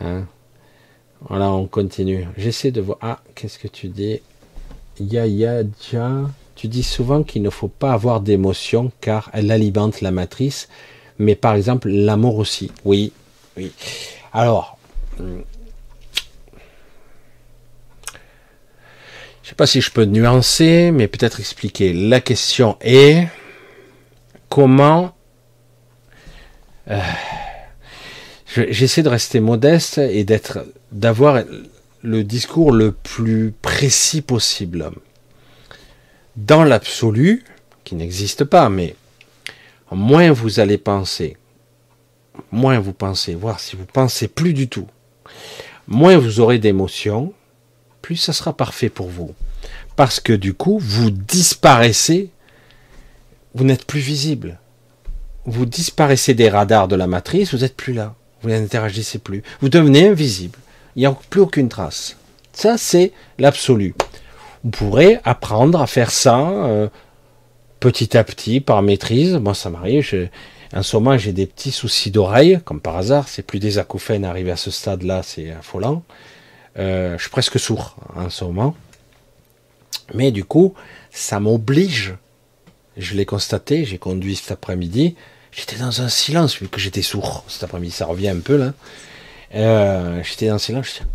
Hein. 0.00 0.24
voilà, 1.20 1.50
on 1.50 1.66
continue. 1.66 2.26
J'essaie 2.38 2.70
de 2.70 2.80
voir. 2.80 2.96
Ah, 3.02 3.20
qu'est-ce 3.34 3.58
que 3.58 3.68
tu 3.68 3.88
dis? 3.88 4.22
Ya 4.98 5.26
ya 5.26 5.64
Tu 6.56 6.68
dis 6.68 6.82
souvent 6.82 7.22
qu'il 7.24 7.42
ne 7.42 7.50
faut 7.50 7.68
pas 7.68 7.92
avoir 7.92 8.22
d'émotion 8.22 8.90
car 9.02 9.28
elle 9.34 9.50
alimente 9.50 10.00
la 10.00 10.12
matrice, 10.12 10.70
mais 11.18 11.34
par 11.34 11.56
exemple 11.56 11.90
l'amour 11.90 12.38
aussi. 12.38 12.72
Oui, 12.86 13.12
oui. 13.58 13.70
Alors, 14.32 14.78
je 19.44 19.48
ne 19.48 19.50
sais 19.50 19.56
pas 19.56 19.66
si 19.66 19.82
je 19.82 19.90
peux 19.90 20.06
nuancer, 20.06 20.90
mais 20.90 21.06
peut-être 21.06 21.38
expliquer. 21.38 21.92
La 21.92 22.22
question 22.22 22.78
est 22.80 23.28
comment 24.48 25.14
euh, 26.88 26.98
J'essaie 28.46 29.02
de 29.02 29.10
rester 29.10 29.40
modeste 29.40 29.98
et 29.98 30.24
d'être, 30.24 30.64
d'avoir 30.92 31.42
le 32.00 32.24
discours 32.24 32.72
le 32.72 32.92
plus 32.92 33.52
précis 33.60 34.22
possible. 34.22 34.90
Dans 36.36 36.64
l'absolu, 36.64 37.44
qui 37.84 37.96
n'existe 37.96 38.44
pas, 38.44 38.70
mais 38.70 38.96
moins 39.92 40.32
vous 40.32 40.58
allez 40.58 40.78
penser, 40.78 41.36
moins 42.50 42.78
vous 42.78 42.94
pensez, 42.94 43.34
voir 43.34 43.60
si 43.60 43.76
vous 43.76 43.84
pensez 43.84 44.26
plus 44.26 44.54
du 44.54 44.68
tout, 44.68 44.88
moins 45.86 46.16
vous 46.16 46.40
aurez 46.40 46.58
d'émotions, 46.58 47.34
plus 48.04 48.16
ça 48.16 48.34
sera 48.34 48.54
parfait 48.54 48.90
pour 48.90 49.08
vous. 49.08 49.34
Parce 49.96 50.20
que 50.20 50.34
du 50.34 50.52
coup, 50.52 50.78
vous 50.78 51.10
disparaissez, 51.10 52.28
vous 53.54 53.64
n'êtes 53.64 53.86
plus 53.86 54.00
visible. 54.00 54.58
Vous 55.46 55.64
disparaissez 55.64 56.34
des 56.34 56.50
radars 56.50 56.86
de 56.86 56.96
la 56.96 57.06
matrice, 57.06 57.54
vous 57.54 57.62
n'êtes 57.62 57.76
plus 57.76 57.94
là. 57.94 58.14
Vous 58.42 58.50
n'interagissez 58.50 59.18
plus. 59.18 59.42
Vous 59.62 59.70
devenez 59.70 60.06
invisible. 60.06 60.58
Il 60.96 60.98
n'y 61.00 61.06
a 61.06 61.16
plus 61.30 61.40
aucune 61.40 61.70
trace. 61.70 62.18
Ça, 62.52 62.76
c'est 62.76 63.12
l'absolu. 63.38 63.94
Vous 64.64 64.70
pourrez 64.70 65.18
apprendre 65.24 65.80
à 65.80 65.86
faire 65.86 66.10
ça 66.10 66.40
euh, 66.50 66.88
petit 67.80 68.18
à 68.18 68.22
petit, 68.22 68.60
par 68.60 68.82
maîtrise. 68.82 69.32
Moi, 69.36 69.54
ça 69.54 69.70
m'arrive. 69.70 70.28
En 70.76 70.82
ce 70.82 70.96
moment, 70.98 71.16
j'ai 71.16 71.32
des 71.32 71.46
petits 71.46 71.72
soucis 71.72 72.10
d'oreille, 72.10 72.60
comme 72.66 72.82
par 72.82 72.98
hasard. 72.98 73.28
C'est 73.28 73.46
plus 73.46 73.60
des 73.60 73.78
acouphènes 73.78 74.26
arrivés 74.26 74.50
à 74.50 74.56
ce 74.56 74.70
stade-là, 74.70 75.22
c'est 75.22 75.52
affolant. 75.52 76.02
Euh, 76.76 77.16
je 77.16 77.22
suis 77.22 77.30
presque 77.30 77.58
sourd 77.58 77.96
en 78.16 78.30
ce 78.30 78.44
moment. 78.44 78.74
Mais 80.12 80.32
du 80.32 80.44
coup, 80.44 80.74
ça 81.10 81.40
m'oblige. 81.40 82.14
Je 82.96 83.14
l'ai 83.14 83.24
constaté, 83.24 83.84
j'ai 83.84 83.98
conduit 83.98 84.36
cet 84.36 84.52
après-midi. 84.52 85.16
J'étais 85.50 85.76
dans 85.76 86.02
un 86.02 86.08
silence 86.08 86.58
vu 86.58 86.68
que 86.68 86.80
j'étais 86.80 87.02
sourd 87.02 87.44
cet 87.48 87.64
après-midi. 87.64 87.92
Ça 87.92 88.06
revient 88.06 88.28
un 88.28 88.40
peu 88.40 88.56
là. 88.56 88.72
Euh, 89.54 90.22
j'étais 90.22 90.48
dans 90.48 90.54
un 90.54 90.58
silence. 90.58 90.86
Je 90.86 90.92
dis, 90.92 91.08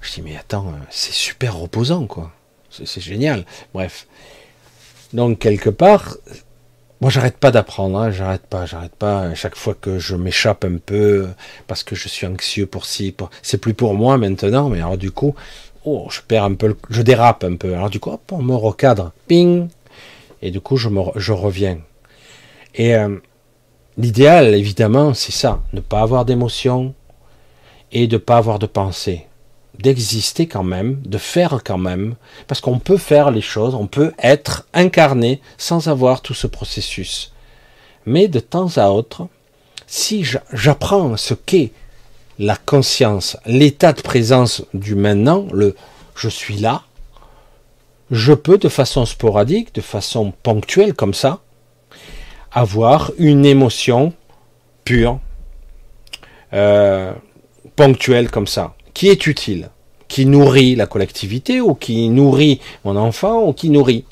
je 0.00 0.12
dis 0.14 0.22
mais 0.22 0.36
attends, 0.36 0.72
c'est 0.90 1.12
super 1.12 1.56
reposant 1.56 2.06
quoi. 2.06 2.32
C'est 2.70 3.00
génial. 3.00 3.46
Bref. 3.72 4.06
Donc 5.12 5.38
quelque 5.38 5.70
part, 5.70 6.16
moi, 7.04 7.10
j'arrête 7.10 7.36
pas 7.36 7.50
d'apprendre, 7.50 7.98
hein, 7.98 8.10
j'arrête 8.10 8.46
pas, 8.46 8.64
j'arrête 8.64 8.94
pas. 8.94 9.34
Chaque 9.34 9.56
fois 9.56 9.74
que 9.78 9.98
je 9.98 10.16
m'échappe 10.16 10.64
un 10.64 10.78
peu, 10.78 11.28
parce 11.66 11.82
que 11.82 11.94
je 11.94 12.08
suis 12.08 12.26
anxieux 12.26 12.64
pour 12.64 12.86
ci, 12.86 13.14
c'est 13.42 13.58
plus 13.58 13.74
pour 13.74 13.92
moi 13.92 14.16
maintenant, 14.16 14.70
mais 14.70 14.78
alors 14.78 14.96
du 14.96 15.10
coup, 15.10 15.34
oh, 15.84 16.06
je 16.10 16.22
perds 16.22 16.44
un 16.44 16.54
peu, 16.54 16.74
je 16.88 17.02
dérape 17.02 17.44
un 17.44 17.56
peu. 17.56 17.74
Alors 17.74 17.90
du 17.90 18.00
coup, 18.00 18.18
on 18.32 18.42
me 18.42 18.54
recadre, 18.54 19.12
ping, 19.26 19.68
et 20.40 20.50
du 20.50 20.62
coup, 20.62 20.78
je 20.78 20.88
me, 20.88 21.02
je 21.16 21.32
reviens. 21.32 21.76
Et 22.74 22.94
euh, 22.96 23.18
l'idéal, 23.98 24.54
évidemment, 24.54 25.12
c'est 25.12 25.32
ça, 25.32 25.60
ne 25.74 25.80
pas 25.80 26.00
avoir 26.00 26.24
d'émotion 26.24 26.94
et 27.92 28.06
de 28.06 28.16
pas 28.16 28.38
avoir 28.38 28.58
de 28.58 28.64
pensée 28.64 29.26
d'exister 29.78 30.46
quand 30.46 30.62
même, 30.64 31.00
de 31.02 31.18
faire 31.18 31.60
quand 31.64 31.78
même, 31.78 32.14
parce 32.46 32.60
qu'on 32.60 32.78
peut 32.78 32.96
faire 32.96 33.30
les 33.30 33.40
choses, 33.40 33.74
on 33.74 33.86
peut 33.86 34.12
être 34.22 34.66
incarné 34.72 35.40
sans 35.58 35.88
avoir 35.88 36.20
tout 36.20 36.34
ce 36.34 36.46
processus. 36.46 37.32
Mais 38.06 38.28
de 38.28 38.40
temps 38.40 38.76
à 38.76 38.88
autre, 38.88 39.28
si 39.86 40.24
j'apprends 40.52 41.16
ce 41.16 41.34
qu'est 41.34 41.72
la 42.38 42.56
conscience, 42.56 43.36
l'état 43.46 43.92
de 43.92 44.02
présence 44.02 44.62
du 44.74 44.94
maintenant, 44.94 45.46
le 45.52 45.74
je 46.16 46.28
suis 46.28 46.56
là, 46.56 46.82
je 48.10 48.32
peux 48.32 48.58
de 48.58 48.68
façon 48.68 49.04
sporadique, 49.04 49.74
de 49.74 49.80
façon 49.80 50.32
ponctuelle 50.42 50.94
comme 50.94 51.14
ça, 51.14 51.40
avoir 52.52 53.10
une 53.18 53.44
émotion 53.44 54.12
pure, 54.84 55.18
euh, 56.52 57.12
ponctuelle 57.74 58.30
comme 58.30 58.46
ça 58.46 58.74
qui 58.94 59.08
est 59.08 59.26
utile, 59.26 59.68
qui 60.08 60.24
nourrit 60.24 60.76
la 60.76 60.86
collectivité 60.86 61.60
ou 61.60 61.74
qui 61.74 62.08
nourrit 62.08 62.60
mon 62.84 62.96
enfant 62.96 63.42
ou 63.42 63.52
qui 63.52 63.68
nourrit, 63.68 64.04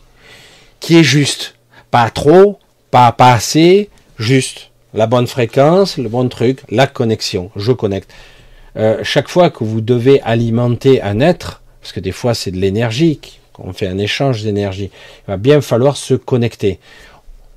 qui 0.80 0.98
est 0.98 1.04
juste, 1.04 1.54
pas 1.90 2.10
trop, 2.10 2.58
pas, 2.90 3.12
pas 3.12 3.32
assez, 3.32 3.88
juste, 4.18 4.70
la 4.94 5.06
bonne 5.06 5.26
fréquence, 5.26 5.96
le 5.96 6.08
bon 6.08 6.28
truc, 6.28 6.60
la 6.70 6.86
connexion, 6.86 7.50
je 7.56 7.72
connecte. 7.72 8.10
Euh, 8.76 8.98
chaque 9.02 9.28
fois 9.28 9.50
que 9.50 9.64
vous 9.64 9.80
devez 9.80 10.20
alimenter 10.22 11.00
un 11.02 11.20
être, 11.20 11.62
parce 11.80 11.92
que 11.92 12.00
des 12.00 12.12
fois 12.12 12.34
c'est 12.34 12.50
de 12.50 12.58
l'énergie, 12.58 13.20
qu'on 13.52 13.72
fait 13.72 13.86
un 13.86 13.98
échange 13.98 14.42
d'énergie, 14.42 14.90
il 15.26 15.30
va 15.30 15.36
bien 15.36 15.60
falloir 15.60 15.96
se 15.96 16.14
connecter. 16.14 16.78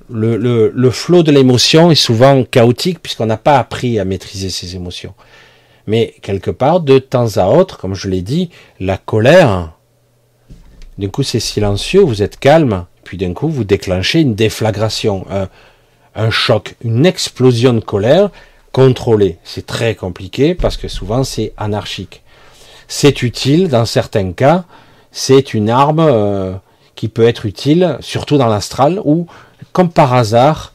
Le, 0.08 0.36
le, 0.36 0.70
le 0.72 0.90
flot 0.90 1.24
de 1.24 1.32
l'émotion 1.32 1.90
est 1.90 1.96
souvent 1.96 2.44
chaotique 2.44 3.00
puisqu'on 3.02 3.26
n'a 3.26 3.36
pas 3.36 3.58
appris 3.58 3.98
à 3.98 4.04
maîtriser 4.04 4.50
ses 4.50 4.76
émotions. 4.76 5.14
Mais 5.86 6.14
quelque 6.22 6.50
part, 6.50 6.80
de 6.80 6.98
temps 6.98 7.36
à 7.36 7.46
autre, 7.48 7.78
comme 7.78 7.94
je 7.94 8.08
l'ai 8.08 8.22
dit, 8.22 8.50
la 8.80 8.96
colère, 8.96 9.72
d'un 10.98 11.08
coup 11.08 11.22
c'est 11.22 11.40
silencieux, 11.40 12.00
vous 12.00 12.22
êtes 12.22 12.38
calme, 12.38 12.86
puis 13.04 13.16
d'un 13.16 13.34
coup 13.34 13.48
vous 13.48 13.64
déclenchez 13.64 14.20
une 14.20 14.34
déflagration, 14.34 15.26
un, 16.14 16.30
choc, 16.30 16.74
une 16.82 17.06
explosion 17.06 17.72
de 17.72 17.80
colère 17.80 18.30
contrôlée. 18.72 19.38
C'est 19.44 19.66
très 19.66 19.94
compliqué 19.94 20.54
parce 20.54 20.76
que 20.76 20.88
souvent 20.88 21.22
c'est 21.22 21.52
anarchique. 21.56 22.22
C'est 22.88 23.22
utile 23.22 23.68
dans 23.68 23.84
certains 23.84 24.32
cas, 24.32 24.64
c'est 25.12 25.54
une 25.54 25.70
arme 25.70 26.00
euh, 26.00 26.54
qui 26.94 27.08
peut 27.08 27.26
être 27.26 27.46
utile, 27.46 27.96
surtout 28.00 28.38
dans 28.38 28.48
l'astral, 28.48 29.00
où, 29.04 29.26
comme 29.72 29.90
par 29.90 30.14
hasard, 30.14 30.72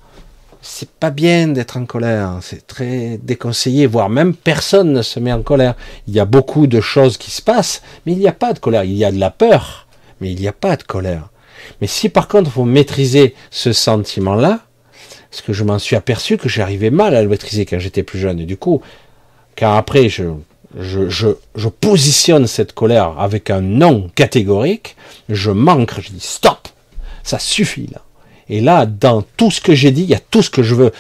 c'est 0.61 0.89
pas 0.91 1.09
bien 1.09 1.47
d'être 1.47 1.77
en 1.77 1.85
colère, 1.85 2.38
c'est 2.41 2.67
très 2.67 3.19
déconseillé, 3.21 3.88
voire 3.88 4.09
même 4.09 4.35
personne 4.35 4.93
ne 4.93 5.01
se 5.01 5.19
met 5.19 5.33
en 5.33 5.41
colère. 5.41 5.75
Il 6.07 6.13
y 6.13 6.19
a 6.19 6.25
beaucoup 6.25 6.67
de 6.67 6.79
choses 6.81 7.17
qui 7.17 7.31
se 7.31 7.41
passent, 7.41 7.81
mais 8.05 8.11
il 8.11 8.19
n'y 8.19 8.27
a 8.27 8.33
pas 8.33 8.53
de 8.53 8.59
colère. 8.59 8.83
Il 8.83 8.93
y 8.93 9.03
a 9.03 9.11
de 9.11 9.19
la 9.19 9.31
peur, 9.31 9.88
mais 10.19 10.31
il 10.31 10.39
n'y 10.39 10.47
a 10.47 10.53
pas 10.53 10.75
de 10.75 10.83
colère. 10.83 11.29
Mais 11.79 11.88
si 11.88 12.09
par 12.09 12.27
contre 12.27 12.51
vous 12.51 12.65
maîtrisez 12.65 13.33
ce 13.49 13.73
sentiment-là, 13.73 14.59
parce 15.31 15.41
que 15.41 15.53
je 15.53 15.63
m'en 15.63 15.79
suis 15.79 15.95
aperçu 15.95 16.38
que 16.38 16.49
j'arrivais 16.49 16.91
mal 16.91 17.15
à 17.15 17.21
le 17.21 17.29
maîtriser 17.29 17.65
quand 17.65 17.79
j'étais 17.79 18.03
plus 18.03 18.19
jeune, 18.19 18.39
et 18.39 18.45
du 18.45 18.57
coup, 18.57 18.81
car 19.55 19.75
après 19.75 20.09
je, 20.09 20.25
je, 20.77 21.09
je, 21.09 21.29
je 21.55 21.69
positionne 21.69 22.45
cette 22.45 22.73
colère 22.73 23.19
avec 23.19 23.49
un 23.49 23.61
non 23.61 24.09
catégorique, 24.13 24.95
je 25.27 25.49
manque, 25.49 25.99
je 25.99 26.11
dis 26.11 26.19
stop, 26.19 26.67
ça 27.23 27.39
suffit 27.39 27.88
là. 27.91 28.01
Et 28.51 28.59
là, 28.59 28.85
dans 28.85 29.23
tout 29.37 29.49
ce 29.49 29.61
que 29.61 29.73
j'ai 29.73 29.91
dit, 29.91 30.03
il 30.03 30.09
y 30.09 30.13
a 30.13 30.19
tout 30.19 30.43
ce 30.43 30.49
que 30.49 30.61
je 30.61 30.75
veux 30.75 30.91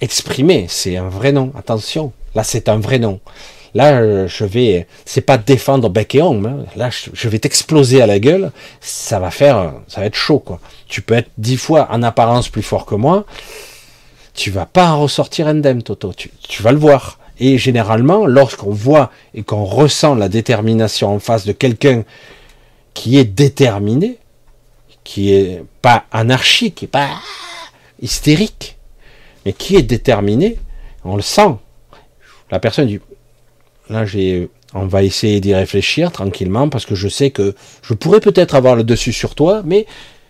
exprimer. 0.00 0.66
C'est 0.68 0.96
un 0.96 1.08
vrai 1.08 1.32
nom. 1.32 1.52
Attention. 1.58 2.12
Là, 2.36 2.44
c'est 2.44 2.68
un 2.68 2.78
vrai 2.78 3.00
nom. 3.00 3.18
Là, 3.74 4.26
je 4.28 4.44
vais, 4.44 4.86
c'est 5.04 5.20
pas 5.20 5.36
défendre 5.36 5.90
bec 5.90 6.14
et 6.14 6.22
ongle. 6.22 6.46
Hein. 6.46 6.64
Là, 6.76 6.90
je 7.12 7.28
vais 7.28 7.40
t'exploser 7.40 8.00
à 8.00 8.06
la 8.06 8.20
gueule. 8.20 8.52
Ça 8.80 9.18
va 9.18 9.32
faire, 9.32 9.74
ça 9.88 10.00
va 10.00 10.06
être 10.06 10.14
chaud. 10.14 10.42
Tu 10.86 11.02
peux 11.02 11.14
être 11.14 11.30
dix 11.36 11.56
fois 11.56 11.88
en 11.90 12.04
apparence 12.04 12.48
plus 12.48 12.62
fort 12.62 12.86
que 12.86 12.94
moi. 12.94 13.26
Tu 14.34 14.52
vas 14.52 14.66
pas 14.66 14.92
ressortir 14.92 15.48
indemne, 15.48 15.82
Toto. 15.82 16.12
Tu 16.14 16.62
vas 16.62 16.70
le 16.70 16.78
voir. 16.78 17.18
Et 17.40 17.58
généralement, 17.58 18.24
lorsqu'on 18.26 18.70
voit 18.70 19.10
et 19.34 19.42
qu'on 19.42 19.64
ressent 19.64 20.14
la 20.14 20.28
détermination 20.28 21.12
en 21.12 21.18
face 21.18 21.44
de 21.44 21.52
quelqu'un 21.52 22.04
qui 22.94 23.18
est 23.18 23.24
déterminé, 23.24 24.18
qui 25.10 25.32
est 25.34 25.64
pas 25.82 26.04
anarchique, 26.12 26.76
qui 26.76 26.84
est 26.84 26.88
pas 26.88 27.10
hystérique, 28.00 28.78
mais 29.44 29.52
qui 29.52 29.74
est 29.74 29.82
déterminé, 29.82 30.56
on 31.04 31.16
le 31.16 31.22
sent. 31.22 31.56
La 32.52 32.60
personne 32.60 32.86
dit, 32.86 33.00
là 33.88 34.06
j'ai, 34.06 34.50
on 34.72 34.86
va 34.86 35.02
essayer 35.02 35.40
d'y 35.40 35.52
réfléchir 35.52 36.12
tranquillement 36.12 36.68
parce 36.68 36.86
que 36.86 36.94
je 36.94 37.08
sais 37.08 37.32
que 37.32 37.56
je 37.82 37.92
pourrais 37.94 38.20
peut-être 38.20 38.54
avoir 38.54 38.76
le 38.76 38.84
dessus 38.84 39.12
sur 39.12 39.34
toi, 39.34 39.62
mais 39.64 39.84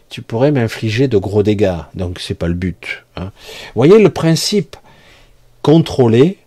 tu 0.09 0.23
pourrais 0.23 0.51
m'infliger 0.51 1.09
de 1.09 1.19
gros 1.19 1.43
dégâts. 1.43 1.83
Donc 1.95 2.19
c'est 2.19 2.33
pas 2.33 2.49
le 2.49 2.55
but. 2.55 3.05
Hein. 3.17 3.33
voyez 3.75 3.99
le 3.99 4.09
principe? 4.09 4.79
Contrôler, 5.61 6.39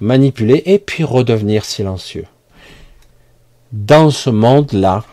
manipuler 0.00 0.64
et 0.66 0.80
puis 0.80 1.04
redevenir 1.04 1.64
silencieux. 1.64 2.26
Dans 3.70 4.10
ce 4.10 4.30
monde-là, 4.30 5.04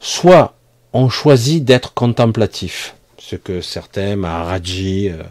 soit 0.00 0.54
on 0.92 1.08
choisit 1.08 1.64
d'être 1.64 1.94
contemplatif, 1.94 2.94
ce 3.18 3.36
que 3.36 3.60
certains 3.60 4.16
Maharaji, 4.16 5.08
euh, 5.08 5.22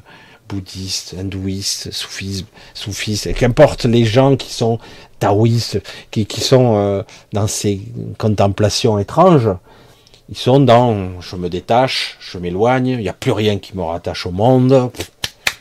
bouddhistes, 0.49 1.15
hindouistes, 1.17 1.91
soufistes, 1.91 2.47
soufistes, 2.73 3.33
qu'importe 3.33 3.85
les 3.85 4.05
gens 4.05 4.35
qui 4.35 4.51
sont 4.51 4.79
taoïstes, 5.19 5.81
qui, 6.09 6.25
qui 6.25 6.41
sont 6.41 6.75
euh, 6.75 7.03
dans 7.31 7.47
ces 7.47 7.81
contemplations 8.17 8.99
étranges, 8.99 9.49
Ils 10.29 10.37
sont 10.37 10.61
dans, 10.61 11.21
je 11.21 11.35
me 11.35 11.49
détache, 11.49 12.17
je 12.19 12.37
m'éloigne, 12.37 12.87
il 12.87 12.99
n'y 12.99 13.09
a 13.09 13.13
plus 13.13 13.33
rien 13.33 13.59
qui 13.59 13.75
me 13.75 13.83
rattache 13.83 14.25
au 14.25 14.31
monde, 14.31 14.89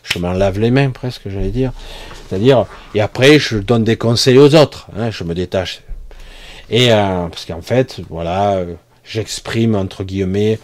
je 0.04 0.18
m'en 0.18 0.32
lave 0.32 0.58
les 0.58 0.70
mains 0.70 0.90
presque, 0.90 1.28
j'allais 1.28 1.50
dire. 1.50 1.72
C'est-à-dire, 2.28 2.66
et 2.94 3.00
après, 3.00 3.38
je 3.38 3.58
donne 3.58 3.84
des 3.84 3.96
conseils 3.96 4.38
aux 4.38 4.54
autres, 4.54 4.86
hein, 4.96 5.10
je 5.10 5.24
me 5.24 5.34
détache. 5.34 5.82
Et 6.70 6.92
euh, 6.92 7.26
parce 7.26 7.44
qu'en 7.46 7.62
fait, 7.62 8.00
voilà, 8.08 8.54
euh, 8.58 8.74
j'exprime 9.10 9.74
entre 9.74 10.04
guillemets 10.04 10.58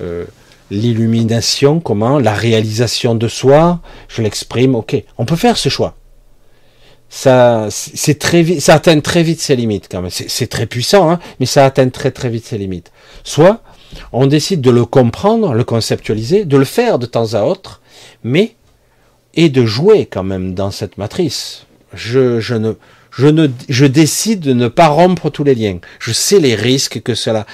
euh, 0.00 0.24
l'illumination, 0.70 1.80
comment, 1.80 2.18
la 2.18 2.32
réalisation 2.32 3.14
de 3.14 3.28
soi, 3.28 3.80
je 4.08 4.22
l'exprime. 4.22 4.74
Ok, 4.74 4.96
on 5.18 5.26
peut 5.26 5.36
faire 5.36 5.56
ce 5.56 5.68
choix. 5.68 5.94
Ça, 7.10 7.68
c'est 7.70 8.18
très 8.18 8.42
vite, 8.42 8.60
ça 8.60 8.74
atteint 8.74 8.98
très 8.98 9.22
vite 9.22 9.40
ses 9.40 9.54
limites 9.54 9.86
quand 9.88 10.02
même. 10.02 10.10
C'est 10.10 10.48
très 10.48 10.66
puissant, 10.66 11.10
hein, 11.10 11.20
mais 11.38 11.46
ça 11.46 11.64
atteint 11.64 11.88
très 11.90 12.10
très 12.10 12.28
vite 12.28 12.46
ses 12.46 12.58
limites. 12.58 12.90
Soit 13.22 13.62
on 14.10 14.26
décide 14.26 14.60
de 14.60 14.70
le 14.70 14.84
comprendre, 14.84 15.52
le 15.52 15.62
conceptualiser, 15.62 16.44
de 16.44 16.56
le 16.56 16.64
faire 16.64 16.98
de 16.98 17.06
temps 17.06 17.34
à 17.34 17.42
autre, 17.42 17.82
mais 18.24 18.56
et 19.34 19.48
de 19.48 19.64
jouer 19.64 20.06
quand 20.06 20.24
même 20.24 20.54
dans 20.54 20.72
cette 20.72 20.98
matrice. 20.98 21.66
Je, 21.92 22.40
je 22.40 22.54
ne, 22.54 22.72
je 23.12 23.28
ne, 23.28 23.46
je 23.68 23.86
décide 23.86 24.40
de 24.40 24.52
ne 24.52 24.66
pas 24.66 24.88
rompre 24.88 25.30
tous 25.30 25.44
les 25.44 25.54
liens. 25.54 25.78
Je 26.00 26.12
sais 26.12 26.40
les 26.40 26.56
risques 26.56 27.00
que 27.02 27.14
cela, 27.14 27.46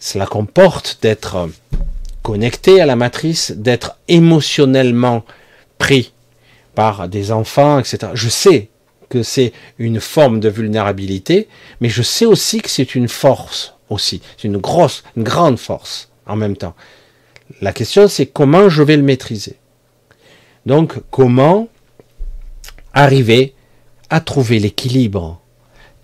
cela 0.00 0.26
comporte 0.26 0.98
d'être 1.02 1.48
connecté 2.22 2.80
à 2.80 2.86
la 2.86 2.96
matrice, 2.96 3.52
d'être 3.52 3.96
émotionnellement 4.08 5.24
pris 5.78 6.12
par 6.74 7.08
des 7.08 7.30
enfants, 7.32 7.78
etc. 7.78 8.12
Je 8.14 8.28
sais 8.28 8.70
que 9.08 9.22
c'est 9.22 9.52
une 9.78 10.00
forme 10.00 10.40
de 10.40 10.48
vulnérabilité, 10.48 11.48
mais 11.80 11.88
je 11.88 12.02
sais 12.02 12.26
aussi 12.26 12.60
que 12.62 12.70
c'est 12.70 12.94
une 12.94 13.08
force 13.08 13.74
aussi. 13.90 14.22
C'est 14.36 14.48
une 14.48 14.56
grosse, 14.56 15.02
une 15.16 15.24
grande 15.24 15.58
force 15.58 16.10
en 16.26 16.36
même 16.36 16.56
temps. 16.56 16.74
La 17.60 17.72
question, 17.72 18.08
c'est 18.08 18.26
comment 18.26 18.68
je 18.68 18.82
vais 18.82 18.96
le 18.96 19.02
maîtriser. 19.02 19.56
Donc, 20.64 20.94
comment 21.10 21.68
arriver 22.94 23.54
à 24.08 24.20
trouver 24.20 24.60
l'équilibre? 24.60 25.40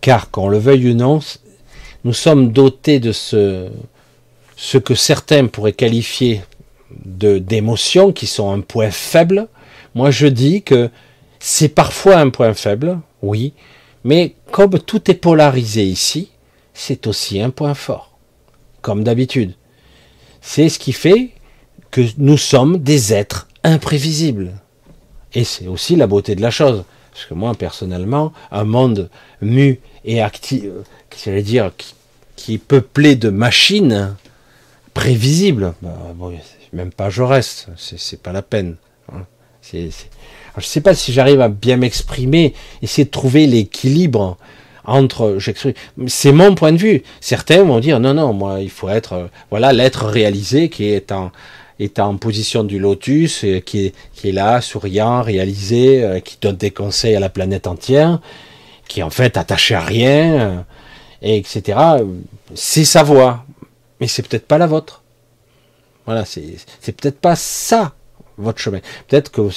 Car, 0.00 0.30
qu'on 0.30 0.48
le 0.48 0.58
veuille 0.58 0.90
ou 0.90 0.94
non, 0.94 1.20
nous 2.06 2.12
sommes 2.12 2.52
dotés 2.52 3.00
de 3.00 3.10
ce, 3.10 3.68
que 4.84 4.94
certains 4.94 5.48
pourraient 5.48 5.72
qualifier 5.72 6.40
d'émotions 7.04 8.12
qui 8.12 8.28
sont 8.28 8.52
un 8.52 8.60
point 8.60 8.92
faible. 8.92 9.48
Moi, 9.96 10.12
je 10.12 10.28
dis 10.28 10.62
que 10.62 10.88
c'est 11.40 11.68
parfois 11.68 12.18
un 12.18 12.30
point 12.30 12.54
faible, 12.54 13.00
oui, 13.22 13.54
mais 14.04 14.36
comme 14.52 14.78
tout 14.78 15.10
est 15.10 15.14
polarisé 15.14 15.82
ici, 15.82 16.30
c'est 16.74 17.08
aussi 17.08 17.40
un 17.40 17.50
point 17.50 17.74
fort, 17.74 18.16
comme 18.82 19.02
d'habitude. 19.02 19.54
C'est 20.40 20.68
ce 20.68 20.78
qui 20.78 20.92
fait 20.92 21.30
que 21.90 22.02
nous 22.18 22.38
sommes 22.38 22.78
des 22.78 23.12
êtres 23.14 23.48
imprévisible. 23.64 24.52
Et 25.34 25.42
c'est 25.42 25.66
aussi 25.66 25.96
la 25.96 26.06
beauté 26.06 26.36
de 26.36 26.42
la 26.42 26.52
chose. 26.52 26.84
Parce 27.16 27.26
que 27.26 27.34
moi, 27.34 27.52
personnellement, 27.54 28.32
un 28.52 28.64
monde 28.64 29.10
mu 29.40 29.80
et 30.04 30.20
actif, 30.20 30.64
euh, 31.26 31.40
dire, 31.40 31.72
qui, 31.76 31.95
est 32.54 32.58
peuplé 32.58 33.16
de 33.16 33.30
machines 33.30 34.14
prévisibles, 34.94 35.74
bah, 35.82 35.96
même 36.72 36.92
pas 36.92 37.10
je 37.10 37.22
reste, 37.22 37.68
c'est 37.76 38.22
pas 38.22 38.32
la 38.32 38.42
peine. 38.42 38.76
Hein. 39.12 39.24
je 39.72 39.78
ne 39.78 40.62
sais 40.62 40.80
pas 40.80 40.94
si 40.94 41.12
j'arrive 41.12 41.40
à 41.40 41.48
bien 41.48 41.76
m'exprimer, 41.76 42.54
essayer 42.82 43.04
de 43.04 43.10
trouver 43.10 43.46
l'équilibre 43.46 44.36
entre, 44.86 45.38
c'est 46.06 46.32
mon 46.32 46.54
point 46.54 46.72
de 46.72 46.78
vue. 46.78 47.02
Certains 47.20 47.64
vont 47.64 47.80
dire 47.80 48.00
non, 48.00 48.14
non, 48.14 48.32
moi, 48.32 48.60
il 48.60 48.70
faut 48.70 48.88
être, 48.88 49.12
euh, 49.14 49.26
voilà, 49.50 49.72
l'être 49.72 50.06
réalisé 50.06 50.68
qui 50.68 50.84
est 50.84 51.12
en, 51.12 52.16
position 52.16 52.64
du 52.64 52.78
lotus, 52.78 53.44
euh, 53.44 53.60
qui 53.60 53.86
est, 53.86 53.94
qui 54.14 54.28
est 54.28 54.32
là, 54.32 54.60
souriant, 54.60 55.22
réalisé, 55.22 56.04
euh, 56.04 56.20
qui 56.20 56.38
donne 56.40 56.56
des 56.56 56.70
conseils 56.70 57.16
à 57.16 57.20
la 57.20 57.28
planète 57.28 57.66
entière, 57.66 58.20
qui 58.88 59.00
est 59.00 59.02
en 59.02 59.10
fait 59.10 59.36
attaché 59.36 59.74
à 59.74 59.80
rien, 59.80 60.64
et 61.22 61.36
etc. 61.36 61.78
C'est 62.54 62.84
sa 62.84 63.02
voix, 63.02 63.44
mais 64.00 64.06
c'est 64.06 64.26
peut-être 64.26 64.46
pas 64.46 64.58
la 64.58 64.66
vôtre. 64.66 65.02
Voilà, 66.04 66.24
c'est 66.24 66.92
peut-être 66.92 67.18
pas 67.20 67.36
ça 67.36 67.92
votre 68.38 68.58
chemin. 68.58 68.80
Peut-être 69.08 69.30
que 69.30 69.48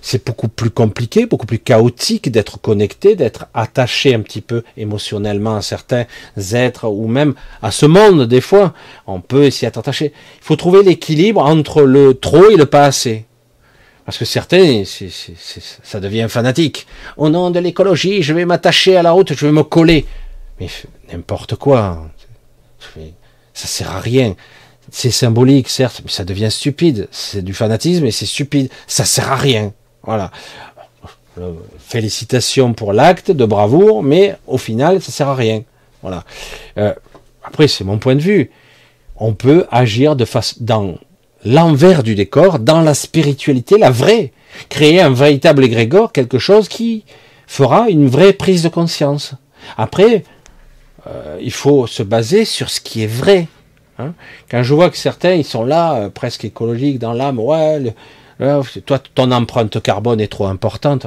c'est 0.00 0.24
beaucoup 0.24 0.48
plus 0.48 0.70
compliqué, 0.70 1.26
beaucoup 1.26 1.46
plus 1.46 1.58
chaotique 1.58 2.30
d'être 2.30 2.60
connecté, 2.60 3.16
d'être 3.16 3.46
attaché 3.54 4.14
un 4.14 4.20
petit 4.20 4.40
peu 4.40 4.62
émotionnellement 4.76 5.56
à 5.56 5.62
certains 5.62 6.04
êtres 6.52 6.88
ou 6.88 7.08
même 7.08 7.34
à 7.62 7.70
ce 7.70 7.86
monde 7.86 8.26
des 8.26 8.40
fois. 8.40 8.74
On 9.06 9.20
peut 9.20 9.50
s'y 9.50 9.66
être 9.66 9.78
attaché. 9.78 10.12
Il 10.40 10.44
faut 10.44 10.56
trouver 10.56 10.82
l'équilibre 10.82 11.44
entre 11.44 11.82
le 11.82 12.14
trop 12.14 12.48
et 12.50 12.56
le 12.56 12.66
pas 12.66 12.84
assez. 12.84 13.24
Parce 14.04 14.16
que 14.16 14.24
certains, 14.24 14.84
ça 15.82 16.00
devient 16.00 16.26
fanatique. 16.30 16.86
Au 17.18 17.28
nom 17.28 17.50
de 17.50 17.58
l'écologie, 17.58 18.22
je 18.22 18.32
vais 18.32 18.46
m'attacher 18.46 18.96
à 18.96 19.02
la 19.02 19.10
route, 19.10 19.34
je 19.34 19.44
vais 19.44 19.52
me 19.52 19.64
coller. 19.64 20.06
Mais 20.60 20.68
n'importe 21.12 21.56
quoi. 21.56 22.08
Ça 23.54 23.66
sert 23.66 23.90
à 23.90 24.00
rien 24.00 24.34
c'est 24.90 25.10
symbolique, 25.10 25.68
certes, 25.68 26.00
mais 26.04 26.10
ça 26.10 26.24
devient 26.24 26.50
stupide. 26.50 27.08
C'est 27.10 27.42
du 27.42 27.52
fanatisme 27.52 28.06
et 28.06 28.10
c'est 28.10 28.26
stupide. 28.26 28.70
Ça 28.86 29.04
sert 29.04 29.30
à 29.30 29.36
rien. 29.36 29.72
Voilà. 30.02 30.30
Euh, 31.38 31.52
félicitations 31.78 32.72
pour 32.72 32.92
l'acte 32.92 33.30
de 33.30 33.44
bravoure, 33.44 34.02
mais 34.02 34.36
au 34.46 34.58
final, 34.58 35.02
ça 35.02 35.12
sert 35.12 35.28
à 35.28 35.34
rien. 35.34 35.62
Voilà. 36.02 36.24
Euh, 36.78 36.94
après, 37.44 37.68
c'est 37.68 37.84
mon 37.84 37.98
point 37.98 38.14
de 38.14 38.20
vue. 38.20 38.50
On 39.16 39.34
peut 39.34 39.66
agir 39.70 40.16
de 40.16 40.24
face 40.24 40.62
dans 40.62 40.96
l'envers 41.44 42.02
du 42.02 42.14
décor, 42.14 42.58
dans 42.58 42.80
la 42.80 42.94
spiritualité, 42.94 43.78
la 43.78 43.90
vraie. 43.90 44.32
Créer 44.68 45.00
un 45.00 45.10
véritable 45.10 45.64
égrégore, 45.64 46.12
quelque 46.12 46.38
chose 46.38 46.68
qui 46.68 47.04
fera 47.46 47.88
une 47.90 48.08
vraie 48.08 48.32
prise 48.32 48.62
de 48.62 48.68
conscience. 48.68 49.34
Après, 49.76 50.24
euh, 51.08 51.38
il 51.40 51.52
faut 51.52 51.86
se 51.86 52.02
baser 52.02 52.44
sur 52.44 52.70
ce 52.70 52.80
qui 52.80 53.02
est 53.02 53.06
vrai. 53.06 53.48
Hein. 53.98 54.12
Quand 54.50 54.62
je 54.62 54.74
vois 54.74 54.90
que 54.90 54.96
certains, 54.96 55.32
ils 55.32 55.44
sont 55.44 55.64
là, 55.64 55.94
euh, 55.94 56.10
presque 56.10 56.44
écologiques 56.44 56.98
dans 56.98 57.12
l'âme, 57.12 57.38
ouais, 57.38 57.94
toi, 58.86 58.98
ton 59.14 59.32
empreinte 59.32 59.82
carbone 59.82 60.20
est 60.20 60.28
trop 60.28 60.46
importante. 60.46 61.06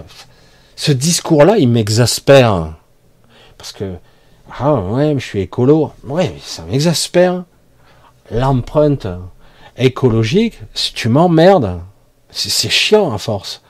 Ce 0.75 0.91
discours-là, 0.91 1.57
il 1.57 1.69
m'exaspère. 1.69 2.73
Parce 3.57 3.71
que, 3.71 3.93
ah 4.59 4.73
ouais, 4.73 5.13
je 5.17 5.23
suis 5.23 5.39
écolo. 5.41 5.91
Ouais, 6.03 6.33
ça 6.41 6.63
m'exaspère. 6.63 7.43
L'empreinte 8.31 9.07
écologique, 9.77 10.59
si 10.73 10.93
tu 10.93 11.09
m'emmerdes, 11.09 11.81
c'est 12.31 12.69
chiant 12.69 13.13
à 13.13 13.17
force. 13.17 13.61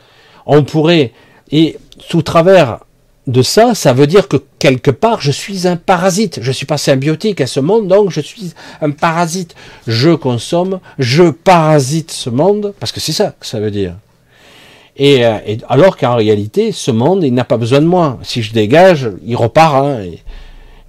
On 0.45 0.64
pourrait, 0.64 1.14
et 1.52 1.78
sous 1.99 2.22
travers 2.22 2.80
de 3.27 3.41
ça, 3.41 3.76
ça 3.76 3.93
veut 3.93 4.07
dire 4.07 4.27
que 4.27 4.38
quelque 4.57 4.91
part, 4.91 5.22
je 5.22 5.31
suis 5.31 5.68
un 5.68 5.76
parasite. 5.76 6.39
Je 6.41 6.52
suis 6.52 6.65
pas 6.65 6.77
symbiotique 6.77 7.41
à 7.41 7.48
ce 7.48 7.60
monde, 7.60 7.88
donc 7.88 8.10
je 8.10 8.22
suis 8.22 8.53
un 8.81 8.91
parasite. 8.91 9.56
Je 9.88 10.11
consomme, 10.11 10.80
je 10.98 11.30
parasite 11.30 12.11
ce 12.11 12.30
monde, 12.30 12.73
parce 12.80 12.91
que 12.91 12.99
c'est 12.99 13.11
ça 13.11 13.35
que 13.39 13.45
ça 13.45 13.60
veut 13.60 13.72
dire. 13.72 13.95
Et, 14.98 15.26
euh, 15.26 15.38
alors 15.69 15.98
qu'en 15.98 16.15
réalité, 16.15 16.72
ce 16.72 16.91
monde, 16.91 17.23
il 17.23 17.34
n'a 17.34 17.45
pas 17.45 17.57
besoin 17.57 17.80
de 17.80 17.85
moi. 17.85 18.19
Si 18.23 18.41
je 18.41 18.53
dégage, 18.53 19.10
il 19.26 19.35
repart. 19.35 19.76
Hein, 19.76 20.06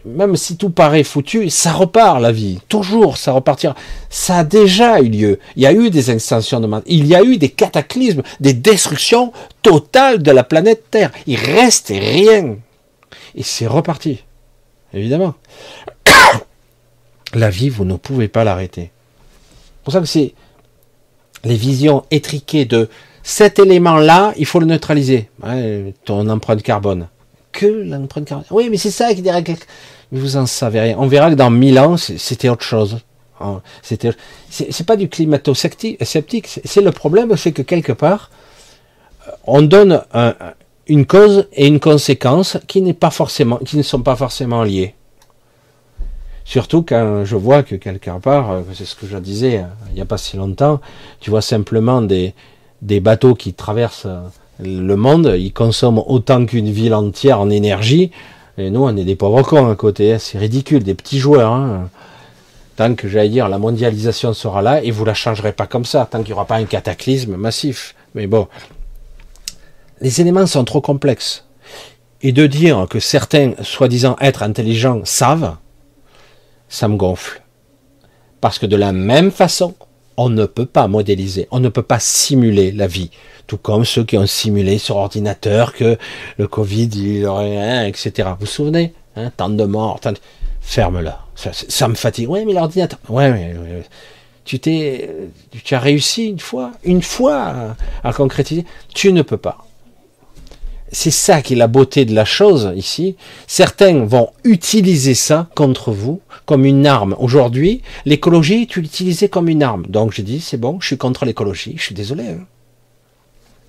même 0.05 0.37
si 0.37 0.57
tout 0.57 0.71
paraît 0.71 1.05
foutu, 1.05 1.49
ça 1.51 1.73
repart 1.73 2.21
la 2.21 2.33
vie. 2.33 2.61
Toujours, 2.69 3.17
ça 3.17 3.33
repartira. 3.33 3.75
Ça 4.11 4.39
a 4.39 4.45
déjà 4.45 5.01
eu 5.01 5.09
lieu. 5.09 5.39
Il 5.57 5.63
y 5.63 5.67
a 5.67 5.73
eu 5.73 5.91
des 5.91 6.11
extensions 6.11 6.61
de 6.61 6.67
monde. 6.67 6.83
Il 6.87 7.07
y 7.07 7.15
a 7.15 7.23
eu 7.23 7.37
des 7.37 7.49
cataclysmes, 7.49 8.23
des 8.41 8.53
destructions 8.53 9.33
totales 9.63 10.23
de 10.23 10.31
la 10.31 10.45
planète 10.45 10.91
Terre. 10.91 11.13
Il 11.27 11.37
reste 11.37 11.89
rien. 11.89 12.57
Et 13.35 13.43
c'est 13.43 13.67
reparti. 13.67 14.25
Évidemment. 14.93 15.35
la 17.35 17.51
vie, 17.51 17.69
vous 17.69 17.85
ne 17.85 17.97
pouvez 17.97 18.29
pas 18.29 18.45
l'arrêter. 18.45 18.91
C'est 19.65 19.85
pour 19.85 19.93
ça 19.93 20.01
que 20.01 20.07
c'est 20.07 20.35
les 21.45 21.57
visions 21.57 22.05
étriquées 22.11 22.65
de 22.65 22.89
cet 23.23 23.59
élément-là, 23.59 24.33
il 24.37 24.47
faut 24.47 24.59
le 24.59 24.67
neutraliser. 24.67 25.29
ton 26.05 26.29
empreinte 26.29 26.63
carbone 26.63 27.09
que 27.53 27.67
l'empreinte. 27.67 28.33
Oui, 28.51 28.69
mais 28.71 28.77
c'est 28.77 28.91
ça 28.91 29.15
qui 29.15 29.23
dirait 29.23 29.45
Vous 30.11 30.37
en 30.37 30.47
savez 30.47 30.81
rien. 30.81 30.97
On 30.99 31.07
verra 31.07 31.31
que 31.31 31.35
dans 31.35 31.51
mille 31.51 31.79
ans, 31.79 31.97
c'était 31.97 32.49
autre 32.49 32.65
chose. 32.65 32.99
Hein, 33.41 33.61
c'était, 33.83 34.11
c'est 34.51 34.87
pas 34.87 34.97
du 34.97 35.09
climato-sceptique. 35.09 36.61
C'est 36.65 36.81
le 36.81 36.93
problème, 36.93 37.37
c'est 37.37 37.53
que 37.53 37.63
quelque 37.63 37.93
part, 37.93 38.31
on 39.47 39.63
donne 39.63 40.03
une 40.87 41.07
cause 41.07 41.47
et 41.53 41.67
une 41.67 41.81
conséquence 41.81 42.59
qui 42.67 42.83
n'est 42.83 42.95
pas 42.95 43.11
forcément, 43.11 43.59
qui 43.59 43.77
ne 43.77 43.83
sont 43.83 44.03
pas 44.03 44.17
forcément 44.17 44.63
liées. 44.63 44.95
Surtout 46.45 46.83
quand 46.83 47.25
je 47.25 47.37
vois 47.37 47.63
que 47.63 47.77
quelque 47.77 48.11
part, 48.19 48.63
c'est 48.75 48.85
ce 48.85 48.97
que 48.97 49.07
je 49.07 49.17
disais 49.19 49.59
hein, 49.59 49.71
il 49.91 49.95
n'y 49.95 50.01
a 50.01 50.07
pas 50.07 50.19
si 50.19 50.37
longtemps, 50.37 50.81
tu 51.21 51.31
vois 51.31 51.41
simplement 51.41 52.03
des, 52.03 52.35
des 52.83 52.99
bateaux 52.99 53.35
qui 53.35 53.55
traversent 53.55 54.09
le 54.61 54.97
monde, 54.97 55.35
il 55.39 55.53
consomme 55.53 56.03
autant 56.07 56.45
qu'une 56.47 56.71
ville 56.71 56.95
entière 56.95 57.41
en 57.41 57.51
énergie. 57.51 58.11
Et 58.59 58.71
nous, 58.71 58.83
on 58.85 58.97
est 58.97 59.05
des 59.05 59.17
pauvres 59.17 59.43
cons 59.43 59.71
à 59.71 59.75
côté. 59.77 60.15
Hein. 60.15 60.19
C'est 60.19 60.39
ridicule, 60.39 60.83
des 60.83 60.95
petits 60.95 61.19
joueurs. 61.19 61.53
Hein. 61.53 61.89
Tant 62.77 62.95
que 62.95 63.09
j'allais 63.09 63.29
dire 63.29 63.49
la 63.49 63.59
mondialisation 63.59 64.33
sera 64.33 64.63
là 64.63 64.83
et 64.83 64.91
vous 64.91 65.05
la 65.05 65.15
changerez 65.15 65.53
pas 65.53 65.67
comme 65.67 65.85
ça, 65.85 66.07
tant 66.11 66.19
qu'il 66.19 66.29
n'y 66.29 66.33
aura 66.33 66.47
pas 66.47 66.57
un 66.57 66.65
cataclysme 66.65 67.37
massif. 67.37 67.95
Mais 68.15 68.27
bon, 68.27 68.49
les 70.01 70.21
éléments 70.21 70.47
sont 70.47 70.65
trop 70.65 70.81
complexes. 70.81 71.45
Et 72.23 72.33
de 72.33 72.47
dire 72.47 72.87
que 72.89 73.01
certains, 73.01 73.53
soi-disant 73.63 74.17
être 74.21 74.43
intelligents, 74.43 75.01
savent, 75.05 75.57
ça 76.69 76.89
me 76.89 76.97
gonfle. 76.97 77.43
Parce 78.41 78.59
que 78.59 78.67
de 78.67 78.77
la 78.77 78.93
même 78.93 79.31
façon, 79.31 79.75
on 80.17 80.29
ne 80.29 80.47
peut 80.47 80.67
pas 80.67 80.89
modéliser, 80.89 81.49
on 81.51 81.61
ne 81.61 81.69
peut 81.69 81.83
pas 81.83 81.99
simuler 81.99 82.73
la 82.73 82.87
vie. 82.87 83.11
Tout 83.47 83.59
comme 83.59 83.85
ceux 83.85 84.05
qui 84.05 84.17
ont 84.17 84.27
simulé 84.27 84.79
sur 84.79 84.97
ordinateur 84.97 85.73
que 85.73 85.99
le 86.39 86.49
Covid, 86.49 86.89
il 86.95 87.27
aurait, 87.27 87.89
etc. 87.89 88.29
Vous 88.31 88.41
vous 88.41 88.47
souvenez 88.47 88.95
hein, 89.17 89.31
Tant 89.37 89.49
de 89.49 89.65
morts, 89.65 90.01
ferme-la. 90.61 91.21
Ça, 91.35 91.89
me 91.89 91.95
fatigue. 91.95 92.29
Oui, 92.29 92.45
mais 92.47 92.53
l'ordinateur. 92.53 92.99
Ouais, 93.09 93.33
mais, 93.33 93.55
tu 94.45 94.59
t'es, 94.59 95.11
tu 95.65 95.75
as 95.75 95.81
réussi 95.81 96.29
une 96.29 96.41
fois, 96.41 96.73
une 96.85 97.03
fois 97.03 97.75
à 98.05 98.13
concrétiser. 98.13 98.65
Tu 98.95 99.13
ne 99.13 99.23
peux 99.23 99.37
pas 99.37 99.67
c'est 100.93 101.11
ça 101.11 101.41
qui 101.41 101.55
est 101.55 101.57
la 101.57 101.67
beauté 101.67 102.05
de 102.05 102.15
la 102.15 102.27
chose 102.27 102.71
ici. 102.77 103.17
Certains 103.47 104.05
vont 104.05 104.31
utiliser 104.45 105.15
ça 105.15 105.49
contre 105.55 105.91
vous 105.91 106.21
comme 106.45 106.67
une 106.67 106.87
arme. 106.87 107.17
Aujourd'hui, 107.19 107.81
l'écologie 108.05 108.63
est 108.63 108.77
utilisée 108.77 109.29
comme 109.29 109.49
une 109.49 109.63
arme. 109.63 109.87
Donc 109.89 110.13
je 110.13 110.21
dis, 110.21 110.41
c'est 110.41 110.59
bon, 110.59 110.79
je 110.81 110.89
suis 110.89 110.99
contre 110.99 111.25
l'écologie, 111.25 111.75
je 111.79 111.83
suis 111.83 111.95
désolé. 111.95 112.25
Hein. 112.25 112.47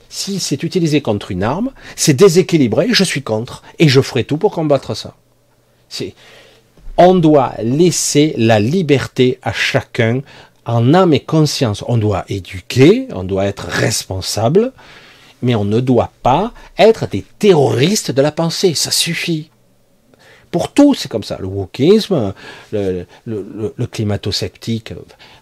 Si 0.09 0.39
c'est 0.39 0.61
utilisé 0.63 1.01
contre 1.01 1.31
une 1.31 1.43
arme, 1.43 1.71
c'est 1.95 2.13
déséquilibré, 2.13 2.89
je 2.91 3.03
suis 3.03 3.23
contre, 3.23 3.63
et 3.79 3.87
je 3.87 4.01
ferai 4.01 4.25
tout 4.25 4.37
pour 4.37 4.51
combattre 4.51 4.93
ça. 4.93 5.15
on 6.97 7.15
doit 7.15 7.53
laisser 7.63 8.35
la 8.37 8.59
liberté 8.59 9.39
à 9.41 9.53
chacun 9.53 10.21
en 10.65 10.93
âme 10.93 11.13
et 11.13 11.19
conscience. 11.21 11.83
On 11.87 11.97
doit 11.97 12.25
éduquer, 12.29 13.07
on 13.13 13.23
doit 13.23 13.45
être 13.45 13.65
responsable, 13.65 14.73
mais 15.43 15.53
on 15.55 15.65
ne 15.65 15.79
doit 15.79 16.11
pas 16.23 16.53
être 16.79 17.07
des 17.07 17.23
terroristes 17.37 18.11
de 18.11 18.21
la 18.21 18.31
pensée. 18.31 18.73
Ça 18.73 18.89
suffit. 18.89 19.51
Pour 20.49 20.71
tout, 20.71 20.93
c'est 20.93 21.09
comme 21.09 21.23
ça. 21.23 21.37
Le 21.39 21.47
wokisme, 21.47 22.33
le, 22.71 23.05
climato-sceptique, 23.91 24.93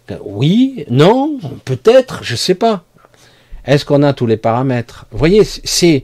euh, 0.10 0.18
oui, 0.24 0.86
non, 0.90 1.40
peut-être, 1.64 2.24
je 2.24 2.34
ne 2.34 2.38
sais 2.38 2.56
pas. 2.56 2.84
Est-ce 3.66 3.86
qu'on 3.86 4.04
a 4.04 4.14
tous 4.14 4.26
les 4.26 4.38
paramètres? 4.38 5.06
Vous 5.12 5.18
voyez, 5.18 5.44
c'est 5.44 6.04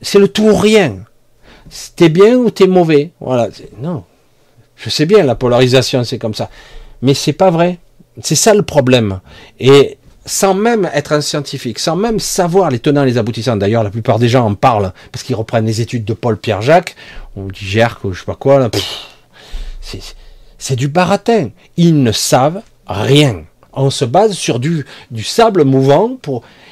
c'est 0.00 0.18
le 0.18 0.28
tout 0.28 0.44
ou 0.44 0.56
rien. 0.56 1.04
T'es 1.96 2.08
bien 2.08 2.36
ou 2.36 2.50
t'es 2.50 2.66
mauvais 2.66 3.10
Voilà. 3.20 3.48
Non. 3.80 4.04
Je 4.76 4.90
sais 4.90 5.06
bien, 5.06 5.24
la 5.24 5.34
polarisation, 5.34 6.04
c'est 6.04 6.18
comme 6.18 6.34
ça. 6.34 6.50
Mais 7.02 7.14
c'est 7.14 7.32
pas 7.32 7.50
vrai. 7.50 7.78
C'est 8.22 8.34
ça 8.34 8.54
le 8.54 8.62
problème. 8.62 9.20
Et 9.60 9.98
sans 10.28 10.54
même 10.54 10.88
être 10.94 11.12
un 11.12 11.20
scientifique, 11.20 11.78
sans 11.78 11.96
même 11.96 12.20
savoir 12.20 12.70
les 12.70 12.78
tenants 12.78 13.02
et 13.02 13.06
les 13.06 13.18
aboutissants. 13.18 13.56
D'ailleurs, 13.56 13.82
la 13.82 13.90
plupart 13.90 14.18
des 14.18 14.28
gens 14.28 14.46
en 14.46 14.54
parlent 14.54 14.92
parce 15.10 15.24
qu'ils 15.24 15.34
reprennent 15.34 15.66
les 15.66 15.80
études 15.80 16.04
de 16.04 16.12
Paul 16.12 16.36
Pierre 16.36 16.62
Jacques, 16.62 16.94
ou 17.36 17.44
ou 17.44 17.52
je 17.52 18.18
sais 18.18 18.24
pas 18.26 18.34
quoi. 18.34 18.70
C'est 20.58 20.76
du 20.76 20.88
baratin. 20.88 21.48
Ils 21.76 22.02
ne 22.02 22.12
savent 22.12 22.62
rien. 22.86 23.44
On 23.72 23.90
se 23.90 24.04
base 24.04 24.32
sur 24.32 24.58
du, 24.58 24.84
du 25.10 25.22
sable 25.22 25.64
mouvant 25.64 26.18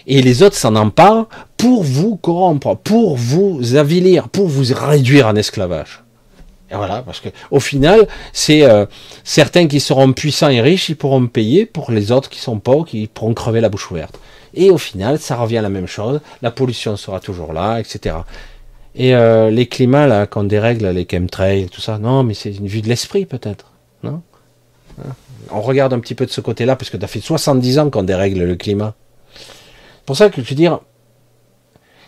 et 0.06 0.22
les 0.22 0.42
autres 0.42 0.56
s'en 0.56 0.74
emparent 0.76 1.28
pour 1.56 1.82
vous 1.82 2.16
corrompre, 2.16 2.76
pour 2.76 3.16
vous 3.16 3.76
avilir, 3.76 4.28
pour 4.28 4.48
vous 4.48 4.74
réduire 4.74 5.28
en 5.28 5.36
esclavage. 5.36 6.02
Et 6.70 6.74
voilà, 6.74 7.02
parce 7.02 7.20
que 7.20 7.28
au 7.50 7.60
final, 7.60 8.08
c'est 8.32 8.62
euh, 8.62 8.86
certains 9.22 9.68
qui 9.68 9.78
seront 9.78 10.12
puissants 10.12 10.48
et 10.48 10.60
riches, 10.60 10.88
ils 10.88 10.96
pourront 10.96 11.26
payer 11.28 11.64
pour 11.64 11.92
les 11.92 12.10
autres 12.10 12.28
qui 12.28 12.40
sont 12.40 12.58
pauvres, 12.58 12.86
qui 12.86 13.06
pourront 13.06 13.34
crever 13.34 13.60
la 13.60 13.68
bouche 13.68 13.90
ouverte. 13.90 14.18
Et 14.54 14.70
au 14.70 14.78
final, 14.78 15.18
ça 15.18 15.36
revient 15.36 15.58
à 15.58 15.62
la 15.62 15.68
même 15.68 15.86
chose. 15.86 16.20
La 16.42 16.50
pollution 16.50 16.96
sera 16.96 17.20
toujours 17.20 17.52
là, 17.52 17.78
etc. 17.78 18.16
Et 18.96 19.14
euh, 19.14 19.50
les 19.50 19.66
climats 19.66 20.06
là, 20.06 20.26
qu'on 20.26 20.44
dérègle, 20.44 20.88
les 20.88 21.06
chemtrails, 21.08 21.68
tout 21.68 21.80
ça, 21.80 21.98
non, 21.98 22.24
mais 22.24 22.34
c'est 22.34 22.52
une 22.52 22.66
vue 22.66 22.82
de 22.82 22.88
l'esprit 22.88 23.26
peut-être, 23.26 23.72
non? 24.02 24.22
Hein? 25.04 25.10
On 25.50 25.60
regarde 25.60 25.92
un 25.92 26.00
petit 26.00 26.14
peu 26.14 26.26
de 26.26 26.30
ce 26.30 26.40
côté-là, 26.40 26.74
parce 26.74 26.90
que 26.90 26.98
ça 26.98 27.06
fait 27.06 27.20
70 27.20 27.78
ans 27.78 27.90
qu'on 27.90 28.02
dérègle 28.02 28.42
le 28.42 28.56
climat. 28.56 28.94
C'est 29.36 30.04
pour 30.06 30.16
ça 30.16 30.30
que 30.30 30.42
je 30.42 30.48
veux 30.48 30.56
dire, 30.56 30.80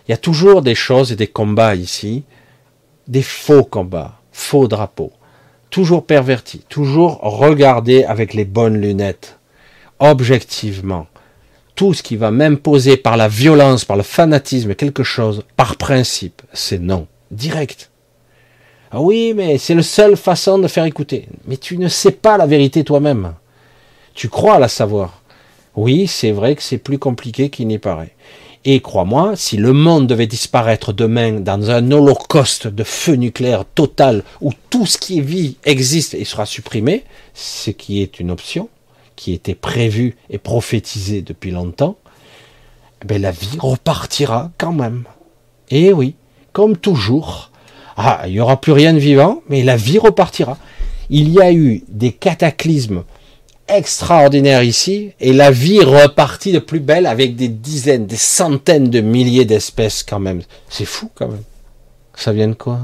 il 0.08 0.10
y 0.10 0.14
a 0.14 0.16
toujours 0.16 0.62
des 0.62 0.74
choses 0.74 1.12
et 1.12 1.16
des 1.16 1.28
combats 1.28 1.76
ici, 1.76 2.24
des 3.06 3.22
faux 3.22 3.62
combats 3.62 4.17
faux 4.38 4.68
drapeau, 4.68 5.12
toujours 5.68 6.06
perverti, 6.06 6.62
toujours 6.68 7.18
regardé 7.20 8.04
avec 8.04 8.34
les 8.34 8.44
bonnes 8.44 8.80
lunettes, 8.80 9.38
objectivement. 9.98 11.06
Tout 11.74 11.92
ce 11.92 12.02
qui 12.02 12.16
va 12.16 12.30
m'imposer 12.30 12.96
par 12.96 13.16
la 13.16 13.28
violence, 13.28 13.84
par 13.84 13.96
le 13.96 14.02
fanatisme, 14.02 14.74
quelque 14.74 15.02
chose, 15.02 15.44
par 15.56 15.76
principe, 15.76 16.40
c'est 16.52 16.78
non, 16.78 17.06
direct. 17.30 17.90
Ah 18.90 19.00
oui, 19.00 19.34
mais 19.34 19.58
c'est 19.58 19.74
la 19.74 19.82
seule 19.82 20.16
façon 20.16 20.58
de 20.58 20.68
faire 20.68 20.84
écouter. 20.84 21.28
Mais 21.46 21.56
tu 21.56 21.76
ne 21.76 21.88
sais 21.88 22.12
pas 22.12 22.38
la 22.38 22.46
vérité 22.46 22.84
toi-même. 22.84 23.34
Tu 24.14 24.28
crois 24.28 24.58
la 24.58 24.68
savoir. 24.68 25.20
Oui, 25.76 26.06
c'est 26.06 26.32
vrai 26.32 26.56
que 26.56 26.62
c'est 26.62 26.78
plus 26.78 26.98
compliqué 26.98 27.50
qu'il 27.50 27.66
n'y 27.66 27.78
paraît. 27.78 28.14
Et 28.64 28.80
crois-moi, 28.80 29.34
si 29.36 29.56
le 29.56 29.72
monde 29.72 30.06
devait 30.06 30.26
disparaître 30.26 30.92
demain 30.92 31.40
dans 31.40 31.70
un 31.70 31.90
holocauste 31.90 32.66
de 32.66 32.84
feu 32.84 33.14
nucléaire 33.14 33.64
total 33.64 34.24
où 34.40 34.52
tout 34.70 34.84
ce 34.84 34.98
qui 34.98 35.18
est 35.18 35.22
vie 35.22 35.56
existe 35.64 36.14
et 36.14 36.24
sera 36.24 36.44
supprimé, 36.44 37.04
ce 37.34 37.70
qui 37.70 38.02
est 38.02 38.20
une 38.20 38.30
option, 38.30 38.68
qui 39.16 39.32
était 39.32 39.54
prévue 39.54 40.16
et 40.28 40.38
prophétisée 40.38 41.22
depuis 41.22 41.50
longtemps, 41.50 41.96
ben 43.04 43.22
la 43.22 43.30
vie 43.30 43.58
repartira 43.58 44.50
quand 44.58 44.72
même. 44.72 45.04
Et 45.70 45.92
oui, 45.92 46.14
comme 46.52 46.76
toujours. 46.76 47.50
Ah, 47.96 48.22
il 48.26 48.32
n'y 48.32 48.40
aura 48.40 48.60
plus 48.60 48.72
rien 48.72 48.92
de 48.92 48.98
vivant, 48.98 49.42
mais 49.48 49.62
la 49.62 49.76
vie 49.76 49.98
repartira. 49.98 50.58
Il 51.10 51.30
y 51.30 51.40
a 51.40 51.52
eu 51.52 51.84
des 51.88 52.12
cataclysmes 52.12 53.04
extraordinaire 53.68 54.62
ici, 54.62 55.12
et 55.20 55.32
la 55.32 55.50
vie 55.50 55.80
repartit 55.80 56.52
de 56.52 56.58
plus 56.58 56.80
belle 56.80 57.06
avec 57.06 57.36
des 57.36 57.48
dizaines, 57.48 58.06
des 58.06 58.16
centaines 58.16 58.90
de 58.90 59.00
milliers 59.00 59.44
d'espèces 59.44 60.02
quand 60.02 60.20
même. 60.20 60.42
C'est 60.68 60.84
fou 60.84 61.10
quand 61.14 61.28
même. 61.28 61.42
Ça 62.14 62.32
vient 62.32 62.48
de 62.48 62.54
quoi? 62.54 62.80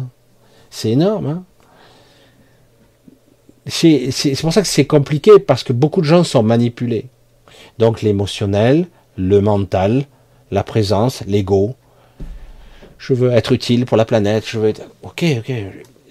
C'est 0.70 0.90
énorme. 0.90 1.27
Hein? 1.27 1.44
C'est 3.66 4.11
pour 4.40 4.52
ça 4.52 4.62
que 4.62 4.69
c'est 4.69 4.86
compliqué, 4.86 5.39
parce 5.39 5.65
que 5.65 5.73
beaucoup 5.73 6.01
de 6.01 6.06
gens 6.06 6.23
sont 6.24 6.43
manipulés. 6.43 7.06
Donc 7.78 8.02
l'émotionnel, 8.02 8.86
le 9.16 9.40
mental, 9.40 10.05
la 10.51 10.62
présence, 10.62 11.23
l'ego. 11.27 11.74
Je 12.98 13.15
veux 13.15 13.32
être 13.32 13.52
utile 13.52 13.86
pour 13.86 13.97
la 13.97 14.05
planète, 14.05 14.44
je 14.47 14.59
veux 14.59 14.69
être... 14.69 14.82
Ok, 15.02 15.24
ok, 15.39 15.52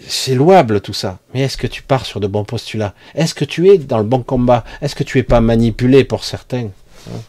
c'est 0.07 0.35
louable 0.35 0.81
tout 0.81 0.93
ça, 0.93 1.19
mais 1.33 1.41
est-ce 1.41 1.57
que 1.57 1.67
tu 1.67 1.81
pars 1.83 2.05
sur 2.05 2.19
de 2.19 2.27
bons 2.27 2.43
postulats? 2.43 2.93
Est-ce 3.15 3.33
que 3.33 3.45
tu 3.45 3.69
es 3.69 3.77
dans 3.77 3.97
le 3.97 4.03
bon 4.03 4.23
combat? 4.23 4.63
Est-ce 4.81 4.95
que 4.95 5.03
tu 5.03 5.19
es 5.19 5.23
pas 5.23 5.41
manipulé 5.41 6.03
pour 6.03 6.23
certains? 6.23 6.69
Hein? 7.09 7.21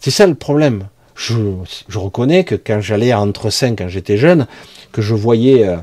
C'est 0.00 0.10
ça 0.10 0.26
le 0.26 0.34
problème. 0.34 0.88
Je, 1.14 1.34
reconnais 1.94 2.44
que 2.44 2.54
quand 2.54 2.80
j'allais 2.80 3.12
à 3.12 3.20
Entre-Saint, 3.20 3.76
quand 3.76 3.88
j'étais 3.88 4.16
jeune, 4.16 4.46
que 4.90 5.02
je 5.02 5.14
voyais 5.14 5.68
euh, 5.68 5.76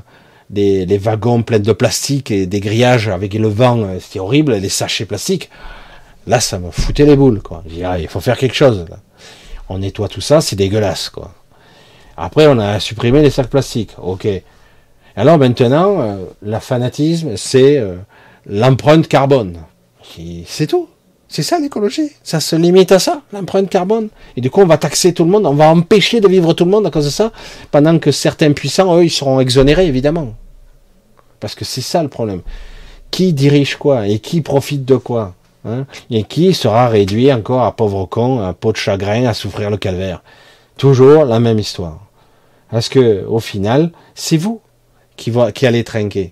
des, 0.50 0.86
les 0.86 0.98
wagons 0.98 1.44
pleins 1.44 1.60
de 1.60 1.72
plastique 1.72 2.32
et 2.32 2.46
des 2.46 2.60
grillages 2.60 3.08
avec 3.08 3.34
le 3.34 3.48
vent, 3.48 3.80
euh, 3.84 4.00
c'était 4.00 4.20
horrible, 4.20 4.56
les 4.56 4.70
sachets 4.70 5.06
plastiques, 5.06 5.50
là 6.28 6.40
ça 6.40 6.60
me 6.60 6.72
foutait 6.72 7.06
les 7.06 7.16
boules. 7.16 7.42
Quoi. 7.42 7.64
Je 7.68 7.76
dis, 7.76 7.84
il 8.00 8.08
faut 8.08 8.20
faire 8.20 8.38
quelque 8.38 8.56
chose. 8.56 8.86
On 9.70 9.78
nettoie 9.78 10.08
tout 10.10 10.22
ça, 10.22 10.42
c'est 10.42 10.56
dégueulasse. 10.56 11.10
Quoi. 11.10 11.32
Après, 12.18 12.48
on 12.48 12.60
a 12.60 12.80
supprimé 12.80 13.22
les 13.22 13.30
sacs 13.30 13.50
plastiques. 13.50 13.96
Ok, 14.02 14.28
alors 15.20 15.38
maintenant, 15.38 16.00
euh, 16.00 16.16
le 16.41 16.60
fanatisme, 16.60 17.36
c'est 17.36 17.78
euh, 17.78 17.98
l'empreinte 18.46 19.06
carbone. 19.10 19.58
C'est 20.46 20.66
tout. 20.66 20.88
C'est 21.28 21.44
ça 21.44 21.60
l'écologie. 21.60 22.12
Ça 22.24 22.40
se 22.40 22.56
limite 22.56 22.94
à 22.94 23.00
ça, 23.00 23.22
l'empreinte 23.34 23.70
carbone. 23.70 24.08
Et 24.38 24.41
du 24.41 24.50
coup, 24.50 24.62
on 24.62 24.66
va 24.66 24.78
taxer 24.78 25.14
tout 25.14 25.26
le 25.26 25.30
monde, 25.30 25.46
on 25.46 25.56
va 25.56 25.72
empêcher 25.72 26.22
de 26.22 26.30
vivre 26.30 26.54
tout 26.54 26.64
le 26.64 26.72
monde 26.72 26.88
à 26.88 26.90
cause 26.90 27.04
de 27.04 27.10
ça, 27.10 27.34
pendant 27.70 28.00
que 28.00 28.12
certains 28.12 28.54
puissants, 28.54 28.96
eux, 28.96 29.04
ils 29.04 29.10
seront 29.10 29.41
exonérés, 29.41 29.88
évidemment. 29.88 30.36
Parce 31.41 31.54
que 31.54 31.66
c'est 31.66 31.82
ça 31.82 32.02
le 32.02 32.08
problème. 32.08 32.41
Qui 33.12 33.34
dirige 33.34 33.76
quoi 33.76 34.08
et 34.08 34.20
qui 34.20 34.40
profite 34.40 34.86
de 34.86 34.96
quoi 34.96 35.36
hein? 35.66 35.86
Et 36.10 36.24
qui 36.24 36.54
sera 36.54 36.88
réduit 36.88 37.34
encore 37.34 37.64
à 37.64 37.76
pauvre 37.76 38.06
con, 38.06 38.40
à 38.40 38.54
peau 38.54 38.72
de 38.72 38.78
chagrin, 38.78 39.26
à 39.26 39.34
souffrir 39.34 39.70
le 39.70 39.76
calvaire? 39.76 40.24
Toujours 40.78 41.26
la 41.26 41.41
même 41.41 41.60
histoire. 41.60 42.06
Parce 42.72 42.88
que, 42.88 43.26
au 43.26 43.40
final, 43.40 43.91
c'est 44.16 44.38
vous 44.38 44.62
qui, 45.20 45.30
va, 45.30 45.52
qui 45.52 45.68
allait 45.68 45.84
trinquer. 45.84 46.32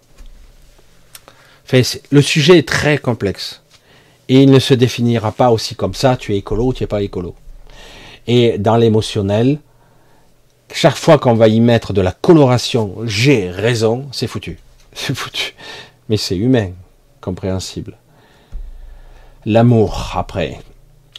le 2.12 2.22
sujet 2.22 2.58
est 2.58 2.68
très 2.68 2.98
complexe. 2.98 3.62
Et 4.30 4.42
il 4.44 4.52
ne 4.52 4.60
se 4.60 4.74
définira 4.74 5.32
pas 5.32 5.52
aussi 5.52 5.76
comme 5.76 5.94
ça, 5.94 6.18
tu 6.18 6.34
es 6.34 6.38
écolo 6.38 6.68
ou 6.68 6.74
tu 6.74 6.84
n'es 6.84 6.88
pas 6.88 7.02
écolo. 7.02 7.36
Et 8.26 8.58
dans 8.58 8.76
l'émotionnel, 8.76 9.60
chaque 10.74 10.98
fois 10.98 11.18
qu'on 11.18 11.36
va 11.36 11.48
y 11.48 11.62
mettre 11.62 11.94
de 11.94 12.02
la 12.02 12.12
coloration, 12.12 12.96
j'ai 13.06 13.50
raison, 13.52 14.08
c'est 14.12 14.28
foutu. 14.28 14.60
C'est 14.94 15.16
foutu. 15.16 15.54
Mais 16.10 16.18
c'est 16.18 16.36
humain, 16.36 16.72
compréhensible. 17.22 17.98
L'amour, 19.46 20.14
après. 20.16 20.60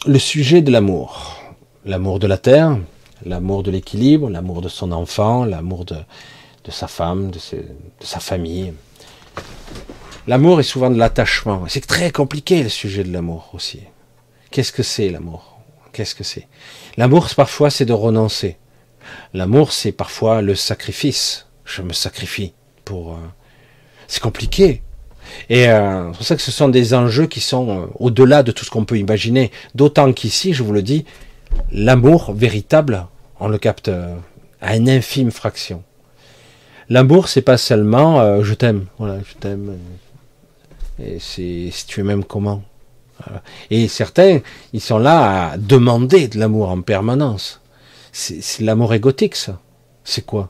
Le 0.05 0.19
sujet 0.19 0.61
de 0.61 0.69
l'amour. 0.69 1.37
L'amour 1.85 2.19
de 2.19 2.27
la 2.27 2.37
terre, 2.37 2.77
l'amour 3.25 3.63
de 3.63 3.71
l'équilibre, 3.71 4.29
l'amour 4.29 4.61
de 4.61 4.67
son 4.67 4.91
enfant, 4.91 5.45
l'amour 5.45 5.85
de, 5.85 5.95
de, 6.69 6.73
sa 6.73 6.87
femme, 6.87 7.31
de, 7.31 7.39
sa 7.99 8.19
famille. 8.19 8.73
L'amour 10.27 10.59
est 10.59 10.63
souvent 10.63 10.91
de 10.91 10.97
l'attachement. 10.99 11.63
C'est 11.67 11.85
très 11.85 12.11
compliqué 12.11 12.61
le 12.61 12.69
sujet 12.69 13.03
de 13.03 13.11
l'amour 13.11 13.49
aussi. 13.53 13.79
Qu'est-ce 14.51 14.71
que 14.71 14.83
c'est 14.83 15.09
l'amour? 15.09 15.57
Qu'est-ce 15.93 16.13
que 16.13 16.23
c'est? 16.23 16.47
L'amour, 16.95 17.27
parfois, 17.35 17.71
c'est 17.71 17.85
de 17.85 17.93
renoncer. 17.93 18.57
L'amour, 19.33 19.71
c'est 19.71 19.91
parfois 19.91 20.43
le 20.43 20.53
sacrifice. 20.53 21.47
Je 21.65 21.81
me 21.81 21.93
sacrifie 21.93 22.53
pour. 22.85 23.13
Euh, 23.13 23.17
c'est 24.07 24.21
compliqué. 24.21 24.83
Et 25.49 25.69
euh, 25.69 26.11
c'est 26.11 26.17
pour 26.17 26.25
ça 26.27 26.35
que 26.35 26.41
ce 26.43 26.51
sont 26.51 26.69
des 26.69 26.93
enjeux 26.93 27.25
qui 27.25 27.41
sont 27.41 27.69
euh, 27.69 27.85
au-delà 27.95 28.43
de 28.43 28.51
tout 28.51 28.63
ce 28.63 28.69
qu'on 28.69 28.85
peut 28.85 28.99
imaginer. 28.99 29.51
D'autant 29.73 30.13
qu'ici, 30.13 30.53
je 30.53 30.61
vous 30.61 30.73
le 30.73 30.83
dis, 30.83 31.05
l'amour 31.71 32.33
véritable, 32.33 33.07
on 33.39 33.47
le 33.47 33.57
capte 33.57 33.89
à 34.61 34.75
une 34.75 34.89
infime 34.89 35.31
fraction. 35.31 35.83
L'amour, 36.89 37.27
c'est 37.27 37.41
pas 37.43 37.57
seulement 37.57 38.41
je 38.41 38.53
t'aime, 38.53 38.85
je 38.99 39.33
t'aime. 39.39 39.77
Et 40.99 41.17
c'est 41.19 41.69
si 41.71 41.85
tu 41.85 41.99
es 41.99 42.03
même 42.03 42.23
comment. 42.23 42.63
Et 43.69 43.87
certains, 43.87 44.39
ils 44.73 44.81
sont 44.81 44.97
là 44.97 45.51
à 45.51 45.57
demander 45.57 46.27
de 46.27 46.39
l'amour 46.39 46.69
en 46.69 46.81
permanence. 46.81 47.61
C'est 48.11 48.61
l'amour 48.61 48.93
égotique, 48.93 49.35
ça. 49.35 49.59
C'est 50.03 50.25
quoi? 50.25 50.49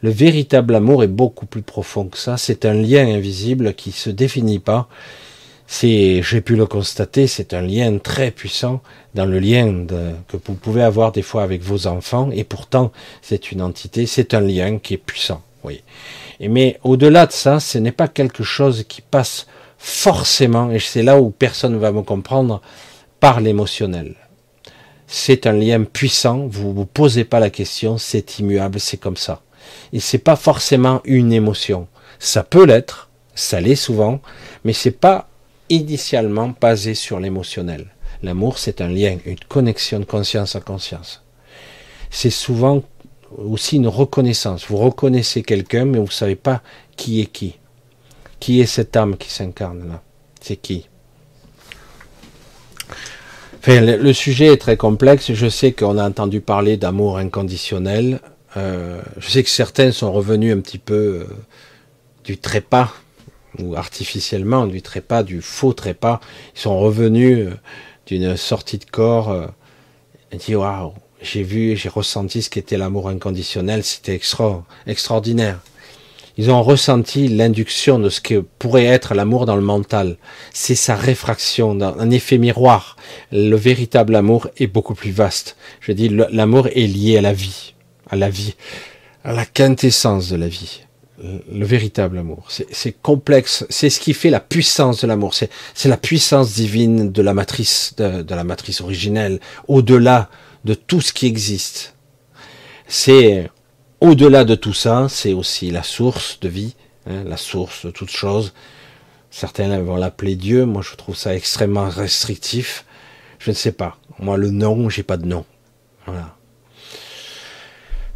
Le 0.00 0.10
véritable 0.10 0.74
amour 0.74 1.02
est 1.04 1.08
beaucoup 1.08 1.46
plus 1.46 1.62
profond 1.62 2.06
que 2.06 2.18
ça. 2.18 2.36
C'est 2.36 2.64
un 2.64 2.74
lien 2.74 3.06
invisible 3.06 3.74
qui 3.74 3.92
se 3.92 4.10
définit 4.10 4.58
pas. 4.58 4.88
C'est, 5.68 6.22
j'ai 6.22 6.40
pu 6.40 6.54
le 6.54 6.66
constater, 6.66 7.26
c'est 7.26 7.52
un 7.52 7.62
lien 7.62 7.98
très 7.98 8.30
puissant 8.30 8.80
dans 9.14 9.26
le 9.26 9.40
lien 9.40 9.84
que 10.28 10.36
vous 10.44 10.54
pouvez 10.54 10.82
avoir 10.82 11.10
des 11.10 11.22
fois 11.22 11.42
avec 11.42 11.62
vos 11.62 11.86
enfants. 11.86 12.30
Et 12.32 12.44
pourtant, 12.44 12.92
c'est 13.20 13.50
une 13.50 13.62
entité, 13.62 14.06
c'est 14.06 14.34
un 14.34 14.40
lien 14.40 14.78
qui 14.78 14.94
est 14.94 14.98
puissant. 14.98 15.42
Oui. 15.64 15.82
Mais 16.40 16.78
au-delà 16.84 17.26
de 17.26 17.32
ça, 17.32 17.58
ce 17.58 17.78
n'est 17.78 17.92
pas 17.92 18.08
quelque 18.08 18.44
chose 18.44 18.84
qui 18.88 19.02
passe 19.02 19.46
forcément, 19.78 20.70
et 20.70 20.78
c'est 20.78 21.02
là 21.02 21.20
où 21.20 21.30
personne 21.30 21.72
ne 21.72 21.78
va 21.78 21.92
me 21.92 22.02
comprendre, 22.02 22.60
par 23.20 23.40
l'émotionnel. 23.40 24.14
C'est 25.06 25.46
un 25.46 25.52
lien 25.52 25.82
puissant, 25.84 26.46
vous 26.48 26.72
vous 26.72 26.86
posez 26.86 27.24
pas 27.24 27.40
la 27.40 27.50
question, 27.50 27.98
c'est 27.98 28.38
immuable, 28.38 28.80
c'est 28.80 28.96
comme 28.96 29.16
ça. 29.16 29.42
Et 29.92 30.00
c'est 30.00 30.18
pas 30.18 30.36
forcément 30.36 31.00
une 31.04 31.32
émotion. 31.32 31.86
Ça 32.18 32.42
peut 32.42 32.64
l'être, 32.64 33.08
ça 33.34 33.60
l'est 33.60 33.76
souvent, 33.76 34.20
mais 34.64 34.72
c'est 34.72 34.90
pas 34.90 35.25
initialement 35.68 36.54
basé 36.60 36.94
sur 36.94 37.20
l'émotionnel. 37.20 37.86
L'amour, 38.22 38.58
c'est 38.58 38.80
un 38.80 38.88
lien, 38.88 39.18
une 39.26 39.38
connexion 39.48 40.00
de 40.00 40.04
conscience 40.04 40.56
à 40.56 40.60
conscience. 40.60 41.22
C'est 42.10 42.30
souvent 42.30 42.82
aussi 43.36 43.76
une 43.76 43.88
reconnaissance. 43.88 44.66
Vous 44.68 44.78
reconnaissez 44.78 45.42
quelqu'un, 45.42 45.84
mais 45.84 45.98
vous 45.98 46.10
savez 46.10 46.36
pas 46.36 46.62
qui 46.96 47.20
est 47.20 47.26
qui. 47.26 47.56
Qui 48.40 48.60
est 48.60 48.66
cette 48.66 48.96
âme 48.96 49.16
qui 49.16 49.30
s'incarne 49.30 49.88
là? 49.88 50.02
C'est 50.40 50.56
qui? 50.56 50.86
Enfin, 53.58 53.80
le, 53.80 54.12
sujet 54.12 54.52
est 54.52 54.58
très 54.58 54.76
complexe. 54.76 55.32
Je 55.32 55.48
sais 55.48 55.72
qu'on 55.72 55.98
a 55.98 56.08
entendu 56.08 56.40
parler 56.40 56.76
d'amour 56.76 57.18
inconditionnel. 57.18 58.20
Euh, 58.56 59.02
je 59.18 59.28
sais 59.28 59.42
que 59.42 59.50
certains 59.50 59.90
sont 59.90 60.12
revenus 60.12 60.54
un 60.54 60.60
petit 60.60 60.78
peu 60.78 60.94
euh, 60.94 61.24
du 62.24 62.38
trépas, 62.38 62.92
ou 63.62 63.76
artificiellement 63.76 64.66
du 64.66 64.82
trépas, 64.82 65.22
du 65.22 65.42
faux 65.42 65.72
trépas. 65.72 66.20
Ils 66.54 66.60
sont 66.60 66.78
revenus 66.78 67.46
euh, 67.46 67.54
d'une 68.06 68.36
sortie 68.36 68.78
de 68.78 68.84
corps 68.84 69.34
et 70.32 70.36
dit 70.36 70.54
waouh, 70.54 70.92
j'ai 71.22 71.42
vu, 71.42 71.76
j'ai 71.76 71.88
ressenti 71.88 72.42
ce 72.42 72.50
qu'était 72.50 72.76
l'amour 72.76 73.08
inconditionnel. 73.08 73.82
C'était 73.82 74.14
extra, 74.14 74.64
extraordinaire. 74.86 75.60
Ils 76.38 76.50
ont 76.50 76.62
ressenti 76.62 77.28
l'induction 77.28 77.98
de 77.98 78.10
ce 78.10 78.20
que 78.20 78.44
pourrait 78.58 78.84
être 78.84 79.14
l'amour 79.14 79.46
dans 79.46 79.56
le 79.56 79.62
mental. 79.62 80.18
C'est 80.52 80.74
sa 80.74 80.94
réfraction, 80.94 81.80
un 81.80 82.10
effet 82.10 82.36
miroir. 82.36 82.96
Le 83.32 83.56
véritable 83.56 84.14
amour 84.14 84.48
est 84.58 84.66
beaucoup 84.66 84.94
plus 84.94 85.12
vaste. 85.12 85.56
Je 85.80 85.92
dis, 85.92 86.10
l'amour 86.10 86.68
est 86.68 86.86
lié 86.86 87.16
à 87.16 87.22
la 87.22 87.32
vie, 87.32 87.74
à 88.10 88.16
la 88.16 88.28
vie, 88.28 88.54
à 89.24 89.32
la 89.32 89.46
quintessence 89.46 90.28
de 90.28 90.36
la 90.36 90.48
vie. 90.48 90.85
Le 91.18 91.64
véritable 91.64 92.18
amour. 92.18 92.48
C'est 92.48 92.92
complexe. 93.00 93.64
C'est 93.70 93.88
ce 93.88 94.00
qui 94.00 94.12
fait 94.12 94.28
la 94.28 94.40
puissance 94.40 95.00
de 95.00 95.06
l'amour. 95.06 95.34
C'est 95.34 95.88
la 95.88 95.96
puissance 95.96 96.52
divine 96.52 97.10
de 97.10 97.22
la 97.22 97.32
matrice, 97.32 97.94
de, 97.96 98.22
de 98.22 98.34
la 98.34 98.44
matrice 98.44 98.80
originelle, 98.82 99.40
au-delà 99.66 100.28
de 100.64 100.74
tout 100.74 101.00
ce 101.00 101.12
qui 101.12 101.26
existe. 101.26 101.94
C'est 102.86 103.50
au-delà 104.00 104.44
de 104.44 104.54
tout 104.54 104.74
ça, 104.74 105.06
c'est 105.08 105.32
aussi 105.32 105.70
la 105.70 105.82
source 105.82 106.38
de 106.40 106.48
vie, 106.48 106.74
hein, 107.08 107.24
la 107.24 107.36
source 107.36 107.86
de 107.86 107.90
toute 107.90 108.10
chose. 108.10 108.52
Certains 109.30 109.80
vont 109.80 109.96
l'appeler 109.96 110.36
Dieu, 110.36 110.66
moi 110.66 110.82
je 110.82 110.94
trouve 110.96 111.16
ça 111.16 111.34
extrêmement 111.34 111.88
restrictif. 111.88 112.84
Je 113.38 113.50
ne 113.50 113.54
sais 113.54 113.72
pas. 113.72 113.98
Moi 114.18 114.36
le 114.36 114.50
nom, 114.50 114.88
j'ai 114.88 115.02
pas 115.02 115.16
de 115.16 115.26
nom. 115.26 115.44
Voilà. 116.06 116.36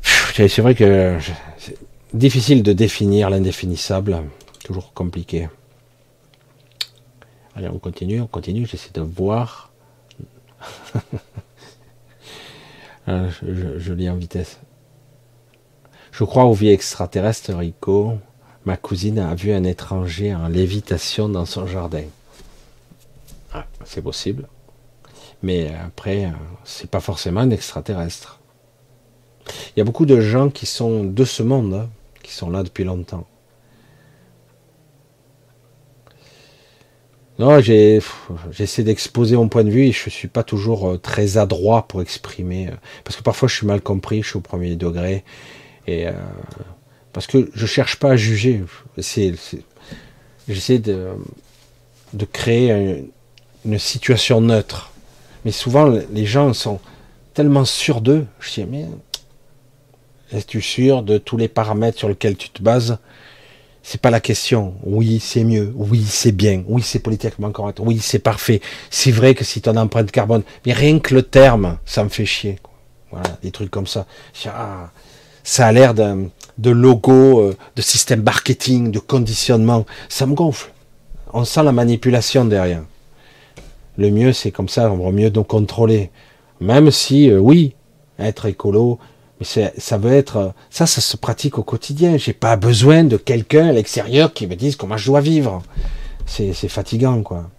C'est 0.03 0.59
vrai 0.59 0.75
que 0.75 1.19
difficile 2.13 2.63
de 2.63 2.73
définir 2.73 3.31
l'indéfinissable, 3.31 4.23
toujours 4.65 4.93
compliqué. 4.93 5.49
Allez, 7.55 7.69
on 7.69 7.79
continue, 7.79 8.21
on 8.21 8.27
continue, 8.27 8.67
j'essaie 8.67 8.93
de 8.93 9.03
voir. 9.03 9.73
Ah, 13.07 13.25
je 13.43 13.93
lis 13.95 14.11
en 14.11 14.15
vitesse. 14.15 14.61
Je 16.13 16.23
crois 16.23 16.45
aux 16.45 16.53
vies 16.53 16.69
extraterrestres, 16.69 17.55
Rico. 17.55 18.19
Ma 18.67 18.77
cousine 18.77 19.19
a 19.19 19.35
vu 19.35 19.53
un 19.53 19.65
étranger 19.65 20.35
en 20.35 20.49
lévitation 20.49 21.29
dans 21.29 21.47
son 21.47 21.67
jardin. 21.67 22.05
Ah, 23.53 23.65
c'est 23.85 24.03
possible. 24.03 24.47
Mais 25.43 25.75
après, 25.75 26.27
euh, 26.27 26.31
c'est 26.65 26.91
pas 26.91 27.01
forcément 27.01 27.41
un 27.41 27.51
extraterrestre. 27.51 28.39
Il 29.75 29.79
y 29.79 29.81
a 29.81 29.85
beaucoup 29.85 30.07
de 30.07 30.21
gens 30.21 30.51
qui 30.51 30.67
sont 30.67 31.05
de 31.05 31.25
ce 31.25 31.43
monde, 31.43 31.89
sont 32.35 32.51
là 32.51 32.63
depuis 32.63 32.85
longtemps. 32.85 33.27
Non, 37.41 37.59
j'essaie 37.61 38.83
d'exposer 38.83 39.35
mon 39.35 39.49
point 39.49 39.65
de 39.65 39.71
vue 39.71 39.87
et 39.87 39.93
je 39.93 40.11
suis 40.11 40.29
pas 40.29 40.43
toujours 40.43 40.91
euh, 40.91 40.99
très 40.99 41.39
adroit 41.39 41.89
pour 41.89 42.03
exprimer, 42.03 42.69
euh, 42.69 42.75
parce 43.03 43.17
que 43.17 43.23
parfois 43.23 43.49
je 43.49 43.55
suis 43.55 43.67
mal 43.67 43.81
compris, 43.81 44.23
je 44.23 44.29
suis 44.29 44.37
au 44.37 44.43
premier 44.43 44.77
degré 44.77 45.25
et 45.87 46.07
euh, 46.07 46.13
parce 47.15 47.27
que 47.27 47.51
je 47.55 47.65
cherche 47.65 47.97
pas 47.97 48.11
à 48.11 48.17
juger. 48.17 48.63
J'essaie 48.99 50.79
de, 50.81 51.09
de 52.13 52.25
créer 52.27 53.07
une, 53.65 53.79
situation 53.79 54.43
neutre. 54.43 54.93
Mais 55.47 55.51
souvent, 55.51 55.87
les 56.13 56.27
gens 56.27 56.53
sont 56.53 56.79
tellement 57.33 57.65
sûrs 57.65 58.03
d'eux. 58.03 58.27
Je 58.41 58.53
dis, 58.53 58.67
mais 58.67 58.87
es-tu 60.33 60.61
sûr 60.61 61.03
de 61.03 61.19
tous 61.19 61.37
les 61.37 61.49
paramètres 61.49 61.99
sur 61.99 62.09
lesquels 62.09 62.37
tu 62.37 62.51
te 62.51 62.63
bases? 62.63 62.99
C'est 63.83 64.01
pas 64.01 64.11
la 64.11 64.21
question. 64.21 64.75
Oui, 64.85 65.21
c'est 65.21 65.45
mieux. 65.45 65.73
Oui, 65.75 66.05
c'est 66.07 66.33
bien. 66.33 66.63
Oui, 66.69 66.83
c'est 66.83 66.99
politiquement 66.99 67.51
correct. 67.51 67.81
Oui, 67.81 67.99
c'est 68.01 68.19
parfait. 68.19 68.61
C'est 68.91 69.11
vrai 69.11 69.35
que 69.35 69.45
si 69.45 69.63
ton 69.63 69.77
empreinte 69.77 70.11
carbone, 70.11 70.43
mais 70.67 70.73
rien 70.73 70.99
que 70.99 71.15
le 71.15 71.23
terme, 71.23 71.79
ça 71.87 72.05
me 72.05 72.11
fait 72.11 72.27
chier. 72.27 72.59
Voilà, 73.11 73.39
des 73.43 73.51
trucs 73.51 73.71
comme 73.71 73.87
ça. 73.87 74.07
Ah, 74.47 74.91
ça 75.43 75.67
a 75.67 75.73
l'air 75.73 75.95
de 75.95 76.71
logo, 76.71 77.41
euh, 77.41 77.57
de 77.75 77.83
système 77.83 78.23
marketing, 78.23 78.91
de 78.91 78.99
conditionnement. 78.99 79.87
Ça 80.09 80.27
me 80.27 80.35
gonfle. 80.35 80.73
On 81.33 81.45
sent 81.45 81.63
la 81.63 81.73
manipulation 81.73 82.45
derrière. 82.45 82.83
Le 83.97 84.11
mieux, 84.11 84.33
c'est 84.33 84.51
comme 84.51 84.69
ça, 84.69 84.93
on 84.93 85.05
va 85.05 85.11
mieux 85.11 85.31
nous 85.31 85.45
contrôler. 85.45 86.11
Même 86.61 86.91
si, 86.91 87.31
euh, 87.31 87.39
oui, 87.39 87.75
être 88.19 88.47
écolo, 88.47 88.99
mais 89.41 89.73
ça 89.79 89.97
veut 89.97 90.13
être, 90.13 90.53
ça, 90.69 90.87
ça 90.87 91.01
se 91.01 91.17
pratique 91.17 91.59
au 91.59 91.63
quotidien. 91.63 92.19
J'ai 92.19 92.35
pas 92.35 92.57
besoin 92.57 93.05
de 93.05 93.17
quelqu'un 93.17 93.69
à 93.69 93.73
l'extérieur 93.73 94.35
qui 94.35 94.47
me 94.47 94.55
dise 94.55 94.77
comment 94.77 94.99
je 94.99 95.07
dois 95.07 95.21
vivre. 95.21 95.63
C'est 96.27 96.53
fatigant, 96.69 97.23
quoi. 97.23 97.51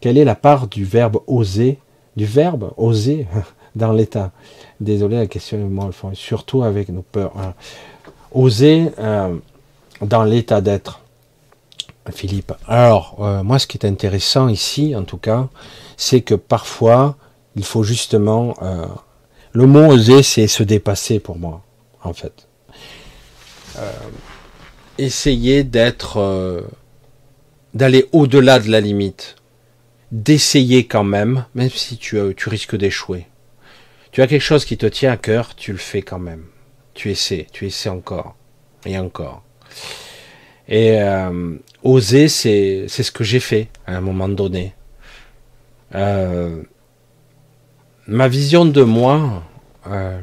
Quelle 0.00 0.16
est 0.16 0.24
la 0.24 0.34
part 0.34 0.66
du 0.68 0.84
verbe 0.84 1.20
oser, 1.26 1.78
du 2.16 2.24
verbe 2.24 2.72
oser 2.76 3.26
dans 3.74 3.92
l'état? 3.92 4.30
Désolé, 4.80 5.16
la 5.16 5.26
question 5.26 5.58
est 5.58 5.64
mal 5.64 5.90
surtout 6.14 6.62
avec 6.62 6.88
nos 6.88 7.02
peurs. 7.02 7.32
Hein. 7.36 7.54
Oser 8.32 8.90
euh, 8.98 9.36
dans 10.00 10.24
l'état 10.24 10.60
d'être, 10.62 11.00
Philippe. 12.10 12.52
Alors, 12.66 13.16
euh, 13.20 13.42
moi, 13.42 13.58
ce 13.58 13.66
qui 13.66 13.76
est 13.76 13.86
intéressant 13.86 14.48
ici, 14.48 14.94
en 14.96 15.02
tout 15.02 15.18
cas, 15.18 15.48
c'est 15.98 16.22
que 16.22 16.34
parfois, 16.34 17.16
il 17.56 17.64
faut 17.64 17.82
justement... 17.82 18.54
Euh, 18.62 18.86
le 19.52 19.66
mot 19.66 19.84
oser, 19.84 20.22
c'est 20.22 20.46
se 20.46 20.62
dépasser 20.62 21.18
pour 21.18 21.36
moi, 21.36 21.64
en 22.04 22.12
fait. 22.12 22.46
essayer 24.96 25.64
d'être 25.64 26.68
d'aller 27.74 28.06
au-delà 28.12 28.60
de 28.60 28.70
la 28.70 28.80
limite, 28.80 29.36
d'essayer 30.12 30.86
quand 30.86 31.04
même, 31.04 31.46
même 31.54 31.70
si 31.70 31.96
tu, 31.96 32.18
tu 32.36 32.48
risques 32.48 32.76
d'échouer. 32.76 33.26
Tu 34.12 34.22
as 34.22 34.26
quelque 34.26 34.42
chose 34.42 34.64
qui 34.64 34.76
te 34.76 34.86
tient 34.86 35.12
à 35.12 35.16
cœur, 35.16 35.54
tu 35.54 35.72
le 35.72 35.78
fais 35.78 36.02
quand 36.02 36.18
même. 36.18 36.44
Tu 36.94 37.10
essaies, 37.10 37.46
tu 37.52 37.66
essaies 37.66 37.88
encore 37.88 38.34
et 38.84 38.98
encore. 38.98 39.42
Et 40.68 41.00
euh, 41.00 41.56
oser, 41.82 42.28
c'est 42.28 42.88
ce 42.88 43.10
que 43.10 43.24
j'ai 43.24 43.40
fait 43.40 43.68
à 43.86 43.96
un 43.96 44.00
moment 44.00 44.28
donné. 44.28 44.74
Euh, 45.94 46.62
ma 48.10 48.26
vision 48.26 48.64
de 48.64 48.82
moi 48.82 49.44
euh, 49.86 50.20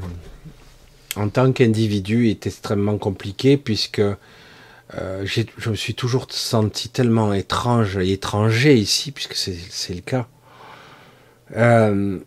en 1.16 1.30
tant 1.30 1.54
qu'individu 1.54 2.28
est 2.28 2.46
extrêmement 2.46 2.98
compliquée 2.98 3.56
puisque 3.56 4.00
euh, 4.00 5.26
je 5.26 5.70
me 5.70 5.76
suis 5.76 5.96
toujours 5.96 6.28
senti 6.30 6.90
tellement 6.90 7.34
étrange 7.34 7.98
et 7.98 8.12
étranger 8.12 8.76
ici, 8.76 9.12
puisque 9.12 9.36
c'est 9.36 9.94
le 9.94 10.02
cas. 10.02 10.28
Euh, 11.56 12.20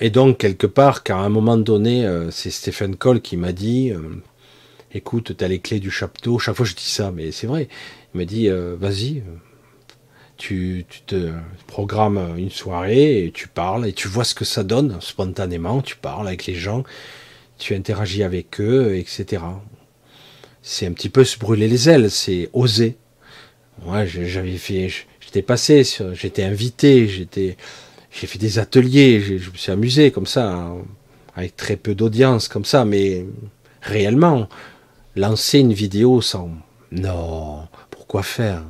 et 0.00 0.10
donc, 0.10 0.38
quelque 0.38 0.66
part, 0.66 1.02
car 1.02 1.20
à 1.20 1.24
un 1.24 1.28
moment 1.28 1.56
donné, 1.56 2.08
c'est 2.30 2.50
Stephen 2.50 2.94
Cole 2.94 3.20
qui 3.20 3.36
m'a 3.36 3.50
dit 3.50 3.92
Écoute, 4.92 5.36
tu 5.36 5.44
as 5.44 5.48
les 5.48 5.58
clés 5.58 5.80
du 5.80 5.90
chapiteau. 5.90 6.38
Chaque 6.38 6.54
fois, 6.54 6.66
je 6.66 6.74
dis 6.74 6.88
ça, 6.88 7.10
mais 7.10 7.32
c'est 7.32 7.48
vrai. 7.48 7.68
Il 8.14 8.18
m'a 8.18 8.24
dit 8.24 8.48
Vas-y, 8.48 9.24
tu, 10.38 10.86
te 11.06 11.32
programmes 11.66 12.34
une 12.38 12.50
soirée 12.50 13.24
et 13.24 13.32
tu 13.32 13.48
parles 13.48 13.86
et 13.86 13.92
tu 13.92 14.08
vois 14.08 14.24
ce 14.24 14.34
que 14.34 14.44
ça 14.44 14.64
donne 14.64 14.98
spontanément. 15.00 15.82
Tu 15.82 15.96
parles 15.96 16.26
avec 16.26 16.46
les 16.46 16.54
gens, 16.54 16.84
tu 17.58 17.74
interagis 17.74 18.22
avec 18.22 18.60
eux, 18.60 18.96
etc 18.96 19.40
c'est 20.62 20.86
un 20.86 20.92
petit 20.92 21.08
peu 21.08 21.24
se 21.24 21.38
brûler 21.38 21.66
les 21.66 21.88
ailes, 21.88 22.10
c'est 22.10 22.50
oser. 22.52 22.98
Moi, 23.84 24.04
j'avais 24.04 24.58
fait, 24.58 24.90
j'étais 25.18 25.40
passé, 25.40 25.82
j'étais 26.12 26.42
invité, 26.42 27.08
j'ai 27.08 27.56
fait 28.10 28.38
des 28.38 28.58
ateliers, 28.58 29.38
je 29.38 29.50
me 29.50 29.56
suis 29.56 29.72
amusé 29.72 30.10
comme 30.10 30.26
ça, 30.26 30.74
avec 31.34 31.56
très 31.56 31.76
peu 31.76 31.94
d'audience 31.94 32.48
comme 32.48 32.66
ça, 32.66 32.84
mais 32.84 33.24
réellement, 33.80 34.46
lancer 35.16 35.60
une 35.60 35.72
vidéo 35.72 36.20
sans, 36.20 36.50
non, 36.92 37.66
pourquoi 37.90 38.22
faire? 38.22 38.62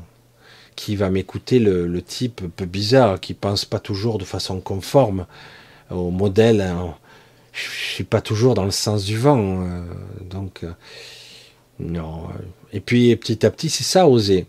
Qui 0.79 0.95
va 0.95 1.11
m'écouter 1.11 1.59
le, 1.59 2.01
type 2.03 2.41
un 2.45 2.51
peu 2.51 2.65
bizarre, 2.65 3.19
qui 3.19 3.35
pense 3.35 3.65
pas 3.65 3.81
toujours 3.81 4.19
de 4.19 4.25
façon 4.25 4.61
conforme 4.61 5.27
au 5.91 6.11
modèle 6.11 6.61
hein. 6.61 6.95
Je 7.53 7.95
suis 7.95 8.05
pas 8.05 8.21
toujours 8.21 8.55
dans 8.55 8.65
le 8.65 8.71
sens 8.71 9.05
du 9.05 9.19
vent, 9.19 9.63
euh, 9.63 9.83
donc. 10.31 10.65
Non. 11.81 12.29
Et 12.73 12.79
puis 12.79 13.17
petit 13.17 13.45
à 13.45 13.51
petit, 13.51 13.69
c'est 13.69 13.83
ça, 13.83 14.07
oser. 14.07 14.47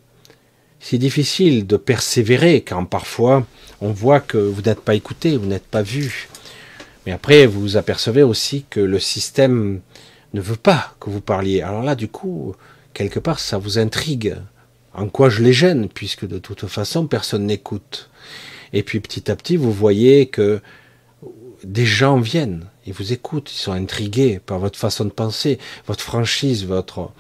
C'est 0.79 0.99
difficile 0.99 1.65
de 1.65 1.75
persévérer 1.75 2.61
quand 2.61 2.85
parfois 2.85 3.47
on 3.81 3.91
voit 3.91 4.19
que 4.19 4.37
vous 4.37 4.61
n'êtes 4.61 4.81
pas 4.81 4.93
écouté, 4.93 5.37
vous 5.37 5.47
n'êtes 5.47 5.65
pas 5.65 5.81
vu. 5.81 6.29
Mais 7.05 7.11
après, 7.11 7.47
vous 7.47 7.77
apercevez 7.77 8.21
aussi 8.23 8.65
que 8.69 8.79
le 8.79 8.99
système 8.99 9.81
ne 10.33 10.41
veut 10.41 10.55
pas 10.55 10.93
que 10.99 11.09
vous 11.09 11.21
parliez. 11.21 11.61
Alors 11.61 11.81
là, 11.81 11.95
du 11.95 12.07
coup, 12.07 12.55
quelque 12.93 13.19
part, 13.19 13.39
ça 13.39 13.57
vous 13.57 13.79
intrigue. 13.79 14.35
En 14.99 15.07
quoi 15.07 15.29
je 15.29 15.41
les 15.41 15.53
gêne, 15.53 15.87
puisque 15.87 16.27
de 16.27 16.39
toute 16.39 16.67
façon, 16.67 17.07
personne 17.07 17.45
n'écoute. 17.45 18.09
Et 18.73 18.83
puis 18.83 18.99
petit 18.99 19.31
à 19.31 19.35
petit, 19.37 19.55
vous 19.55 19.71
voyez 19.71 20.25
que 20.25 20.59
des 21.63 21.85
gens 21.85 22.19
viennent. 22.19 22.65
Ils 22.85 22.91
vous 22.91 23.13
écoutent, 23.13 23.49
ils 23.49 23.57
sont 23.57 23.71
intrigués 23.71 24.41
par 24.45 24.59
votre 24.59 24.77
façon 24.77 25.05
de 25.05 25.09
penser, 25.11 25.57
votre 25.87 26.03
franchise, 26.03 26.65
votre 26.65 27.11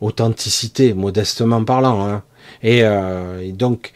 authenticité, 0.00 0.94
modestement 0.94 1.62
parlant. 1.64 2.08
Hein. 2.08 2.22
Euh, 2.64 3.40
et, 3.40 3.52
donc, 3.52 3.92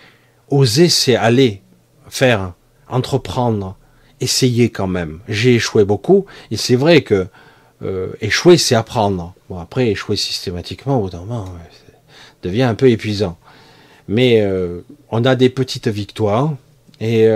oser, 0.50 0.90
c'est 0.90 1.16
aller, 1.16 1.62
faire, 2.10 2.52
entreprendre, 2.86 3.76
essayer 4.20 4.68
quand 4.68 4.88
même. 4.88 5.20
J'ai 5.26 5.54
échoué 5.54 5.86
beaucoup, 5.86 6.26
et 6.50 6.58
c'est 6.58 6.76
vrai 6.76 7.00
que 7.00 7.28
euh, 7.82 8.08
échouer, 8.20 8.58
c'est 8.58 8.74
apprendre. 8.74 9.34
Bon, 9.48 9.58
après, 9.58 9.88
échouer 9.88 10.16
systématiquement, 10.16 10.98
au 10.98 11.04
bout 11.04 11.10
d'un 11.10 11.20
moment, 11.20 11.46
devient 12.42 12.62
un 12.62 12.74
peu 12.74 12.90
épuisant. 12.90 13.38
Mais 14.08 14.40
euh, 14.40 14.80
on 15.10 15.24
a 15.24 15.36
des 15.36 15.48
petites 15.48 15.88
victoires 15.88 16.54
et 17.00 17.28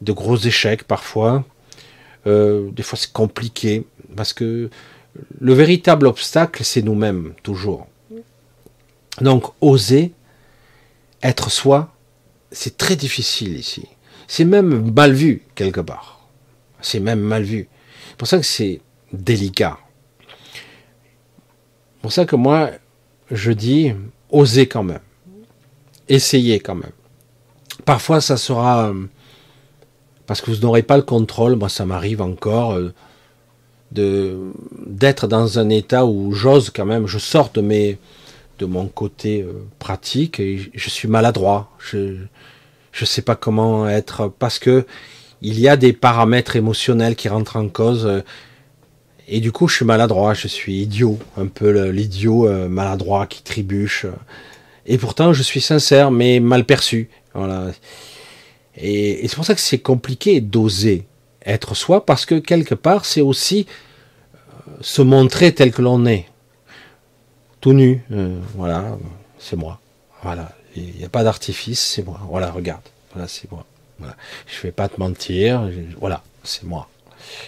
de 0.00 0.12
gros 0.12 0.36
échecs 0.36 0.84
parfois. 0.84 1.44
Euh, 2.26 2.70
des 2.72 2.82
fois, 2.82 2.98
c'est 2.98 3.12
compliqué 3.12 3.84
parce 4.16 4.32
que 4.32 4.70
le 5.38 5.54
véritable 5.54 6.06
obstacle, 6.06 6.64
c'est 6.64 6.82
nous-mêmes, 6.82 7.34
toujours. 7.42 7.86
Donc, 9.20 9.44
oser 9.60 10.12
être 11.22 11.50
soi, 11.50 11.94
c'est 12.52 12.76
très 12.76 12.96
difficile 12.96 13.58
ici. 13.58 13.86
C'est 14.26 14.44
même 14.44 14.92
mal 14.92 15.12
vu, 15.12 15.42
quelque 15.54 15.80
part. 15.80 16.20
C'est 16.80 17.00
même 17.00 17.20
mal 17.20 17.42
vu. 17.42 17.68
C'est 18.08 18.16
pour 18.16 18.28
ça 18.28 18.38
que 18.38 18.46
c'est 18.46 18.80
délicat. 19.12 19.78
C'est 20.20 22.02
pour 22.02 22.12
ça 22.12 22.24
que 22.24 22.36
moi, 22.36 22.70
je 23.30 23.52
dis, 23.52 23.92
oser 24.32 24.66
quand 24.66 24.82
même. 24.82 25.00
Essayez 26.08 26.60
quand 26.60 26.74
même. 26.74 26.92
Parfois, 27.84 28.20
ça 28.20 28.36
sera 28.36 28.92
parce 30.30 30.42
que 30.42 30.52
vous 30.52 30.58
n'aurez 30.58 30.84
pas 30.84 30.96
le 30.96 31.02
contrôle. 31.02 31.56
Moi, 31.56 31.68
ça 31.68 31.84
m'arrive 31.84 32.22
encore 32.22 32.74
euh, 32.74 32.94
de 33.90 34.38
d'être 34.86 35.26
dans 35.26 35.58
un 35.58 35.68
état 35.70 36.06
où 36.06 36.30
j'ose 36.30 36.70
quand 36.70 36.86
même, 36.86 37.08
je 37.08 37.18
sors 37.18 37.50
de 37.52 37.60
mes 37.60 37.98
de 38.60 38.64
mon 38.64 38.86
côté 38.86 39.42
euh, 39.42 39.66
pratique 39.80 40.40
je 40.72 40.88
suis 40.88 41.08
maladroit. 41.08 41.72
Je 41.80 42.14
je 42.92 43.04
sais 43.04 43.22
pas 43.22 43.34
comment 43.34 43.88
être 43.88 44.28
parce 44.38 44.60
que 44.60 44.86
il 45.42 45.58
y 45.58 45.66
a 45.66 45.76
des 45.76 45.92
paramètres 45.92 46.54
émotionnels 46.54 47.16
qui 47.16 47.28
rentrent 47.28 47.56
en 47.56 47.66
cause 47.66 48.06
euh, 48.06 48.20
et 49.30 49.40
du 49.40 49.52
coup 49.52 49.68
je 49.68 49.76
suis 49.76 49.84
maladroit, 49.84 50.34
je 50.34 50.48
suis 50.48 50.82
idiot, 50.82 51.18
un 51.38 51.46
peu 51.46 51.88
l'idiot 51.90 52.48
maladroit 52.68 53.26
qui 53.26 53.42
trébuche. 53.42 54.06
Et 54.86 54.98
pourtant 54.98 55.32
je 55.32 55.42
suis 55.42 55.60
sincère 55.60 56.10
mais 56.10 56.40
mal 56.40 56.64
perçu. 56.64 57.08
Voilà. 57.34 57.70
Et, 58.76 59.26
c'est 59.28 59.36
pour 59.36 59.44
ça 59.44 59.54
que 59.54 59.60
c'est 59.60 59.78
compliqué 59.78 60.40
d'oser 60.40 61.06
être 61.44 61.74
soi, 61.74 62.04
parce 62.04 62.26
que 62.26 62.38
quelque 62.38 62.74
part, 62.74 63.04
c'est 63.04 63.20
aussi 63.20 63.66
euh, 64.34 64.38
se 64.80 65.02
montrer 65.02 65.54
tel 65.54 65.72
que 65.72 65.82
l'on 65.82 66.06
est. 66.06 66.26
Tout 67.60 67.72
nu, 67.72 68.02
euh, 68.12 68.38
voilà, 68.54 68.98
c'est 69.38 69.56
moi. 69.56 69.80
Voilà, 70.22 70.52
il 70.76 70.94
n'y 70.96 71.04
a 71.04 71.08
pas 71.08 71.24
d'artifice, 71.24 71.80
c'est 71.80 72.04
moi. 72.04 72.20
Voilà, 72.28 72.50
regarde, 72.50 72.82
voilà, 73.12 73.28
c'est 73.28 73.50
moi. 73.50 73.64
Voilà. 73.98 74.16
Je 74.46 74.58
ne 74.58 74.62
vais 74.62 74.72
pas 74.72 74.88
te 74.88 74.98
mentir, 74.98 75.68
voilà, 75.98 76.22
c'est 76.42 76.64
moi. 76.64 76.88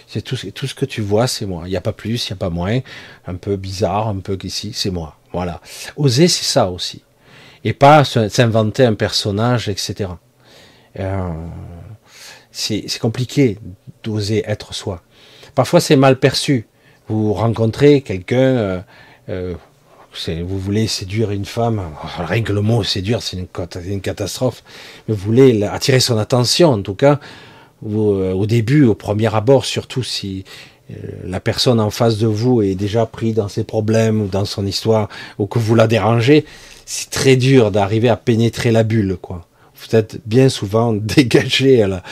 C'est 0.07 0.21
tout, 0.21 0.37
tout 0.51 0.67
ce 0.67 0.75
que 0.75 0.85
tu 0.85 1.01
vois, 1.01 1.27
c'est 1.27 1.45
moi. 1.45 1.63
Il 1.65 1.69
n'y 1.69 1.77
a 1.77 1.81
pas 1.81 1.93
plus, 1.93 2.27
il 2.27 2.33
n'y 2.33 2.37
a 2.37 2.39
pas 2.39 2.49
moins. 2.49 2.79
Un 3.27 3.35
peu 3.35 3.55
bizarre, 3.55 4.07
un 4.07 4.19
peu 4.19 4.37
qu'ici, 4.37 4.71
c'est 4.73 4.91
moi. 4.91 5.17
Voilà. 5.31 5.61
Oser, 5.97 6.27
c'est 6.27 6.45
ça 6.45 6.69
aussi. 6.69 7.03
Et 7.63 7.73
pas 7.73 8.03
s'inventer 8.03 8.85
un 8.85 8.93
personnage, 8.93 9.69
etc. 9.69 10.09
Euh, 10.99 11.29
c'est 12.51 12.99
compliqué 12.99 13.57
d'oser 14.03 14.43
être 14.45 14.73
soi. 14.73 15.01
Parfois, 15.55 15.79
c'est 15.79 15.95
mal 15.95 16.19
perçu. 16.19 16.67
Vous 17.07 17.33
rencontrez 17.33 18.01
quelqu'un, 18.01 18.37
euh, 18.37 18.81
euh, 19.29 19.55
vous 20.43 20.59
voulez 20.59 20.87
séduire 20.87 21.31
une 21.31 21.45
femme, 21.45 21.81
rien 22.19 22.43
que 22.43 22.53
le 22.53 22.61
mot 22.61 22.83
séduire, 22.83 23.21
c'est 23.21 23.37
une, 23.37 23.47
une, 23.85 24.01
catastrophe, 24.01 24.63
vous 25.07 25.15
voulez 25.15 25.63
attirer 25.63 25.99
son 25.99 26.17
attention, 26.17 26.69
en 26.69 26.81
tout 26.81 26.95
cas, 26.95 27.19
au 27.85 28.45
début, 28.45 28.85
au 28.85 28.95
premier 28.95 29.33
abord, 29.33 29.65
surtout 29.65 30.03
si 30.03 30.45
la 31.25 31.39
personne 31.39 31.79
en 31.79 31.89
face 31.89 32.17
de 32.17 32.27
vous 32.27 32.61
est 32.61 32.75
déjà 32.75 33.05
pris 33.05 33.33
dans 33.33 33.47
ses 33.47 33.63
problèmes 33.63 34.21
ou 34.21 34.27
dans 34.27 34.45
son 34.45 34.65
histoire, 34.65 35.09
ou 35.39 35.47
que 35.47 35.59
vous 35.59 35.75
la 35.75 35.87
dérangez, 35.87 36.45
c'est 36.85 37.09
très 37.09 37.35
dur 37.35 37.71
d'arriver 37.71 38.09
à 38.09 38.17
pénétrer 38.17 38.71
la 38.71 38.83
bulle, 38.83 39.17
quoi 39.21 39.45
vous 39.83 39.95
êtes 39.95 40.19
bien 40.25 40.49
souvent 40.49 40.93
dégagé 40.93 41.83
à 41.83 41.87
la... 41.87 42.03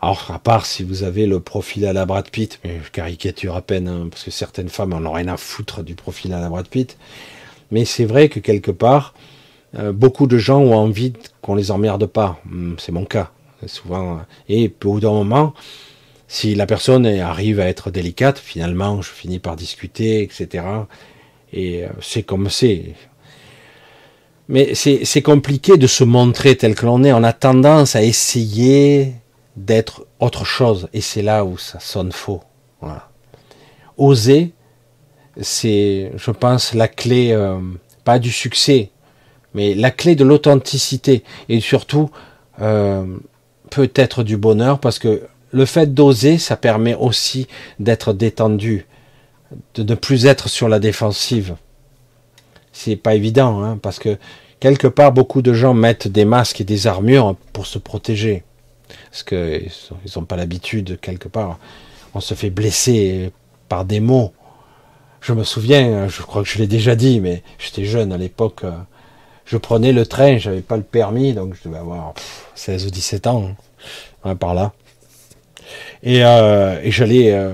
Alors, 0.00 0.30
à 0.32 0.38
part 0.38 0.66
si 0.66 0.84
vous 0.84 1.02
avez 1.02 1.26
le 1.26 1.40
profil 1.40 1.86
à 1.86 1.94
la 1.94 2.04
Brad 2.04 2.28
Pitt, 2.28 2.60
mais 2.62 2.78
je 2.84 2.90
caricature 2.90 3.56
à 3.56 3.62
peine, 3.62 3.88
hein, 3.88 4.08
parce 4.10 4.24
que 4.24 4.30
certaines 4.30 4.68
femmes 4.68 4.92
en 4.92 5.04
ont 5.06 5.12
rien 5.12 5.28
à 5.28 5.38
foutre 5.38 5.82
du 5.82 5.94
profil 5.94 6.34
à 6.34 6.40
la 6.40 6.50
Brad 6.50 6.68
Pitt. 6.68 6.98
Mais 7.70 7.86
c'est 7.86 8.04
vrai 8.04 8.28
que 8.28 8.38
quelque 8.38 8.70
part, 8.70 9.14
euh, 9.78 9.92
beaucoup 9.92 10.26
de 10.26 10.36
gens 10.36 10.60
ont 10.60 10.74
envie 10.74 11.14
qu'on 11.40 11.54
les 11.54 11.70
emmerde 11.70 12.04
pas. 12.04 12.38
Hmm, 12.44 12.74
c'est 12.76 12.92
mon 12.92 13.06
cas, 13.06 13.30
souvent. 13.66 14.20
Et 14.48 14.68
au 14.68 14.88
bout 14.88 15.00
d'un 15.00 15.12
moment, 15.12 15.54
si 16.28 16.54
la 16.54 16.66
personne 16.66 17.06
arrive 17.06 17.60
à 17.60 17.66
être 17.66 17.90
délicate, 17.90 18.38
finalement, 18.38 19.02
je 19.02 19.10
finis 19.10 19.38
par 19.38 19.56
discuter, 19.56 20.22
etc. 20.22 20.64
Et 21.52 21.84
euh, 21.84 21.88
c'est 22.00 22.22
comme 22.22 22.50
c'est. 22.50 22.94
Mais 24.48 24.74
c'est 24.74 25.22
compliqué 25.22 25.78
de 25.78 25.86
se 25.86 26.04
montrer 26.04 26.56
tel 26.56 26.74
que 26.74 26.84
l'on 26.84 27.02
est. 27.02 27.12
On 27.12 27.22
a 27.22 27.32
tendance 27.32 27.96
à 27.96 28.02
essayer 28.02 29.14
d'être 29.56 30.06
autre 30.20 30.44
chose. 30.44 30.88
Et 30.92 31.00
c'est 31.00 31.22
là 31.22 31.44
où 31.46 31.56
ça 31.56 31.80
sonne 31.80 32.12
faux. 32.12 32.42
Oser, 33.96 34.52
c'est, 35.40 36.12
je 36.16 36.30
pense, 36.30 36.74
la 36.74 36.88
clé, 36.88 37.30
euh, 37.32 37.58
pas 38.04 38.18
du 38.18 38.30
succès, 38.30 38.90
Mais 39.54 39.74
la 39.74 39.90
clé 39.90 40.16
de 40.16 40.24
l'authenticité 40.24 41.22
et 41.48 41.60
surtout 41.60 42.10
euh, 42.60 43.06
peut 43.70 43.90
être 43.94 44.22
du 44.22 44.36
bonheur 44.36 44.78
parce 44.78 44.98
que 44.98 45.22
le 45.52 45.66
fait 45.66 45.94
d'oser, 45.94 46.38
ça 46.38 46.56
permet 46.56 46.94
aussi 46.94 47.46
d'être 47.78 48.12
détendu, 48.12 48.86
de 49.74 49.82
ne 49.82 49.94
plus 49.94 50.26
être 50.26 50.48
sur 50.48 50.68
la 50.68 50.80
défensive. 50.80 51.54
C'est 52.72 52.96
pas 52.96 53.14
évident, 53.14 53.62
hein, 53.62 53.78
parce 53.80 54.00
que 54.00 54.18
quelque 54.58 54.88
part, 54.88 55.12
beaucoup 55.12 55.42
de 55.42 55.52
gens 55.52 55.74
mettent 55.74 56.08
des 56.08 56.24
masques 56.24 56.60
et 56.60 56.64
des 56.64 56.88
armures 56.88 57.36
pour 57.52 57.66
se 57.66 57.78
protéger. 57.78 58.42
Parce 59.10 59.22
qu'ils 59.22 59.70
n'ont 60.16 60.24
pas 60.24 60.36
l'habitude, 60.36 60.98
quelque 61.00 61.28
part. 61.28 61.58
On 62.14 62.20
se 62.20 62.34
fait 62.34 62.50
blesser 62.50 63.30
par 63.68 63.84
des 63.84 64.00
mots. 64.00 64.32
Je 65.20 65.32
me 65.32 65.44
souviens, 65.44 66.08
je 66.08 66.22
crois 66.22 66.42
que 66.42 66.48
je 66.48 66.58
l'ai 66.58 66.66
déjà 66.66 66.96
dit, 66.96 67.20
mais 67.20 67.42
j'étais 67.58 67.84
jeune 67.84 68.12
à 68.12 68.18
l'époque. 68.18 68.64
Je 69.44 69.56
prenais 69.56 69.92
le 69.92 70.06
train, 70.06 70.38
j'avais 70.38 70.62
pas 70.62 70.76
le 70.76 70.82
permis, 70.82 71.32
donc 71.32 71.54
je 71.54 71.68
devais 71.68 71.78
avoir 71.78 72.14
16 72.54 72.86
ou 72.86 72.90
17 72.90 73.26
ans, 73.26 73.54
hein, 74.24 74.36
par 74.36 74.54
là. 74.54 74.72
Euh, 76.06 76.80
et, 76.82 76.90
j'allais, 76.90 77.32
euh, 77.32 77.52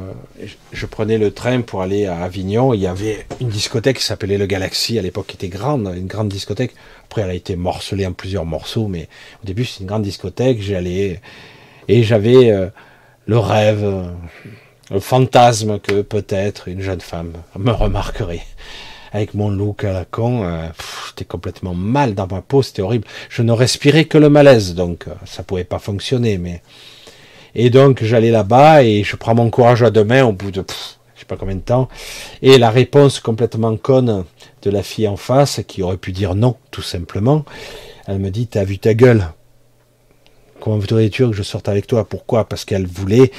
je 0.72 0.86
prenais 0.86 1.18
le 1.18 1.30
train 1.30 1.60
pour 1.60 1.82
aller 1.82 2.06
à 2.06 2.22
Avignon. 2.22 2.74
Il 2.74 2.80
y 2.80 2.86
avait 2.86 3.26
une 3.40 3.48
discothèque 3.48 3.98
qui 3.98 4.04
s'appelait 4.04 4.38
le 4.38 4.46
Galaxy 4.46 4.98
à 4.98 5.02
l'époque, 5.02 5.28
qui 5.28 5.36
était 5.36 5.48
grande, 5.48 5.92
une 5.96 6.06
grande 6.06 6.28
discothèque. 6.28 6.74
Après, 7.04 7.22
elle 7.22 7.30
a 7.30 7.34
été 7.34 7.56
morcelée 7.56 8.06
en 8.06 8.12
plusieurs 8.12 8.44
morceaux, 8.44 8.88
mais 8.88 9.08
au 9.42 9.46
début, 9.46 9.64
c'était 9.64 9.82
une 9.82 9.88
grande 9.88 10.02
discothèque. 10.02 10.60
J'allais 10.60 11.20
et 11.88 12.02
j'avais 12.02 12.50
euh, 12.50 12.68
le 13.26 13.38
rêve, 13.38 14.10
le 14.90 15.00
fantasme 15.00 15.78
que 15.78 16.02
peut-être 16.02 16.68
une 16.68 16.80
jeune 16.80 17.00
femme 17.00 17.32
me 17.58 17.72
remarquerait. 17.72 18.42
Avec 19.12 19.34
mon 19.34 19.50
look 19.50 19.84
à 19.84 19.92
la 19.92 20.04
con, 20.04 20.44
j'étais 21.08 21.24
complètement 21.24 21.74
mal 21.74 22.14
dans 22.14 22.28
ma 22.28 22.42
peau, 22.42 22.62
c'était 22.62 22.82
horrible. 22.82 23.06
Je 23.28 23.42
ne 23.42 23.52
respirais 23.52 24.04
que 24.04 24.18
le 24.18 24.28
malaise, 24.28 24.74
donc 24.74 25.06
ça 25.26 25.42
pouvait 25.42 25.64
pas 25.64 25.80
fonctionner, 25.80 26.38
mais 26.38 26.62
et 27.54 27.70
donc 27.70 28.04
j'allais 28.04 28.30
là-bas 28.30 28.84
et 28.84 29.02
je 29.02 29.16
prends 29.16 29.34
mon 29.34 29.50
courage 29.50 29.82
à 29.82 29.90
deux 29.90 30.04
mains 30.04 30.24
au 30.24 30.32
bout 30.32 30.52
de 30.52 30.64
je 31.20 31.20
sais 31.24 31.26
pas 31.26 31.36
combien 31.36 31.56
de 31.56 31.60
temps. 31.60 31.90
Et 32.40 32.56
la 32.56 32.70
réponse 32.70 33.20
complètement 33.20 33.76
conne 33.76 34.24
de 34.62 34.70
la 34.70 34.82
fille 34.82 35.06
en 35.06 35.16
face, 35.16 35.60
qui 35.68 35.82
aurait 35.82 35.98
pu 35.98 36.12
dire 36.12 36.34
non, 36.34 36.56
tout 36.70 36.80
simplement, 36.80 37.44
elle 38.06 38.20
me 38.20 38.30
dit 38.30 38.46
T'as 38.46 38.64
vu 38.64 38.78
ta 38.78 38.94
gueule? 38.94 39.26
Comment 40.60 40.78
voudrais-tu 40.78 41.28
que 41.28 41.34
je 41.34 41.42
sorte 41.42 41.68
avec 41.68 41.86
toi? 41.86 42.06
Pourquoi? 42.08 42.48
Parce 42.48 42.64
qu'elle 42.64 42.86
voulait 42.86 43.32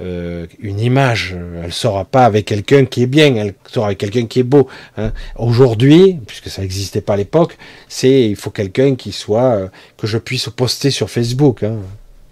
euh, 0.00 0.46
une 0.60 0.80
image. 0.80 1.36
Elle 1.62 1.72
sera 1.72 2.04
pas 2.04 2.24
avec 2.24 2.46
quelqu'un 2.46 2.84
qui 2.84 3.02
est 3.02 3.06
bien, 3.06 3.34
elle 3.34 3.54
sera 3.68 3.86
avec 3.86 3.98
quelqu'un 3.98 4.26
qui 4.26 4.40
est 4.40 4.44
beau. 4.44 4.68
Hein. 4.96 5.12
Aujourd'hui, 5.36 6.18
puisque 6.26 6.48
ça 6.48 6.62
n'existait 6.62 7.00
pas 7.00 7.14
à 7.14 7.16
l'époque, 7.16 7.58
c'est 7.88 8.28
il 8.28 8.36
faut 8.36 8.50
quelqu'un 8.50 8.94
qui 8.94 9.12
soit 9.12 9.54
euh, 9.56 9.68
que 9.96 10.06
je 10.06 10.18
puisse 10.18 10.48
poster 10.48 10.90
sur 10.90 11.10
Facebook. 11.10 11.62
Hein. 11.62 11.76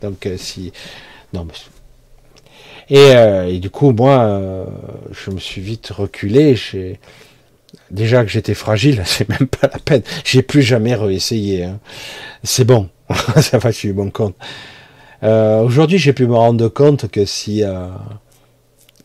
Donc 0.02 0.26
euh, 0.26 0.36
si 0.36 0.72
non 1.32 1.46
et, 2.90 2.96
euh, 2.96 3.48
et, 3.48 3.58
du 3.58 3.68
coup 3.68 3.92
moi 3.92 4.66
je 5.10 5.30
me 5.30 5.38
suis 5.38 5.60
vite 5.60 5.88
reculé. 5.88 6.56
Déjà 7.90 8.22
que 8.24 8.30
j'étais 8.30 8.54
fragile, 8.54 9.02
c'est 9.06 9.28
même 9.28 9.48
pas 9.48 9.68
la 9.72 9.78
peine. 9.78 10.02
J'ai 10.24 10.42
plus 10.42 10.62
jamais 10.62 10.94
réessayé. 10.94 11.64
Hein. 11.64 11.80
C'est 12.42 12.64
bon, 12.64 12.88
ça 13.40 13.58
va, 13.58 13.70
je 13.70 13.76
suis 13.76 13.92
bon 13.92 14.10
compte. 14.10 14.36
Aujourd'hui, 15.22 15.98
j'ai 15.98 16.12
pu 16.12 16.26
me 16.26 16.34
rendre 16.34 16.68
compte 16.68 17.08
que 17.08 17.24
si 17.24 17.62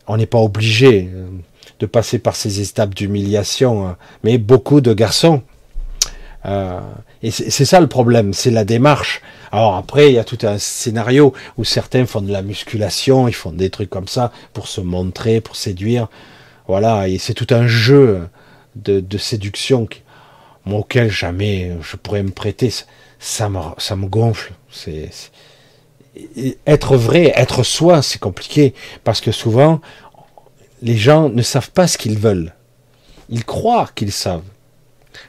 on 0.06 0.16
n'est 0.16 0.26
pas 0.26 0.38
obligé 0.38 1.10
de 1.80 1.86
passer 1.86 2.18
par 2.18 2.36
ces 2.36 2.60
étapes 2.60 2.94
d'humiliation, 2.94 3.86
hein, 3.86 3.96
mais 4.22 4.38
beaucoup 4.38 4.80
de 4.80 4.94
garçons 4.94 5.42
euh, 6.46 6.80
et 7.22 7.30
c'est 7.30 7.64
ça 7.64 7.80
le 7.80 7.86
problème, 7.86 8.34
c'est 8.34 8.50
la 8.50 8.64
démarche. 8.64 9.22
Alors 9.50 9.76
après, 9.76 10.10
il 10.10 10.14
y 10.14 10.18
a 10.18 10.24
tout 10.24 10.38
un 10.42 10.58
scénario 10.58 11.32
où 11.56 11.64
certains 11.64 12.06
font 12.06 12.20
de 12.20 12.30
la 12.30 12.42
musculation, 12.42 13.28
ils 13.28 13.34
font 13.34 13.52
des 13.52 13.70
trucs 13.70 13.90
comme 13.90 14.08
ça 14.08 14.30
pour 14.52 14.68
se 14.68 14.80
montrer, 14.80 15.40
pour 15.40 15.56
séduire. 15.56 16.08
Voilà, 16.68 17.08
et 17.08 17.18
c'est 17.18 17.34
tout 17.34 17.46
un 17.50 17.66
jeu 17.66 18.28
de, 18.76 19.18
séduction 19.18 19.88
auquel 20.70 21.10
jamais 21.10 21.72
je 21.82 21.96
pourrais 21.96 22.22
me 22.22 22.30
prêter. 22.30 22.70
Ça 23.18 23.48
me, 23.48 23.60
ça 23.78 23.96
me 23.96 24.06
gonfle. 24.06 24.52
Être 26.66 26.96
vrai, 26.96 27.32
être 27.36 27.62
soi, 27.62 28.02
c'est 28.02 28.20
compliqué 28.20 28.74
parce 29.02 29.20
que 29.20 29.32
souvent 29.32 29.80
les 30.82 30.96
gens 30.96 31.28
ne 31.28 31.42
savent 31.42 31.70
pas 31.70 31.86
ce 31.86 31.98
qu'ils 31.98 32.18
veulent. 32.18 32.52
Ils 33.30 33.44
croient 33.44 33.90
qu'ils 33.94 34.12
savent 34.12 34.42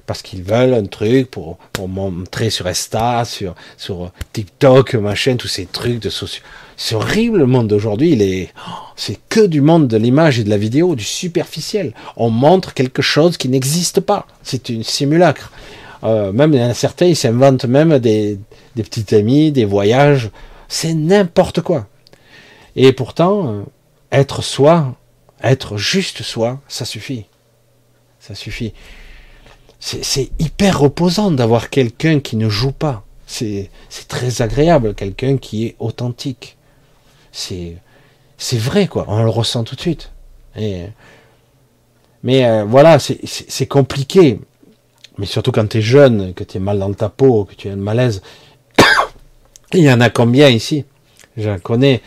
parce 0.06 0.22
qu'ils 0.22 0.44
veulent 0.44 0.74
un 0.74 0.86
truc 0.86 1.30
pour, 1.32 1.57
pour 1.74 1.88
montrer 1.88 2.49
sur 2.49 2.68
Insta, 2.68 3.24
sur, 3.26 3.56
sur 3.78 4.12
TikTok, 4.34 4.95
machin, 4.95 5.36
tous 5.36 5.48
ces 5.48 5.66
trucs 5.66 6.02
de 6.02 6.10
sociaux. 6.10 6.44
C'est 6.78 6.95
horrible 6.95 7.38
le 7.38 7.45
monde 7.45 7.68
d'aujourd'hui, 7.68 8.22
est, 8.22 8.49
c'est 8.95 9.18
que 9.30 9.45
du 9.45 9.62
monde 9.62 9.88
de 9.88 9.98
l'image 9.98 10.40
et 10.40 10.44
de 10.44 10.49
la 10.49 10.57
vidéo, 10.57 10.95
du 10.95 11.03
superficiel. 11.03 11.94
On 12.18 12.30
montre 12.30 12.74
quelque 12.74 13.02
chose 13.02 13.38
qui 13.38 13.48
n'existe 13.48 14.02
pas. 14.02 14.28
C'est 14.44 14.70
une 14.70 14.84
simulacre. 14.84 15.52
Euh, 16.03 16.32
même 16.32 16.74
certains, 16.74 17.06
ils 17.06 17.16
s'inventent 17.16 17.66
même 17.66 17.98
des, 17.99 18.38
des 18.76 18.84
petites 18.84 19.14
amies, 19.14 19.52
des 19.52 19.66
voyages. 19.66 20.30
C'est 20.68 20.94
n'importe 20.94 21.62
quoi. 21.62 21.88
Et 22.76 22.92
pourtant, 22.92 23.52
euh, 23.52 23.64
être 24.12 24.42
soi, 24.42 24.96
être 25.44 25.78
juste 25.78 26.24
soi, 26.24 26.62
ça 26.68 26.86
suffit. 26.86 27.26
Ça 28.20 28.36
suffit 28.36 28.74
c'est 29.80 30.32
hyper 30.40 30.80
reposant 30.80 31.32
d'avoir 31.32 31.70
quelqu'un 31.70 32.20
qui 32.20 32.38
ne 32.38 32.50
joue 32.50 32.72
pas. 32.72 33.04
C'est 33.28 33.70
très 34.08 34.42
agréable, 34.42 34.96
quelqu'un 34.96 35.38
qui 35.38 35.66
est 35.66 35.76
authentique. 35.80 36.58
C'est 37.32 37.78
vrai, 38.54 38.88
quoi. 38.88 39.06
On 39.08 39.24
le 39.24 39.30
ressent 39.30 39.64
tout 39.64 39.76
de 39.76 39.82
suite. 39.82 40.12
Mais 40.56 42.46
euh, 42.46 42.64
voilà, 42.64 42.98
c'est 43.00 43.68
compliqué. 43.68 44.40
Mais 45.18 45.28
surtout 45.28 45.52
quand 45.52 45.68
tu 45.70 45.78
es 45.78 45.82
jeune, 45.82 46.34
que 46.34 46.44
tu 46.44 46.58
es 46.58 46.60
mal 46.60 46.80
dans 46.80 46.94
ta 46.94 47.10
peau, 47.10 47.46
que 47.46 47.54
tu 47.54 47.70
as 47.70 47.74
un 47.74 47.78
malaise. 47.78 48.22
Il 49.76 49.84
y 49.84 49.92
en 49.92 50.00
a 50.00 50.10
combien 50.10 50.48
ici? 50.48 50.86
J'en 51.36 51.60
connais. 51.60 52.02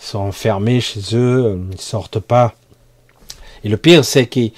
Ils 0.00 0.06
sont 0.06 0.20
enfermés 0.20 0.80
chez 0.80 1.00
eux, 1.14 1.60
ils 1.72 1.80
sortent 1.80 2.20
pas. 2.20 2.54
Et 3.64 3.68
le 3.68 3.76
pire, 3.76 4.04
c'est 4.04 4.28
qu'ils 4.28 4.52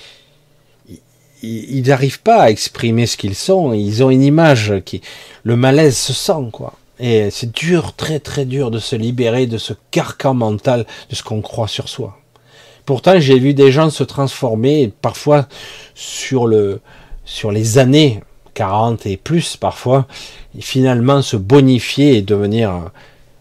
ils 1.43 1.83
n'arrivent 1.87 2.21
pas 2.21 2.43
à 2.43 2.51
exprimer 2.51 3.07
ce 3.07 3.17
qu'ils 3.17 3.35
sont. 3.35 3.73
Ils 3.73 4.05
ont 4.05 4.11
une 4.11 4.23
image 4.23 4.75
qui, 4.85 5.01
le 5.45 5.57
malaise 5.57 5.97
se 5.97 6.13
sent, 6.13 6.51
quoi. 6.53 6.75
Et 7.01 7.31
c'est 7.31 7.51
dur, 7.51 7.95
très 7.95 8.21
très 8.21 8.45
dur 8.45 8.71
de 8.71 8.79
se 8.79 8.97
libérer 8.97 9.47
de 9.47 9.57
ce 9.57 9.73
carcan 9.91 10.35
mental, 10.35 10.87
de 11.09 11.15
ce 11.15 11.23
qu'on 11.23 11.41
croit 11.41 11.69
sur 11.69 11.89
soi. 11.89 12.19
Pourtant, 12.85 13.19
j'ai 13.19 13.39
vu 13.39 13.55
des 13.55 13.73
gens 13.73 13.89
se 13.89 14.05
transformer, 14.05 14.93
parfois 15.01 15.49
sur 15.95 16.47
le, 16.47 16.81
sur 17.25 17.51
les 17.51 17.79
années, 17.79 18.23
40 18.55 19.07
et 19.07 19.17
plus 19.17 19.57
parfois, 19.57 20.07
et 20.57 20.63
finalement 20.63 21.23
se 21.23 21.37
bonifier 21.37 22.17
et 22.17 22.23
devenir 22.23 22.91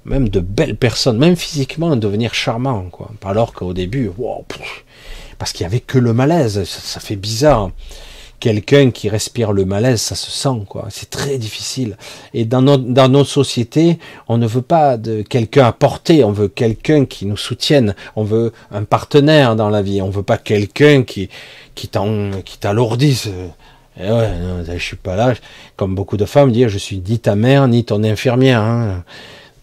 même 0.05 0.29
de 0.29 0.39
belles 0.39 0.75
personnes, 0.75 1.17
même 1.17 1.35
physiquement 1.35 1.95
devenir 1.95 2.33
charmant, 2.33 2.83
quoi. 2.91 3.11
Alors 3.23 3.53
qu'au 3.53 3.73
début, 3.73 4.11
wow, 4.17 4.45
parce 5.41 5.53
qu'il 5.53 5.63
y 5.63 5.65
avait 5.65 5.79
que 5.79 5.97
le 5.97 6.13
malaise. 6.13 6.63
Ça, 6.65 6.99
fait 6.99 7.15
bizarre. 7.15 7.71
Quelqu'un 8.39 8.91
qui 8.91 9.09
respire 9.09 9.53
le 9.53 9.65
malaise, 9.65 9.99
ça 9.99 10.15
se 10.15 10.29
sent, 10.31 10.65
quoi. 10.67 10.87
C'est 10.89 11.09
très 11.09 11.39
difficile. 11.39 11.97
Et 12.33 12.45
dans, 12.45 12.61
nos 12.61 13.25
sociétés, 13.25 13.97
on 14.27 14.37
ne 14.37 14.45
veut 14.47 14.61
pas 14.63 14.97
de 14.97 15.23
quelqu'un 15.23 15.65
à 15.65 15.71
porter, 15.71 16.23
on 16.23 16.31
veut 16.31 16.47
quelqu'un 16.47 17.05
qui 17.05 17.25
nous 17.25 17.37
soutienne, 17.37 17.95
on 18.15 18.23
veut 18.23 18.51
un 18.71 18.83
partenaire 18.83 19.55
dans 19.55 19.69
la 19.69 19.81
vie, 19.81 20.01
on 20.01 20.11
veut 20.11 20.21
pas 20.21 20.37
quelqu'un 20.37 21.01
qui, 21.01 21.29
qui 21.75 21.87
t'alourdisse. 21.87 23.29
Et 23.99 24.03
ouais, 24.03 24.39
non, 24.39 24.63
je 24.65 24.77
suis 24.77 24.95
pas 24.95 25.15
là. 25.15 25.33
Comme 25.75 25.95
beaucoup 25.95 26.17
de 26.17 26.25
femmes 26.25 26.51
dire, 26.51 26.69
je 26.69 26.77
suis 26.77 27.01
ni 27.05 27.19
ta 27.19 27.35
mère 27.35 27.67
ni 27.67 27.83
ton 27.83 28.03
infirmière. 28.03 28.61
Hein. 28.61 29.03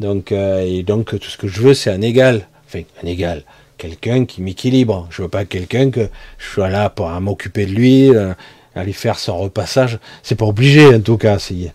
Donc, 0.01 0.33
euh, 0.33 0.61
et 0.61 0.83
donc 0.83 1.19
tout 1.19 1.31
ce 1.31 1.39
que 1.39 1.49
je 1.49 1.61
veux, 1.61 1.75
c'est 1.75 1.91
un 1.91 2.03
égal. 2.03 2.47
Enfin, 2.67 2.83
un 3.03 3.07
égal 3.07 3.43
quelqu'un 3.79 4.27
qui 4.27 4.43
m'équilibre. 4.43 5.07
Je 5.11 5.23
veux 5.23 5.29
pas 5.29 5.47
quelqu'un 5.47 5.91
que 5.91 6.11
je 6.37 6.47
sois 6.47 6.69
là 6.69 6.91
pour 6.91 7.09
m'occuper 7.21 7.65
de 7.65 7.73
lui, 7.73 8.15
euh, 8.15 8.35
aller 8.75 8.93
faire 8.93 9.19
son 9.19 9.39
repassage. 9.39 9.99
C'est 10.23 10.35
pas 10.35 10.45
obligé 10.45 10.95
en 10.95 11.01
tout 11.01 11.17
cas. 11.17 11.39
Vous 11.39 11.71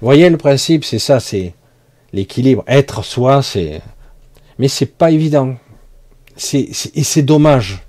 voyez 0.00 0.28
le 0.28 0.38
principe, 0.38 0.84
c'est 0.84 0.98
ça, 0.98 1.20
c'est 1.20 1.54
l'équilibre. 2.12 2.64
Être 2.66 3.04
soi, 3.04 3.42
c'est. 3.42 3.80
Mais 4.58 4.68
c'est 4.68 4.86
pas 4.86 5.10
évident. 5.10 5.54
C'est, 6.36 6.68
et 6.94 7.04
c'est 7.04 7.22
dommage. 7.22 7.82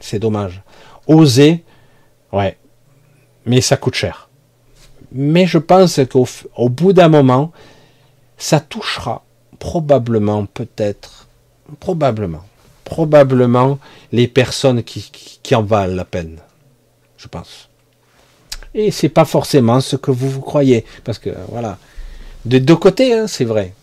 C'est 0.00 0.18
dommage. 0.18 0.62
Oser, 1.06 1.62
ouais. 2.32 2.56
Mais 3.46 3.60
ça 3.60 3.76
coûte 3.76 3.94
cher. 3.94 4.28
Mais 5.12 5.46
je 5.46 5.58
pense 5.58 6.00
qu'au 6.10 6.26
au 6.56 6.68
bout 6.68 6.92
d'un 6.92 7.08
moment, 7.08 7.52
ça 8.38 8.60
touchera 8.60 9.24
probablement, 9.58 10.46
peut-être, 10.46 11.28
probablement, 11.80 12.44
probablement 12.84 13.78
les 14.10 14.26
personnes 14.26 14.82
qui, 14.82 15.54
en 15.54 15.62
valent 15.62 15.94
la 15.94 16.04
peine. 16.04 16.38
Je 17.16 17.28
pense. 17.28 17.68
Et 18.74 18.90
c'est 18.90 19.08
pas 19.08 19.24
forcément 19.24 19.80
ce 19.80 19.96
que 19.96 20.10
vous 20.10 20.30
vous 20.30 20.40
croyez. 20.40 20.84
Parce 21.04 21.18
que, 21.18 21.30
voilà. 21.48 21.78
De 22.44 22.58
deux 22.58 22.76
côtés, 22.76 23.14
hein, 23.14 23.26
c'est 23.26 23.44
vrai. 23.44 23.74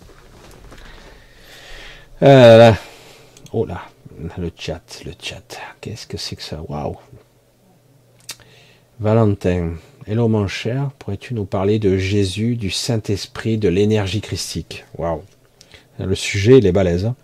Euh, 2.21 2.73
oh 3.53 3.65
là, 3.65 3.83
le 4.37 4.51
chat, 4.57 4.81
le 5.05 5.13
chat. 5.21 5.57
Qu'est-ce 5.79 6.07
que 6.07 6.17
c'est 6.17 6.35
que 6.35 6.43
ça? 6.43 6.59
Waouh 6.67 6.97
Valentin. 8.99 9.75
Hello 10.07 10.27
mon 10.27 10.47
cher, 10.47 10.91
pourrais-tu 10.99 11.33
nous 11.33 11.45
parler 11.45 11.79
de 11.79 11.95
Jésus, 11.95 12.57
du 12.57 12.69
Saint-Esprit, 12.69 13.57
de 13.57 13.69
l'énergie 13.69 14.19
christique? 14.19 14.83
Waouh 14.97 15.21
Le 15.99 16.15
sujet, 16.15 16.57
il 16.57 16.65
est 16.65 16.73
balèze. 16.73 17.05
Hein. 17.05 17.15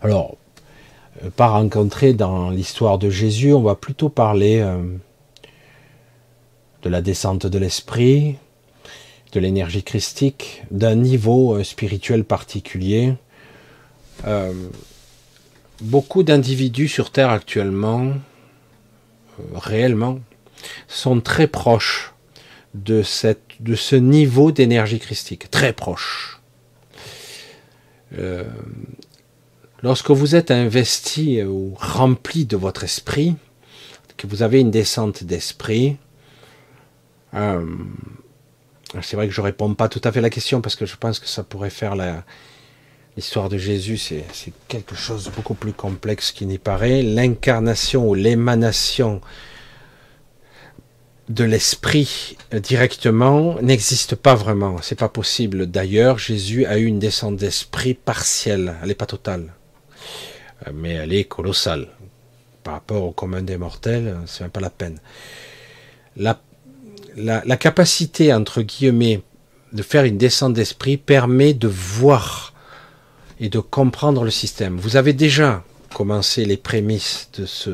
Alors, 0.00 0.36
euh, 1.24 1.30
pas 1.30 1.48
rencontrer 1.48 2.12
dans 2.12 2.50
l'histoire 2.50 2.98
de 2.98 3.10
Jésus, 3.10 3.52
on 3.52 3.62
va 3.62 3.74
plutôt 3.74 4.08
parler 4.08 4.60
euh, 4.60 4.80
de 6.82 6.88
la 6.88 7.02
descente 7.02 7.48
de 7.48 7.58
l'esprit, 7.58 8.36
de 9.32 9.40
l'énergie 9.40 9.82
christique, 9.82 10.62
d'un 10.70 10.94
niveau 10.94 11.56
euh, 11.56 11.64
spirituel 11.64 12.22
particulier. 12.22 13.14
beaucoup 15.80 16.22
d'individus 16.22 16.86
sur 16.86 17.10
Terre 17.10 17.30
actuellement, 17.30 18.12
réellement, 19.52 20.20
sont 20.88 21.20
très 21.20 21.46
proches 21.46 22.14
de, 22.74 23.02
ce 23.02 23.94
niveau 23.94 24.52
d'énergie 24.52 24.98
christique, 24.98 25.50
très 25.50 25.72
proches. 25.72 26.40
Lorsque 29.82 30.10
vous 30.10 30.34
êtes 30.34 30.50
investi 30.50 31.42
ou 31.42 31.74
rempli 31.76 32.46
de 32.46 32.56
votre 32.56 32.84
esprit, 32.84 33.36
que 34.16 34.26
vous 34.26 34.42
avez 34.42 34.60
une 34.60 34.70
descente 34.70 35.24
d'esprit, 35.24 35.96
euh, 37.34 37.66
c'est 39.02 39.16
vrai 39.16 39.26
que 39.26 39.34
je 39.34 39.40
ne 39.40 39.44
réponds 39.46 39.74
pas 39.74 39.88
tout 39.88 40.00
à 40.04 40.12
fait 40.12 40.20
à 40.20 40.22
la 40.22 40.30
question 40.30 40.60
parce 40.60 40.76
que 40.76 40.86
je 40.86 40.96
pense 40.96 41.18
que 41.18 41.26
ça 41.26 41.42
pourrait 41.42 41.70
faire 41.70 41.94
l'histoire 43.16 43.48
de 43.48 43.58
Jésus, 43.58 43.98
c'est 43.98 44.24
quelque 44.68 44.94
chose 44.94 45.24
de 45.24 45.30
beaucoup 45.30 45.54
plus 45.54 45.72
complexe 45.72 46.32
qu'il 46.32 46.48
n'y 46.48 46.58
paraît. 46.58 47.02
L'incarnation 47.02 48.08
ou 48.08 48.14
l'émanation 48.14 49.20
de 51.28 51.44
l'esprit 51.44 52.36
directement 52.52 53.60
n'existe 53.62 54.14
pas 54.14 54.34
vraiment. 54.34 54.76
C'est 54.82 54.98
pas 54.98 55.08
possible. 55.08 55.66
D'ailleurs, 55.66 56.18
Jésus 56.18 56.66
a 56.66 56.78
eu 56.78 56.84
une 56.84 56.98
descente 56.98 57.36
d'esprit 57.36 57.94
partielle. 57.94 58.74
Elle 58.82 58.88
n'est 58.88 58.94
pas 58.94 59.06
totale. 59.06 59.54
Euh, 60.66 60.70
mais 60.74 60.90
elle 60.90 61.12
est 61.12 61.24
colossale. 61.24 61.88
Par 62.62 62.74
rapport 62.74 63.04
au 63.04 63.12
commun 63.12 63.42
des 63.42 63.56
mortels, 63.56 64.16
c'est 64.26 64.42
même 64.42 64.50
pas 64.50 64.60
la 64.60 64.70
peine. 64.70 64.98
La, 66.16 66.40
la, 67.16 67.56
capacité, 67.56 68.32
entre 68.32 68.62
guillemets, 68.62 69.22
de 69.72 69.82
faire 69.82 70.04
une 70.04 70.16
descente 70.16 70.54
d'esprit 70.54 70.96
permet 70.96 71.52
de 71.52 71.68
voir 71.68 72.54
et 73.40 73.48
de 73.48 73.58
comprendre 73.58 74.24
le 74.24 74.30
système. 74.30 74.78
Vous 74.78 74.96
avez 74.96 75.12
déjà 75.12 75.64
commencé 75.92 76.44
les 76.44 76.56
prémices 76.56 77.28
de 77.36 77.44
ce, 77.44 77.70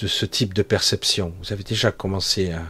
de 0.00 0.08
ce 0.08 0.26
type 0.26 0.54
de 0.54 0.62
perception. 0.62 1.32
Vous 1.42 1.52
avez 1.52 1.64
déjà 1.64 1.92
commencé 1.92 2.52
à... 2.52 2.62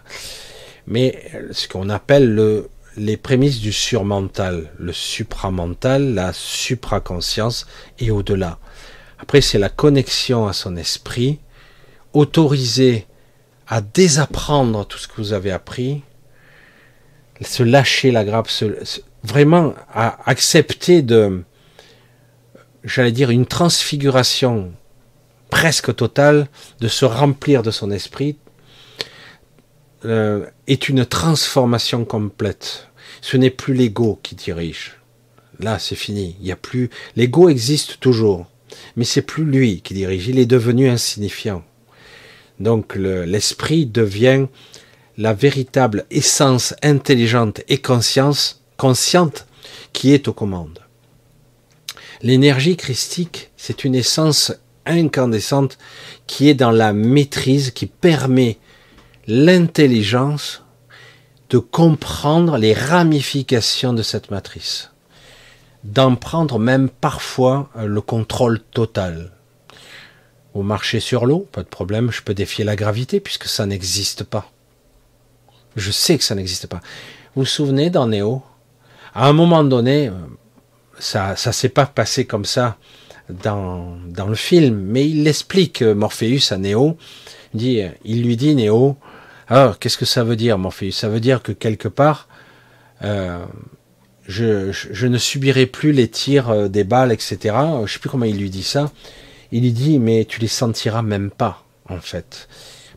Mais 0.86 1.30
ce 1.52 1.68
qu'on 1.68 1.88
appelle 1.88 2.34
le, 2.34 2.68
les 2.96 3.16
prémices 3.16 3.60
du 3.60 3.72
surmental, 3.72 4.70
le 4.78 4.92
supramental, 4.92 6.14
la 6.14 6.32
supraconscience 6.32 7.66
et 7.98 8.10
au-delà. 8.10 8.58
Après, 9.18 9.40
c'est 9.40 9.58
la 9.58 9.68
connexion 9.68 10.46
à 10.46 10.52
son 10.52 10.76
esprit, 10.76 11.38
autorisé 12.12 13.06
à 13.68 13.80
désapprendre 13.80 14.84
tout 14.86 14.98
ce 14.98 15.06
que 15.06 15.16
vous 15.18 15.32
avez 15.32 15.52
appris, 15.52 16.02
se 17.40 17.62
lâcher 17.62 18.10
la 18.10 18.24
grappe, 18.24 18.50
vraiment 19.22 19.74
à 19.92 20.18
accepter 20.28 21.02
de, 21.02 21.44
j'allais 22.82 23.12
dire, 23.12 23.30
une 23.30 23.46
transfiguration 23.46 24.72
presque 25.50 25.94
totale, 25.94 26.48
de 26.80 26.88
se 26.88 27.04
remplir 27.04 27.62
de 27.62 27.70
son 27.70 27.90
esprit, 27.90 28.36
euh, 30.04 30.46
est 30.66 30.88
une 30.88 31.04
transformation 31.04 32.04
complète. 32.04 32.88
Ce 33.20 33.36
n'est 33.36 33.50
plus 33.50 33.74
l'ego 33.74 34.18
qui 34.22 34.34
dirige. 34.34 34.96
Là, 35.58 35.78
c'est 35.78 35.96
fini. 35.96 36.36
Il 36.40 36.46
y 36.46 36.52
a 36.52 36.56
plus. 36.56 36.88
L'ego 37.16 37.48
existe 37.50 38.00
toujours 38.00 38.46
mais 38.96 39.04
c'est 39.04 39.22
plus 39.22 39.44
lui 39.44 39.80
qui 39.82 39.94
dirige, 39.94 40.28
il 40.28 40.38
est 40.38 40.46
devenu 40.46 40.88
insignifiant. 40.88 41.62
Donc 42.58 42.94
l'esprit 42.96 43.86
devient 43.86 44.46
la 45.16 45.32
véritable 45.32 46.06
essence 46.10 46.74
intelligente 46.82 47.62
et 47.68 47.78
conscience, 47.78 48.62
consciente 48.76 49.46
qui 49.92 50.12
est 50.12 50.28
aux 50.28 50.32
commandes. 50.32 50.80
L'énergie 52.22 52.76
christique, 52.76 53.50
c'est 53.56 53.84
une 53.84 53.94
essence 53.94 54.52
incandescente 54.86 55.78
qui 56.26 56.48
est 56.48 56.54
dans 56.54 56.70
la 56.70 56.92
maîtrise, 56.92 57.70
qui 57.70 57.86
permet 57.86 58.58
l'intelligence 59.26 60.64
de 61.50 61.58
comprendre 61.58 62.56
les 62.56 62.72
ramifications 62.72 63.92
de 63.92 64.02
cette 64.02 64.30
matrice 64.30 64.90
d'en 65.84 66.14
prendre 66.16 66.58
même 66.58 66.88
parfois 66.88 67.70
euh, 67.76 67.86
le 67.86 68.00
contrôle 68.00 68.60
total. 68.60 69.32
Vous 70.54 70.62
marchez 70.62 71.00
sur 71.00 71.26
l'eau, 71.26 71.48
pas 71.52 71.62
de 71.62 71.68
problème, 71.68 72.10
je 72.10 72.22
peux 72.22 72.34
défier 72.34 72.64
la 72.64 72.76
gravité 72.76 73.20
puisque 73.20 73.46
ça 73.46 73.66
n'existe 73.66 74.24
pas. 74.24 74.50
Je 75.76 75.90
sais 75.90 76.18
que 76.18 76.24
ça 76.24 76.34
n'existe 76.34 76.66
pas. 76.66 76.80
Vous 77.34 77.42
vous 77.42 77.46
souvenez 77.46 77.90
dans 77.90 78.08
Néo 78.08 78.42
À 79.14 79.28
un 79.28 79.32
moment 79.32 79.64
donné, 79.64 80.08
euh, 80.08 80.12
ça 80.98 81.36
ça 81.36 81.52
s'est 81.52 81.68
pas 81.68 81.86
passé 81.86 82.26
comme 82.26 82.44
ça 82.44 82.76
dans, 83.42 83.98
le 84.28 84.34
film, 84.34 84.76
mais 84.76 85.08
il 85.08 85.24
l'explique, 85.24 85.82
euh, 85.82 85.94
Morpheus 85.94 86.52
à 86.52 86.58
Néo. 86.58 86.96
Il, 87.54 87.58
dit, 87.58 87.82
il 88.04 88.22
lui 88.22 88.36
dit, 88.36 88.54
Néo, 88.54 88.96
alors 89.48 89.78
qu'est-ce 89.78 89.98
que 89.98 90.04
ça 90.04 90.24
veut 90.24 90.36
dire, 90.36 90.58
Morpheus? 90.58 90.92
Ça 90.92 91.08
veut 91.08 91.20
dire 91.20 91.42
que 91.42 91.52
quelque 91.52 91.88
part, 91.88 92.28
je, 94.30 95.06
ne 95.06 95.18
subirai 95.18 95.66
plus 95.66 95.92
les 95.92 96.08
tirs 96.08 96.50
euh, 96.50 96.68
des 96.68 96.84
balles, 96.84 97.12
etc. 97.12 97.54
Je 97.84 97.92
sais 97.92 97.98
plus 97.98 98.08
comment 98.08 98.24
il 98.24 98.38
lui 98.38 98.50
dit 98.50 98.62
ça. 98.62 98.90
Il 99.52 99.62
lui 99.62 99.72
dit, 99.72 99.98
mais 99.98 100.24
tu 100.24 100.40
les 100.40 100.48
sentiras 100.48 101.02
même 101.02 101.30
pas, 101.30 101.64
en 101.88 102.00
fait. 102.00 102.48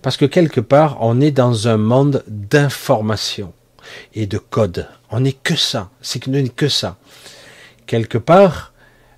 Parce 0.01 0.17
que 0.17 0.25
quelque 0.25 0.61
part, 0.61 0.97
on 1.01 1.19
est 1.21 1.31
dans 1.31 1.67
un 1.67 1.77
monde 1.77 2.23
d'information 2.27 3.53
et 4.13 4.27
de 4.27 4.37
code. 4.37 4.87
On 5.09 5.21
n'est 5.21 5.33
que 5.33 5.55
ça. 5.55 5.89
C'est 6.01 6.19
que 6.19 6.47
que 6.49 6.67
ça. 6.67 6.97
Quelque 7.87 8.17
part, 8.17 8.72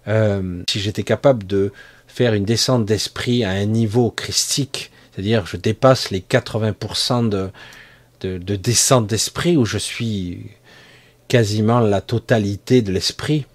euh, 0.08 0.64
si 0.70 0.80
j'étais 0.80 1.04
capable 1.04 1.46
de 1.46 1.72
faire 2.08 2.34
une 2.34 2.46
descente 2.46 2.86
d'esprit 2.86 3.44
à 3.44 3.52
un 3.52 3.66
niveau 3.66 4.12
christique, 4.12 4.92
c'est-à-dire 5.12 5.46
je 5.46 5.58
dépasse 5.58 6.12
les 6.12 6.22
80% 6.22 7.30
de, 7.30 7.50
de, 8.22 8.38
de 8.38 8.56
descente 8.56 9.08
d'esprit 9.08 9.58
où 9.58 9.66
je 9.66 9.78
suis 9.78 10.52
quasiment 11.28 11.80
la 11.80 12.02
totalité 12.02 12.82
de 12.82 12.92
l'esprit. 12.92 13.46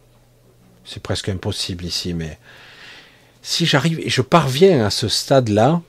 C'est 0.85 1.03
presque 1.03 1.29
impossible 1.29 1.85
ici, 1.85 2.15
mais 2.15 2.39
si 3.43 3.67
j'arrive 3.67 4.01
et 4.01 4.11
je 4.11 4.23
parviens 4.23 4.85
à 4.85 4.91
ce 4.91 5.09
stade-là, 5.09 5.81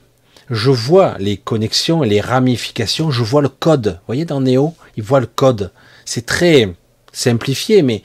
je 0.50 0.70
vois 0.70 1.16
les 1.18 1.36
connexions 1.36 2.04
et 2.04 2.08
les 2.08 2.20
ramifications, 2.20 3.10
je 3.10 3.22
vois 3.22 3.42
le 3.42 3.48
code. 3.48 3.88
Vous 3.88 4.06
voyez, 4.06 4.24
dans 4.24 4.40
Néo, 4.40 4.74
il 4.96 5.02
voit 5.02 5.20
le 5.20 5.26
code. 5.26 5.72
C'est 6.04 6.26
très 6.26 6.74
simplifié, 7.12 7.82
mais 7.82 8.02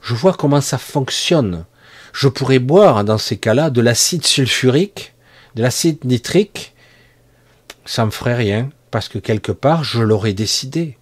je 0.00 0.14
vois 0.14 0.34
comment 0.34 0.60
ça 0.60 0.78
fonctionne. 0.78 1.64
Je 2.14 2.28
pourrais 2.28 2.60
boire, 2.60 3.02
dans 3.02 3.18
ces 3.18 3.36
cas-là, 3.36 3.70
de 3.70 3.80
l'acide 3.80 4.24
sulfurique, 4.24 5.14
de 5.56 5.62
l'acide 5.62 6.04
nitrique, 6.04 6.74
ça 7.84 8.06
me 8.06 8.12
ferait 8.12 8.36
rien, 8.36 8.70
parce 8.92 9.08
que 9.08 9.18
quelque 9.18 9.50
part, 9.50 9.82
je 9.82 10.00
l'aurais 10.00 10.32
décidé 10.32 10.96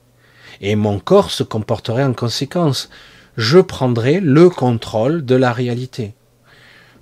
et 0.62 0.74
mon 0.74 0.98
corps 0.98 1.30
se 1.30 1.43
comporterait 1.43 2.02
en 2.02 2.14
conséquence. 2.14 2.89
Je 3.36 3.59
prendrais 3.59 4.20
le 4.20 4.48
contrôle 4.48 5.24
de 5.26 5.34
la 5.34 5.52
réalité. 5.52 6.14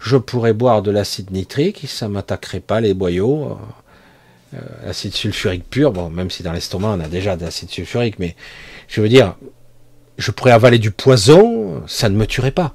Je 0.00 0.16
pourrais 0.16 0.54
boire 0.54 0.82
de 0.82 0.90
l'acide 0.90 1.30
nitrique, 1.30 1.84
ça 1.86 2.08
m'attaquerait 2.08 2.58
pas 2.58 2.80
les 2.80 2.94
boyaux. 2.94 3.44
Euh, 3.44 4.56
euh, 4.56 4.90
acide 4.90 5.14
sulfurique 5.14 5.70
pur, 5.70 5.92
bon, 5.92 6.10
même 6.10 6.30
si 6.30 6.42
dans 6.42 6.52
l'estomac 6.52 6.96
on 6.96 7.00
a 7.00 7.06
déjà 7.06 7.36
de 7.36 7.44
l'acide 7.44 7.70
sulfurique, 7.70 8.18
mais 8.18 8.34
je 8.88 9.00
veux 9.00 9.08
dire, 9.08 9.36
je 10.18 10.32
pourrais 10.32 10.50
avaler 10.50 10.80
du 10.80 10.90
poison, 10.90 11.84
ça 11.86 12.08
ne 12.08 12.16
me 12.16 12.26
tuerait 12.26 12.50
pas. 12.50 12.74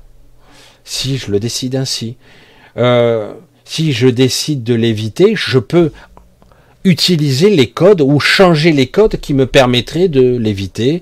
Si 0.85 1.17
je 1.17 1.31
le 1.31 1.39
décide 1.39 1.75
ainsi. 1.75 2.15
Euh, 2.77 3.33
si 3.65 3.91
je 3.91 4.07
décide 4.07 4.63
de 4.63 4.75
l'éviter, 4.75 5.33
je 5.35 5.59
peux 5.59 5.91
utiliser 6.83 7.49
les 7.49 7.71
codes 7.71 8.01
ou 8.01 8.19
changer 8.19 8.71
les 8.71 8.87
codes 8.87 9.17
qui 9.17 9.33
me 9.33 9.47
permettraient 9.47 10.07
de 10.07 10.37
l'éviter, 10.37 11.01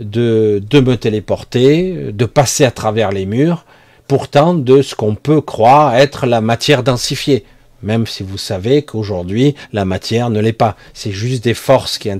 de, 0.00 0.62
de 0.68 0.80
me 0.80 0.96
téléporter, 0.96 2.10
de 2.12 2.24
passer 2.24 2.64
à 2.64 2.70
travers 2.70 3.12
les 3.12 3.26
murs, 3.26 3.66
pourtant 4.08 4.54
de 4.54 4.80
ce 4.80 4.94
qu'on 4.94 5.14
peut 5.14 5.42
croire 5.42 5.94
être 5.94 6.26
la 6.26 6.40
matière 6.40 6.82
densifiée. 6.82 7.44
Même 7.82 8.06
si 8.06 8.22
vous 8.22 8.38
savez 8.38 8.82
qu'aujourd'hui, 8.82 9.54
la 9.72 9.84
matière 9.84 10.30
ne 10.30 10.40
l'est 10.40 10.52
pas. 10.52 10.76
C'est 10.92 11.12
juste 11.12 11.44
des 11.44 11.54
forces 11.54 11.96
qui, 11.98 12.10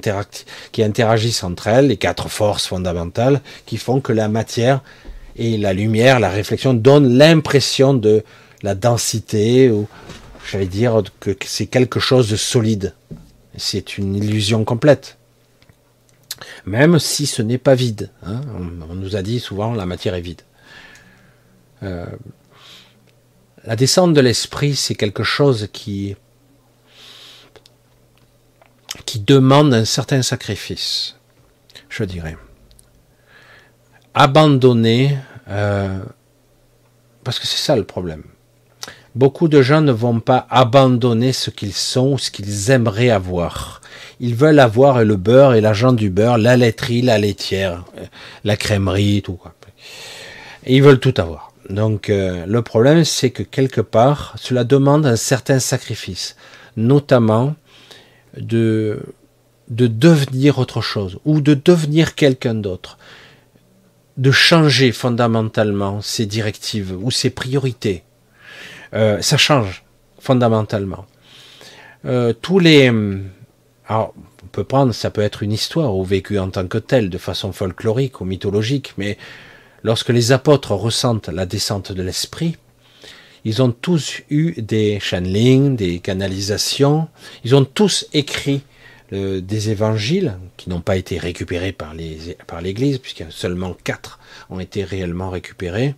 qui 0.72 0.82
interagissent 0.82 1.44
entre 1.44 1.66
elles, 1.66 1.88
les 1.88 1.96
quatre 1.96 2.28
forces 2.28 2.66
fondamentales, 2.66 3.40
qui 3.66 3.76
font 3.76 4.00
que 4.00 4.12
la 4.12 4.28
matière 4.28 4.82
et 5.36 5.56
la 5.56 5.72
lumière, 5.72 6.20
la 6.20 6.30
réflexion 6.30 6.74
donnent 6.74 7.16
l'impression 7.16 7.94
de 7.94 8.24
la 8.62 8.74
densité, 8.74 9.70
ou 9.70 9.88
j'allais 10.50 10.66
dire 10.66 11.02
que 11.20 11.34
c'est 11.44 11.66
quelque 11.66 12.00
chose 12.00 12.28
de 12.28 12.36
solide. 12.36 12.94
C'est 13.56 13.98
une 13.98 14.14
illusion 14.14 14.64
complète. 14.64 15.18
Même 16.66 16.98
si 16.98 17.26
ce 17.26 17.42
n'est 17.42 17.58
pas 17.58 17.74
vide. 17.74 18.10
Hein. 18.22 18.40
On, 18.88 18.94
nous 18.94 19.16
a 19.16 19.22
dit 19.22 19.40
souvent 19.40 19.74
la 19.74 19.86
matière 19.86 20.14
est 20.14 20.20
vide. 20.20 20.42
Euh, 21.82 22.06
la 23.64 23.76
descente 23.76 24.14
de 24.14 24.20
l'esprit, 24.20 24.74
c'est 24.74 24.94
quelque 24.94 25.22
chose 25.22 25.68
qui, 25.72 26.16
qui 29.04 29.20
demande 29.20 29.74
un 29.74 29.84
certain 29.84 30.22
sacrifice, 30.22 31.16
je 31.88 32.04
dirais. 32.04 32.36
Abandonner, 34.14 35.16
euh, 35.48 36.00
parce 37.24 37.38
que 37.38 37.46
c'est 37.46 37.58
ça 37.58 37.76
le 37.76 37.84
problème. 37.84 38.24
Beaucoup 39.14 39.48
de 39.48 39.60
gens 39.60 39.80
ne 39.80 39.92
vont 39.92 40.20
pas 40.20 40.46
abandonner 40.50 41.32
ce 41.32 41.50
qu'ils 41.50 41.72
sont, 41.72 42.16
ce 42.16 42.30
qu'ils 42.30 42.70
aimeraient 42.70 43.10
avoir. 43.10 43.80
Ils 44.20 44.34
veulent 44.34 44.60
avoir 44.60 45.04
le 45.04 45.16
beurre 45.16 45.54
et 45.54 45.60
l'argent 45.60 45.92
du 45.92 46.10
beurre, 46.10 46.38
la 46.38 46.56
laiterie, 46.56 47.02
la 47.02 47.18
laitière, 47.18 47.84
euh, 47.98 48.04
la 48.44 48.56
crèmerie, 48.56 49.22
tout. 49.22 49.34
Quoi. 49.34 49.54
ils 50.66 50.82
veulent 50.82 51.00
tout 51.00 51.14
avoir. 51.16 51.52
Donc 51.68 52.10
euh, 52.10 52.46
le 52.46 52.62
problème, 52.62 53.04
c'est 53.04 53.30
que 53.30 53.42
quelque 53.42 53.80
part, 53.80 54.34
cela 54.36 54.64
demande 54.64 55.06
un 55.06 55.16
certain 55.16 55.58
sacrifice, 55.58 56.36
notamment 56.76 57.54
de, 58.36 59.00
de 59.68 59.86
devenir 59.86 60.58
autre 60.58 60.80
chose 60.80 61.18
ou 61.24 61.40
de 61.40 61.54
devenir 61.54 62.14
quelqu'un 62.14 62.54
d'autre, 62.54 62.98
de 64.20 64.30
changer 64.30 64.92
fondamentalement 64.92 66.00
ses 66.00 66.26
directives 66.26 66.96
ou 67.02 67.10
ses 67.10 67.30
priorités 67.30 68.04
euh, 68.94 69.20
ça 69.20 69.36
change 69.36 69.84
fondamentalement. 70.18 71.06
Euh, 72.04 72.32
tous 72.32 72.58
les, 72.58 72.88
alors, 73.88 74.14
on 74.42 74.46
peut 74.52 74.64
prendre, 74.64 74.92
ça 74.92 75.10
peut 75.10 75.20
être 75.20 75.42
une 75.42 75.52
histoire 75.52 75.96
ou 75.96 76.04
vécu 76.04 76.38
en 76.38 76.50
tant 76.50 76.66
que 76.66 76.78
telle, 76.78 77.10
de 77.10 77.18
façon 77.18 77.52
folklorique 77.52 78.20
ou 78.20 78.24
mythologique, 78.24 78.94
mais 78.96 79.16
lorsque 79.82 80.08
les 80.08 80.32
apôtres 80.32 80.72
ressentent 80.72 81.28
la 81.28 81.46
descente 81.46 81.92
de 81.92 82.02
l'esprit, 82.02 82.56
ils 83.44 83.62
ont 83.62 83.70
tous 83.70 84.20
eu 84.28 84.60
des 84.60 85.00
channelings, 85.00 85.76
des 85.76 85.98
canalisations, 86.00 87.08
ils 87.44 87.54
ont 87.54 87.64
tous 87.64 88.06
écrit 88.12 88.62
des 89.12 89.70
évangiles 89.70 90.38
qui 90.56 90.70
n'ont 90.70 90.80
pas 90.80 90.96
été 90.96 91.18
récupérés 91.18 91.72
par 91.72 91.94
par 92.46 92.60
l'Église, 92.60 93.00
y 93.18 93.22
a 93.22 93.30
seulement 93.30 93.74
quatre 93.84 94.20
ont 94.50 94.60
été 94.60 94.84
réellement 94.84 95.30
récupérés. 95.30 95.94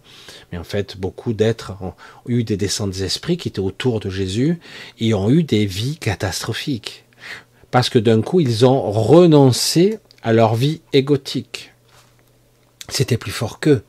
Mais 0.51 0.59
en 0.59 0.65
fait, 0.65 0.97
beaucoup 0.97 1.33
d'êtres 1.33 1.73
ont 1.81 1.95
eu 2.27 2.45
des 2.45 2.57
descentes 2.57 2.93
d'esprit 2.93 3.37
qui 3.37 3.49
étaient 3.49 3.61
autour 3.61 4.01
de 4.01 4.11
Jésus 4.11 4.59
et 4.99 5.15
ont 5.15 5.31
eu 5.31 5.43
des 5.43 5.67
vies 5.67 5.97
catastrophiques. 5.97 7.05
Parce 7.71 7.89
que 7.89 7.99
d'un 7.99 8.21
coup, 8.21 8.41
ils 8.41 8.67
ont 8.67 8.91
renoncé 8.91 9.99
à 10.23 10.33
leur 10.33 10.55
vie 10.55 10.83
égotique. 10.93 11.73
C'était 12.89 13.17
plus 13.17 13.33
fort 13.33 13.61
qu'eux. 13.61 13.83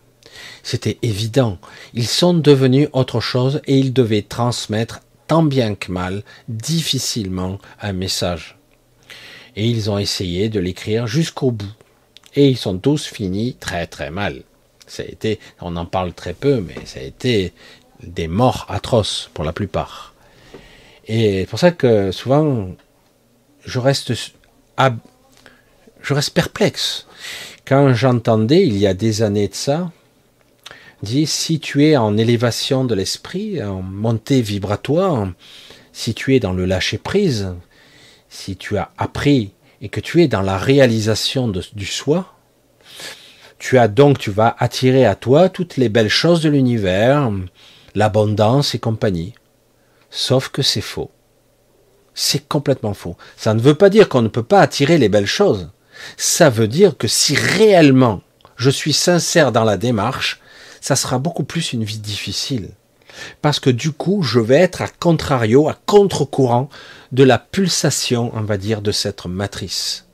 C'était 0.64 0.98
évident. 1.02 1.60
Ils 1.94 2.08
sont 2.08 2.34
devenus 2.34 2.88
autre 2.94 3.20
chose 3.20 3.62
et 3.68 3.78
ils 3.78 3.94
devaient 3.94 4.22
transmettre, 4.22 5.02
tant 5.28 5.44
bien 5.44 5.76
que 5.76 5.92
mal, 5.92 6.24
difficilement, 6.48 7.60
un 7.82 7.94
message 7.94 8.58
et 9.56 9.68
ils 9.68 9.90
ont 9.90 9.98
essayé 9.98 10.50
de 10.50 10.60
l'écrire 10.60 11.08
jusqu'au 11.08 11.52
bout. 11.52 11.76
Et 12.36 12.50
ils 12.50 12.58
sont 12.58 12.78
tous 12.78 13.06
finis 13.06 13.56
très 13.60 13.88
très 13.88 14.10
mal. 14.10 14.44
Ça 14.88 15.04
a 15.04 15.06
été, 15.06 15.40
on 15.62 15.76
en 15.76 15.86
parle 15.86 16.14
très 16.14 16.34
peu, 16.34 16.60
mais 16.60 16.76
ça 16.86 17.00
a 17.00 17.04
été 17.04 17.54
des 18.02 18.28
morts 18.28 18.66
atroces 18.70 19.30
pour 19.34 19.44
la 19.44 19.54
plupart. 19.54 20.14
Et 21.08 21.42
c'est 21.42 21.50
pour 21.50 21.60
ça 21.60 21.72
que 21.72 22.12
souvent, 22.12 22.70
je 23.66 23.80
reste, 23.80 24.14
je 26.02 26.14
reste 26.14 26.34
perplexe. 26.34 27.08
Quand 27.66 27.94
j'entendais, 27.94 28.66
il 28.66 28.78
y 28.78 28.88
a 28.88 28.94
des 28.94 29.22
années 29.22 29.48
de 29.48 29.56
ça, 29.56 29.92
dit 31.02 31.28
si 31.28 31.60
tu 31.60 31.86
es 31.86 31.98
en 31.98 32.18
élévation 32.18 32.86
de 32.86 32.96
l'esprit, 32.96 33.64
en 33.64 33.82
montée 33.82 34.42
vibratoire, 34.42 35.32
si 35.92 36.14
tu 36.14 36.36
es 36.36 36.40
dans 36.40 36.54
le 36.54 36.66
lâcher 36.66 36.98
prise, 36.98 37.54
si 38.34 38.58
tu 38.58 38.78
as 38.78 38.90
appris 38.98 39.54
et 39.80 39.90
que 39.90 40.00
tu 40.00 40.24
es 40.24 40.28
dans 40.28 40.42
la 40.42 40.58
réalisation 40.58 41.48
du 41.48 41.86
soi, 41.86 42.34
tu 43.60 43.78
as 43.78 43.88
donc, 43.88 44.18
tu 44.18 44.32
vas 44.32 44.56
attirer 44.58 45.06
à 45.06 45.16
toi 45.16 45.50
toutes 45.50 45.78
les 45.78 45.88
belles 45.88 46.10
choses 46.10 46.42
de 46.42 46.50
l'univers, 46.50 47.32
l'abondance 47.94 48.74
et 48.74 48.80
compagnie. 48.80 49.36
Sauf 50.10 50.50
que 50.50 50.64
c'est 50.64 50.82
faux. 50.82 51.12
C'est 52.16 52.48
complètement 52.48 52.96
faux. 52.96 53.18
Ça 53.38 53.54
ne 53.54 53.62
veut 53.62 53.76
pas 53.76 53.90
dire 53.90 54.10
qu'on 54.10 54.24
ne 54.24 54.28
peut 54.28 54.44
pas 54.44 54.62
attirer 54.62 54.98
les 54.98 55.10
belles 55.10 55.26
choses. 55.26 55.70
Ça 56.18 56.50
veut 56.50 56.68
dire 56.68 56.98
que 56.98 57.08
si 57.08 57.36
réellement 57.36 58.22
je 58.56 58.72
suis 58.72 58.94
sincère 58.94 59.52
dans 59.52 59.64
la 59.64 59.78
démarche, 59.78 60.42
ça 60.82 60.96
sera 60.96 61.20
beaucoup 61.20 61.44
plus 61.44 61.72
une 61.72 61.84
vie 61.84 62.00
difficile. 62.00 62.72
Parce 63.42 63.60
que 63.60 63.70
du 63.70 63.92
coup, 63.92 64.24
je 64.24 64.40
vais 64.40 64.58
être 64.58 64.82
à 64.82 64.88
contrario, 64.88 65.70
à 65.70 65.78
contre-courant 65.86 66.70
de 67.14 67.24
la 67.24 67.38
pulsation, 67.38 68.32
on 68.34 68.42
va 68.42 68.58
dire, 68.58 68.82
de 68.82 68.92
cette 68.92 69.26
matrice. 69.26 70.08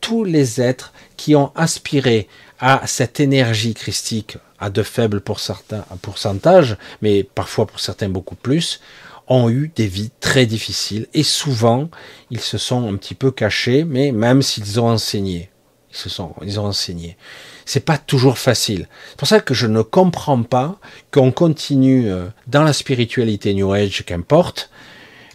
Tous 0.00 0.24
les 0.24 0.60
êtres 0.60 0.92
qui 1.16 1.36
ont 1.36 1.52
aspiré 1.54 2.28
à 2.58 2.86
cette 2.86 3.20
énergie 3.20 3.74
christique, 3.74 4.36
à 4.58 4.68
de 4.68 4.82
faibles 4.82 5.20
pour 5.20 5.38
certains 5.38 5.84
pourcentages, 6.02 6.76
mais 7.00 7.22
parfois 7.22 7.66
pour 7.66 7.80
certains 7.80 8.08
beaucoup 8.08 8.34
plus, 8.34 8.80
ont 9.28 9.48
eu 9.48 9.70
des 9.74 9.86
vies 9.86 10.10
très 10.20 10.46
difficiles 10.46 11.06
et 11.14 11.22
souvent 11.22 11.88
ils 12.30 12.40
se 12.40 12.58
sont 12.58 12.92
un 12.92 12.96
petit 12.96 13.14
peu 13.14 13.30
cachés, 13.30 13.84
mais 13.84 14.10
même 14.10 14.42
s'ils 14.42 14.80
ont 14.80 14.88
enseigné, 14.88 15.48
ils 15.92 15.96
se 15.96 16.08
sont, 16.08 16.34
ils 16.42 16.58
ont 16.58 16.66
enseigné. 16.66 17.16
C'est 17.64 17.84
pas 17.84 17.98
toujours 17.98 18.38
facile. 18.38 18.88
C'est 19.10 19.18
pour 19.18 19.28
ça 19.28 19.38
que 19.38 19.54
je 19.54 19.68
ne 19.68 19.82
comprends 19.82 20.42
pas 20.42 20.80
qu'on 21.12 21.30
continue 21.30 22.10
euh, 22.10 22.26
dans 22.48 22.64
la 22.64 22.72
spiritualité 22.72 23.54
New 23.54 23.72
Age, 23.72 24.04
qu'importe, 24.04 24.70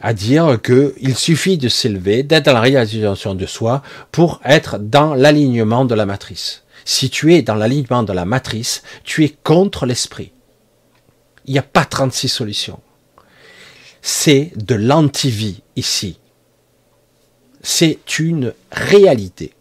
à 0.01 0.13
dire 0.13 0.59
qu'il 0.61 1.15
suffit 1.15 1.57
de 1.57 1.69
s'élever, 1.69 2.23
d'être 2.23 2.45
dans 2.45 2.53
la 2.53 2.61
réalisation 2.61 3.35
de 3.35 3.45
soi 3.45 3.81
pour 4.11 4.39
être 4.45 4.77
dans 4.77 5.15
l'alignement 5.15 5.85
de 5.85 5.95
la 5.95 6.05
matrice. 6.05 6.63
Si 6.85 7.09
tu 7.09 7.33
es 7.33 7.41
dans 7.41 7.55
l'alignement 7.55 8.03
de 8.03 8.13
la 8.13 8.25
matrice, 8.25 8.83
tu 9.03 9.25
es 9.25 9.29
contre 9.43 9.85
l'esprit. 9.85 10.31
Il 11.45 11.53
n'y 11.53 11.59
a 11.59 11.63
pas 11.63 11.85
36 11.85 12.29
solutions. 12.29 12.79
C'est 14.01 14.53
de 14.55 14.75
l'antivie 14.75 15.63
ici. 15.75 16.19
C'est 17.61 18.19
une 18.19 18.53
réalité. 18.71 19.53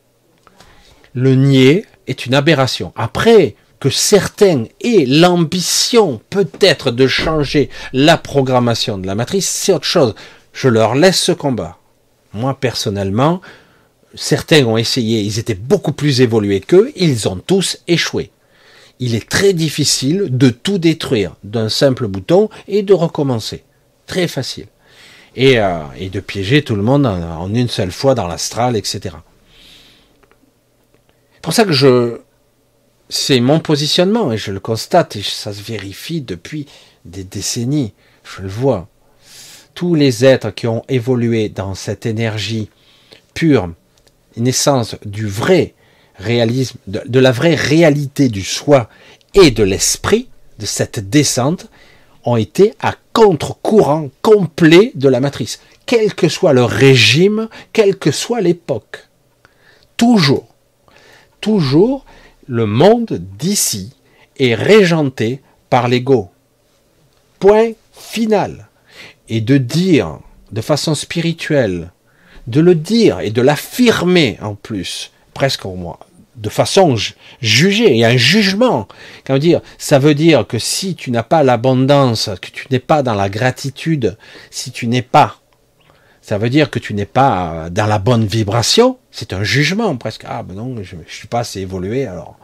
Le 1.15 1.35
nier 1.35 1.87
est 2.07 2.27
une 2.27 2.35
aberration. 2.35 2.93
Après, 2.95 3.57
que 3.81 3.91
certains 3.91 4.65
aient 4.81 5.05
l'ambition 5.07 6.21
peut-être 6.31 6.91
de 6.91 7.07
changer 7.07 7.69
la 7.93 8.17
programmation 8.17 8.99
de 8.99 9.07
la 9.07 9.15
matrice, 9.15 9.49
c'est 9.49 9.73
autre 9.73 9.85
chose. 9.85 10.15
Je 10.53 10.69
leur 10.69 10.95
laisse 10.95 11.21
ce 11.21 11.33
combat. 11.33 11.79
Moi, 12.33 12.57
personnellement, 12.59 13.41
certains 14.15 14.65
ont 14.65 14.77
essayé, 14.79 15.21
ils 15.21 15.39
étaient 15.39 15.55
beaucoup 15.55 15.93
plus 15.93 16.21
évolués 16.21 16.61
qu'eux, 16.61 16.93
ils 16.97 17.29
ont 17.29 17.37
tous 17.37 17.79
échoué. 17.87 18.31
Il 18.99 19.15
est 19.15 19.29
très 19.29 19.53
difficile 19.53 20.29
de 20.31 20.49
tout 20.49 20.79
détruire 20.79 21.35
d'un 21.45 21.69
simple 21.69 22.07
bouton 22.07 22.49
et 22.67 22.83
de 22.83 22.95
recommencer. 22.95 23.63
Très 24.07 24.27
facile. 24.27 24.67
Et, 25.35 25.59
euh, 25.59 25.81
de 26.01 26.21
piéger 26.21 26.63
tout 26.63 26.77
le 26.77 26.83
monde 26.83 27.05
en, 27.05 27.43
en 27.43 27.55
une 27.55 27.69
seule 27.69 27.93
fois 27.93 28.15
dans 28.15 28.27
l'astral, 28.27 28.75
etc. 28.75 29.17
C'est 31.35 31.43
pour 31.43 31.53
ça 31.53 31.65
que 31.65 31.73
je, 31.73 32.21
c'est 33.09 33.41
mon 33.41 33.61
positionnement 33.61 34.33
et 34.33 34.39
je 34.39 34.51
le 34.51 34.61
constate 34.61 35.17
et 35.17 35.23
ça 35.23 35.53
se 35.53 35.63
vérifie 35.63 36.21
depuis 36.21 36.67
des 37.05 37.25
décennies. 37.25 37.93
Je 38.25 38.43
le 38.43 38.49
vois. 38.49 38.89
Tous 39.75 39.95
les 39.95 40.25
êtres 40.25 40.51
qui 40.51 40.67
ont 40.67 40.83
évolué 40.89 41.49
dans 41.49 41.75
cette 41.75 42.07
énergie 42.07 42.71
pure, 43.35 43.71
naissance 44.37 44.97
du 45.05 45.27
vrai 45.27 45.75
réalisme, 46.19 46.79
de, 46.87 47.21
la 47.21 47.31
vraie 47.31 47.55
réalité 47.55 48.29
du 48.29 48.43
soi 48.43 48.89
et 49.35 49.51
de 49.51 49.63
l'esprit, 49.63 50.29
de 50.59 50.67
cette 50.67 51.09
descente, 51.11 51.69
ont 52.25 52.37
été 52.37 52.75
à 52.81 52.95
contre-courant 53.13 54.09
complet 54.23 54.93
de 54.95 55.09
la 55.09 55.21
matrice, 55.21 55.61
quel 55.85 56.15
que 56.15 56.29
soit 56.29 56.55
le 56.55 56.65
régime, 56.65 57.49
quelle 57.73 57.97
que 57.97 58.11
soit 58.11 58.41
l'époque. 58.41 59.09
Toujours. 59.97 60.49
Toujours, 61.41 62.05
le 62.47 62.67
monde 62.67 63.21
d'ici 63.39 63.93
est 64.39 64.55
régenté 64.55 65.41
par 65.71 65.89
l'ego. 65.89 66.31
Point 67.39 67.73
final. 67.93 68.69
et 69.29 69.41
de 69.41 69.57
dire 69.57 70.21
de 70.53 70.61
façon 70.61 70.95
spirituelle, 70.95 71.91
de 72.47 72.61
le 72.61 72.75
dire 72.75 73.21
et 73.21 73.31
de 73.31 73.43
l'affirmer 73.43 74.39
en 74.41 74.55
plus, 74.55 75.11
presque 75.35 75.67
au 75.67 75.75
moins, 75.75 75.99
de 76.37 76.49
façon 76.49 76.97
jugée, 77.41 77.91
il 77.91 77.99
y 77.99 78.05
a 78.05 78.09
un 78.09 78.17
jugement. 78.17 78.87
Ça 79.79 79.99
veut 79.99 80.15
dire 80.15 80.47
que 80.47 80.59
si 80.59 80.95
tu 80.95 81.11
n'as 81.11 81.23
pas 81.23 81.43
l'abondance, 81.43 82.31
que 82.41 82.51
tu 82.51 82.67
n'es 82.71 82.79
pas 82.79 83.03
dans 83.03 83.15
la 83.15 83.29
gratitude, 83.29 84.17
si 84.51 84.71
tu 84.71 84.87
n'es 84.87 85.03
pas, 85.03 85.41
ça 86.27 86.39
veut 86.39 86.51
dire 86.51 86.71
que 86.71 86.81
tu 86.81 86.93
n'es 86.93 87.07
pas 87.07 87.69
dans 87.71 87.87
la 87.87 88.01
bonne 88.01 88.27
vibration. 88.27 88.99
C'est 89.13 89.33
un 89.33 89.45
jugement 89.45 89.97
presque. 89.97 90.25
Ah 90.27 90.43
ben 90.43 90.55
non, 90.55 90.75
je, 90.83 90.97
ne 90.97 91.03
suis 91.07 91.29
pas 91.29 91.39
assez 91.39 91.61
évolué 91.61 92.05
alors. 92.05 92.37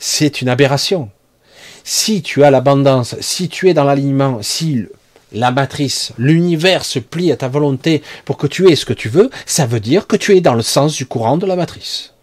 C'est 0.00 0.42
une 0.42 0.48
aberration. 0.48 1.08
Si 1.84 2.20
tu 2.20 2.42
as 2.42 2.50
l'abondance, 2.50 3.14
si 3.20 3.48
tu 3.48 3.70
es 3.70 3.74
dans 3.74 3.84
l'alignement, 3.84 4.42
si 4.42 4.86
la 5.30 5.52
matrice, 5.52 6.14
l'univers 6.18 6.84
se 6.84 6.98
plie 6.98 7.30
à 7.30 7.36
ta 7.36 7.46
volonté 7.46 8.02
pour 8.24 8.38
que 8.38 8.48
tu 8.48 8.68
aies 8.68 8.74
ce 8.74 8.86
que 8.86 8.92
tu 8.92 9.08
veux, 9.08 9.30
ça 9.46 9.66
veut 9.66 9.78
dire 9.78 10.08
que 10.08 10.16
tu 10.16 10.36
es 10.36 10.40
dans 10.40 10.54
le 10.54 10.62
sens 10.62 10.96
du 10.96 11.06
courant 11.06 11.36
de 11.36 11.46
la 11.46 11.54
matrice. 11.54 12.14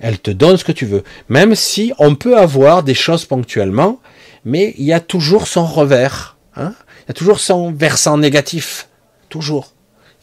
Elle 0.00 0.18
te 0.18 0.32
donne 0.32 0.56
ce 0.56 0.64
que 0.64 0.72
tu 0.72 0.86
veux. 0.86 1.04
Même 1.28 1.54
si 1.54 1.92
on 2.00 2.16
peut 2.16 2.36
avoir 2.36 2.82
des 2.82 2.94
choses 2.94 3.26
ponctuellement, 3.26 4.00
mais 4.44 4.74
il 4.76 4.86
y 4.86 4.92
a 4.92 4.98
toujours 4.98 5.46
son 5.46 5.64
revers. 5.64 6.36
Hein 6.56 6.74
il 7.04 7.10
y 7.10 7.12
a 7.12 7.14
toujours 7.14 7.38
son 7.38 7.70
versant 7.70 8.18
négatif. 8.18 8.88
Toujours. 9.28 9.73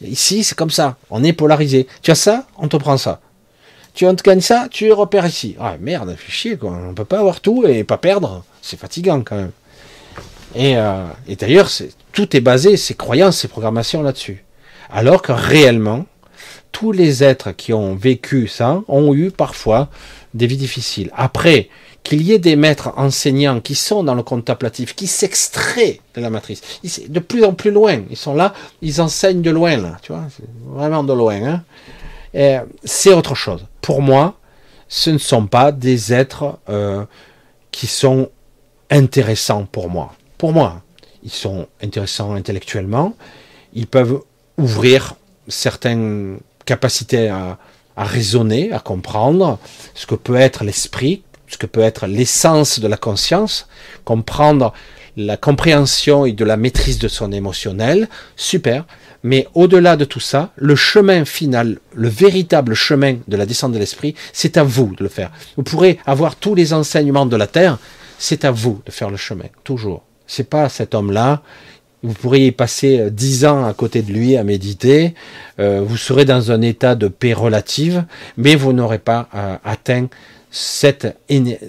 Ici, 0.04 0.44
c'est 0.44 0.56
comme 0.56 0.70
ça. 0.70 0.96
On 1.10 1.22
est 1.24 1.32
polarisé. 1.32 1.86
Tu 2.02 2.10
as 2.10 2.14
ça, 2.14 2.46
on 2.58 2.68
te 2.68 2.76
prend 2.76 2.96
ça. 2.96 3.20
Tu 3.94 4.06
gagnes 4.24 4.40
ça, 4.40 4.68
tu 4.70 4.90
repères 4.92 5.26
ici. 5.26 5.54
Ah 5.60 5.76
merde, 5.78 6.14
fait 6.16 6.32
chier 6.32 6.56
quoi. 6.56 6.70
On 6.70 6.94
peut 6.94 7.04
pas 7.04 7.18
avoir 7.18 7.40
tout 7.40 7.64
et 7.66 7.84
pas 7.84 7.98
perdre. 7.98 8.42
C'est 8.62 8.78
fatigant 8.78 9.20
quand 9.22 9.36
même. 9.36 9.52
Et, 10.54 10.76
euh, 10.76 11.06
et 11.28 11.36
d'ailleurs, 11.36 11.70
tout 12.12 12.36
est 12.36 12.40
basé, 12.40 12.76
ces 12.76 12.94
croyances, 12.94 13.38
ces 13.38 13.48
programmations 13.48 14.02
là-dessus. 14.02 14.44
Alors 14.90 15.22
que 15.22 15.32
réellement, 15.32 16.06
tous 16.72 16.92
les 16.92 17.22
êtres 17.22 17.52
qui 17.52 17.72
ont 17.72 17.94
vécu 17.94 18.48
ça 18.48 18.82
ont 18.88 19.14
eu 19.14 19.30
parfois 19.30 19.88
des 20.32 20.46
vies 20.46 20.56
difficiles. 20.56 21.10
Après, 21.14 21.68
qu'il 22.02 22.22
y 22.22 22.32
ait 22.32 22.38
des 22.38 22.56
maîtres 22.56 22.92
enseignants 22.96 23.60
qui 23.60 23.74
sont 23.74 24.02
dans 24.02 24.14
le 24.14 24.22
contemplatif, 24.22 24.94
qui 24.94 25.06
s'extraient 25.06 26.00
de 26.14 26.20
la 26.20 26.30
matrice, 26.30 26.62
de 27.08 27.20
plus 27.20 27.44
en 27.44 27.54
plus 27.54 27.70
loin, 27.70 28.02
ils 28.10 28.16
sont 28.16 28.34
là, 28.34 28.54
ils 28.80 29.00
enseignent 29.00 29.42
de 29.42 29.50
loin, 29.50 29.76
là, 29.76 29.96
tu 30.02 30.12
vois, 30.12 30.24
vraiment 30.66 31.04
de 31.04 31.12
loin. 31.12 31.62
Hein. 32.34 32.64
C'est 32.84 33.12
autre 33.12 33.34
chose. 33.34 33.64
Pour 33.80 34.02
moi, 34.02 34.34
ce 34.88 35.10
ne 35.10 35.18
sont 35.18 35.46
pas 35.46 35.70
des 35.72 36.12
êtres 36.12 36.58
euh, 36.68 37.04
qui 37.70 37.86
sont 37.86 38.30
intéressants 38.90 39.66
pour 39.70 39.88
moi. 39.88 40.14
Pour 40.38 40.52
moi, 40.52 40.82
ils 41.22 41.30
sont 41.30 41.66
intéressants 41.82 42.34
intellectuellement, 42.34 43.14
ils 43.74 43.86
peuvent 43.86 44.20
ouvrir 44.58 45.14
certaines 45.48 46.38
capacité 46.64 47.28
à, 47.28 47.58
raisonner, 47.96 48.72
à 48.72 48.78
comprendre 48.78 49.58
ce 49.94 50.06
que 50.06 50.14
peut 50.14 50.36
être 50.36 50.64
l'esprit, 50.64 51.22
ce 51.52 51.58
que 51.58 51.66
peut 51.66 51.80
être 51.80 52.06
l'essence 52.06 52.80
de 52.80 52.88
la 52.88 52.96
conscience, 52.96 53.68
comprendre 54.04 54.72
la 55.16 55.36
compréhension 55.36 56.24
et 56.24 56.32
de 56.32 56.44
la 56.44 56.56
maîtrise 56.56 56.98
de 56.98 57.08
son 57.08 57.30
émotionnel, 57.30 58.08
super. 58.36 58.86
Mais 59.22 59.46
au-delà 59.54 59.96
de 59.96 60.04
tout 60.06 60.20
ça, 60.20 60.50
le 60.56 60.74
chemin 60.74 61.24
final, 61.24 61.78
le 61.94 62.08
véritable 62.08 62.74
chemin 62.74 63.18
de 63.28 63.36
la 63.36 63.46
descente 63.46 63.72
de 63.72 63.78
l'esprit, 63.78 64.14
c'est 64.32 64.56
à 64.56 64.64
vous 64.64 64.94
de 64.96 65.04
le 65.04 65.10
faire. 65.10 65.30
Vous 65.56 65.62
pourrez 65.62 65.98
avoir 66.06 66.36
tous 66.36 66.54
les 66.54 66.72
enseignements 66.72 67.26
de 67.26 67.36
la 67.36 67.46
terre, 67.46 67.78
c'est 68.18 68.44
à 68.44 68.50
vous 68.50 68.80
de 68.86 68.90
faire 68.90 69.10
le 69.10 69.18
chemin, 69.18 69.44
toujours. 69.62 70.02
C'est 70.26 70.48
pas 70.48 70.68
cet 70.70 70.94
homme-là 70.94 71.42
vous 72.02 72.14
pourriez 72.14 72.50
passer 72.52 72.98
euh, 72.98 73.10
dix 73.10 73.44
ans 73.44 73.64
à 73.64 73.72
côté 73.74 74.02
de 74.02 74.12
lui 74.12 74.36
à 74.36 74.44
méditer. 74.44 75.14
Euh, 75.60 75.80
vous 75.84 75.96
serez 75.96 76.24
dans 76.24 76.50
un 76.50 76.60
état 76.60 76.94
de 76.94 77.08
paix 77.08 77.32
relative, 77.32 78.04
mais 78.36 78.56
vous 78.56 78.72
n'aurez 78.72 78.98
pas 78.98 79.28
euh, 79.34 79.56
atteint 79.64 80.08
cette, 80.52 81.18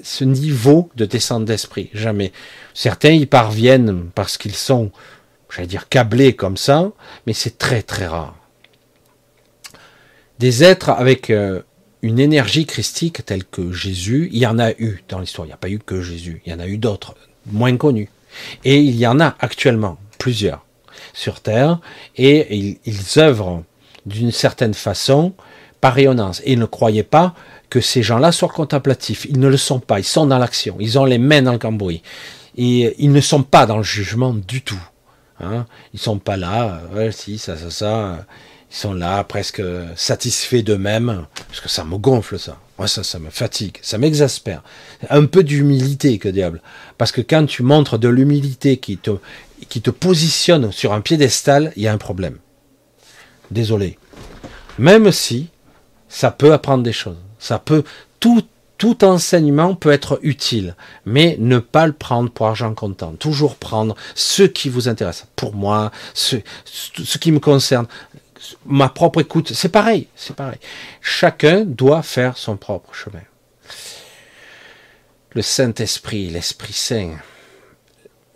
ce 0.04 0.24
niveau 0.24 0.92
de 0.96 1.06
descente 1.06 1.46
d'esprit. 1.46 1.90
Jamais. 1.94 2.32
Certains 2.76 3.14
y 3.14 3.26
parviennent 3.26 4.12
parce 4.14 4.38
qu'ils 4.38 4.56
sont, 4.56 4.92
j'allais 5.50 5.68
dire, 5.68 5.90
câblés 5.90 6.36
comme 6.36 6.58
ça, 6.58 6.92
mais 7.26 7.34
c'est 7.34 7.58
très 7.58 7.82
très 7.82 8.06
rare. 8.06 8.36
Des 10.38 10.64
êtres 10.64 10.90
avec 10.90 11.32
une 12.02 12.20
énergie 12.20 12.66
christique 12.66 13.26
telle 13.26 13.46
que 13.46 13.72
Jésus, 13.72 14.30
il 14.34 14.40
y 14.40 14.46
en 14.46 14.60
a 14.60 14.72
eu 14.72 15.04
dans 15.08 15.20
l'histoire. 15.20 15.46
Il 15.46 15.50
n'y 15.50 15.54
a 15.54 15.58
pas 15.58 15.70
eu 15.70 15.80
que 15.80 16.02
Jésus. 16.02 16.42
Il 16.46 16.52
y 16.52 16.56
en 16.56 16.60
a 16.60 16.68
eu 16.68 16.78
d'autres, 16.78 17.16
moins 17.46 17.76
connus. 17.78 18.10
Et 18.66 18.80
il 18.80 18.96
y 18.98 19.08
en 19.08 19.22
a 19.22 19.36
actuellement 19.40 19.98
plusieurs 20.20 20.66
sur 21.14 21.40
Terre, 21.40 21.80
et 22.18 22.56
ils, 22.56 22.78
ils 22.86 23.20
œuvrent 23.20 23.64
d'une 24.06 24.32
certaine 24.32 24.74
façon 24.74 25.34
par 25.80 25.94
rayonnance. 25.94 26.42
Et 26.44 26.56
ne 26.56 26.66
croyez 26.66 27.04
pas 27.04 27.36
que 27.74 27.82
ces 27.82 28.04
gens-là 28.04 28.32
soient 28.32 28.50
contemplatifs. 28.50 29.26
Ils 29.28 29.40
ne 29.40 29.48
le 29.48 29.58
sont 29.58 29.80
pas. 29.80 30.00
Ils 30.00 30.04
sont 30.04 30.28
dans 30.28 30.38
l'action. 30.38 30.76
Ils 30.80 31.00
ont 31.00 31.06
les 31.06 31.18
mains 31.18 31.42
dans 31.42 31.54
le 31.54 31.58
cambouis. 31.58 32.04
Et 32.56 32.94
ils 33.04 33.12
ne 33.12 33.20
sont 33.20 33.42
pas 33.42 33.66
dans 33.66 33.78
le 33.78 33.84
jugement 33.84 34.32
du 34.32 34.62
tout. 34.62 34.80
Hein. 35.40 35.66
Ils 35.92 36.00
sont 36.00 36.20
pas 36.20 36.38
là. 36.38 36.82
Ouais, 36.94 37.12
si, 37.12 37.40
ça, 37.40 37.58
ça, 37.58 37.72
ça. 37.72 38.26
Ils 38.70 38.76
sont 38.76 38.94
là, 38.94 39.24
presque 39.24 39.64
satisfaits 39.96 40.62
d'eux-mêmes. 40.62 41.26
Parce 41.48 41.62
que 41.62 41.70
ça 41.70 41.84
me 41.84 41.98
gonfle, 41.98 42.38
ça. 42.38 42.60
Moi, 42.78 42.88
ça, 42.88 43.02
ça 43.02 43.18
me 43.18 43.32
fatigue. 43.32 43.80
Ça 43.82 43.98
m'exaspère. 43.98 44.62
Un 45.10 45.26
peu 45.26 45.44
d'humilité, 45.44 46.20
que 46.20 46.30
diable. 46.30 46.62
Parce 47.00 47.12
que 47.12 47.22
quand 47.22 47.48
tu 47.48 47.64
montres 47.64 47.98
de 47.98 48.08
l'humilité 48.08 48.78
qui 48.78 48.98
te, 48.98 49.18
qui 49.68 49.82
te 49.82 49.90
positionne 49.90 50.72
sur 50.72 50.94
un 50.94 51.02
piédestal, 51.02 51.74
il 51.76 51.82
y 51.82 51.88
a 51.88 51.92
un 51.92 51.98
problème. 51.98 52.38
Désolé. 53.50 53.98
Même 54.78 55.12
si 55.12 55.48
ça 56.08 56.30
peut 56.30 56.54
apprendre 56.54 56.84
des 56.84 56.94
choses. 56.94 57.18
Ça 57.44 57.60
peut, 57.60 57.84
tout, 58.22 58.42
tout 58.78 59.04
enseignement 59.04 59.76
peut 59.76 59.92
être 59.92 60.18
utile, 60.24 60.78
mais 61.06 61.36
ne 61.42 61.60
pas 61.60 61.88
le 61.88 61.92
prendre 61.92 62.32
pour 62.32 62.48
argent 62.48 62.74
comptant. 62.74 63.12
Toujours 63.16 63.58
prendre 63.58 63.96
ce 64.16 64.44
qui 64.44 64.70
vous 64.70 64.88
intéresse. 64.88 65.26
Pour 65.36 65.54
moi, 65.54 65.92
ce, 66.14 66.38
ce 66.64 67.18
qui 67.18 67.34
me 67.34 67.42
concerne, 67.42 67.86
ma 68.66 68.88
propre 68.88 69.20
écoute, 69.20 69.52
c'est 69.54 69.68
pareil, 69.68 70.08
c'est 70.16 70.38
pareil. 70.38 70.60
Chacun 71.02 71.66
doit 71.66 72.02
faire 72.02 72.38
son 72.38 72.56
propre 72.56 72.94
chemin. 72.94 73.24
Le 75.32 75.42
Saint-Esprit, 75.42 76.30
l'Esprit 76.30 76.72
Saint, 76.72 77.18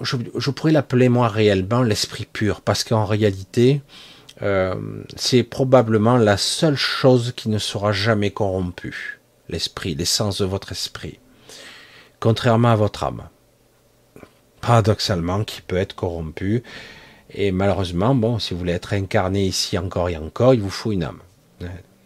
je, 0.02 0.50
pourrais 0.52 0.74
l'appeler 0.74 1.08
moi 1.08 1.30
réellement 1.30 1.82
l'esprit 1.82 2.26
pur, 2.26 2.60
parce 2.60 2.84
qu'en 2.84 3.06
réalité, 3.06 3.82
euh, 4.42 4.76
c'est 5.16 5.44
probablement 5.44 6.18
la 6.18 6.38
seule 6.38 6.76
chose 6.76 7.34
qui 7.36 7.50
ne 7.50 7.58
sera 7.58 7.92
jamais 7.92 8.32
corrompue, 8.32 9.20
l'esprit, 9.50 9.96
l'essence 9.96 10.40
de 10.40 10.46
votre 10.46 10.72
esprit, 10.72 11.20
contrairement 12.20 12.72
à 12.72 12.76
votre 12.76 13.04
âme, 13.04 13.30
paradoxalement, 14.62 15.44
qui 15.44 15.62
peut 15.62 15.78
être 15.78 15.96
corrompue, 15.96 16.64
et 17.34 17.52
malheureusement, 17.52 18.16
bon, 18.16 18.40
si 18.40 18.54
vous 18.54 18.60
voulez 18.60 18.74
être 18.74 18.94
incarné 18.94 19.46
ici 19.46 19.78
encore 19.78 20.10
et 20.10 20.18
encore, 20.18 20.54
il 20.54 20.62
vous 20.62 20.70
faut 20.70 20.92
une 20.92 21.04
âme. 21.04 21.20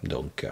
Donc, 0.04 0.44
euh, 0.44 0.50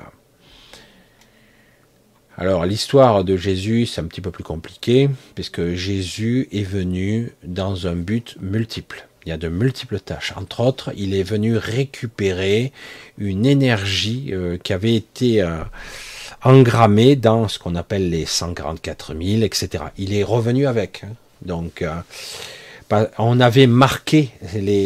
alors 2.38 2.66
l'histoire 2.66 3.26
de 3.26 3.36
Jésus, 3.36 3.86
c'est 3.86 4.00
un 4.00 4.06
petit 4.06 4.22
peu 4.22 4.32
plus 4.32 4.46
compliqué, 4.46 5.10
puisque 5.36 5.74
Jésus 5.74 6.48
est 6.52 6.64
venu 6.64 7.34
dans 7.44 7.86
un 7.86 7.96
but 7.96 8.38
multiple. 8.40 9.09
Il 9.30 9.34
y 9.34 9.36
a 9.36 9.38
de 9.38 9.48
multiples 9.48 10.00
tâches. 10.00 10.34
Entre 10.38 10.60
autres, 10.62 10.92
il 10.98 11.14
est 11.14 11.22
venu 11.22 11.56
récupérer 11.56 12.74
une 13.20 13.46
énergie 13.46 14.30
euh, 14.32 14.58
qui 14.58 14.74
avait 14.74 14.96
été 14.96 15.44
euh, 15.44 15.60
engrammée 16.44 17.16
dans 17.16 17.48
ce 17.48 17.60
qu'on 17.60 17.76
appelle 17.76 18.10
les 18.10 18.26
144 18.26 19.14
000, 19.14 19.44
etc. 19.44 19.84
Il 20.00 20.16
est 20.16 20.24
revenu 20.24 20.66
avec. 20.66 21.04
Hein. 21.04 21.10
Donc, 21.44 21.84
euh, 21.84 21.94
on 23.20 23.40
avait 23.40 23.68
marqué 23.68 24.32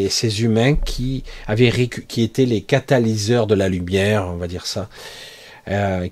ces 0.10 0.44
humains 0.44 0.76
qui, 0.76 1.24
avaient, 1.48 1.72
qui 1.72 2.22
étaient 2.22 2.46
les 2.46 2.64
catalyseurs 2.64 3.48
de 3.48 3.56
la 3.56 3.70
lumière, 3.70 4.28
on 4.28 4.36
va 4.36 4.48
dire 4.50 4.66
ça, 4.66 4.90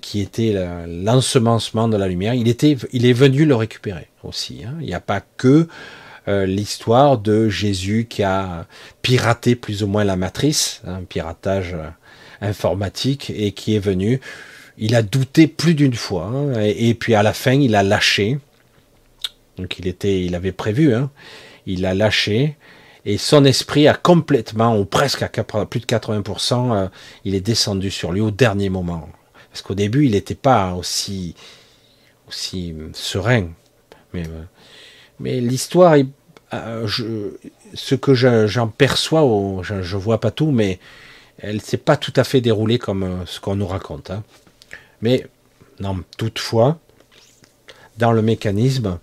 qui 0.00 0.20
était 0.20 0.56
l'ensemencement 0.88 1.88
de 1.88 1.98
la 1.98 2.08
lumière, 2.08 2.32
il 2.32 2.48
est 2.48 3.12
venu 3.12 3.44
le 3.44 3.54
récupérer 3.54 4.08
aussi. 4.24 4.62
Hein. 4.66 4.72
Il 4.80 4.86
n'y 4.86 4.94
a 4.94 5.00
pas 5.00 5.20
que 5.20 5.68
euh, 6.28 6.46
l'histoire 6.46 7.18
de 7.18 7.48
Jésus 7.48 8.06
qui 8.08 8.22
a 8.22 8.66
piraté 9.02 9.56
plus 9.56 9.82
ou 9.82 9.88
moins 9.88 10.04
la 10.04 10.16
matrice, 10.16 10.80
un 10.86 11.02
piratage 11.02 11.74
euh, 11.74 11.88
informatique, 12.40 13.32
et 13.34 13.52
qui 13.52 13.74
est 13.74 13.80
venu. 13.80 14.20
Il 14.78 14.94
a 14.94 15.02
douté 15.02 15.46
plus 15.46 15.74
d'une 15.74 15.94
fois, 15.94 16.26
hein, 16.26 16.60
et, 16.60 16.94
puis 16.94 17.14
à 17.14 17.22
la 17.22 17.32
fin, 17.32 17.52
il 17.52 17.74
a 17.74 17.82
lâché. 17.82 18.38
Donc 19.56 19.78
il 19.78 19.86
était, 19.86 20.24
il 20.24 20.34
avait 20.34 20.52
prévu, 20.52 20.94
hein, 20.94 21.10
il 21.66 21.84
a 21.86 21.94
lâché, 21.94 22.56
et 23.04 23.18
son 23.18 23.44
esprit 23.44 23.88
a 23.88 23.94
complètement, 23.94 24.78
ou 24.78 24.84
presque 24.84 25.22
à 25.22 25.28
plus 25.28 25.80
de 25.80 25.86
80%, 25.86 26.88
il 27.24 27.34
est 27.34 27.40
descendu 27.40 27.90
sur 27.90 28.12
lui 28.12 28.20
au 28.20 28.30
dernier 28.30 28.70
moment. 28.70 29.08
Parce 29.50 29.60
qu'au 29.60 29.74
début, 29.74 30.06
il 30.06 30.12
n'était 30.12 30.34
pas 30.34 30.72
aussi, 30.74 31.34
aussi 32.28 32.74
serein. 32.94 33.48
Mais, 34.14 34.22
mais 35.22 35.40
l'histoire, 35.40 35.94
euh, 36.52 36.88
ce 37.74 37.94
que 37.94 38.12
j'en 38.12 38.68
perçois, 38.68 39.22
je, 39.62 39.74
ne 39.74 40.00
vois 40.00 40.20
pas 40.20 40.32
tout, 40.32 40.50
mais 40.50 40.80
elle 41.38 41.60
s'est 41.60 41.76
pas 41.76 41.96
tout 41.96 42.12
à 42.16 42.24
fait 42.24 42.40
déroulée 42.40 42.78
comme 42.78 43.04
euh, 43.04 43.26
ce 43.26 43.38
qu'on 43.38 43.54
nous 43.54 43.66
raconte. 43.66 44.10
Hein. 44.10 44.24
Mais 45.00 45.26
non, 45.78 46.02
toutefois, 46.18 46.80
dans 47.98 48.10
le 48.10 48.20
mécanisme, 48.20 48.98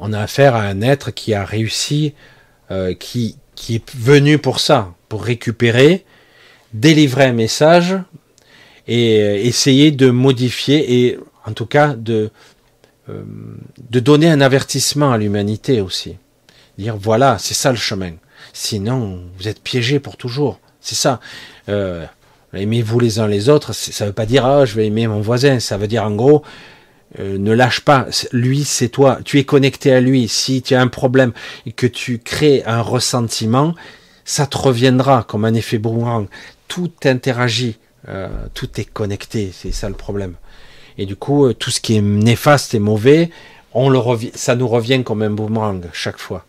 on 0.00 0.12
a 0.12 0.20
affaire 0.20 0.56
à 0.56 0.62
un 0.62 0.82
être 0.82 1.12
qui 1.12 1.32
a 1.32 1.44
réussi, 1.44 2.14
euh, 2.72 2.92
qui, 2.92 3.36
qui 3.54 3.76
est 3.76 3.94
venu 3.94 4.38
pour 4.38 4.58
ça, 4.58 4.92
pour 5.08 5.22
récupérer, 5.22 6.04
délivrer 6.74 7.26
un 7.26 7.32
message 7.32 7.96
et 8.88 9.46
essayer 9.46 9.92
de 9.92 10.10
modifier 10.10 11.06
et 11.06 11.18
en 11.44 11.52
tout 11.52 11.66
cas 11.66 11.94
de, 11.94 12.30
euh, 13.08 13.22
de 13.90 14.00
donner 14.00 14.28
un 14.28 14.40
avertissement 14.40 15.12
à 15.12 15.18
l'humanité 15.18 15.80
aussi. 15.80 16.16
Dire 16.76 16.96
voilà, 16.96 17.38
c'est 17.38 17.54
ça 17.54 17.70
le 17.70 17.76
chemin. 17.76 18.12
Sinon, 18.52 19.20
vous 19.38 19.46
êtes 19.46 19.62
piégés 19.62 20.00
pour 20.00 20.16
toujours. 20.16 20.58
C'est 20.80 20.96
ça. 20.96 21.20
Euh, 21.68 22.04
aimez-vous 22.52 22.98
les 22.98 23.20
uns 23.20 23.28
les 23.28 23.48
autres. 23.48 23.72
Ça 23.72 24.04
ne 24.04 24.10
veut 24.10 24.14
pas 24.14 24.26
dire 24.26 24.44
ah, 24.44 24.64
je 24.64 24.74
vais 24.74 24.86
aimer 24.86 25.06
mon 25.06 25.20
voisin. 25.20 25.60
Ça 25.60 25.76
veut 25.76 25.86
dire 25.86 26.02
en 26.02 26.16
gros, 26.16 26.42
euh, 27.20 27.38
ne 27.38 27.52
lâche 27.52 27.80
pas. 27.80 28.08
Lui, 28.32 28.64
c'est 28.64 28.88
toi. 28.88 29.20
Tu 29.24 29.38
es 29.38 29.44
connecté 29.44 29.92
à 29.92 30.00
lui. 30.00 30.26
Si 30.26 30.62
tu 30.62 30.74
as 30.74 30.80
un 30.80 30.88
problème 30.88 31.32
et 31.64 31.72
que 31.72 31.86
tu 31.86 32.18
crées 32.18 32.64
un 32.66 32.80
ressentiment, 32.80 33.76
ça 34.24 34.46
te 34.46 34.58
reviendra 34.58 35.24
comme 35.28 35.44
un 35.44 35.54
effet 35.54 35.78
boomerang. 35.78 36.26
Tout 36.66 36.92
interagit. 37.04 37.78
tout 38.54 38.80
est 38.80 38.84
connecté. 38.84 39.52
C'est 39.54 39.72
ça 39.72 39.88
le 39.88 39.94
problème. 39.94 40.34
Et 40.98 41.06
du 41.06 41.16
coup, 41.16 41.46
euh, 41.46 41.54
tout 41.54 41.70
ce 41.70 41.80
qui 41.80 41.96
est 41.96 42.02
néfaste 42.02 42.74
et 42.74 42.78
mauvais, 42.78 43.30
on 43.74 43.88
le 43.88 44.00
ça 44.34 44.54
nous 44.54 44.68
revient 44.68 45.02
comme 45.04 45.22
un 45.22 45.30
boomerang 45.30 45.84
chaque 45.92 46.18
fois. 46.18 46.44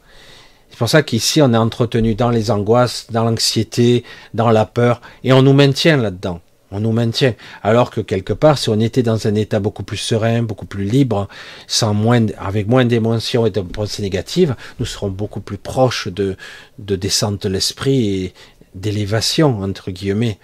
C'est 0.69 0.77
pour 0.77 0.89
ça 0.89 1.03
qu'ici, 1.03 1.41
on 1.41 1.53
est 1.53 1.57
entretenu 1.57 2.15
dans 2.15 2.29
les 2.29 2.51
angoisses, 2.51 3.07
dans 3.09 3.23
l'anxiété, 3.23 4.03
dans 4.33 4.49
la 4.51 4.65
peur, 4.65 5.01
et 5.23 5.33
on 5.33 5.41
nous 5.41 5.53
maintient 5.53 5.97
là-dedans. 5.97 6.39
On 6.69 6.81
nous 6.81 6.91
maintient. 6.91 7.33
Alors 7.63 7.91
que 7.91 8.01
quelque 8.01 8.33
part, 8.33 8.57
si 8.57 8.69
on 8.69 8.79
était 8.79 9.01
dans 9.01 9.25
un 9.25 9.35
état 9.35 9.59
beaucoup 9.59 9.83
plus 9.83 9.97
serein, 9.97 10.43
beaucoup 10.43 10.65
plus 10.65 10.83
libre, 10.83 11.29
sans 11.65 11.93
moins, 11.93 12.25
avec 12.37 12.67
moins 12.67 12.85
d'émotions 12.85 13.45
et 13.45 13.51
de 13.51 13.61
pensées 13.61 14.01
négatives, 14.01 14.55
nous 14.79 14.85
serons 14.85 15.09
beaucoup 15.09 15.39
plus 15.39 15.57
proches 15.57 16.09
de, 16.09 16.35
de 16.77 16.95
descente 16.95 17.43
de 17.43 17.49
l'esprit 17.49 18.23
et 18.23 18.33
d'élévation, 18.75 19.61
entre 19.61 19.91
guillemets, 19.91 20.39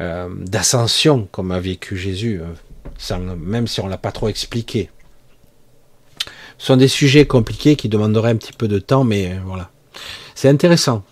euh, 0.00 0.28
d'ascension, 0.46 1.28
comme 1.32 1.50
a 1.50 1.58
vécu 1.58 1.96
Jésus 1.96 2.40
même 3.36 3.66
si 3.66 3.80
on 3.80 3.86
ne 3.86 3.90
l'a 3.90 3.98
pas 3.98 4.12
trop 4.12 4.28
expliqué. 4.28 4.90
Ce 6.58 6.66
sont 6.66 6.76
des 6.76 6.88
sujets 6.88 7.26
compliqués 7.26 7.76
qui 7.76 7.88
demanderaient 7.88 8.30
un 8.30 8.36
petit 8.36 8.52
peu 8.52 8.68
de 8.68 8.78
temps, 8.78 9.04
mais 9.04 9.32
euh, 9.32 9.40
voilà. 9.44 9.70
C'est 10.34 10.48
intéressant. 10.48 11.04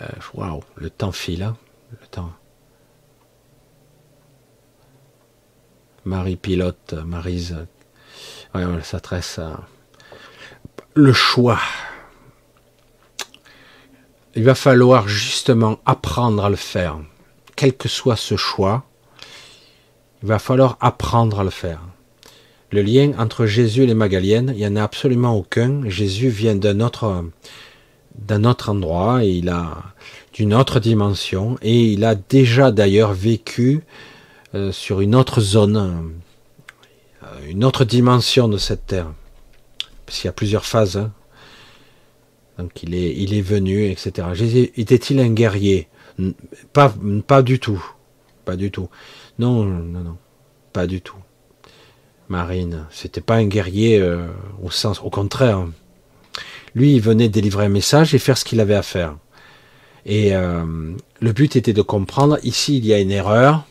Euh, 0.00 0.06
waouh, 0.34 0.62
le 0.76 0.90
temps 0.90 1.12
file, 1.12 1.44
hein. 1.44 1.56
Marie 6.04 6.36
pilote, 6.36 6.92
Marise, 6.92 7.56
ouais, 8.54 8.64
on 8.64 8.82
s'adresse 8.82 9.38
à 9.38 9.60
le 10.94 11.12
choix. 11.12 11.58
Il 14.34 14.44
va 14.44 14.54
falloir 14.54 15.08
justement 15.08 15.78
apprendre 15.86 16.44
à 16.44 16.50
le 16.50 16.56
faire, 16.56 16.98
quel 17.56 17.74
que 17.74 17.88
soit 17.88 18.16
ce 18.16 18.36
choix. 18.36 18.84
Il 20.22 20.28
va 20.28 20.38
falloir 20.38 20.76
apprendre 20.80 21.40
à 21.40 21.44
le 21.44 21.50
faire. 21.50 21.80
Le 22.70 22.82
lien 22.82 23.12
entre 23.18 23.46
Jésus 23.46 23.82
et 23.82 23.86
les 23.86 23.94
Magaliennes, 23.94 24.52
il 24.54 24.58
n'y 24.58 24.66
en 24.66 24.76
a 24.76 24.82
absolument 24.82 25.36
aucun. 25.36 25.88
Jésus 25.88 26.28
vient 26.28 26.56
d'un 26.56 26.80
autre, 26.80 27.24
d'un 28.16 28.44
autre 28.44 28.70
endroit 28.70 29.24
et 29.24 29.30
il 29.30 29.48
a 29.48 29.76
d'une 30.32 30.54
autre 30.54 30.80
dimension 30.80 31.56
et 31.62 31.92
il 31.92 32.04
a 32.04 32.14
déjà 32.16 32.72
d'ailleurs 32.72 33.12
vécu 33.12 33.82
euh, 34.54 34.72
sur 34.72 35.00
une 35.00 35.14
autre 35.14 35.40
zone, 35.40 36.12
euh, 37.22 37.26
une 37.48 37.64
autre 37.64 37.84
dimension 37.84 38.48
de 38.48 38.58
cette 38.58 38.86
terre. 38.86 39.12
Parce 40.04 40.18
qu'il 40.18 40.26
y 40.26 40.30
a 40.30 40.32
plusieurs 40.32 40.64
phases. 40.64 40.96
Hein. 40.96 41.12
Donc 42.58 42.82
il 42.82 42.94
est, 42.94 43.14
il 43.16 43.34
est 43.34 43.40
venu, 43.40 43.86
etc. 43.86 44.28
Jésus, 44.32 44.72
était-il 44.76 45.20
un 45.20 45.30
guerrier? 45.30 45.88
Pas, 46.72 47.42
du 47.42 47.58
tout. 47.58 47.84
Pas 48.44 48.56
du 48.56 48.70
tout. 48.70 48.88
Non, 49.38 49.64
non, 49.64 50.00
non, 50.00 50.16
pas 50.72 50.86
du 50.86 51.00
tout. 51.00 51.16
Marine, 52.28 52.86
c'était 52.90 53.20
pas 53.20 53.36
un 53.36 53.46
guerrier 53.46 54.00
euh, 54.00 54.26
au 54.62 54.70
sens, 54.70 55.00
au 55.02 55.10
contraire. 55.10 55.66
Lui, 56.74 56.94
il 56.94 57.00
venait 57.00 57.28
délivrer 57.28 57.66
un 57.66 57.70
message 57.70 58.14
et 58.14 58.18
faire 58.18 58.38
ce 58.38 58.44
qu'il 58.44 58.60
avait 58.60 58.74
à 58.74 58.82
faire. 58.82 59.16
Et 60.06 60.34
euh, 60.34 60.94
le 61.20 61.32
but 61.32 61.56
était 61.56 61.72
de 61.72 61.82
comprendre, 61.82 62.38
ici 62.42 62.76
il 62.76 62.86
y 62.86 62.92
a 62.92 62.98
une 62.98 63.10
erreur, 63.10 63.64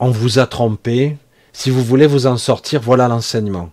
on 0.00 0.10
vous 0.10 0.38
a 0.38 0.46
trompé, 0.46 1.16
si 1.52 1.70
vous 1.70 1.82
voulez 1.82 2.06
vous 2.06 2.26
en 2.26 2.36
sortir, 2.36 2.80
voilà 2.82 3.08
l'enseignement. 3.08 3.70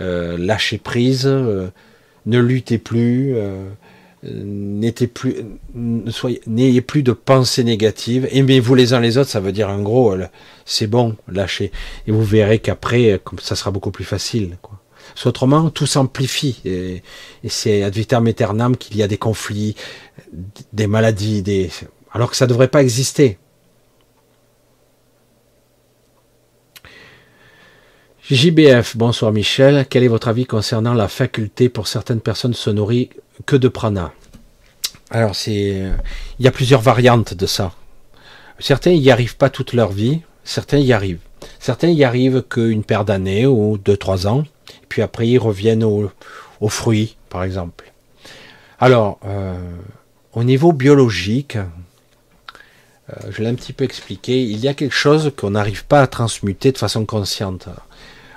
Euh, 0.00 0.36
lâchez 0.38 0.78
prise, 0.78 1.26
ne 1.26 2.38
luttez 2.38 2.78
plus, 2.78 3.34
n'ayez 4.22 5.06
plus 6.80 7.02
de 7.02 7.12
pensées 7.12 7.64
négatives, 7.64 8.28
aimez-vous 8.30 8.74
les 8.74 8.92
uns 8.92 9.00
les 9.00 9.18
autres, 9.18 9.30
ça 9.30 9.40
veut 9.40 9.52
dire 9.52 9.70
en 9.70 9.80
gros, 9.80 10.14
c'est 10.64 10.86
bon, 10.86 11.16
lâchez. 11.28 11.72
Et 12.06 12.12
vous 12.12 12.24
verrez 12.24 12.58
qu'après, 12.58 13.20
ça 13.40 13.56
sera 13.56 13.70
beaucoup 13.70 13.90
plus 13.90 14.04
facile. 14.04 14.58
Quoi. 14.60 14.78
autrement, 15.24 15.70
tout 15.70 15.86
s'amplifie. 15.86 16.60
Et, 16.64 17.02
c'est 17.48 17.82
ad 17.82 17.94
vitam 17.94 18.26
aeternam 18.26 18.76
qu'il 18.76 18.96
y 18.96 19.02
a 19.02 19.08
des 19.08 19.18
conflits, 19.18 19.74
des 20.72 20.86
maladies, 20.86 21.42
des... 21.42 21.70
alors 22.12 22.30
que 22.30 22.36
ça 22.36 22.44
ne 22.44 22.50
devrait 22.50 22.68
pas 22.68 22.82
exister. 22.82 23.38
JBF, 28.30 28.96
bonsoir 28.96 29.32
Michel. 29.32 29.86
Quel 29.90 30.04
est 30.04 30.08
votre 30.08 30.28
avis 30.28 30.46
concernant 30.46 30.94
la 30.94 31.08
faculté 31.08 31.68
pour 31.68 31.88
certaines 31.88 32.20
personnes 32.20 32.54
se 32.54 32.70
nourrir 32.70 33.08
que 33.46 33.56
de 33.56 33.68
prana 33.68 34.12
Alors, 35.10 35.34
c'est, 35.34 35.82
il 36.38 36.44
y 36.44 36.48
a 36.48 36.52
plusieurs 36.52 36.80
variantes 36.80 37.34
de 37.34 37.46
ça. 37.46 37.72
Certains 38.58 38.92
n'y 38.92 39.10
arrivent 39.10 39.36
pas 39.36 39.50
toute 39.50 39.72
leur 39.72 39.92
vie, 39.92 40.20
certains 40.44 40.78
y 40.78 40.92
arrivent. 40.92 41.20
Certains 41.58 41.88
y 41.88 42.04
arrivent 42.04 42.42
qu'une 42.42 42.84
paire 42.84 43.04
d'années 43.04 43.46
ou 43.46 43.78
deux, 43.78 43.96
trois 43.96 44.26
ans, 44.26 44.44
puis 44.88 45.02
après 45.02 45.26
ils 45.28 45.38
reviennent 45.38 45.84
aux 45.84 46.68
fruits, 46.68 47.16
par 47.30 47.44
exemple. 47.44 47.90
Alors, 48.78 49.18
euh, 49.26 49.58
au 50.32 50.42
niveau 50.42 50.72
biologique, 50.72 51.56
euh, 51.56 53.14
je 53.30 53.42
l'ai 53.42 53.48
un 53.48 53.54
petit 53.54 53.74
peu 53.74 53.84
expliqué, 53.84 54.42
il 54.42 54.58
y 54.58 54.68
a 54.68 54.74
quelque 54.74 54.94
chose 54.94 55.32
qu'on 55.36 55.50
n'arrive 55.50 55.84
pas 55.84 56.00
à 56.00 56.06
transmuter 56.06 56.72
de 56.72 56.78
façon 56.78 57.04
consciente 57.04 57.68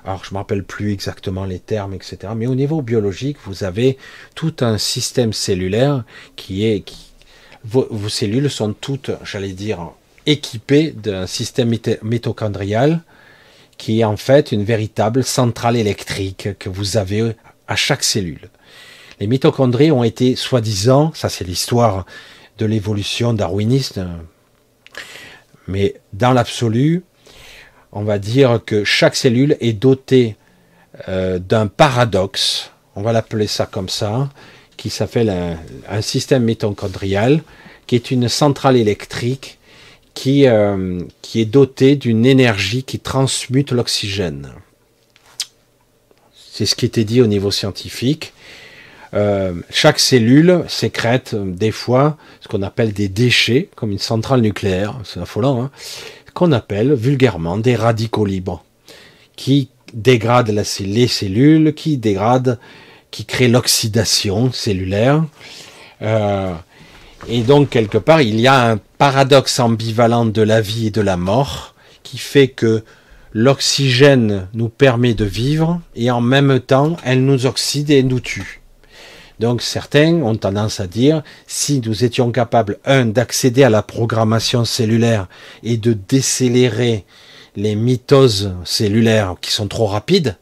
alors 0.06 0.24
je 0.24 0.30
ne 0.30 0.34
me 0.34 0.38
rappelle 0.40 0.64
plus 0.64 0.92
exactement 0.92 1.46
les 1.46 1.60
termes, 1.60 1.94
etc. 1.94 2.34
Mais 2.36 2.48
au 2.48 2.56
niveau 2.56 2.82
biologique, 2.82 3.38
vous 3.46 3.64
avez 3.64 3.98
tout 4.36 4.56
un 4.62 4.78
système 4.78 5.34
cellulaire 5.34 6.04
qui 6.36 6.66
est... 6.66 6.84
vos, 7.64 8.10
cellules 8.10 8.50
sont 8.50 8.74
toutes, 8.74 9.12
j'allais 9.24 9.54
dire, 9.54 9.92
équipées 10.26 10.92
d'un 10.92 11.28
système 11.28 11.74
mitochondrial 12.02 13.02
qui 13.78 14.02
est 14.02 14.04
en 14.04 14.18
fait 14.18 14.52
une 14.52 14.64
véritable 14.64 15.24
centrale 15.24 15.76
électrique 15.76 16.50
que 16.60 16.70
vous 16.70 16.98
avez 16.98 17.34
à 17.68 17.76
chaque 17.76 18.04
cellule. 18.04 18.50
Les 19.20 19.28
mitochondries 19.28 19.92
ont 19.92 20.04
été 20.04 20.36
soi-disant, 20.36 21.12
ça 21.14 21.30
c'est 21.30 21.44
l'histoire 21.44 22.06
de 22.58 22.66
l'évolution 22.66 23.34
darwiniste, 23.34 24.00
mais 25.68 25.96
dans 26.14 26.34
l'absolu, 26.34 27.04
on 27.94 28.04
va 28.04 28.20
dire 28.20 28.60
que 28.66 28.84
chaque 28.84 29.16
cellule 29.16 29.56
est 29.62 29.74
dotée 29.74 30.36
euh, 31.08 31.40
d'un 31.40 31.68
paradoxe, 31.68 32.72
on 32.96 33.02
va 33.02 33.14
l'appeler 33.14 33.48
ça 33.48 33.66
comme 33.66 33.90
ça, 33.90 34.30
qui 34.78 34.90
s'appelle 34.90 35.34
un, 35.88 36.02
système 36.02 36.44
mitochondrial, 36.44 37.42
qui 37.88 37.96
est 37.96 38.12
une 38.12 38.28
centrale 38.28 38.78
électrique 38.78 39.60
qui, 40.14 40.48
euh, 40.48 41.02
qui 41.22 41.40
est 41.40 41.46
dotée 41.46 41.96
d'une 41.96 42.26
énergie 42.26 42.84
qui 42.84 43.00
transmute 43.00 43.72
l'oxygène. 43.72 44.50
C'est 46.52 46.66
ce 46.66 46.76
qui 46.76 46.86
était 46.86 47.04
dit 47.04 47.22
au 47.22 47.28
niveau 47.28 47.52
scientifique. 47.52 48.34
Euh, 49.14 49.54
chaque 49.70 50.00
cellule 50.00 50.64
sécrète 50.68 51.36
des 51.36 51.72
fois 51.72 52.18
ce 52.42 52.48
qu'on 52.48 52.64
appelle 52.64 52.94
des 52.94 53.10
déchets, 53.10 53.70
comme 53.76 53.92
une 53.92 54.00
centrale 54.00 54.42
nucléaire, 54.42 55.00
c'est 55.04 55.20
affolant, 55.20 55.62
hein 55.62 55.72
qu'on 56.34 56.52
appelle 56.52 56.94
vulgairement 56.94 57.58
des 57.58 57.76
radicaux 57.76 58.26
libres, 58.26 58.64
qui 59.36 59.70
dégradent 59.94 60.50
les 60.80 61.08
cellules, 61.08 61.74
qui 61.74 61.98
dégradent, 61.98 62.60
qui 63.12 63.26
créent 63.26 63.48
l'oxydation 63.48 64.52
cellulaire. 64.52 65.24
Euh, 66.02 66.54
et 67.28 67.42
donc, 67.42 67.70
quelque 67.70 67.98
part, 67.98 68.22
il 68.22 68.40
y 68.40 68.48
a 68.48 68.72
un 68.72 68.80
paradoxe 68.98 69.60
ambivalent 69.60 70.26
de 70.26 70.42
la 70.42 70.62
vie 70.62 70.88
et 70.88 70.92
de 70.92 71.02
la 71.02 71.18
mort 71.18 71.76
qui 72.02 72.18
fait 72.18 72.48
que 72.50 72.84
l'oxygène 73.34 74.48
nous 74.54 74.70
permet 74.70 75.14
de 75.14 75.26
vivre 75.26 75.80
et 75.96 76.12
en 76.12 76.22
même 76.22 76.60
temps, 76.60 76.98
elle 77.04 77.24
nous 77.24 77.46
oxyde 77.46 77.90
et 77.90 78.04
nous 78.04 78.20
tue. 78.20 78.63
Donc 79.40 79.62
certains 79.62 80.22
ont 80.22 80.36
tendance 80.36 80.80
à 80.80 80.88
dire, 80.88 81.24
si 81.48 81.82
nous 81.82 82.04
étions 82.04 82.32
capables, 82.32 82.80
un, 82.86 83.06
d'accéder 83.06 83.64
à 83.64 83.70
la 83.70 83.82
programmation 83.82 84.66
cellulaire 84.66 85.28
et 85.64 85.78
de 85.78 85.94
décélérer 85.94 87.06
les 87.56 87.76
mitoses 87.76 88.54
cellulaires 88.64 89.36
qui 89.42 89.52
sont 89.52 89.68
trop 89.68 89.88
rapides, 89.88 90.38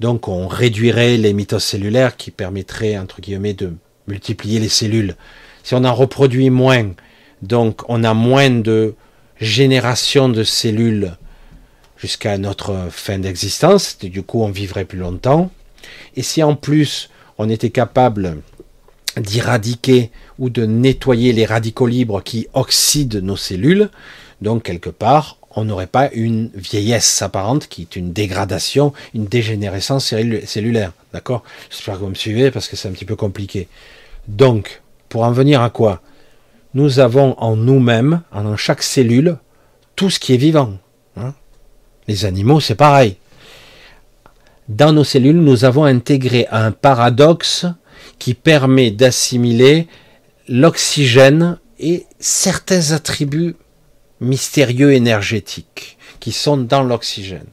donc 0.00 0.28
on 0.28 0.46
réduirait 0.46 1.16
les 1.16 1.32
mitoses 1.32 1.64
cellulaires 1.64 2.16
qui 2.16 2.30
permettraient, 2.30 2.98
entre 2.98 3.20
guillemets, 3.20 3.54
de 3.54 3.72
multiplier 4.06 4.60
les 4.60 4.68
cellules. 4.68 5.16
Si 5.62 5.74
on 5.74 5.84
en 5.84 5.94
reproduit 5.94 6.50
moins, 6.50 6.92
donc 7.42 7.82
on 7.88 8.04
a 8.04 8.14
moins 8.14 8.50
de 8.50 8.94
génération 9.40 10.28
de 10.28 10.44
cellules 10.44 11.16
jusqu'à 11.96 12.38
notre 12.38 12.88
fin 12.90 13.18
d'existence, 13.18 13.98
du 13.98 14.22
coup 14.22 14.42
on 14.42 14.50
vivrait 14.50 14.84
plus 14.84 14.98
longtemps. 14.98 15.50
Et 16.14 16.22
si 16.22 16.42
en 16.42 16.54
plus 16.54 17.10
on 17.38 17.48
était 17.48 17.70
capable 17.70 18.38
d'éradiquer 19.16 20.10
ou 20.38 20.50
de 20.50 20.66
nettoyer 20.66 21.32
les 21.32 21.46
radicaux 21.46 21.86
libres 21.86 22.22
qui 22.22 22.48
oxydent 22.52 23.22
nos 23.22 23.36
cellules, 23.36 23.90
donc 24.42 24.62
quelque 24.62 24.90
part 24.90 25.38
on 25.56 25.64
n'aurait 25.64 25.86
pas 25.86 26.10
une 26.12 26.50
vieillesse 26.54 27.22
apparente 27.22 27.66
qui 27.66 27.82
est 27.82 27.96
une 27.96 28.12
dégradation, 28.12 28.92
une 29.14 29.24
dégénérescence 29.24 30.14
cellulaire. 30.44 30.92
D'accord? 31.14 31.42
J'espère 31.70 31.94
que 31.94 32.00
vous 32.00 32.10
me 32.10 32.14
suivez 32.14 32.50
parce 32.50 32.68
que 32.68 32.76
c'est 32.76 32.88
un 32.88 32.92
petit 32.92 33.06
peu 33.06 33.16
compliqué. 33.16 33.66
Donc, 34.28 34.82
pour 35.08 35.22
en 35.22 35.32
venir 35.32 35.62
à 35.62 35.70
quoi? 35.70 36.02
Nous 36.74 36.98
avons 36.98 37.34
en 37.38 37.56
nous-mêmes, 37.56 38.20
en 38.32 38.54
chaque 38.56 38.82
cellule, 38.82 39.38
tout 39.96 40.10
ce 40.10 40.20
qui 40.20 40.34
est 40.34 40.38
vivant. 40.38 40.74
Hein 41.16 41.32
Les 42.06 42.26
animaux, 42.26 42.60
c'est 42.60 42.74
pareil. 42.74 43.16
Dans 44.68 44.92
nos 44.92 45.04
cellules, 45.04 45.40
nous 45.40 45.64
avons 45.64 45.84
intégré 45.84 46.46
un 46.50 46.72
paradoxe 46.72 47.66
qui 48.18 48.34
permet 48.34 48.90
d'assimiler 48.90 49.86
l'oxygène 50.48 51.58
et 51.78 52.06
certains 52.18 52.92
attributs 52.92 53.56
mystérieux 54.20 54.92
énergétiques 54.92 55.98
qui 56.20 56.32
sont 56.32 56.56
dans 56.56 56.82
l'oxygène. 56.82 57.46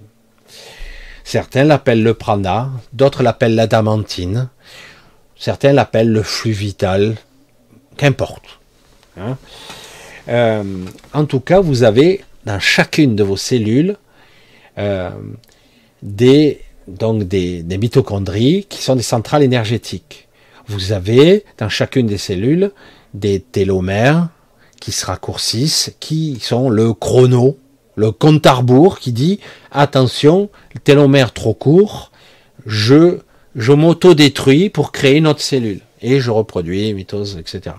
Certains 1.23 1.63
l'appellent 1.63 2.03
le 2.03 2.13
prana, 2.13 2.71
d'autres 2.91 3.23
l'appellent 3.23 3.55
l'adamantine, 3.55 4.49
certains 5.37 5.73
l'appellent 5.73 6.11
le 6.11 6.23
flux 6.23 6.51
vital, 6.51 7.15
qu'importe. 7.97 8.59
Hein. 9.17 9.37
Euh, 10.29 10.63
en 11.13 11.25
tout 11.25 11.39
cas, 11.39 11.59
vous 11.59 11.83
avez 11.83 12.23
dans 12.45 12.59
chacune 12.59 13.15
de 13.15 13.23
vos 13.23 13.37
cellules 13.37 13.97
euh, 14.77 15.11
des, 16.01 16.61
donc 16.87 17.23
des, 17.23 17.63
mitochondries 17.63 18.65
qui 18.69 18.81
sont 18.81 18.95
des 18.95 19.03
centrales 19.03 19.43
énergétiques. 19.43 20.27
Vous 20.67 20.91
avez 20.91 21.45
dans 21.57 21.69
chacune 21.69 22.07
des 22.07 22.17
cellules 22.17 22.71
des 23.13 23.39
télomères, 23.39 24.29
qui 24.79 24.91
se 24.91 25.05
raccourcissent, 25.05 25.95
qui 25.99 26.39
sont 26.41 26.69
le 26.69 26.93
chrono, 26.93 27.57
le 27.95 28.11
compte 28.11 28.45
à 28.45 28.59
qui 28.99 29.13
dit 29.13 29.39
attention, 29.71 30.49
télomère 30.83 31.31
trop 31.31 31.53
court, 31.53 32.11
je, 32.65 33.19
je 33.55 33.71
m'auto-détruis 33.71 34.69
pour 34.69 34.91
créer 34.91 35.17
une 35.17 35.27
autre 35.27 35.41
cellule 35.41 35.79
et 36.01 36.19
je 36.19 36.31
reproduis 36.31 36.93
mitose, 36.93 37.37
etc. 37.37 37.75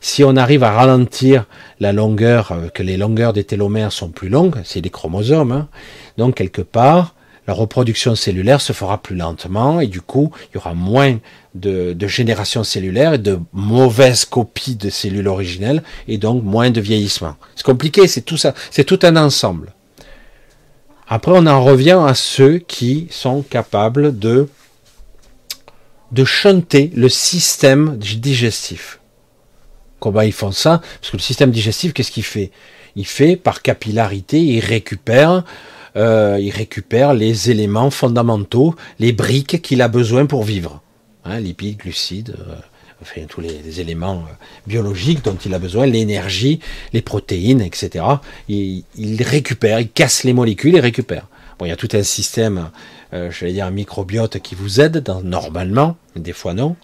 Si 0.00 0.24
on 0.24 0.34
arrive 0.34 0.64
à 0.64 0.72
ralentir 0.72 1.46
la 1.78 1.92
longueur, 1.92 2.52
euh, 2.52 2.68
que 2.68 2.82
les 2.82 2.96
longueurs 2.96 3.32
des 3.32 3.44
télomères 3.44 3.92
sont 3.92 4.08
plus 4.08 4.28
longues, 4.28 4.56
c'est 4.64 4.80
des 4.80 4.90
chromosomes, 4.90 5.52
hein, 5.52 5.68
donc 6.16 6.34
quelque 6.34 6.62
part, 6.62 7.14
la 7.46 7.54
reproduction 7.54 8.14
cellulaire 8.14 8.60
se 8.60 8.72
fera 8.72 9.02
plus 9.02 9.16
lentement 9.16 9.80
et 9.80 9.86
du 9.86 10.00
coup, 10.00 10.30
il 10.50 10.54
y 10.54 10.58
aura 10.58 10.74
moins 10.74 11.18
de, 11.54 11.96
génération 12.06 12.64
cellulaire 12.64 13.14
et 13.14 13.18
de 13.18 13.38
mauvaises 13.52 14.24
copies 14.24 14.76
de 14.76 14.90
cellules 14.90 15.28
originelles 15.28 15.82
et 16.06 16.18
donc 16.18 16.44
moins 16.44 16.70
de 16.70 16.80
vieillissement. 16.80 17.36
C'est 17.56 17.66
compliqué, 17.66 18.06
c'est 18.06 18.22
tout 18.22 18.36
ça, 18.36 18.54
c'est 18.70 18.84
tout 18.84 19.00
un 19.02 19.16
ensemble. 19.16 19.72
Après, 21.08 21.32
on 21.34 21.46
en 21.46 21.64
revient 21.64 21.98
à 22.06 22.14
ceux 22.14 22.58
qui 22.58 23.08
sont 23.10 23.42
capables 23.42 24.18
de 24.18 24.48
de 26.12 26.24
chanter 26.24 26.90
le 26.94 27.08
système 27.08 27.96
digestif. 27.96 28.98
Comment 30.00 30.22
ils 30.22 30.32
font 30.32 30.50
ça? 30.50 30.80
Parce 31.00 31.12
que 31.12 31.16
le 31.16 31.22
système 31.22 31.52
digestif, 31.52 31.92
qu'est-ce 31.92 32.10
qu'il 32.10 32.24
fait? 32.24 32.50
Il 32.96 33.06
fait 33.06 33.36
par 33.36 33.62
capillarité, 33.62 34.40
il 34.40 34.60
récupère 34.60 35.44
euh, 35.96 36.38
il 36.40 36.50
récupère 36.50 37.14
les 37.14 37.50
éléments 37.50 37.90
fondamentaux, 37.90 38.74
les 38.98 39.12
briques 39.12 39.62
qu'il 39.62 39.82
a 39.82 39.88
besoin 39.88 40.26
pour 40.26 40.44
vivre. 40.44 40.80
Hein, 41.24 41.40
lipides, 41.40 41.78
glucides, 41.78 42.34
euh, 42.38 42.54
enfin 43.02 43.22
tous 43.28 43.40
les, 43.40 43.80
éléments 43.80 44.24
euh, 44.28 44.34
biologiques 44.66 45.24
dont 45.24 45.36
il 45.44 45.52
a 45.54 45.58
besoin, 45.58 45.86
l'énergie, 45.86 46.60
les 46.92 47.02
protéines, 47.02 47.60
etc. 47.60 48.04
Il, 48.48 48.84
récupère, 49.22 49.80
il 49.80 49.90
casse 49.90 50.24
les 50.24 50.32
molécules 50.32 50.76
et 50.76 50.80
récupère. 50.80 51.26
Bon, 51.58 51.66
il 51.66 51.68
y 51.68 51.72
a 51.72 51.76
tout 51.76 51.90
un 51.92 52.02
système, 52.02 52.70
je 53.12 53.44
vais 53.44 53.52
dire 53.52 53.66
un 53.66 53.70
microbiote 53.70 54.38
qui 54.38 54.54
vous 54.54 54.80
aide 54.80 55.04
normalement, 55.22 55.98
des 56.16 56.32
fois 56.32 56.54
non, 56.54 56.74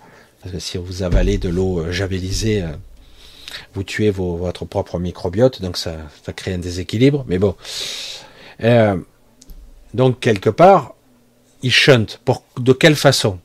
parce 0.42 0.54
que 0.54 0.60
si 0.60 0.76
vous 0.76 1.02
avalez 1.02 1.38
de 1.38 1.48
l'eau 1.48 1.90
javelisée, 1.90 2.62
vous 3.72 3.84
tuez 3.84 4.10
votre 4.10 4.66
propre 4.66 4.98
microbiote, 4.98 5.62
donc 5.62 5.78
ça, 5.78 5.96
ça 6.26 6.34
crée 6.34 6.52
un 6.52 6.58
déséquilibre. 6.58 7.24
Mais 7.26 7.38
bon, 7.38 7.54
euh, 8.62 8.96
donc, 9.94 10.20
quelque 10.20 10.50
part, 10.50 10.94
il 11.62 11.72
chante. 11.72 12.20
Pour, 12.24 12.42
de 12.58 12.72
quelle 12.72 12.96
façon? 12.96 13.38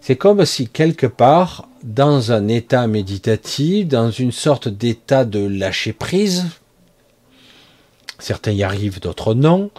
C'est 0.00 0.16
comme 0.16 0.44
si, 0.44 0.68
quelque 0.68 1.06
part, 1.06 1.68
dans 1.82 2.32
un 2.32 2.48
état 2.48 2.86
méditatif, 2.86 3.86
dans 3.86 4.10
une 4.10 4.32
sorte 4.32 4.68
d'état 4.68 5.24
de 5.24 5.46
lâcher 5.46 5.92
prise, 5.92 6.46
certains 8.18 8.52
y 8.52 8.62
arrivent, 8.62 9.00
d'autres 9.00 9.34
non, 9.34 9.70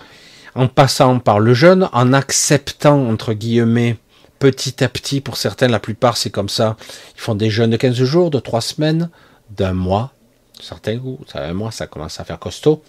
en 0.56 0.68
passant 0.68 1.19
par 1.19 1.40
le 1.40 1.53
jeûne, 1.53 1.90
en 1.93 2.14
acceptant, 2.14 3.08
entre 3.08 3.34
guillemets, 3.34 3.98
petit 4.40 4.84
à 4.84 4.90
petit, 4.90 5.22
pour 5.22 5.38
certains, 5.38 5.68
la 5.68 5.80
plupart 5.80 6.18
c'est 6.18 6.32
comme 6.32 6.50
ça, 6.50 6.76
ils 7.16 7.22
font 7.22 7.35
des 7.35 7.50
jeûnes 7.50 7.69
de 7.72 7.77
15 7.77 8.03
jours, 8.03 8.32
de 8.32 8.40
3 8.40 8.61
semaines, 8.61 9.10
d'un 9.51 9.74
mois, 9.74 10.14
certains, 10.60 11.00
un 11.35 11.53
mois 11.53 11.72
ça 11.72 11.88
commence 11.88 12.19
à 12.19 12.24
faire 12.24 12.40
costaud, 12.40 12.84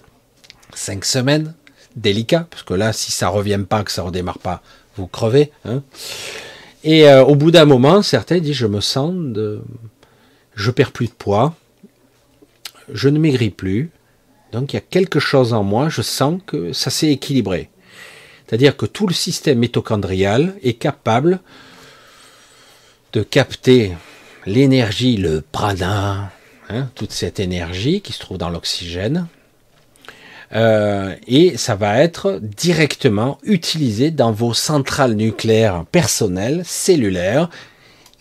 cinq 0.75 1.05
semaines, 1.05 1.55
délicat, 1.97 2.47
parce 2.51 2.63
que 2.63 2.75
là, 2.75 2.93
si 2.93 3.13
ça 3.13 3.29
revient 3.29 3.61
pas, 3.69 3.85
que 3.85 3.93
ça 3.93 4.03
redémarre 4.03 4.39
pas, 4.39 4.63
vous 4.97 5.07
crevez. 5.07 5.51
Hein. 5.65 5.83
Et 6.85 7.09
euh, 7.09 7.25
au 7.25 7.37
bout 7.37 7.51
d'un 7.51 7.65
moment, 7.65 8.03
certains 8.03 8.39
disent, 8.39 8.57
je 8.57 8.67
me 8.67 8.81
sens 8.81 9.15
de... 9.15 9.63
Je 10.55 10.71
perds 10.71 10.93
plus 10.93 11.07
de 11.07 11.13
poids, 11.13 11.55
je 12.93 13.09
ne 13.09 13.19
maigris 13.19 13.51
plus, 13.51 13.91
donc 14.53 14.73
il 14.73 14.77
y 14.77 14.79
a 14.79 14.83
quelque 14.83 15.19
chose 15.19 15.55
en 15.55 15.63
moi, 15.63 15.89
je 15.89 16.03
sens 16.03 16.41
que 16.47 16.75
ça 16.75 16.91
s'est 16.91 17.09
équilibré. 17.09 17.71
C'est-à-dire 18.47 18.77
que 18.77 18.85
tout 18.85 19.07
le 19.07 19.15
système 19.15 19.61
mitochondrial 19.61 20.55
est 20.63 20.75
capable 20.75 21.41
de 23.15 23.23
capter 23.23 23.93
l'énergie, 24.45 25.17
le 25.17 25.41
prana, 25.41 26.33
hein, 26.69 26.91
toute 26.95 27.13
cette 27.13 27.41
énergie 27.41 28.03
qui 28.03 28.13
se 28.13 28.21
trouve 28.21 28.37
dans 28.37 28.51
l'oxygène, 28.51 29.27
euh, 30.55 31.15
et 31.27 31.57
ça 31.57 31.75
va 31.75 31.99
être 31.99 32.41
directement 32.43 33.39
utilisé 33.43 34.11
dans 34.11 34.33
vos 34.33 34.55
centrales 34.55 35.15
nucléaires 35.15 35.85
personnelles, 35.91 36.63
cellulaires, 36.65 37.49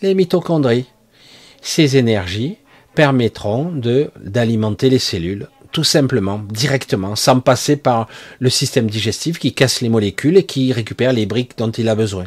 les 0.00 0.14
mitochondries. 0.14 0.86
Ces 1.60 1.96
énergies 1.96 2.56
permettront 2.94 3.70
de 3.70 4.10
d'alimenter 4.22 4.90
les 4.90 4.98
cellules 4.98 5.48
tout 5.72 5.84
simplement, 5.84 6.38
directement, 6.50 7.16
sans 7.16 7.40
passer 7.40 7.76
par 7.76 8.06
le 8.38 8.50
système 8.50 8.88
digestif 8.88 9.38
qui 9.38 9.54
casse 9.54 9.80
les 9.80 9.88
molécules 9.88 10.36
et 10.36 10.44
qui 10.44 10.72
récupère 10.72 11.12
les 11.12 11.26
briques 11.26 11.56
dont 11.56 11.70
il 11.70 11.88
a 11.88 11.94
besoin. 11.94 12.26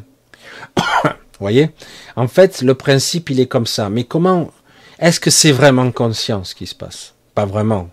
Vous 0.76 1.12
voyez? 1.40 1.70
En 2.16 2.28
fait, 2.28 2.62
le 2.62 2.74
principe, 2.74 3.30
il 3.30 3.40
est 3.40 3.46
comme 3.46 3.68
ça. 3.68 3.90
Mais 3.90 4.04
comment 4.04 4.52
Est-ce 5.00 5.20
que 5.20 5.30
c'est 5.30 5.52
vraiment 5.52 5.92
conscient 5.92 6.44
ce 6.44 6.56
qui 6.56 6.66
se 6.66 6.76
passe? 6.76 7.14
Pas 7.36 7.46
vraiment 7.46 7.90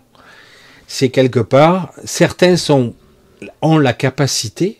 c'est 0.87 1.09
quelque 1.09 1.39
part, 1.39 1.91
certains 2.05 2.55
ont 2.69 3.77
la 3.77 3.93
capacité 3.93 4.77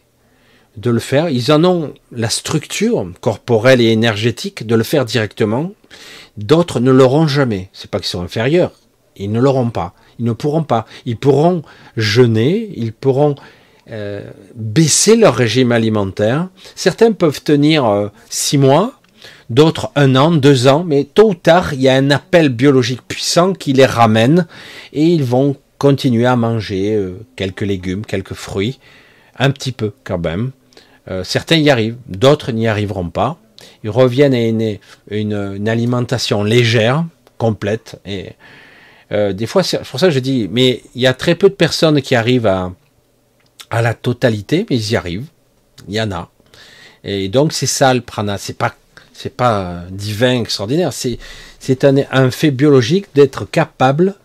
de 0.77 0.89
le 0.89 0.99
faire, 0.99 1.29
ils 1.29 1.51
en 1.51 1.63
ont 1.63 1.93
la 2.11 2.29
structure 2.29 3.05
corporelle 3.21 3.81
et 3.81 3.91
énergétique 3.91 4.65
de 4.65 4.75
le 4.75 4.83
faire 4.83 5.05
directement, 5.05 5.71
d'autres 6.37 6.79
ne 6.79 6.91
l'auront 6.91 7.27
jamais. 7.27 7.69
C'est 7.73 7.89
pas 7.89 7.99
qu'ils 7.99 8.07
sont 8.07 8.23
inférieurs, 8.23 8.71
ils 9.15 9.31
ne 9.31 9.39
l'auront 9.39 9.69
pas, 9.69 9.93
ils 10.19 10.25
ne 10.25 10.33
pourront 10.33 10.63
pas. 10.63 10.85
Ils 11.05 11.17
pourront 11.17 11.61
jeûner, 11.95 12.71
ils 12.75 12.93
pourront 12.93 13.35
euh, 13.91 14.21
baisser 14.55 15.15
leur 15.15 15.35
régime 15.35 15.71
alimentaire. 15.71 16.47
Certains 16.75 17.11
peuvent 17.11 17.43
tenir 17.43 17.85
euh, 17.85 18.07
six 18.29 18.57
mois, 18.57 18.93
d'autres 19.49 19.91
un 19.95 20.15
an, 20.15 20.31
deux 20.31 20.67
ans, 20.67 20.83
mais 20.83 21.03
tôt 21.03 21.29
ou 21.29 21.35
tard, 21.35 21.73
il 21.73 21.81
y 21.81 21.89
a 21.89 21.95
un 21.95 22.09
appel 22.09 22.49
biologique 22.49 23.01
puissant 23.07 23.53
qui 23.53 23.73
les 23.73 23.85
ramène 23.85 24.47
et 24.93 25.05
ils 25.05 25.23
vont 25.23 25.55
continuer 25.83 26.25
à 26.25 26.37
manger 26.37 26.95
euh, 26.95 27.17
quelques 27.35 27.59
légumes, 27.59 28.05
quelques 28.05 28.35
fruits, 28.35 28.79
un 29.37 29.51
petit 29.51 29.73
peu 29.73 29.91
quand 30.05 30.17
même. 30.17 30.51
Euh, 31.11 31.25
certains 31.25 31.57
y 31.57 31.69
arrivent, 31.69 31.97
d'autres 32.07 32.53
n'y 32.53 32.69
arriveront 32.69 33.09
pas. 33.09 33.37
Ils 33.83 33.89
reviennent 33.89 34.33
à 34.33 34.77
une, 35.13 35.67
alimentation 35.67 36.41
légère, 36.41 37.03
complète. 37.37 37.99
Et 38.05 38.29
euh, 39.11 39.33
des 39.33 39.45
fois, 39.45 39.61
c'est 39.61 39.79
pour 39.79 39.99
ça 39.99 40.07
que 40.07 40.13
je 40.13 40.19
dis, 40.19 40.47
mais 40.49 40.83
il 40.95 41.01
y 41.01 41.07
a 41.07 41.13
très 41.13 41.35
peu 41.35 41.49
de 41.49 41.53
personnes 41.53 42.01
qui 42.01 42.15
arrivent 42.15 42.47
à, 42.47 42.71
la 43.69 43.93
totalité, 43.93 44.65
mais 44.69 44.77
ils 44.77 44.91
y 44.91 44.95
arrivent. 44.95 45.27
Il 45.89 45.95
y 45.95 46.01
en 46.01 46.13
a. 46.13 46.29
Et 47.03 47.27
donc 47.27 47.51
c'est 47.51 47.65
ça 47.65 47.93
le 47.93 47.99
prana. 47.99 48.37
C'est 48.37 48.57
pas 48.57 48.73
c'est 49.11 49.35
pas 49.35 49.83
divin 49.91 50.39
extraordinaire. 50.39 50.93
C'est 50.93 51.83
un 51.83 52.31
fait 52.31 52.51
biologique 52.51 53.07
d'être 53.15 53.43
capable 53.43 54.15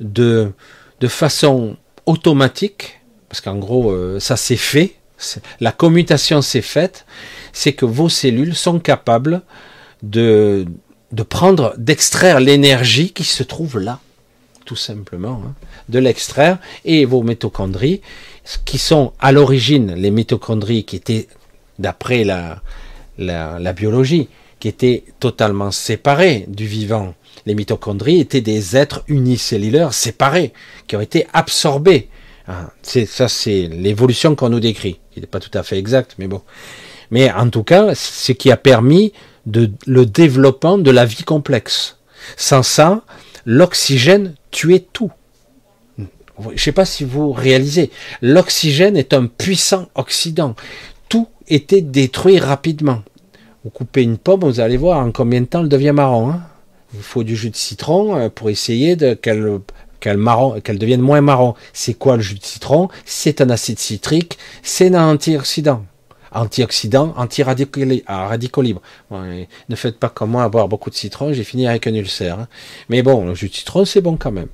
de 0.00 0.52
de 1.00 1.08
façon 1.08 1.76
automatique, 2.06 3.00
parce 3.28 3.40
qu'en 3.40 3.56
gros 3.56 3.90
euh, 3.90 4.20
ça 4.20 4.36
s'est 4.36 4.56
fait 4.56 4.94
la 5.60 5.72
commutation 5.72 6.42
s'est 6.42 6.62
faite, 6.62 7.06
c'est 7.52 7.72
que 7.72 7.84
vos 7.84 8.08
cellules 8.08 8.54
sont 8.54 8.78
capables 8.78 9.42
de, 10.02 10.66
prendre, 11.28 11.74
d'extraire 11.76 12.40
l'énergie 12.40 13.12
qui 13.12 13.24
se 13.24 13.42
trouve 13.42 13.78
là, 13.78 14.00
tout 14.64 14.76
simplement, 14.76 15.42
hein, 15.46 15.54
de 15.88 15.98
l'extraire, 15.98 16.58
et 16.84 17.04
vos 17.04 17.22
mitochondries, 17.22 18.00
qui 18.64 18.78
sont 18.78 19.12
à 19.18 19.32
l'origine 19.32 19.94
les 19.94 20.10
mitochondries 20.10 20.84
qui 20.84 20.96
étaient, 20.96 21.28
d'après 21.78 22.24
la 22.24 23.72
biologie, 23.72 24.28
qui 24.58 24.68
étaient 24.68 25.04
totalement 25.18 25.70
séparées 25.70 26.44
du 26.48 26.66
vivant. 26.66 27.14
Les 27.46 27.54
mitochondries 27.54 28.20
étaient 28.20 28.40
des 28.40 28.76
êtres 28.76 29.02
unicellulaires 29.08 29.94
séparés, 29.94 30.52
qui 30.86 30.96
ont 30.96 31.00
été 31.00 31.26
absorbés 31.32 32.08
ah, 32.52 32.72
ça, 32.82 33.28
c'est 33.28 33.68
l'évolution 33.68 34.34
qu'on 34.34 34.48
nous 34.48 34.58
décrit. 34.58 34.98
Il 35.14 35.20
n'est 35.20 35.28
pas 35.28 35.38
tout 35.38 35.56
à 35.56 35.62
fait 35.62 35.78
exact, 35.78 36.16
mais 36.18 36.26
bon. 36.26 36.42
Mais 37.12 37.30
en 37.30 37.48
tout 37.48 37.62
cas, 37.62 37.94
ce 37.94 38.32
qui 38.32 38.50
a 38.50 38.56
permis 38.56 39.12
de, 39.46 39.70
le 39.86 40.04
développement 40.04 40.76
de 40.76 40.90
la 40.90 41.04
vie 41.04 41.22
complexe. 41.22 41.98
Sans 42.36 42.64
ça, 42.64 43.02
l'oxygène 43.46 44.34
tuait 44.50 44.84
tout. 44.92 45.12
Je 45.98 46.48
ne 46.48 46.56
sais 46.56 46.72
pas 46.72 46.84
si 46.84 47.04
vous 47.04 47.30
réalisez. 47.30 47.90
L'oxygène 48.20 48.96
est 48.96 49.14
un 49.14 49.26
puissant 49.26 49.88
oxydant. 49.94 50.56
Tout 51.08 51.28
était 51.46 51.82
détruit 51.82 52.40
rapidement. 52.40 53.02
Vous 53.62 53.70
coupez 53.70 54.02
une 54.02 54.18
pomme, 54.18 54.40
vous 54.40 54.58
allez 54.58 54.76
voir 54.76 54.98
en 54.98 55.12
combien 55.12 55.42
de 55.42 55.46
temps 55.46 55.60
elle 55.60 55.68
devient 55.68 55.92
marron. 55.92 56.30
Hein. 56.30 56.42
Il 56.94 57.02
faut 57.02 57.22
du 57.22 57.36
jus 57.36 57.50
de 57.50 57.56
citron 57.56 58.16
euh, 58.16 58.28
pour 58.28 58.50
essayer 58.50 58.96
de 58.96 59.14
qu'elle 59.14 59.60
qu'elle 60.00 60.16
marron, 60.16 60.60
qu'elle 60.60 60.78
devienne 60.78 61.00
moins 61.00 61.20
marron. 61.20 61.54
C'est 61.72 61.94
quoi 61.94 62.16
le 62.16 62.22
jus 62.22 62.36
de 62.36 62.44
citron? 62.44 62.88
C'est 63.04 63.40
un 63.40 63.50
acide 63.50 63.78
citrique, 63.78 64.38
c'est 64.62 64.94
un 64.94 65.12
antioxydant. 65.12 65.84
Antioxydant, 66.32 67.12
anti-radicaux 67.16 67.84
ne 67.84 69.76
faites 69.76 69.98
pas 69.98 70.08
comme 70.08 70.30
moi 70.30 70.44
avoir 70.44 70.68
beaucoup 70.68 70.88
de 70.88 70.94
citron, 70.94 71.32
j'ai 71.32 71.42
fini 71.42 71.66
avec 71.66 71.86
un 71.88 71.94
ulcère. 71.94 72.38
Hein. 72.38 72.48
Mais 72.88 73.02
bon, 73.02 73.26
le 73.26 73.34
jus 73.34 73.48
de 73.48 73.54
citron, 73.54 73.84
c'est 73.84 74.00
bon 74.00 74.16
quand 74.16 74.30
même. 74.30 74.48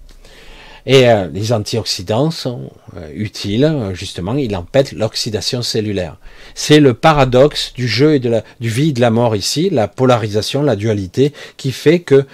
Et 0.87 1.09
euh, 1.09 1.29
les 1.33 1.53
antioxydants 1.53 2.31
sont 2.31 2.71
euh, 2.97 3.11
utiles, 3.15 3.91
justement, 3.93 4.35
ils 4.35 4.55
empêchent 4.55 4.93
l'oxydation 4.93 5.63
cellulaire. 5.63 6.17
C'est 6.55 6.81
le 6.81 6.95
paradoxe 6.95 7.73
du 7.75 7.89
jeu 7.89 8.15
et 8.15 8.21
de 8.21 8.29
la, 8.29 8.45
du 8.61 8.69
vie 8.69 8.91
et 8.91 8.93
de 8.93 9.01
la 9.01 9.11
mort 9.11 9.35
ici, 9.35 9.69
la 9.69 9.89
polarisation, 9.89 10.63
la 10.63 10.77
dualité, 10.77 11.33
qui 11.57 11.73
fait 11.73 12.01
que 12.01 12.25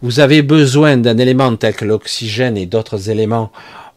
vous 0.00 0.20
avez 0.20 0.42
besoin 0.42 0.96
d'un 0.96 1.18
élément 1.18 1.54
tel 1.56 1.74
que 1.74 1.84
l'oxygène 1.84 2.56
et 2.56 2.66
d'autres 2.66 3.10
éléments 3.10 3.50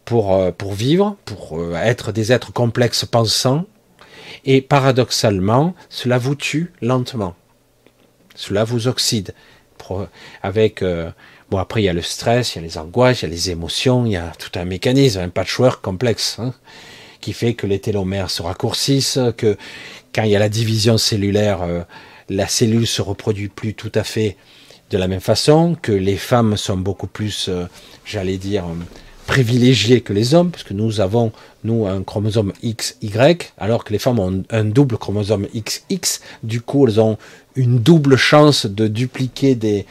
pour, 0.05 0.33
euh, 0.33 0.51
pour 0.51 0.73
vivre, 0.73 1.15
pour 1.25 1.59
euh, 1.59 1.75
être 1.75 2.11
des 2.11 2.31
êtres 2.31 2.51
complexes 2.51 3.05
pensants. 3.05 3.65
Et 4.45 4.61
paradoxalement, 4.61 5.75
cela 5.89 6.17
vous 6.17 6.35
tue 6.35 6.73
lentement. 6.81 7.35
Cela 8.35 8.63
vous 8.63 8.87
oxyde. 8.87 9.33
Avec, 10.41 10.83
euh, 10.83 11.11
bon 11.51 11.57
après 11.57 11.83
il 11.83 11.85
y 11.85 11.89
a 11.89 11.93
le 11.93 12.01
stress, 12.01 12.55
il 12.55 12.59
y 12.59 12.61
a 12.63 12.65
les 12.65 12.77
angoisses, 12.77 13.21
il 13.21 13.25
y 13.25 13.27
a 13.27 13.31
les 13.31 13.51
émotions, 13.51 14.05
il 14.05 14.13
y 14.13 14.17
a 14.17 14.31
tout 14.39 14.57
un 14.57 14.65
mécanisme, 14.65 15.19
un 15.19 15.29
patchwork 15.29 15.81
complexe, 15.81 16.37
hein, 16.39 16.53
qui 17.19 17.33
fait 17.33 17.53
que 17.53 17.67
les 17.67 17.79
télomères 17.79 18.31
se 18.31 18.41
raccourcissent, 18.41 19.19
que 19.37 19.57
quand 20.15 20.23
il 20.23 20.31
y 20.31 20.35
a 20.35 20.39
la 20.39 20.49
division 20.49 20.97
cellulaire, 20.97 21.59
la 22.29 22.47
cellule 22.47 22.87
se 22.87 23.01
reproduit 23.01 23.49
plus 23.49 23.73
tout 23.73 23.91
à 23.93 24.03
fait 24.03 24.37
de 24.89 24.97
la 24.97 25.07
même 25.07 25.21
façon 25.21 25.75
que 25.81 25.91
les 25.91 26.17
femmes 26.17 26.57
sont 26.57 26.77
beaucoup 26.77 27.07
plus, 27.07 27.47
euh, 27.49 27.65
j'allais 28.05 28.37
dire, 28.37 28.65
privilégiées 29.25 30.01
que 30.01 30.11
les 30.11 30.33
hommes, 30.33 30.51
parce 30.51 30.63
que 30.63 30.73
nous 30.73 30.99
avons, 30.99 31.31
nous, 31.63 31.87
un 31.87 32.03
chromosome 32.03 32.51
XY, 32.63 33.37
alors 33.57 33.83
que 33.85 33.93
les 33.93 33.99
femmes 33.99 34.19
ont 34.19 34.43
un 34.49 34.65
double 34.65 34.97
chromosome 34.97 35.47
XX. 35.55 36.19
Du 36.43 36.59
coup, 36.61 36.87
elles 36.87 36.99
ont 36.99 37.17
une 37.55 37.79
double 37.79 38.17
chance 38.17 38.65
de 38.65 38.87
dupliquer 38.87 39.55
des, 39.55 39.85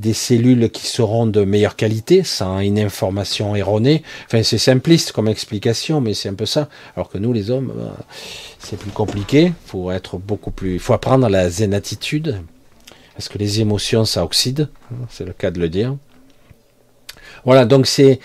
des 0.00 0.14
cellules 0.14 0.70
qui 0.70 0.86
seront 0.86 1.26
de 1.26 1.44
meilleure 1.44 1.76
qualité, 1.76 2.24
sans 2.24 2.58
une 2.60 2.78
information 2.78 3.54
erronée. 3.54 4.02
Enfin, 4.26 4.42
c'est 4.42 4.58
simpliste 4.58 5.12
comme 5.12 5.28
explication, 5.28 6.00
mais 6.00 6.14
c'est 6.14 6.28
un 6.28 6.34
peu 6.34 6.46
ça. 6.46 6.68
Alors 6.96 7.08
que 7.10 7.18
nous, 7.18 7.32
les 7.32 7.50
hommes, 7.50 7.72
bah, 7.76 7.96
c'est 8.58 8.78
plus 8.78 8.90
compliqué. 8.90 9.52
Faut 9.66 9.90
être 9.90 10.18
beaucoup 10.18 10.50
plus, 10.50 10.74
il 10.74 10.80
faut 10.80 10.94
apprendre 10.94 11.28
la 11.28 11.50
zénatitude 11.50 12.42
parce 13.14 13.28
que 13.28 13.36
les 13.36 13.60
émotions, 13.60 14.06
ça 14.06 14.24
oxyde, 14.24 14.68
hein, 14.90 15.06
c'est 15.10 15.26
le 15.26 15.34
cas 15.34 15.50
de 15.50 15.60
le 15.60 15.68
dire. 15.68 15.94
Voilà, 17.44 17.66
donc 17.66 17.86
c'est 17.86 18.18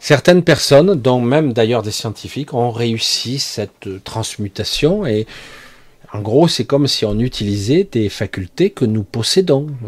certaines 0.00 0.42
personnes, 0.42 0.94
dont 0.94 1.20
même 1.20 1.52
d'ailleurs 1.52 1.82
des 1.82 1.92
scientifiques, 1.92 2.52
ont 2.52 2.72
réussi 2.72 3.38
cette 3.38 4.02
transmutation 4.02 5.06
et 5.06 5.26
en 6.12 6.20
gros, 6.20 6.48
c'est 6.48 6.64
comme 6.64 6.86
si 6.86 7.04
on 7.04 7.18
utilisait 7.18 7.88
des 7.90 8.08
facultés 8.08 8.70
que 8.70 8.84
nous 8.84 9.02
possédons. 9.02 9.66
Euh, 9.68 9.86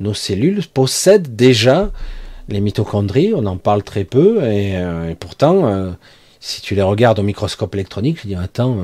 nos 0.00 0.14
cellules 0.14 0.62
possèdent 0.72 1.34
déjà 1.36 1.90
les 2.48 2.60
mitochondries, 2.60 3.32
on 3.34 3.46
en 3.46 3.56
parle 3.56 3.82
très 3.82 4.04
peu, 4.04 4.42
et, 4.44 4.76
euh, 4.76 5.14
pourtant, 5.18 5.66
euh, 5.66 5.90
si 6.38 6.60
tu 6.60 6.74
les 6.74 6.82
regardes 6.82 7.18
au 7.18 7.22
microscope 7.22 7.74
électronique, 7.74 8.18
je 8.22 8.28
dis 8.28 8.34
attends, 8.36 8.76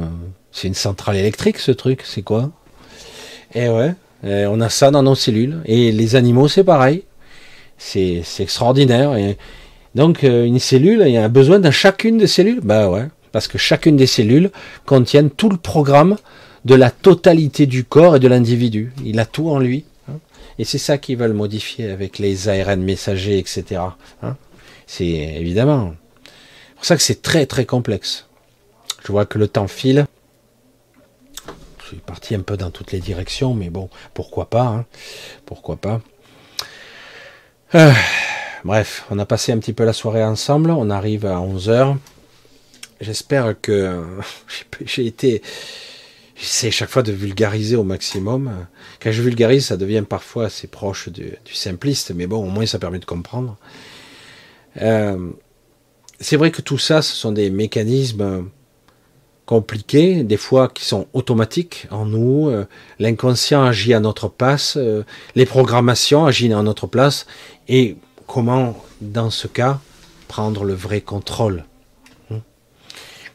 c'est 0.51 0.69
une 0.69 0.75
centrale 0.75 1.17
électrique 1.17 1.59
ce 1.59 1.71
truc, 1.71 2.03
c'est 2.05 2.23
quoi? 2.23 2.51
Et 3.55 3.65
eh 3.65 3.69
ouais, 3.69 3.95
euh, 4.25 4.49
on 4.51 4.61
a 4.61 4.69
ça 4.69 4.91
dans 4.91 5.03
nos 5.03 5.15
cellules. 5.15 5.59
Et 5.67 5.93
les 5.93 6.17
animaux, 6.17 6.49
c'est 6.49 6.65
pareil. 6.65 7.05
C'est 7.77 8.23
extraordinaire. 8.39 9.15
Et 9.17 9.37
donc, 9.95 10.23
une 10.23 10.59
cellule, 10.59 11.05
il 11.07 11.12
y 11.12 11.19
a 11.19 11.29
besoin 11.29 11.59
de 11.59 11.71
chacune 11.71 12.17
des 12.17 12.27
cellules? 12.27 12.61
Bah 12.62 12.89
ouais, 12.89 13.09
parce 13.33 13.49
que 13.49 13.59
chacune 13.59 13.97
des 13.97 14.07
cellules 14.07 14.51
contient 14.86 15.28
tout 15.28 15.49
le 15.49 15.57
programme 15.57 16.17
de 16.65 16.75
la 16.75 16.91
totalité 16.91 17.67
du 17.67 17.85
corps 17.85 18.17
et 18.17 18.20
de 18.20 18.28
l'individu. 18.28 18.93
Il 19.05 19.19
a 19.19 19.27
tout 19.27 19.49
en 19.51 19.59
lui. 19.59 19.85
Hein. 20.09 20.19
Et 20.59 20.65
c'est 20.65 20.78
ça 20.78 20.99
qu'ils 20.99 21.17
veulent 21.17 21.33
modifier 21.33 21.91
avec 21.91 22.19
les 22.19 22.49
ARN 22.49 22.83
messagers, 22.83 23.39
etc. 23.39 23.81
Hein. 24.23 24.36
C'est 24.86 25.07
évidemment. 25.07 25.94
C'est 26.25 26.75
pour 26.77 26.85
ça 26.85 26.97
que 26.97 27.02
c'est 27.02 27.23
très 27.23 27.47
très 27.47 27.65
complexe. 27.65 28.27
Je 29.05 29.11
vois 29.11 29.27
que 29.27 29.39
le 29.39 29.49
temps 29.49 29.69
file 29.69 30.07
suis 31.93 32.01
parti 32.01 32.35
un 32.35 32.41
peu 32.41 32.57
dans 32.57 32.70
toutes 32.70 32.93
les 32.93 33.01
directions, 33.01 33.52
mais 33.52 33.69
bon, 33.69 33.91
pourquoi 34.15 34.49
pas, 34.49 34.62
hein. 34.62 34.86
pourquoi 35.44 35.77
pas. 35.77 36.01
Euh, 37.75 37.93
bref, 38.65 39.05
on 39.11 39.19
a 39.19 39.27
passé 39.27 39.52
un 39.52 39.59
petit 39.59 39.75
peu 39.75 39.85
la 39.85 39.93
soirée 39.93 40.25
ensemble, 40.25 40.70
on 40.70 40.89
arrive 40.89 41.27
à 41.27 41.36
11h. 41.36 41.97
J'espère 43.03 43.61
que 43.61 44.01
j'ai 44.87 45.07
été... 45.07 45.43
J'essaie 46.37 46.71
chaque 46.71 46.89
fois 46.89 47.03
de 47.03 47.13
vulgariser 47.13 47.77
au 47.77 47.85
maximum. 47.85 48.67
Quand 49.01 49.13
je 49.13 49.23
vulgarise, 49.23 49.67
ça 49.67 49.77
devient 49.77 50.05
parfois 50.09 50.47
assez 50.47 50.67
proche 50.67 51.09
du, 51.09 51.35
simpliste, 51.53 52.13
mais 52.15 52.27
bon, 52.27 52.45
au 52.45 52.51
moins 52.51 52.65
ça 52.65 52.79
permet 52.79 52.99
de 52.99 53.05
comprendre. 53.05 53.57
Euh, 54.81 55.31
c'est 56.21 56.37
vrai 56.37 56.51
que 56.51 56.63
tout 56.63 56.79
ça, 56.79 57.03
ce 57.03 57.15
sont 57.15 57.33
des 57.33 57.51
mécanismes 57.51 58.49
compliqués, 59.47 60.23
des 60.23 60.37
fois 60.37 60.69
qui 60.69 60.85
sont 60.85 61.07
automatiques 61.13 61.87
en 61.91 62.07
nous. 62.07 62.49
Euh, 62.49 62.67
l'inconscient 62.99 63.65
agit 63.65 63.95
à 63.95 64.01
notre 64.01 64.29
place, 64.29 64.77
euh, 64.77 65.05
les 65.35 65.47
programmations 65.47 66.25
agissent 66.25 66.53
à 66.53 66.63
notre 66.63 66.87
place. 66.87 67.27
Et 67.69 67.97
comment, 68.27 68.77
dans 69.01 69.31
ce 69.31 69.49
cas, 69.49 69.81
prendre 70.29 70.65
le 70.65 70.75
vrai 70.75 71.01
contrôle? 71.01 71.65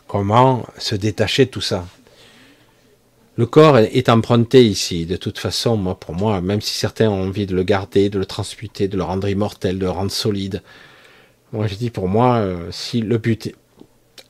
Comment 0.08 0.66
se 0.78 0.96
détacher 0.96 1.46
de 1.46 1.52
tout 1.52 1.62
ça? 1.62 1.86
Le 3.36 3.46
corps 3.46 3.78
est 3.78 4.10
emprunté 4.10 4.66
ici. 4.66 5.06
De 5.06 5.18
toute 5.18 5.38
façon, 5.38 5.78
moi, 5.78 6.00
pour 6.00 6.16
moi, 6.16 6.42
même 6.42 6.62
si 6.62 6.74
certains 6.74 7.10
ont 7.10 7.28
envie 7.28 7.46
de 7.46 7.56
le 7.56 7.64
garder, 7.64 8.10
de 8.10 8.18
le 8.18 8.26
transmuter, 8.26 8.88
de 8.88 8.98
le 8.98 9.04
rendre 9.04 9.28
immortel, 9.28 9.78
de 9.78 9.84
le 9.84 9.92
rendre 9.92 10.12
solide, 10.12 10.64
moi 11.52 11.68
je 11.68 11.76
dis 11.76 11.90
pour 11.90 12.08
moi, 12.08 12.38
euh, 12.38 12.72
si 12.72 13.02
le 13.02 13.18
but 13.18 13.54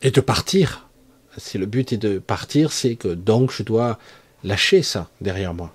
est 0.02 0.16
de 0.16 0.22
partir, 0.22 0.88
si 1.38 1.58
le 1.58 1.66
but 1.66 1.94
est 1.94 1.98
de 1.98 2.20
partir, 2.20 2.72
c'est 2.72 2.96
que 2.96 3.08
donc 3.10 3.52
je 3.52 3.64
dois 3.64 3.98
lâcher 4.44 4.82
ça 4.82 5.10
derrière 5.22 5.54
moi. 5.54 5.74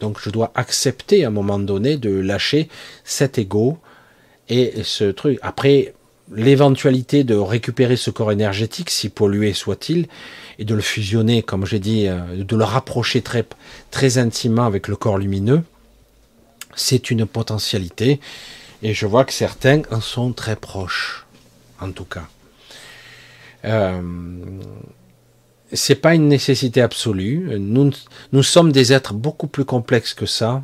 Donc 0.00 0.18
je 0.20 0.30
dois 0.30 0.50
accepter 0.54 1.24
à 1.24 1.28
un 1.28 1.30
moment 1.30 1.58
donné 1.58 1.96
de 1.96 2.10
lâcher 2.10 2.68
cet 3.04 3.38
ego 3.38 3.78
et 4.48 4.82
ce 4.82 5.04
truc. 5.04 5.38
Après, 5.42 5.94
l'éventualité 6.30 7.24
de 7.24 7.34
récupérer 7.34 7.96
ce 7.96 8.10
corps 8.10 8.32
énergétique, 8.32 8.90
si 8.90 9.08
pollué 9.08 9.52
soit-il, 9.52 10.08
et 10.58 10.64
de 10.64 10.74
le 10.74 10.80
fusionner, 10.80 11.42
comme 11.42 11.66
j'ai 11.66 11.78
dit, 11.78 12.06
euh, 12.06 12.44
de 12.44 12.56
le 12.56 12.64
rapprocher 12.64 13.22
très, 13.22 13.44
très 13.90 14.18
intimement 14.18 14.64
avec 14.64 14.88
le 14.88 14.96
corps 14.96 15.18
lumineux, 15.18 15.62
c'est 16.74 17.10
une 17.10 17.26
potentialité. 17.26 18.20
Et 18.82 18.94
je 18.94 19.06
vois 19.06 19.24
que 19.24 19.32
certains 19.32 19.82
en 19.90 20.00
sont 20.00 20.32
très 20.32 20.56
proches, 20.56 21.26
en 21.80 21.92
tout 21.92 22.04
cas. 22.04 22.28
Euh, 23.64 24.00
c'est 25.72 25.94
pas 25.94 26.14
une 26.14 26.28
nécessité 26.28 26.82
absolue. 26.82 27.56
Nous, 27.58 27.92
nous 28.32 28.42
sommes 28.42 28.72
des 28.72 28.92
êtres 28.92 29.14
beaucoup 29.14 29.46
plus 29.46 29.64
complexes 29.64 30.14
que 30.14 30.26
ça. 30.26 30.62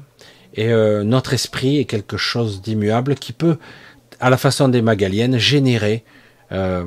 Et 0.55 0.69
euh, 0.69 1.05
notre 1.05 1.35
esprit 1.35 1.78
est 1.78 1.85
quelque 1.85 2.17
chose 2.17 2.61
d'immuable 2.61 3.15
qui 3.15 3.33
peut, 3.33 3.59
à 4.21 4.31
la 4.31 4.37
façon 4.37 4.69
des 4.69 4.83
Magaliennes, 4.83 5.39
générer 5.39 6.05
euh, 6.53 6.85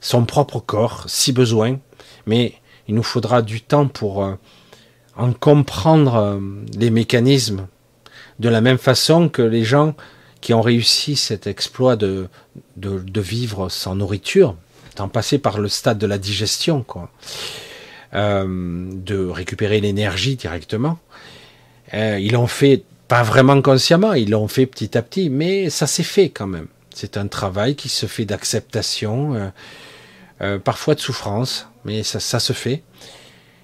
son 0.00 0.24
propre 0.24 0.60
corps, 0.60 1.04
si 1.08 1.32
besoin. 1.32 1.78
Mais 2.26 2.54
il 2.88 2.94
nous 2.94 3.02
faudra 3.02 3.42
du 3.42 3.60
temps 3.60 3.88
pour 3.88 4.24
euh, 4.24 4.34
en 5.16 5.32
comprendre 5.32 6.16
euh, 6.16 6.40
les 6.76 6.90
mécanismes 6.90 7.66
de 8.38 8.48
la 8.48 8.60
même 8.60 8.78
façon 8.78 9.28
que 9.28 9.42
les 9.42 9.64
gens 9.64 9.94
qui 10.40 10.54
ont 10.54 10.62
réussi 10.62 11.14
cet 11.14 11.46
exploit 11.46 11.94
de, 11.94 12.28
vivre 12.76 13.68
sans 13.68 13.94
nourriture, 13.94 14.56
en 14.98 15.08
passer 15.08 15.38
par 15.38 15.60
le 15.60 15.68
stade 15.68 15.98
de 15.98 16.06
la 16.06 16.18
digestion, 16.18 16.84
de 18.12 19.28
récupérer 19.28 19.80
l'énergie 19.80 20.34
directement. 20.34 20.98
Ils 21.92 22.32
l'ont 22.32 22.48
fait 22.48 22.82
pas 23.12 23.24
vraiment 23.24 23.60
consciemment, 23.60 24.14
ils 24.14 24.30
l'ont 24.30 24.48
fait 24.48 24.64
petit 24.64 24.96
à 24.96 25.02
petit, 25.02 25.28
mais 25.28 25.68
ça 25.68 25.86
s'est 25.86 26.02
fait 26.02 26.30
quand 26.30 26.46
même. 26.46 26.68
C'est 26.94 27.18
un 27.18 27.26
travail 27.26 27.74
qui 27.76 27.90
se 27.90 28.06
fait 28.06 28.24
d'acceptation, 28.24 29.34
euh, 29.34 29.48
euh 30.40 30.58
parfois 30.58 30.94
de 30.94 31.00
souffrance, 31.00 31.68
mais 31.84 32.04
ça, 32.04 32.40
se 32.40 32.54
fait. 32.54 32.82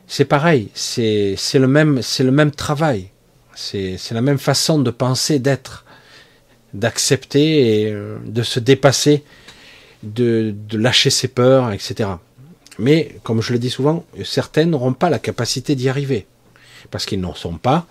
C'est 0.07 0.27
pareil, 0.27 0.69
c'est 0.75 1.39
le 1.55 1.67
même, 1.67 2.03
c'est 2.03 2.25
le 2.25 2.31
même 2.31 2.51
travail, 2.51 3.09
c'est 3.55 4.11
la 4.11 4.21
même 4.21 4.37
façon 4.37 4.81
de 4.81 4.91
penser, 4.91 5.39
d'être, 5.39 5.87
d'accepter 6.75 7.85
et 7.85 7.91
euh, 7.91 8.19
de 8.27 8.43
se 8.43 8.61
dépasser 8.61 9.25
de, 10.03 10.55
de 10.69 10.77
lâcher 10.77 11.09
ses 11.09 11.29
peurs, 11.29 11.73
etc. 11.73 12.11
Mais, 12.79 13.17
comme 13.23 13.41
je 13.41 13.55
le 13.55 13.59
dis 13.59 13.71
souvent, 13.71 14.05
certains 14.25 14.67
n'auront 14.67 14.93
pas 14.93 15.09
la 15.09 15.19
capacité 15.19 15.75
d'y 15.75 15.89
arriver. 15.89 16.27
Parce 16.91 17.07
qu'ils 17.07 17.21
n'en 17.23 17.35
sont 17.35 17.57
pas 17.57 17.87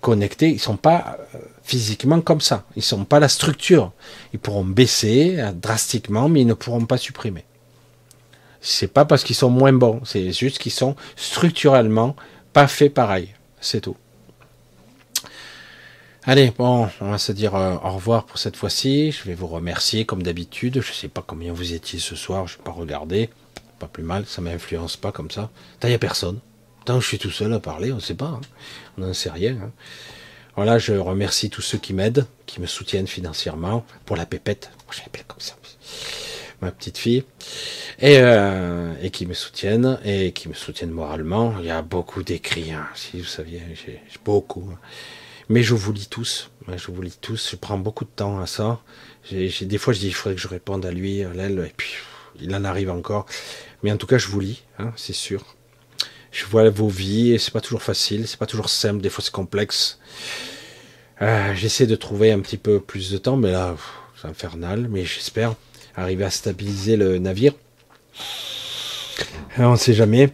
connectés, 0.00 0.48
ils 0.48 0.58
sont 0.58 0.76
pas 0.76 1.18
euh, 1.34 1.38
physiquement 1.62 2.20
comme 2.20 2.40
ça. 2.40 2.64
Ils 2.76 2.82
sont 2.82 3.04
pas 3.04 3.20
la 3.20 3.28
structure. 3.28 3.92
Ils 4.32 4.38
pourront 4.38 4.64
baisser 4.64 5.36
euh, 5.38 5.52
drastiquement, 5.52 6.28
mais 6.28 6.42
ils 6.42 6.46
ne 6.46 6.54
pourront 6.54 6.86
pas 6.86 6.96
supprimer. 6.96 7.44
C'est 8.60 8.88
pas 8.88 9.04
parce 9.04 9.22
qu'ils 9.22 9.36
sont 9.36 9.50
moins 9.50 9.72
bons, 9.72 10.00
c'est 10.04 10.32
juste 10.32 10.58
qu'ils 10.58 10.72
sont 10.72 10.96
structurellement 11.14 12.16
pas 12.52 12.66
faits 12.66 12.94
pareil. 12.94 13.34
C'est 13.60 13.82
tout. 13.82 13.96
Allez, 16.24 16.52
bon, 16.56 16.88
on 17.00 17.10
va 17.10 17.18
se 17.18 17.30
dire 17.32 17.54
euh, 17.54 17.76
au 17.84 17.90
revoir 17.90 18.24
pour 18.24 18.38
cette 18.38 18.56
fois-ci. 18.56 19.12
Je 19.12 19.24
vais 19.24 19.34
vous 19.34 19.46
remercier 19.46 20.04
comme 20.06 20.22
d'habitude. 20.22 20.80
Je 20.80 20.90
ne 20.90 20.94
sais 20.94 21.08
pas 21.08 21.22
combien 21.24 21.52
vous 21.52 21.74
étiez 21.74 21.98
ce 21.98 22.16
soir, 22.16 22.48
je 22.48 22.56
n'ai 22.56 22.64
pas 22.64 22.72
regardé. 22.72 23.30
Pas 23.78 23.86
plus 23.88 24.02
mal, 24.02 24.24
ça 24.26 24.40
m'influence 24.40 24.96
pas 24.96 25.12
comme 25.12 25.30
ça. 25.30 25.50
il 25.82 25.90
n'y 25.90 25.94
a 25.94 25.98
personne. 25.98 26.40
Je 26.88 27.06
suis 27.06 27.18
tout 27.18 27.30
seul 27.30 27.52
à 27.52 27.60
parler, 27.60 27.92
on 27.92 27.96
ne 27.96 28.00
sait 28.00 28.14
pas. 28.14 28.26
Hein. 28.26 28.40
On 28.96 29.02
n'en 29.02 29.12
sait 29.12 29.30
rien. 29.30 29.56
Hein. 29.60 29.72
Voilà, 30.54 30.78
je 30.78 30.94
remercie 30.94 31.50
tous 31.50 31.60
ceux 31.60 31.78
qui 31.78 31.92
m'aident, 31.92 32.26
qui 32.46 32.60
me 32.60 32.66
soutiennent 32.66 33.06
financièrement 33.06 33.84
pour 34.06 34.16
la 34.16 34.24
pépette. 34.24 34.70
Je 34.90 35.00
l'appelle 35.00 35.24
comme 35.26 35.40
ça. 35.40 35.54
Ma 36.62 36.70
petite 36.70 36.96
fille. 36.96 37.24
Et, 37.98 38.18
euh, 38.20 38.94
et 39.02 39.10
qui 39.10 39.26
me 39.26 39.34
soutiennent, 39.34 39.98
et 40.04 40.32
qui 40.32 40.48
me 40.48 40.54
soutiennent 40.54 40.90
moralement. 40.90 41.54
Il 41.58 41.66
y 41.66 41.70
a 41.70 41.82
beaucoup 41.82 42.22
d'écrits, 42.22 42.72
hein, 42.72 42.86
si 42.94 43.18
vous 43.18 43.26
saviez, 43.26 43.60
j'ai 43.74 44.00
beaucoup. 44.24 44.70
Mais 45.48 45.62
je 45.62 45.74
vous 45.74 45.92
lis 45.92 46.08
tous. 46.08 46.50
Je 46.68 46.90
vous 46.90 47.02
lis 47.02 47.18
tous. 47.20 47.50
Je 47.50 47.56
prends 47.56 47.78
beaucoup 47.78 48.04
de 48.04 48.10
temps 48.10 48.40
à 48.40 48.46
ça. 48.46 48.80
Des 49.30 49.78
fois, 49.78 49.92
je 49.92 49.98
dis, 49.98 50.06
il 50.06 50.14
faudrait 50.14 50.36
que 50.36 50.40
je 50.40 50.48
réponde 50.48 50.86
à 50.86 50.92
lui, 50.92 51.22
à 51.24 51.30
elle, 51.36 51.58
et 51.58 51.72
puis 51.76 51.94
il 52.40 52.54
en 52.54 52.64
arrive 52.64 52.90
encore. 52.90 53.26
Mais 53.82 53.92
en 53.92 53.96
tout 53.96 54.06
cas, 54.06 54.18
je 54.18 54.28
vous 54.28 54.40
lis, 54.40 54.62
c'est 54.96 55.12
sûr. 55.12 55.55
Je 56.36 56.44
vois 56.44 56.68
vos 56.68 56.88
vies, 56.88 57.32
et 57.32 57.38
c'est 57.38 57.50
pas 57.50 57.62
toujours 57.62 57.82
facile, 57.82 58.28
c'est 58.28 58.38
pas 58.38 58.44
toujours 58.44 58.68
simple, 58.68 59.00
des 59.00 59.08
fois 59.08 59.24
c'est 59.24 59.32
complexe. 59.32 59.98
Euh, 61.22 61.54
j'essaie 61.54 61.86
de 61.86 61.96
trouver 61.96 62.30
un 62.30 62.40
petit 62.40 62.58
peu 62.58 62.78
plus 62.78 63.10
de 63.10 63.16
temps, 63.16 63.38
mais 63.38 63.52
là, 63.52 63.74
c'est 64.20 64.28
infernal. 64.28 64.86
Mais 64.90 65.06
j'espère 65.06 65.54
arriver 65.96 66.24
à 66.24 66.30
stabiliser 66.30 66.96
le 66.96 67.16
navire. 67.16 67.54
On 69.56 69.72
ne 69.72 69.76
sait 69.76 69.94
jamais. 69.94 70.30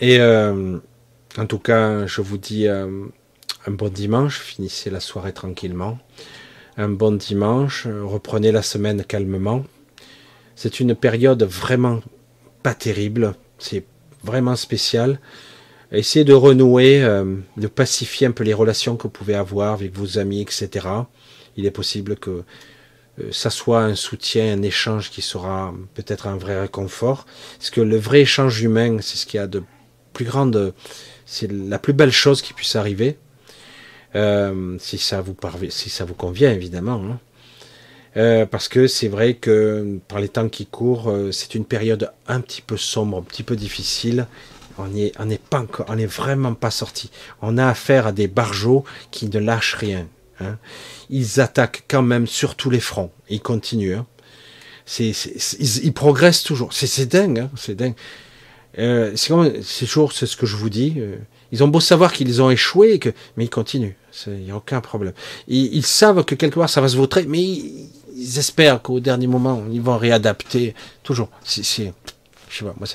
Et 0.00 0.20
euh, 0.20 0.78
en 1.36 1.46
tout 1.46 1.58
cas, 1.58 2.06
je 2.06 2.20
vous 2.20 2.38
dis 2.38 2.68
euh, 2.68 3.06
un 3.66 3.72
bon 3.72 3.88
dimanche, 3.88 4.38
finissez 4.38 4.88
la 4.88 5.00
soirée 5.00 5.32
tranquillement. 5.32 5.98
Un 6.76 6.90
bon 6.90 7.16
dimanche, 7.16 7.88
reprenez 7.88 8.52
la 8.52 8.62
semaine 8.62 9.04
calmement. 9.04 9.64
C'est 10.54 10.78
une 10.78 10.94
période 10.94 11.42
vraiment 11.42 12.02
pas 12.62 12.74
terrible, 12.74 13.34
c'est 13.58 13.84
vraiment 14.22 14.56
spécial. 14.56 15.20
Essayez 15.90 16.24
de 16.24 16.34
renouer, 16.34 17.02
euh, 17.02 17.36
de 17.56 17.66
pacifier 17.66 18.26
un 18.26 18.32
peu 18.32 18.44
les 18.44 18.52
relations 18.52 18.96
que 18.96 19.04
vous 19.04 19.08
pouvez 19.10 19.34
avoir 19.34 19.72
avec 19.72 19.96
vos 19.96 20.18
amis, 20.18 20.42
etc. 20.42 20.86
Il 21.56 21.64
est 21.64 21.70
possible 21.70 22.16
que 22.16 22.42
euh, 23.20 23.32
ça 23.32 23.50
soit 23.50 23.82
un 23.82 23.94
soutien, 23.94 24.52
un 24.52 24.62
échange 24.62 25.10
qui 25.10 25.22
sera 25.22 25.74
peut-être 25.94 26.26
un 26.26 26.36
vrai 26.36 26.60
réconfort. 26.60 27.24
Parce 27.58 27.70
que 27.70 27.80
le 27.80 27.96
vrai 27.96 28.20
échange 28.20 28.60
humain, 28.60 28.98
c'est 29.00 29.16
ce 29.16 29.26
qu'il 29.26 29.38
y 29.38 29.42
a 29.42 29.46
de 29.46 29.62
plus 30.12 30.26
grande, 30.26 30.74
c'est 31.24 31.50
la 31.50 31.78
plus 31.78 31.92
belle 31.94 32.12
chose 32.12 32.42
qui 32.42 32.52
puisse 32.52 32.76
arriver. 32.76 33.18
Euh, 34.14 34.76
si 34.78 34.96
ça 34.96 35.20
vous 35.20 35.36
si 35.68 35.90
ça 35.90 36.04
vous 36.04 36.14
convient 36.14 36.50
évidemment. 36.50 37.02
Hein. 37.04 37.18
Euh, 38.18 38.46
parce 38.46 38.68
que 38.68 38.88
c'est 38.88 39.08
vrai 39.08 39.34
que 39.34 39.98
par 40.08 40.18
les 40.18 40.28
temps 40.28 40.48
qui 40.48 40.66
courent, 40.66 41.10
euh, 41.10 41.30
c'est 41.30 41.54
une 41.54 41.64
période 41.64 42.10
un 42.26 42.40
petit 42.40 42.62
peu 42.62 42.76
sombre, 42.76 43.18
un 43.18 43.22
petit 43.22 43.44
peu 43.44 43.54
difficile. 43.54 44.26
On 44.76 44.86
n'est 44.86 45.12
pas 45.50 45.64
on 45.88 45.98
est 45.98 46.06
vraiment 46.06 46.54
pas 46.54 46.70
sorti. 46.70 47.10
On 47.42 47.58
a 47.58 47.66
affaire 47.66 48.06
à 48.06 48.12
des 48.12 48.28
barjots 48.28 48.84
qui 49.10 49.26
ne 49.26 49.38
lâchent 49.38 49.74
rien. 49.74 50.06
Hein. 50.40 50.56
Ils 51.10 51.40
attaquent 51.40 51.84
quand 51.88 52.02
même 52.02 52.28
sur 52.28 52.54
tous 52.54 52.70
les 52.70 52.78
fronts. 52.78 53.10
Ils 53.28 53.40
continuent. 53.40 53.96
Hein. 53.96 54.06
Ils, 55.00 55.92
progressent 55.92 56.44
toujours. 56.44 56.72
C'est, 56.72 57.06
dingue, 57.06 57.40
hein, 57.40 57.50
c'est 57.56 57.74
dingue. 57.74 57.94
Euh, 58.78 59.12
c'est 59.16 59.86
toujours 59.86 60.12
c'est 60.12 60.26
ce 60.26 60.36
que 60.36 60.46
je 60.46 60.54
vous 60.54 60.70
dis. 60.70 60.96
Ils 61.50 61.64
ont 61.64 61.68
beau 61.68 61.80
savoir 61.80 62.12
qu'ils 62.12 62.40
ont 62.40 62.50
échoué, 62.50 63.00
mais 63.36 63.46
ils 63.46 63.50
continuent. 63.50 63.96
Il 64.28 64.44
n'y 64.44 64.50
a 64.52 64.56
aucun 64.56 64.80
problème. 64.80 65.12
Ils, 65.48 65.74
ils, 65.74 65.86
savent 65.86 66.24
que 66.24 66.36
quelque 66.36 66.58
part 66.58 66.70
ça 66.70 66.80
va 66.80 66.88
se 66.88 66.96
vautrer, 66.96 67.24
mais 67.26 67.42
ils, 67.42 67.90
ils 68.18 68.38
espèrent 68.38 68.82
qu'au 68.82 69.00
dernier 69.00 69.26
moment 69.26 69.62
ils 69.70 69.80
vont 69.80 69.96
réadapter. 69.96 70.74
Toujours. 71.02 71.28
C'est, 71.44 71.62
je 71.62 72.58
sais 72.58 72.64
pas, 72.64 72.74
moi, 72.76 72.88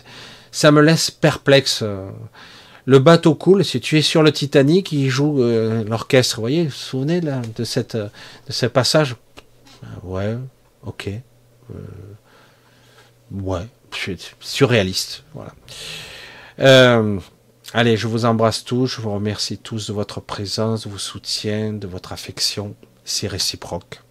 ça 0.52 0.72
me 0.72 0.82
laisse 0.82 1.11
perplexe. 1.11 1.80
Euh. 1.82 2.10
Le 2.85 3.00
bateau 3.00 3.34
coule. 3.34 3.64
Si 3.64 3.80
tu 3.80 3.98
es 3.98 4.02
sur 4.02 4.24
le 4.24 4.34
Titanic, 4.34 4.92
il 4.92 5.10
joue 5.10 5.42
euh, 5.42 5.85
l'orchestre. 5.85 6.35
Vous 6.35 6.42
voyez, 6.42 6.64
vous 6.64 6.69
vous 6.69 6.76
souvenez 6.76 7.22
là, 7.22 7.42
de 7.56 7.64
cette 7.64 7.95
de 7.95 8.10
ce 8.50 8.66
passage? 8.66 9.16
Ouais, 10.03 10.35
ok. 10.85 11.10
Euh, 11.10 11.76
ouais 13.32 13.68
surréaliste. 14.40 15.24
Voilà. 15.34 15.53
Euh, 16.60 17.19
allez, 17.74 17.98
je 17.98 18.08
vous 18.08 18.26
embrasse 18.26 18.64
tous, 18.64 18.88
je 18.88 19.02
vous 19.02 19.14
remercie 19.14 19.58
tous 19.58 19.88
de 19.88 19.93
votre 19.93 20.22
présence, 20.22 20.85
de 20.85 20.90
vos 20.90 20.98
soutiens, 20.98 21.74
de 21.74 21.88
votre 21.88 22.11
affection. 22.14 22.76
C'est 23.06 23.27
réciproque. 23.27 24.02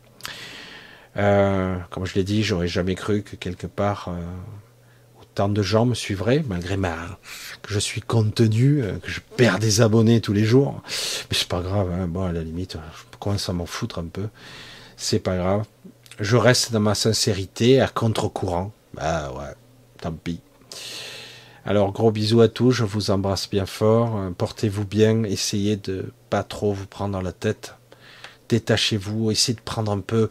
Euh, 1.16 1.76
comme 1.90 2.06
je 2.06 2.14
l'ai 2.14 2.24
dit, 2.24 2.42
j'aurais 2.42 2.68
jamais 2.68 2.94
cru 2.94 3.22
que 3.22 3.36
quelque 3.36 3.66
part 3.66 4.08
euh, 4.08 4.20
autant 5.20 5.48
de 5.48 5.62
gens 5.62 5.84
me 5.84 5.94
suivraient, 5.94 6.42
malgré 6.46 6.76
ma 6.76 6.96
que 7.62 7.72
je 7.72 7.78
suis 7.78 8.00
contenu, 8.00 8.82
que 9.02 9.10
je 9.10 9.20
perds 9.36 9.58
des 9.58 9.80
abonnés 9.80 10.20
tous 10.20 10.32
les 10.32 10.44
jours. 10.44 10.82
Mais 11.30 11.36
c'est 11.36 11.48
pas 11.48 11.60
grave. 11.60 11.90
Hein. 11.92 12.06
Bon, 12.06 12.24
à 12.24 12.32
la 12.32 12.42
limite, 12.42 12.76
je 12.96 13.18
commence 13.18 13.48
à 13.48 13.52
m'en 13.52 13.66
foutre 13.66 13.98
un 13.98 14.06
peu. 14.06 14.28
C'est 14.96 15.20
pas 15.20 15.36
grave. 15.36 15.64
Je 16.20 16.36
reste 16.36 16.72
dans 16.72 16.80
ma 16.80 16.94
sincérité 16.94 17.80
à 17.80 17.88
contre-courant. 17.88 18.72
Bah 18.94 19.32
ouais 19.32 19.54
tant 20.02 20.12
pis. 20.12 20.40
Alors 21.64 21.92
gros 21.92 22.10
bisous 22.10 22.40
à 22.42 22.48
tous, 22.48 22.72
je 22.72 22.84
vous 22.84 23.10
embrasse 23.10 23.48
bien 23.48 23.66
fort, 23.66 24.18
euh, 24.18 24.30
portez-vous 24.30 24.84
bien, 24.84 25.22
essayez 25.22 25.76
de 25.76 26.12
pas 26.28 26.42
trop 26.42 26.72
vous 26.72 26.86
prendre 26.86 27.22
la 27.22 27.32
tête, 27.32 27.76
détachez-vous, 28.48 29.30
essayez 29.30 29.54
de 29.54 29.62
prendre 29.62 29.92
un 29.92 30.00
peu, 30.00 30.28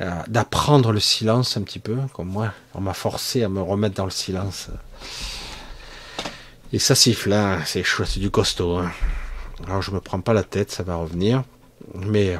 euh, 0.00 0.10
d'apprendre 0.28 0.92
le 0.92 1.00
silence 1.00 1.56
un 1.56 1.62
petit 1.62 1.78
peu, 1.78 1.96
comme 2.14 2.28
moi, 2.28 2.52
on 2.74 2.80
m'a 2.80 2.94
forcé 2.94 3.42
à 3.42 3.48
me 3.48 3.60
remettre 3.60 3.96
dans 3.96 4.04
le 4.04 4.10
silence. 4.10 4.68
Et 6.72 6.78
ça 6.78 6.94
siffle, 6.94 7.32
hein, 7.32 7.60
c'est 7.66 7.84
c'est 7.84 8.20
du 8.20 8.30
costaud. 8.30 8.78
Hein. 8.78 8.90
Alors 9.66 9.82
je 9.82 9.90
me 9.90 10.00
prends 10.00 10.20
pas 10.20 10.32
la 10.32 10.44
tête, 10.44 10.70
ça 10.70 10.82
va 10.82 10.96
revenir, 10.96 11.42
mais 11.94 12.38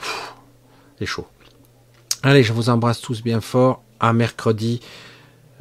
c'est 0.99 1.07
chaud. 1.07 1.27
Allez, 2.23 2.43
je 2.43 2.53
vous 2.53 2.69
embrasse 2.69 3.01
tous 3.01 3.23
bien 3.23 3.41
fort. 3.41 3.83
À 3.99 4.13
mercredi, 4.13 4.81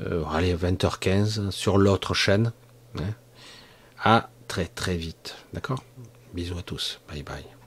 euh, 0.01 0.23
allez, 0.31 0.55
20h15 0.55 1.51
sur 1.51 1.77
l'autre 1.77 2.13
chaîne. 2.13 2.51
Hein. 2.97 3.13
À 4.03 4.29
très 4.47 4.65
très 4.65 4.97
vite. 4.97 5.35
D'accord? 5.53 5.83
Bisous 6.33 6.57
à 6.57 6.61
tous. 6.61 6.99
Bye 7.09 7.23
bye. 7.23 7.58